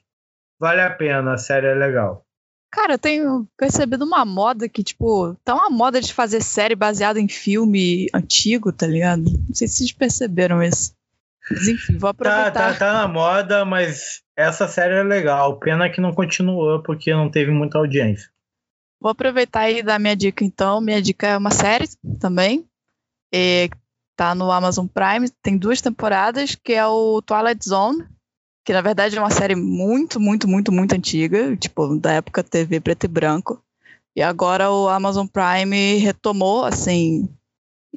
Vale 0.60 0.82
a 0.82 0.90
pena, 0.90 1.34
a 1.34 1.38
série 1.38 1.68
é 1.68 1.74
legal. 1.74 2.26
Cara, 2.72 2.94
eu 2.94 3.00
tenho 3.00 3.48
percebido 3.58 4.04
uma 4.04 4.26
moda 4.26 4.68
que, 4.68 4.84
tipo, 4.84 5.36
tá 5.44 5.56
uma 5.56 5.70
moda 5.70 6.02
de 6.02 6.14
fazer 6.14 6.42
série 6.42 6.76
baseada 6.76 7.20
em 7.20 7.28
filme 7.28 8.08
antigo, 8.14 8.74
tá 8.74 8.86
ligado? 8.86 9.24
Não 9.24 9.56
sei 9.56 9.68
se 9.68 9.78
vocês 9.78 9.94
perceberam 9.94 10.62
isso. 10.62 10.97
Mas 11.50 11.68
enfim, 11.68 11.98
vou 11.98 12.10
aproveitar. 12.10 12.52
Tá, 12.52 12.74
tá, 12.74 12.80
tá 12.80 12.94
na 12.94 13.08
moda, 13.08 13.66
mas 13.66 14.22
essa 14.36 14.68
série 14.68 14.96
é 14.96 15.04
legal. 15.04 15.60
Pena 15.60 15.90
que 15.90 16.02
não 16.02 16.14
continuou 16.14 16.82
porque 16.84 17.14
não 17.14 17.30
teve 17.30 17.52
muita 17.52 17.78
audiência. 17.78 18.30
Vou 19.00 19.12
aproveitar 19.12 19.70
e 19.70 19.84
dar 19.84 20.00
minha 20.00 20.16
dica 20.16 20.44
então. 20.44 20.82
Minha 20.82 21.02
dica 21.02 21.28
é 21.28 21.38
uma 21.38 21.52
série 21.52 21.88
também. 22.20 22.68
E 23.34 23.70
tá 24.16 24.34
no 24.34 24.52
Amazon 24.52 24.88
Prime, 24.88 25.30
tem 25.42 25.58
duas 25.58 25.80
temporadas, 25.80 26.56
que 26.56 26.74
é 26.74 26.86
o 26.88 27.22
Twilight 27.22 27.64
Zone, 27.68 28.04
que 28.66 28.74
na 28.74 28.82
verdade 28.82 29.16
é 29.16 29.22
uma 29.22 29.30
série 29.30 29.56
muito, 29.56 30.20
muito, 30.20 30.48
muito, 30.48 30.72
muito 30.72 30.96
antiga, 30.96 31.56
tipo, 31.56 31.98
da 32.00 32.14
época 32.14 32.44
TV 32.44 32.80
preto 32.80 33.04
e 33.04 33.08
branco. 33.08 33.64
E 34.16 34.22
agora 34.24 34.72
o 34.72 34.90
Amazon 34.90 35.28
Prime 35.28 35.98
retomou, 35.98 36.66
assim, 36.66 37.30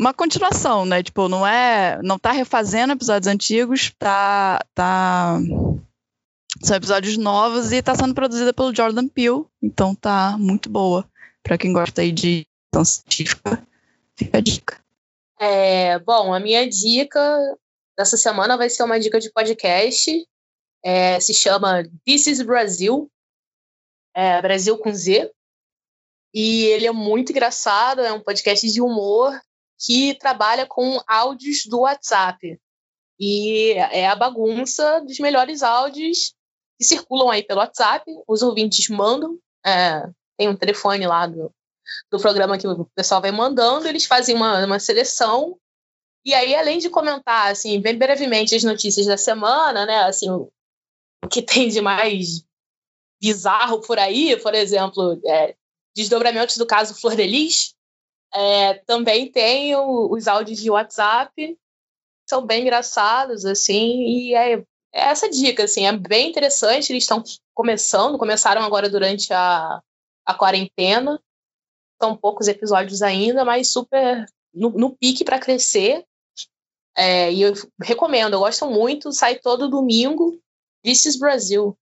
uma 0.00 0.14
continuação, 0.14 0.86
né? 0.86 1.02
Tipo, 1.02 1.28
não 1.28 1.46
é. 1.46 2.00
Não 2.02 2.18
tá 2.18 2.32
refazendo 2.32 2.94
episódios 2.94 3.26
antigos, 3.26 3.92
tá. 3.98 4.58
tá 4.74 5.38
são 6.62 6.76
episódios 6.76 7.16
novos 7.16 7.70
e 7.70 7.82
tá 7.82 7.94
sendo 7.94 8.14
produzida 8.14 8.52
pelo 8.52 8.74
Jordan 8.74 9.06
Peele, 9.08 9.44
então 9.62 9.94
tá 9.94 10.36
muito 10.38 10.68
boa. 10.68 11.08
Pra 11.42 11.56
quem 11.56 11.72
gosta 11.72 12.00
aí 12.00 12.12
de 12.12 12.46
ficção 12.64 12.84
científica, 12.84 13.66
fica 14.16 14.38
a 14.38 14.40
dica. 14.40 14.80
É, 15.38 15.98
bom, 15.98 16.34
a 16.34 16.40
minha 16.40 16.68
dica 16.68 17.56
dessa 17.96 18.16
semana 18.16 18.56
vai 18.56 18.68
ser 18.68 18.82
uma 18.82 18.98
dica 18.98 19.20
de 19.20 19.30
podcast. 19.30 20.26
É, 20.82 21.20
se 21.20 21.34
chama 21.34 21.84
This 22.06 22.26
is 22.26 22.42
Brasil. 22.42 23.10
É, 24.14 24.40
Brasil 24.42 24.76
com 24.78 24.92
Z. 24.92 25.30
E 26.34 26.64
ele 26.64 26.86
é 26.86 26.92
muito 26.92 27.32
engraçado, 27.32 28.00
é 28.00 28.12
um 28.12 28.20
podcast 28.20 28.70
de 28.70 28.80
humor 28.80 29.38
que 29.80 30.14
trabalha 30.14 30.66
com 30.66 31.00
áudios 31.06 31.64
do 31.66 31.80
WhatsApp. 31.80 32.60
E 33.18 33.72
é 33.72 34.06
a 34.06 34.16
bagunça 34.16 35.00
dos 35.00 35.18
melhores 35.18 35.62
áudios 35.62 36.34
que 36.78 36.84
circulam 36.84 37.30
aí 37.30 37.42
pelo 37.42 37.60
WhatsApp. 37.60 38.04
Os 38.26 38.42
ouvintes 38.42 38.88
mandam. 38.88 39.38
É, 39.64 40.08
tem 40.38 40.48
um 40.48 40.56
telefone 40.56 41.06
lá 41.06 41.26
do, 41.26 41.52
do 42.10 42.18
programa 42.18 42.58
que 42.58 42.66
o 42.66 42.86
pessoal 42.94 43.20
vai 43.20 43.30
mandando, 43.30 43.88
eles 43.88 44.06
fazem 44.06 44.34
uma, 44.34 44.64
uma 44.64 44.78
seleção. 44.78 45.58
E 46.24 46.34
aí, 46.34 46.54
além 46.54 46.78
de 46.78 46.90
comentar, 46.90 47.50
assim, 47.50 47.80
bem 47.80 47.96
brevemente 47.96 48.54
as 48.54 48.62
notícias 48.64 49.06
da 49.06 49.16
semana, 49.16 49.86
né, 49.86 50.02
assim, 50.04 50.30
o, 50.30 50.50
que 51.30 51.42
tem 51.42 51.68
de 51.68 51.80
mais 51.80 52.44
bizarro 53.20 53.80
por 53.80 53.98
aí, 53.98 54.36
por 54.38 54.54
exemplo, 54.54 55.20
é, 55.26 55.54
desdobramentos 55.94 56.56
do 56.56 56.66
caso 56.66 56.94
Flor 56.94 57.16
de 57.16 57.26
Lis, 57.26 57.74
é, 58.34 58.74
também 58.86 59.30
tem 59.30 59.74
os 59.76 60.28
áudios 60.28 60.58
de 60.58 60.70
WhatsApp, 60.70 61.58
são 62.28 62.46
bem 62.46 62.62
engraçados, 62.62 63.44
assim, 63.44 64.02
e 64.02 64.34
é, 64.34 64.52
é 64.54 64.64
essa 64.92 65.28
dica, 65.28 65.64
assim, 65.64 65.86
é 65.86 65.92
bem 65.92 66.30
interessante, 66.30 66.92
eles 66.92 67.02
estão 67.04 67.22
começando, 67.54 68.18
começaram 68.18 68.62
agora 68.62 68.88
durante 68.88 69.32
a, 69.32 69.82
a 70.24 70.34
quarentena, 70.34 71.20
são 72.00 72.16
poucos 72.16 72.48
episódios 72.48 73.02
ainda, 73.02 73.44
mas 73.44 73.72
super 73.72 74.26
no, 74.54 74.70
no 74.70 74.96
pique 74.96 75.24
para 75.24 75.38
crescer. 75.38 76.04
É, 76.96 77.32
e 77.32 77.42
eu 77.42 77.52
recomendo, 77.80 78.34
eu 78.34 78.40
gosto 78.40 78.68
muito, 78.68 79.12
sai 79.12 79.38
todo 79.38 79.68
domingo. 79.68 80.40
This 80.82 81.04
is 81.06 81.18
Brasil. 81.18 81.76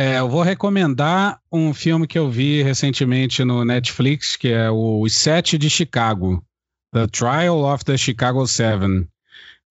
É, 0.00 0.20
eu 0.20 0.28
vou 0.28 0.42
recomendar 0.42 1.40
um 1.50 1.74
filme 1.74 2.06
que 2.06 2.16
eu 2.16 2.30
vi 2.30 2.62
recentemente 2.62 3.42
no 3.42 3.64
Netflix, 3.64 4.36
que 4.36 4.46
é 4.46 4.70
o 4.70 5.02
Os 5.02 5.16
Sete 5.16 5.58
de 5.58 5.68
Chicago, 5.68 6.40
The 6.92 7.08
Trial 7.08 7.64
of 7.64 7.84
the 7.84 7.96
Chicago 7.96 8.46
Seven, 8.46 9.08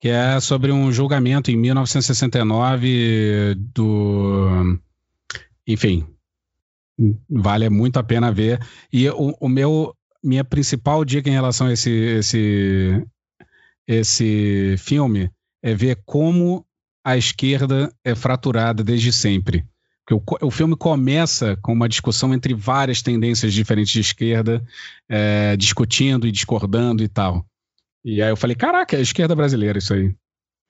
que 0.02 0.10
é 0.10 0.38
sobre 0.42 0.70
um 0.70 0.92
julgamento 0.92 1.50
em 1.50 1.56
1969 1.56 3.56
do, 3.74 4.78
enfim, 5.66 6.06
vale 7.30 7.70
muito 7.70 7.96
a 7.96 8.04
pena 8.04 8.30
ver. 8.30 8.60
E 8.92 9.10
o, 9.10 9.34
o 9.40 9.48
meu 9.48 9.96
minha 10.22 10.44
principal 10.44 11.06
dica 11.06 11.30
em 11.30 11.34
relação 11.34 11.68
a 11.68 11.72
esse, 11.72 11.90
esse, 11.90 13.08
esse 13.88 14.76
filme 14.78 15.32
é 15.64 15.74
ver 15.74 16.02
como 16.06 16.66
a 17.02 17.16
esquerda 17.16 17.90
é 18.04 18.14
fraturada 18.14 18.84
desde 18.84 19.14
sempre. 19.14 19.66
Porque 20.08 20.14
o, 20.14 20.48
o 20.48 20.52
filme 20.52 20.78
começa 20.78 21.58
com 21.62 21.74
uma 21.74 21.90
discussão 21.90 22.34
entre 22.34 22.54
várias 22.54 23.02
tendências 23.02 23.54
diferentes 23.54 23.92
de 23.92 24.00
esquerda, 24.00 24.64
é, 25.10 25.58
discutindo 25.58 26.26
e 26.26 26.32
discordando 26.32 27.04
e 27.04 27.10
tal. 27.10 27.46
E 28.06 28.22
aí 28.22 28.30
eu 28.30 28.38
falei, 28.38 28.56
caraca, 28.56 28.96
é 28.96 29.00
a 29.00 29.02
esquerda 29.02 29.36
brasileira 29.36 29.78
isso 29.78 29.94
aí. 29.94 30.16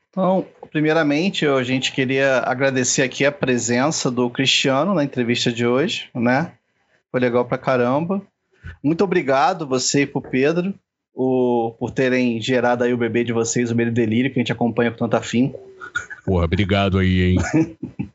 Então, 0.09 0.43
primeiramente, 0.71 1.45
a 1.45 1.61
gente 1.61 1.91
queria 1.91 2.39
agradecer 2.39 3.03
aqui 3.03 3.23
a 3.23 3.31
presença 3.31 4.09
do 4.09 4.27
Cristiano 4.27 4.95
na 4.95 5.03
entrevista 5.03 5.51
de 5.51 5.67
hoje, 5.67 6.09
né? 6.15 6.53
Foi 7.11 7.19
legal 7.19 7.45
pra 7.45 7.59
caramba. 7.59 8.23
Muito 8.81 9.03
obrigado 9.03 9.67
você 9.67 10.01
e 10.01 10.07
pro 10.07 10.19
Pedro 10.19 10.73
o, 11.13 11.75
por 11.79 11.91
terem 11.91 12.41
gerado 12.41 12.83
aí 12.83 12.91
o 12.91 12.97
bebê 12.97 13.23
de 13.23 13.33
vocês, 13.33 13.69
o 13.69 13.75
Medo 13.75 13.91
e 13.91 13.93
Delírio, 13.93 14.33
que 14.33 14.39
a 14.39 14.41
gente 14.41 14.51
acompanha 14.51 14.89
com 14.89 14.97
tanto 14.97 15.15
afinco. 15.15 15.59
Porra, 16.27 16.43
obrigado 16.43 16.99
aí, 16.99 17.21
hein? 17.21 17.37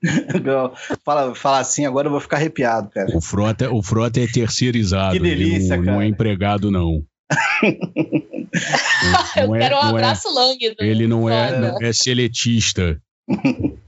fala, 1.02 1.34
fala 1.34 1.60
assim, 1.60 1.86
agora 1.86 2.08
eu 2.08 2.10
vou 2.12 2.20
ficar 2.20 2.36
arrepiado, 2.36 2.90
cara. 2.90 3.16
O 3.16 3.22
Frota, 3.22 3.72
o 3.72 3.82
Frota 3.82 4.20
é 4.20 4.26
terceirizado. 4.26 5.14
Que 5.14 5.18
delícia, 5.18 5.78
não, 5.78 5.84
cara. 5.84 5.96
não 5.96 6.02
é 6.02 6.06
empregado, 6.08 6.70
não. 6.70 7.02
eu 9.34 9.48
Não 9.48 9.56
é- 9.56 9.60
quero 9.60 9.76
um 9.76 9.78
é- 9.78 9.88
abraço 9.88 10.28
lânguido. 10.34 10.76
Ele 10.80 11.06
não 11.06 11.26
é, 11.30 11.58
não 11.58 11.78
é 11.80 11.90
seletista. 11.94 13.00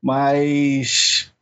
Mas 0.00 1.32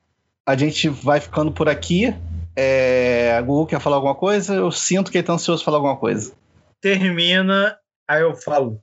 a 0.47 0.57
gente 0.57 0.89
vai 0.89 1.21
ficando 1.21 1.53
por 1.53 1.69
aqui. 1.69 2.15
É, 2.57 3.35
a 3.37 3.43
Google 3.43 3.67
quer 3.67 3.79
falar 3.79 3.97
alguma 3.97 4.15
coisa? 4.15 4.55
Eu 4.55 4.73
sinto 4.73 5.13
que 5.13 5.19
ele 5.19 5.27
tá 5.27 5.35
ansioso 5.35 5.63
pra 5.63 5.67
falar 5.67 5.77
alguma 5.79 5.97
coisa. 5.99 6.33
Termina, 6.81 7.77
aí 8.09 8.23
eu 8.23 8.35
falo. 8.35 8.81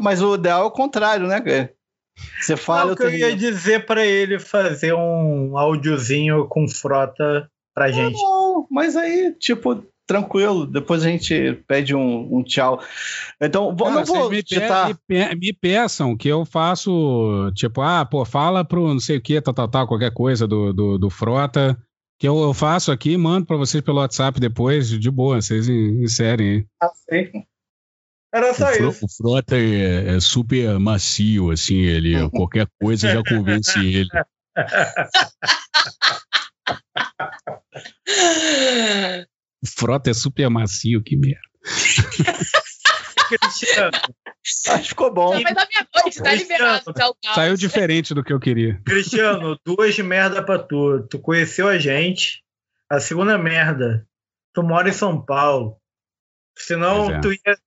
Mas 0.00 0.20
o 0.22 0.34
ideal 0.34 0.62
é 0.62 0.66
o 0.66 0.70
contrário, 0.70 1.26
né, 1.26 1.40
cara? 1.40 1.72
Você 2.40 2.56
fala, 2.56 2.82
Não, 2.84 2.90
eu 2.90 2.96
que 2.96 3.02
eu 3.02 3.10
ia 3.10 3.36
dizer 3.36 3.84
pra 3.84 4.04
ele 4.06 4.38
fazer 4.38 4.94
um 4.94 5.56
áudiozinho 5.58 6.46
com 6.48 6.66
frota 6.68 7.50
pra 7.74 7.90
gente. 7.92 8.16
Não, 8.16 8.66
mas 8.70 8.96
aí, 8.96 9.34
tipo, 9.38 9.84
tranquilo. 10.06 10.66
Depois 10.66 11.04
a 11.04 11.08
gente 11.10 11.62
pede 11.68 11.94
um, 11.94 12.38
um 12.38 12.42
tchau. 12.42 12.80
Então, 13.40 13.76
vou, 13.76 13.88
Cara, 13.88 14.00
não 14.00 14.04
vou 14.06 14.30
me, 14.30 14.42
pe- 14.42 14.54
me 14.88 14.94
pe- 15.06 15.34
me 15.36 15.52
peçam 15.52 16.16
que 16.16 16.28
eu 16.28 16.46
faço, 16.46 17.50
tipo, 17.54 17.82
ah, 17.82 18.04
pô, 18.04 18.24
fala 18.24 18.64
pro 18.64 18.88
não 18.88 19.00
sei 19.00 19.18
o 19.18 19.22
que, 19.22 19.38
tal, 19.42 19.52
tal, 19.52 19.68
tal, 19.68 19.86
qualquer 19.86 20.12
coisa 20.12 20.46
do, 20.46 20.72
do, 20.72 20.96
do 20.96 21.10
Frota, 21.10 21.76
que 22.18 22.26
eu, 22.26 22.38
eu 22.40 22.54
faço 22.54 22.90
aqui 22.90 23.10
e 23.12 23.16
mando 23.18 23.44
pra 23.46 23.58
vocês 23.58 23.82
pelo 23.84 23.98
WhatsApp 23.98 24.40
depois, 24.40 24.88
de 24.88 25.10
boa, 25.10 25.42
vocês 25.42 25.68
in- 25.68 26.02
inserem 26.02 26.66
aí. 26.80 26.90
Era 28.36 28.50
O, 28.50 28.54
só 28.54 28.66
Fro- 28.72 28.90
isso. 28.90 29.04
o 29.04 29.08
Frota 29.08 29.56
é, 29.56 30.16
é 30.16 30.20
super 30.20 30.78
macio, 30.78 31.50
assim, 31.50 31.76
ele 31.76 32.14
qualquer 32.30 32.66
coisa 32.78 33.10
já 33.10 33.22
convence 33.22 33.78
ele. 33.78 34.08
O 39.62 39.66
Frota 39.66 40.10
é 40.10 40.14
super 40.14 40.48
macio, 40.50 41.02
que 41.02 41.16
merda. 41.16 41.40
Cristiano, 43.28 43.90
Acho 44.68 44.82
que 44.82 44.88
ficou 44.90 45.12
bom. 45.12 45.34
Não, 45.34 45.42
mas 45.42 45.56
a 45.56 45.66
minha 45.66 45.88
noite 45.94 46.22
tá 46.22 46.34
liberado. 46.34 46.92
Tá 46.92 47.08
o 47.08 47.14
caos. 47.14 47.34
Saiu 47.34 47.56
diferente 47.56 48.14
do 48.14 48.22
que 48.22 48.32
eu 48.32 48.38
queria. 48.38 48.80
Cristiano, 48.84 49.58
duas 49.64 49.98
merda 49.98 50.44
pra 50.44 50.58
tu. 50.58 51.04
Tu 51.10 51.18
conheceu 51.18 51.66
a 51.68 51.78
gente. 51.78 52.44
A 52.88 53.00
segunda 53.00 53.36
merda, 53.36 54.06
tu 54.54 54.62
mora 54.62 54.88
em 54.88 54.92
São 54.92 55.20
Paulo. 55.24 55.76
Senão 56.56 57.10
é. 57.10 57.20
tu 57.20 57.32
ia 57.32 57.58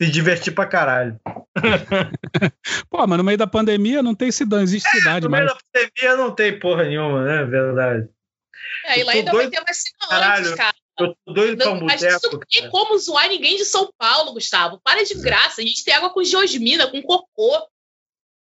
se 0.00 0.10
divertir 0.10 0.54
pra 0.54 0.66
caralho. 0.66 1.18
Pô, 2.90 3.06
mas 3.06 3.18
no 3.18 3.24
meio 3.24 3.38
da 3.38 3.46
pandemia 3.46 4.02
não 4.02 4.14
tem 4.14 4.30
cidade, 4.30 4.56
não 4.56 4.62
existe 4.62 4.88
cidade 4.90 5.24
No 5.24 5.30
meio 5.30 5.44
mais. 5.44 5.56
da 5.56 5.60
pandemia 5.72 6.16
não 6.16 6.34
tem 6.34 6.58
porra 6.58 6.84
nenhuma, 6.84 7.24
né? 7.24 7.44
Verdade. 7.44 8.08
É, 8.86 9.00
e 9.00 9.04
lá 9.04 9.12
ainda 9.12 9.32
vai 9.32 9.42
doido- 9.42 9.50
ter 9.52 9.64
vacina 9.66 9.96
Caralho. 10.08 10.44
antes, 10.46 10.54
cara. 10.56 10.74
Eu 10.98 11.14
tô 11.26 11.32
doido 11.34 11.56
pra 11.58 11.70
um 11.72 11.78
Não, 11.80 11.86
mas 11.86 12.02
isso 12.02 12.14
boteco. 12.30 12.34
não 12.36 12.40
tem 12.62 12.70
como 12.70 12.98
zoar 12.98 13.28
ninguém 13.28 13.56
de 13.56 13.64
São 13.66 13.90
Paulo, 13.98 14.32
Gustavo. 14.32 14.80
Para 14.82 15.04
de 15.04 15.14
graça. 15.14 15.60
A 15.60 15.64
gente 15.64 15.84
tem 15.84 15.94
água 15.94 16.10
com 16.10 16.22
geosmina, 16.24 16.86
com 16.90 17.02
cocô. 17.02 17.66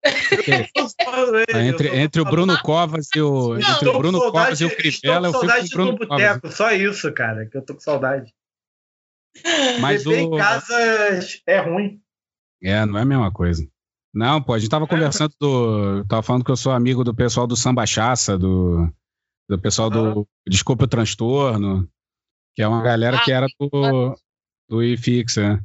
Ah, 0.04 1.62
entre, 1.62 1.88
entre 1.96 2.22
o 2.22 2.26
Bruno 2.26 2.60
Covas 2.64 3.08
e 3.16 3.22
o. 3.22 3.54
Não, 3.60 3.76
entre 3.76 3.90
o 3.90 3.98
Bruno 3.98 4.18
saudade- 4.20 4.44
Covas 4.46 4.62
e 4.62 4.66
o 4.66 4.76
Crivella, 4.76 5.28
eu 5.28 5.32
fico 5.34 5.42
com 5.42 5.48
saudade 5.48 5.68
o 5.68 5.70
Bruno 5.78 5.92
no 5.92 5.98
Covas. 6.08 6.28
boteco, 6.28 6.52
só 6.52 6.72
isso, 6.72 7.14
cara, 7.14 7.46
que 7.46 7.56
eu 7.58 7.62
tô 7.64 7.76
com 7.76 7.80
saudade. 7.80 8.34
Mas 9.80 10.04
Beber 10.04 10.28
o. 10.28 10.36
em 10.36 10.38
casa 10.38 10.76
é 11.48 11.60
ruim. 11.60 12.02
É, 12.62 12.86
não 12.86 12.98
é 12.98 13.02
a 13.02 13.06
mesma 13.06 13.32
coisa. 13.32 13.68
Não, 14.14 14.42
pô, 14.42 14.54
a 14.54 14.60
gente 14.60 14.70
tava 14.70 14.88
conversando 14.88 15.34
do. 15.40 16.04
Tava 16.06 16.22
falando 16.22 16.44
que 16.44 16.52
eu 16.52 16.58
sou 16.58 16.72
amigo 16.72 17.04
do 17.04 17.14
pessoal 17.14 17.48
do 17.48 17.56
Samba 17.56 17.86
Chaça, 17.86 18.38
do, 18.38 18.92
do 19.50 19.58
pessoal 19.58 19.90
do 19.90 20.28
Desculpa 20.48 20.84
o 20.84 20.88
Transtorno, 20.88 21.90
que 22.54 22.62
é 22.62 22.68
uma 22.68 22.82
galera 22.82 23.20
que 23.24 23.32
era 23.32 23.48
do, 23.60 24.16
do 24.70 24.84
IFIX, 24.84 25.38
é. 25.38 25.60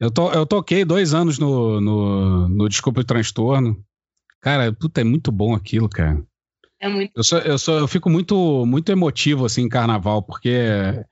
Eu, 0.00 0.10
to, 0.10 0.30
eu 0.32 0.46
toquei 0.46 0.84
dois 0.84 1.12
anos 1.12 1.38
no, 1.38 1.80
no, 1.80 2.48
no 2.48 2.68
Desculpa 2.68 3.00
o 3.00 3.04
Transtorno. 3.04 3.82
Cara, 4.40 4.72
puta, 4.72 5.00
é 5.00 5.04
muito 5.04 5.32
bom 5.32 5.54
aquilo, 5.54 5.88
cara. 5.88 6.22
É 6.80 6.88
muito. 6.88 7.12
Eu, 7.16 7.24
sou, 7.24 7.38
eu, 7.38 7.58
sou, 7.58 7.78
eu 7.78 7.88
fico 7.88 8.08
muito, 8.08 8.64
muito 8.64 8.92
emotivo 8.92 9.44
assim 9.44 9.62
em 9.62 9.68
carnaval, 9.68 10.22
porque 10.22 10.50
é 10.50 11.04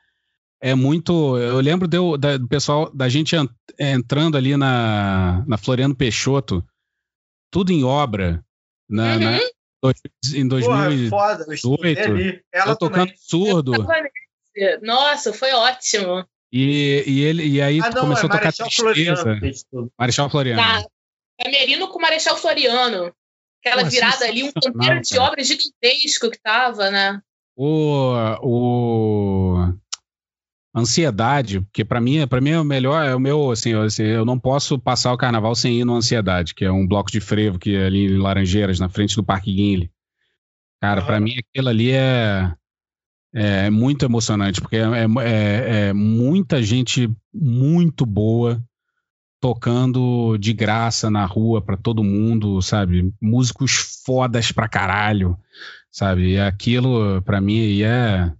muito. 0.74 1.36
Eu 1.38 1.60
lembro 1.60 1.86
da- 2.16 2.36
do 2.36 2.48
pessoal, 2.48 2.90
da 2.94 3.08
gente 3.08 3.36
en- 3.36 3.48
entrando 3.78 4.36
ali 4.36 4.56
na, 4.56 5.44
na 5.46 5.56
Floriano 5.58 5.94
Peixoto, 5.94 6.64
tudo 7.50 7.70
em 7.72 7.84
obra, 7.84 8.42
na, 8.88 9.18
na- 9.18 9.38
dois- 9.82 10.00
em 10.34 10.48
Porra, 10.48 10.90
foda, 11.10 11.44
eu 11.46 11.52
estudei 11.54 11.94
2018. 11.94 12.10
ali. 12.10 12.42
Ela 12.52 12.72
Eu 12.72 12.76
tocando 12.76 13.06
também. 13.08 13.14
surdo. 13.18 13.72
Nossa, 14.82 15.32
foi 15.32 15.52
ótimo. 15.52 16.24
E, 16.52 17.04
e, 17.06 17.20
ele, 17.22 17.46
e 17.46 17.60
aí 17.60 17.80
Ah, 17.80 17.90
não, 17.90 18.02
começou 18.02 18.24
é 18.24 18.26
a 18.26 18.32
tocar 18.32 18.44
Marechal 18.44 18.66
tristeza. 18.68 19.22
Floriano. 19.22 19.92
Marechal 19.98 20.30
Floriano. 20.30 20.62
Tá. 20.62 20.86
Camerino 21.42 21.88
com 21.88 22.00
Marechal 22.00 22.36
Floriano. 22.38 23.12
Aquela 23.60 23.82
Porra, 23.82 23.90
virada 23.90 24.24
ali, 24.24 24.44
um 24.44 24.52
canteiro 24.52 25.00
de 25.02 25.18
obra 25.18 25.42
gigantesco 25.44 26.30
que 26.30 26.38
tava, 26.40 26.88
né? 26.90 27.20
O, 27.58 28.12
o 28.42 29.15
ansiedade, 30.76 31.60
porque 31.62 31.84
para 31.84 32.00
mim, 32.00 32.26
para 32.26 32.40
mim 32.40 32.50
é 32.50 32.60
o 32.60 32.64
melhor, 32.64 33.04
é 33.04 33.14
o 33.14 33.20
meu, 33.20 33.50
assim, 33.50 33.70
eu, 33.70 33.82
assim, 33.82 34.02
eu 34.04 34.24
não 34.24 34.38
posso 34.38 34.78
passar 34.78 35.12
o 35.12 35.16
carnaval 35.18 35.54
sem 35.54 35.80
ir 35.80 35.84
no 35.84 35.94
Ansiedade, 35.96 36.54
que 36.54 36.64
é 36.64 36.70
um 36.70 36.86
bloco 36.86 37.10
de 37.10 37.20
frevo 37.20 37.58
que 37.58 37.74
é 37.74 37.86
ali 37.86 38.06
em 38.06 38.18
Laranjeiras, 38.18 38.78
na 38.78 38.88
frente 38.88 39.16
do 39.16 39.24
Parque 39.24 39.52
Guinle. 39.52 39.90
Cara, 40.80 41.00
para 41.02 41.18
mim 41.20 41.34
aquilo 41.38 41.68
ali 41.68 41.90
é 41.92 42.52
é 43.34 43.68
muito 43.70 44.04
emocionante, 44.04 44.60
porque 44.60 44.76
é, 44.76 44.82
é- 45.24 45.88
é 45.88 45.92
muita 45.92 46.62
gente 46.62 47.10
muito 47.34 48.06
boa 48.06 48.62
tocando 49.40 50.36
de 50.38 50.52
graça 50.52 51.10
na 51.10 51.24
rua 51.26 51.60
pra 51.60 51.76
todo 51.76 52.02
mundo, 52.02 52.60
sabe? 52.62 53.12
Músicos 53.20 54.00
fodas 54.04 54.50
pra 54.52 54.68
caralho, 54.68 55.36
sabe? 55.90 56.32
E 56.32 56.40
aquilo, 56.40 57.20
pra 57.22 57.40
mim, 57.40 57.82
é. 57.82 58.32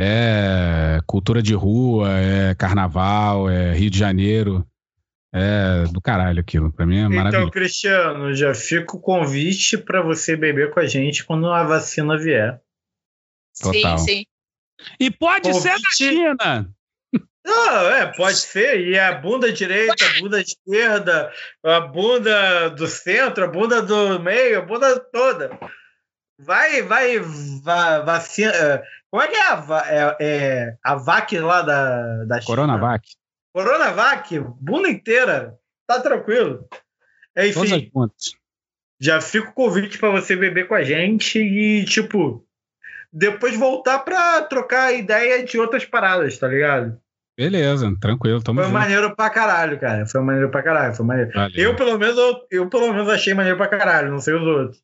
É 0.00 1.00
cultura 1.06 1.42
de 1.42 1.54
rua, 1.54 2.08
é 2.20 2.54
carnaval, 2.54 3.50
é 3.50 3.72
Rio 3.74 3.90
de 3.90 3.98
Janeiro. 3.98 4.64
É 5.34 5.84
do 5.92 6.00
caralho 6.00 6.40
aquilo. 6.40 6.72
Pra 6.72 6.86
mim 6.86 6.98
é 6.98 7.00
Então, 7.00 7.10
maravilhoso. 7.16 7.50
Cristiano, 7.50 8.32
já 8.34 8.54
fica 8.54 8.96
o 8.96 9.00
convite 9.00 9.76
pra 9.76 10.00
você 10.00 10.36
beber 10.36 10.70
com 10.70 10.78
a 10.80 10.86
gente 10.86 11.24
quando 11.24 11.50
a 11.50 11.64
vacina 11.64 12.16
vier. 12.16 12.60
Total. 13.60 13.98
Sim, 13.98 14.04
sim. 14.06 14.24
E 15.00 15.10
pode 15.10 15.52
ser 15.52 15.70
na 15.70 15.74
Convite- 15.74 15.96
China! 15.96 16.70
Não, 17.44 17.90
é, 17.90 18.06
pode 18.14 18.38
ser. 18.38 18.86
E 18.86 18.98
a 18.98 19.12
bunda 19.12 19.52
direita, 19.52 19.96
a 20.04 20.20
bunda 20.20 20.40
esquerda, 20.40 21.32
a 21.64 21.80
bunda 21.80 22.68
do 22.70 22.86
centro, 22.86 23.44
a 23.44 23.48
bunda 23.48 23.82
do 23.82 24.20
meio, 24.20 24.58
a 24.58 24.62
bunda 24.62 25.00
toda. 25.00 25.58
Vai, 26.40 26.82
vai, 26.82 27.18
va, 27.62 28.00
vacina. 28.00 28.52
Como 29.10 29.22
é 29.22 29.28
que 29.28 29.36
é 29.36 29.42
a, 29.42 29.84
é, 29.86 30.16
é 30.20 30.76
a 30.84 30.94
VAC 30.94 31.38
lá 31.38 31.62
da, 31.62 32.24
da 32.24 32.40
China? 32.40 32.46
Coronavac. 32.46 33.08
Coronavac, 33.54 34.38
bunda 34.60 34.88
inteira. 34.88 35.54
Tá 35.86 36.00
tranquilo. 36.00 36.68
Todas 37.34 37.72
as 37.72 37.78
Enfim, 37.78 37.90
já 39.00 39.20
fica 39.20 39.48
o 39.48 39.54
convite 39.54 39.98
pra 39.98 40.10
você 40.10 40.34
beber 40.34 40.66
com 40.66 40.74
a 40.74 40.82
gente 40.82 41.38
e, 41.38 41.84
tipo, 41.84 42.44
depois 43.12 43.56
voltar 43.56 44.00
pra 44.00 44.42
trocar 44.42 44.92
ideia 44.92 45.44
de 45.44 45.58
outras 45.58 45.84
paradas, 45.84 46.36
tá 46.36 46.48
ligado? 46.48 47.00
Beleza, 47.38 47.96
tranquilo, 48.00 48.42
tamo 48.42 48.58
Foi 48.58 48.68
junto. 48.68 48.78
maneiro 48.78 49.14
pra 49.14 49.30
caralho, 49.30 49.78
cara. 49.78 50.04
Foi 50.06 50.20
maneiro 50.20 50.50
pra 50.50 50.62
caralho. 50.62 50.94
Foi 50.94 51.06
maneiro. 51.06 51.30
Valeu. 51.32 51.54
Eu, 51.56 51.76
pelo 51.76 51.96
menos, 51.96 52.18
eu, 52.18 52.46
eu, 52.50 52.68
pelo 52.68 52.92
menos, 52.92 53.08
achei 53.08 53.32
maneiro 53.32 53.56
pra 53.56 53.68
caralho, 53.68 54.10
não 54.10 54.18
sei 54.18 54.34
os 54.34 54.42
outros. 54.42 54.82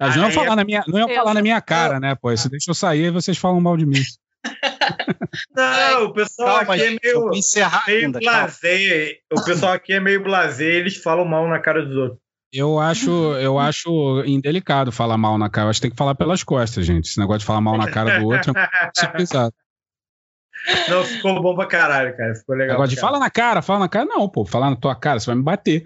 Elas 0.00 0.16
não 0.16 0.22
iam 0.22 0.28
Aí 0.28 0.34
falar, 0.34 0.52
é- 0.52 0.56
na 0.56 0.64
minha, 0.64 0.84
não 0.88 0.98
iam 0.98 1.08
falar 1.10 1.34
na 1.34 1.42
minha 1.42 1.60
cara, 1.60 2.00
né? 2.00 2.14
Pô, 2.14 2.34
se 2.34 2.48
deixa 2.48 2.70
eu 2.70 2.74
sair, 2.74 3.04
aí 3.04 3.10
vocês 3.10 3.36
falam 3.36 3.60
mal 3.60 3.76
de 3.76 3.84
mim. 3.84 4.00
Não, 5.54 6.06
o 6.06 6.12
pessoal 6.14 6.64
Calma, 6.64 6.74
aqui 6.74 6.82
é 6.82 6.98
meio, 7.02 7.30
encerrar 7.34 7.84
meio 7.86 8.06
ainda. 8.06 8.20
calma. 8.20 8.38
blazer. 8.40 9.18
O 9.30 9.44
pessoal 9.44 9.72
aqui 9.74 9.92
é 9.92 10.00
meio 10.00 10.22
blazer, 10.22 10.74
eles 10.74 10.96
falam 10.96 11.26
mal 11.26 11.46
na 11.46 11.58
cara 11.58 11.84
dos 11.84 11.94
outros. 11.94 12.18
Eu 12.50 12.80
acho, 12.80 13.10
eu 13.34 13.58
acho 13.58 14.24
indelicado 14.24 14.90
falar 14.90 15.18
mal 15.18 15.36
na 15.36 15.50
cara. 15.50 15.66
Eu 15.66 15.70
acho 15.70 15.78
que 15.78 15.82
tem 15.82 15.90
que 15.90 15.96
falar 15.96 16.14
pelas 16.14 16.42
costas, 16.42 16.86
gente. 16.86 17.04
Esse 17.04 17.20
negócio 17.20 17.40
de 17.40 17.44
falar 17.44 17.60
mal 17.60 17.76
na 17.76 17.90
cara 17.90 18.18
do 18.18 18.26
outro 18.26 18.52
é 18.56 18.90
civilizado. 18.94 19.54
Não, 20.88 21.04
ficou 21.04 21.40
bom 21.42 21.54
pra 21.54 21.66
caralho, 21.66 22.16
cara. 22.16 22.34
Ficou 22.34 22.56
legal. 22.56 22.74
Negócio 22.76 22.90
de 22.90 22.96
caralho. 22.96 23.14
fala 23.14 23.24
na 23.24 23.30
cara, 23.30 23.62
fala 23.62 23.78
na 23.80 23.88
cara. 23.88 24.04
Não, 24.06 24.28
pô, 24.28 24.44
falar 24.44 24.70
na 24.70 24.76
tua 24.76 24.96
cara, 24.96 25.20
você 25.20 25.26
vai 25.26 25.36
me 25.36 25.42
bater. 25.42 25.84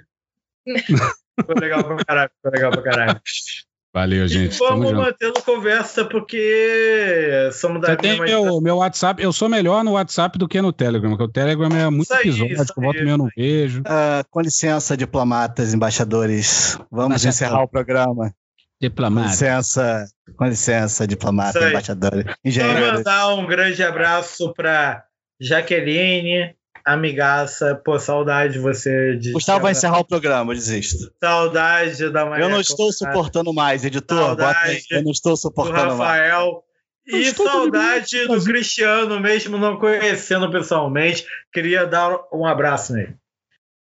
Ficou 0.67 1.61
legal 1.61 1.85
pra 1.85 2.05
caralho. 2.05 2.31
Ficou 2.37 2.53
legal 2.53 2.71
pra 2.71 2.83
caralho. 2.83 3.21
Valeu, 3.95 4.27
gente. 4.27 4.59
Tamo 4.59 4.83
Vamos 4.83 4.93
mantendo 4.93 5.41
conversa 5.43 6.05
porque 6.05 7.49
somos 7.53 7.81
da 7.81 7.91
Você 7.91 7.97
tem 7.97 8.21
meu, 8.21 8.61
meu 8.61 8.79
WhatsApp. 8.79 9.23
Eu 9.23 9.33
sou 9.33 9.49
melhor 9.49 9.85
no 9.85 9.93
WhatsApp 9.93 10.37
do 10.37 10.49
que 10.49 10.61
no 10.61 10.73
Telegram, 10.73 11.11
porque 11.11 11.23
o 11.23 11.29
Telegram 11.29 11.69
é 11.69 11.89
muito 11.89 12.03
Isso 12.03 12.13
aí, 12.13 12.21
episódio, 12.23 12.55
isso 12.55 12.73
eu 12.77 13.05
meio 13.05 13.17
não 13.17 13.29
vejo. 13.37 13.83
Ah, 13.87 14.25
com 14.29 14.41
licença, 14.41 14.97
diplomatas, 14.97 15.73
embaixadores. 15.73 16.77
Vamos 16.91 17.23
Embaixador. 17.23 17.29
encerrar 17.31 17.63
o 17.63 17.69
programa. 17.69 18.31
Com 18.31 18.35
Diplomata. 18.81 19.29
licença, 19.29 20.05
com 20.37 20.45
licença, 20.45 21.07
diplomata, 21.07 21.69
embaixador. 21.71 22.37
Engenheiro. 22.45 22.97
mandar 22.97 23.33
um 23.37 23.47
grande 23.47 23.81
abraço 23.85 24.53
pra 24.55 25.05
Jaqueline, 25.41 26.53
amigaça. 26.85 27.75
Pô, 27.75 27.99
saudade 27.99 28.55
de 28.55 28.59
você. 28.59 29.17
De 29.17 29.33
Gustavo 29.33 29.63
vai 29.63 29.73
encerrar 29.73 29.99
o 29.99 30.05
programa, 30.05 30.53
eu 30.53 30.57
desisto. 30.57 31.11
Saudade 31.19 32.11
da 32.11 32.27
Maria 32.27 32.45
Eu 32.45 32.49
não 32.49 32.61
estou 32.61 32.93
suportando 32.93 33.53
mais, 33.53 33.85
editor. 33.85 34.19
Saudade 34.19 34.85
Eu 34.91 35.03
não 35.03 35.11
estou 35.11 35.33
do 35.33 35.39
suportando 35.39 35.97
mais. 35.97 35.99
Rafael. 35.99 36.65
Eu 37.07 37.19
E 37.19 37.35
saudade 37.35 38.27
do 38.27 38.43
Cristiano, 38.43 39.21
mesmo 39.21 39.59
não 39.59 39.79
conhecendo 39.79 40.51
pessoalmente. 40.51 41.25
Queria 41.53 41.87
dar 41.87 42.19
um 42.33 42.47
abraço 42.47 42.93
nele. 42.93 43.15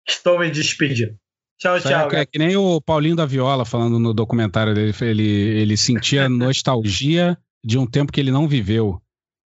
Estou 0.07 0.39
me 0.39 0.49
despedindo. 0.49 1.15
Tchau, 1.57 1.79
tchau. 1.79 2.11
é, 2.11 2.21
é 2.21 2.25
que 2.25 2.37
nem 2.37 2.55
o 2.57 2.81
Paulinho 2.81 3.15
da 3.15 3.25
Viola 3.25 3.63
falando 3.63 3.97
no 3.97 4.13
documentário 4.13 4.73
dele, 4.73 4.93
ele, 5.01 5.23
ele 5.23 5.77
sentia 5.77 6.27
nostalgia 6.29 7.37
de 7.63 7.77
um 7.77 7.87
tempo 7.87 8.11
que 8.11 8.19
ele 8.19 8.31
não 8.31 8.47
viveu. 8.47 9.01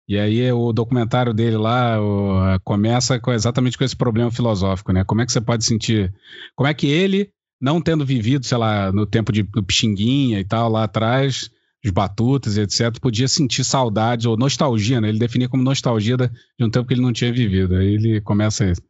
E 0.09 0.17
aí 0.17 0.51
o 0.51 0.73
documentário 0.73 1.35
dele 1.35 1.55
lá 1.55 2.01
o- 2.01 2.59
começa 2.63 3.19
com- 3.19 3.31
exatamente 3.31 3.77
com 3.77 3.83
esse 3.83 3.95
problema 3.95 4.31
filosófico, 4.31 4.91
né? 4.91 5.03
Como 5.03 5.21
é 5.21 5.25
que 5.25 5.31
você 5.31 5.39
pode 5.39 5.63
sentir? 5.63 6.11
Como 6.55 6.67
é 6.67 6.73
que 6.73 6.87
ele, 6.87 7.31
não 7.61 7.79
tendo 7.79 8.03
vivido, 8.03 8.43
sei 8.43 8.57
lá, 8.57 8.91
no 8.91 9.05
tempo 9.05 9.31
de, 9.31 9.43
do 9.43 9.63
Pixinguinha 9.63 10.39
e 10.39 10.43
tal, 10.43 10.67
lá 10.67 10.85
atrás, 10.85 11.51
os 11.85 11.91
batutas 11.91 12.57
e 12.57 12.61
etc., 12.61 12.99
podia 12.99 13.27
sentir 13.27 13.63
saudade 13.63 14.27
ou 14.27 14.35
nostalgia, 14.35 14.99
né? 14.99 15.09
Ele 15.09 15.19
definia 15.19 15.47
como 15.47 15.61
nostalgia 15.61 16.17
de 16.17 16.65
um 16.65 16.71
tempo 16.71 16.87
que 16.87 16.95
ele 16.95 17.01
não 17.01 17.13
tinha 17.13 17.31
vivido. 17.31 17.75
Aí 17.75 17.93
ele 17.93 18.19
começa 18.21 18.65
isso. 18.65 18.81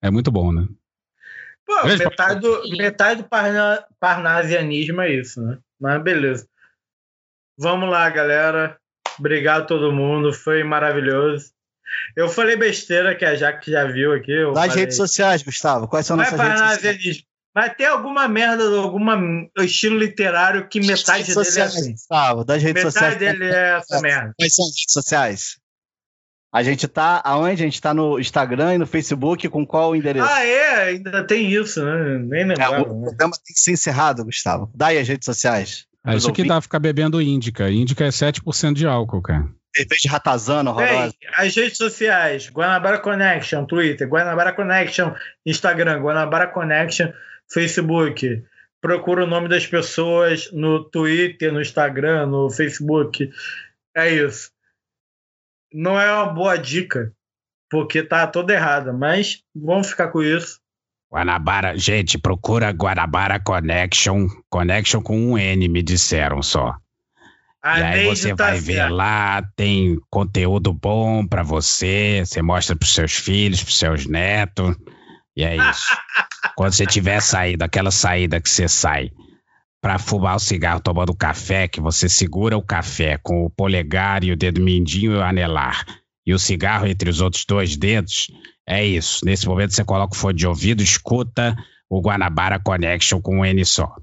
É 0.00 0.12
muito 0.12 0.30
bom, 0.30 0.52
né? 0.52 0.64
Pô, 1.66 1.82
Grande 1.82 2.04
metade 2.04 2.40
do, 2.40 2.76
metade 2.76 3.22
do 3.22 3.28
parna, 3.28 3.84
parnasianismo 3.98 5.00
é 5.00 5.12
isso, 5.12 5.40
né? 5.42 5.58
Mas 5.80 6.00
beleza. 6.02 6.46
Vamos 7.58 7.88
lá, 7.90 8.08
galera. 8.10 8.78
Obrigado 9.18 9.62
a 9.62 9.66
todo 9.66 9.92
mundo. 9.92 10.32
Foi 10.32 10.62
maravilhoso. 10.64 11.46
Eu 12.16 12.28
falei 12.28 12.56
besteira 12.56 13.14
que 13.14 13.24
a 13.24 13.34
Jaque 13.34 13.70
já 13.70 13.84
viu 13.84 14.12
aqui. 14.12 14.32
Das 14.54 14.66
falei- 14.68 14.76
redes 14.84 14.96
sociais, 14.96 15.42
Gustavo. 15.42 15.86
Quais 15.88 16.06
são 16.06 16.16
é 16.16 16.18
nossas 16.24 16.32
redes 16.38 16.48
sociais? 16.52 16.76
parnasianismo. 16.80 17.22
Mas 17.54 17.74
tem 17.74 17.86
alguma 17.86 18.26
merda, 18.28 18.64
algum 18.78 19.46
estilo 19.58 19.98
literário 19.98 20.66
que 20.68 20.80
metade 20.80 21.18
redes 21.18 21.34
dele 21.34 21.40
é 21.40 21.44
sociais, 21.44 21.76
assim. 21.76 21.92
Gustavo. 21.92 22.44
Das 22.44 22.62
redes 22.62 22.82
Metade 22.84 22.92
sociais. 22.94 23.18
dele 23.18 23.44
é 23.44 23.76
essa 23.76 24.00
merda. 24.00 24.32
Quais 24.38 24.54
são 24.54 24.64
as 24.64 24.70
redes 24.70 24.92
sociais? 24.92 25.56
A 26.54 26.62
gente 26.62 26.88
tá 26.88 27.20
aonde? 27.24 27.62
A 27.62 27.64
gente 27.66 27.80
tá 27.80 27.92
no 27.94 28.18
Instagram 28.18 28.74
e 28.74 28.78
no 28.78 28.86
Facebook 28.86 29.48
com 29.48 29.66
qual 29.66 29.94
endereço? 29.96 30.26
Ah, 30.30 30.44
é? 30.44 30.82
Ainda 30.84 31.26
tem 31.26 31.50
isso, 31.52 31.82
né? 31.84 32.18
Nem 32.20 32.40
É, 32.42 32.44
lembrava. 32.46 32.82
o 32.90 33.00
né? 33.00 33.06
programa 33.08 33.32
tem 33.34 33.54
que 33.54 33.60
ser 33.60 33.72
encerrado, 33.72 34.24
Gustavo. 34.24 34.70
Dá 34.74 34.86
aí 34.88 34.98
as 34.98 35.08
redes 35.08 35.24
sociais. 35.26 35.86
É 36.04 36.16
isso 36.16 36.32
que 36.32 36.44
dá 36.44 36.60
ficar 36.60 36.80
bebendo 36.80 37.22
índica. 37.22 37.70
Índica 37.70 38.04
é 38.04 38.08
7% 38.08 38.74
de 38.74 38.86
álcool, 38.86 39.22
cara. 39.22 39.48
cerveja 39.74 40.10
ratazana 40.10 40.70
horrorosa. 40.70 41.14
Bem, 41.20 41.30
as 41.34 41.54
redes 41.54 41.76
sociais, 41.76 42.50
Guanabara 42.50 42.98
Connection, 42.98 43.64
Twitter, 43.64 44.08
Guanabara 44.08 44.52
Connection, 44.52 45.14
Instagram, 45.46 46.00
Guanabara 46.00 46.48
Connection, 46.48 47.12
Facebook. 47.50 48.42
Procura 48.80 49.22
o 49.22 49.28
nome 49.28 49.48
das 49.48 49.64
pessoas 49.64 50.50
no 50.52 50.82
Twitter, 50.82 51.52
no 51.52 51.60
Instagram, 51.60 52.26
no 52.26 52.50
Facebook. 52.50 53.30
É 53.96 54.12
isso. 54.12 54.50
Não 55.72 55.98
é 55.98 56.12
uma 56.12 56.32
boa 56.32 56.56
dica, 56.56 57.12
porque 57.70 58.02
tá 58.02 58.26
toda 58.26 58.52
errada, 58.52 58.92
mas 58.92 59.42
vamos 59.54 59.90
ficar 59.90 60.08
com 60.08 60.20
isso. 60.20 60.61
Guanabara, 61.12 61.76
gente, 61.76 62.16
procura 62.16 62.70
Guanabara 62.70 63.38
Connection, 63.38 64.28
Connection 64.48 65.02
com 65.02 65.14
um 65.14 65.36
N, 65.36 65.68
me 65.68 65.82
disseram 65.82 66.42
só. 66.42 66.74
A 67.62 67.78
e 67.78 67.82
aí 67.82 68.06
você 68.06 68.34
tá 68.34 68.46
vai 68.46 68.58
ver 68.58 68.88
lá, 68.88 69.42
tem 69.54 70.00
conteúdo 70.08 70.72
bom 70.72 71.26
pra 71.26 71.42
você, 71.42 72.22
você 72.24 72.40
mostra 72.40 72.74
pros 72.74 72.94
seus 72.94 73.12
filhos, 73.12 73.62
pros 73.62 73.78
seus 73.78 74.06
netos, 74.06 74.74
e 75.36 75.44
é 75.44 75.54
isso. 75.54 75.86
Quando 76.56 76.72
você 76.72 76.86
tiver 76.86 77.20
saído, 77.20 77.62
aquela 77.62 77.90
saída 77.90 78.40
que 78.40 78.48
você 78.48 78.66
sai 78.66 79.10
pra 79.82 79.98
fumar 79.98 80.36
o 80.36 80.40
cigarro 80.40 80.80
tomando 80.80 81.14
café, 81.14 81.68
que 81.68 81.80
você 81.80 82.08
segura 82.08 82.56
o 82.56 82.62
café 82.62 83.18
com 83.22 83.44
o 83.44 83.50
polegar 83.50 84.24
e 84.24 84.32
o 84.32 84.36
dedo 84.36 84.62
mindinho 84.62 85.12
e 85.12 85.16
o 85.16 85.22
anelar, 85.22 85.84
e 86.26 86.32
o 86.32 86.38
cigarro 86.38 86.86
entre 86.86 87.10
os 87.10 87.20
outros 87.20 87.44
dois 87.44 87.76
dedos, 87.76 88.28
é 88.66 88.84
isso. 88.84 89.24
Nesse 89.24 89.46
momento 89.46 89.74
você 89.74 89.84
coloca 89.84 90.14
o 90.14 90.18
fone 90.18 90.38
de 90.38 90.46
ouvido, 90.46 90.82
escuta 90.82 91.56
o 91.88 92.00
Guanabara 92.00 92.58
Connection 92.58 93.20
com 93.20 93.38
um 93.38 93.44
N 93.44 93.64
só. 93.64 93.94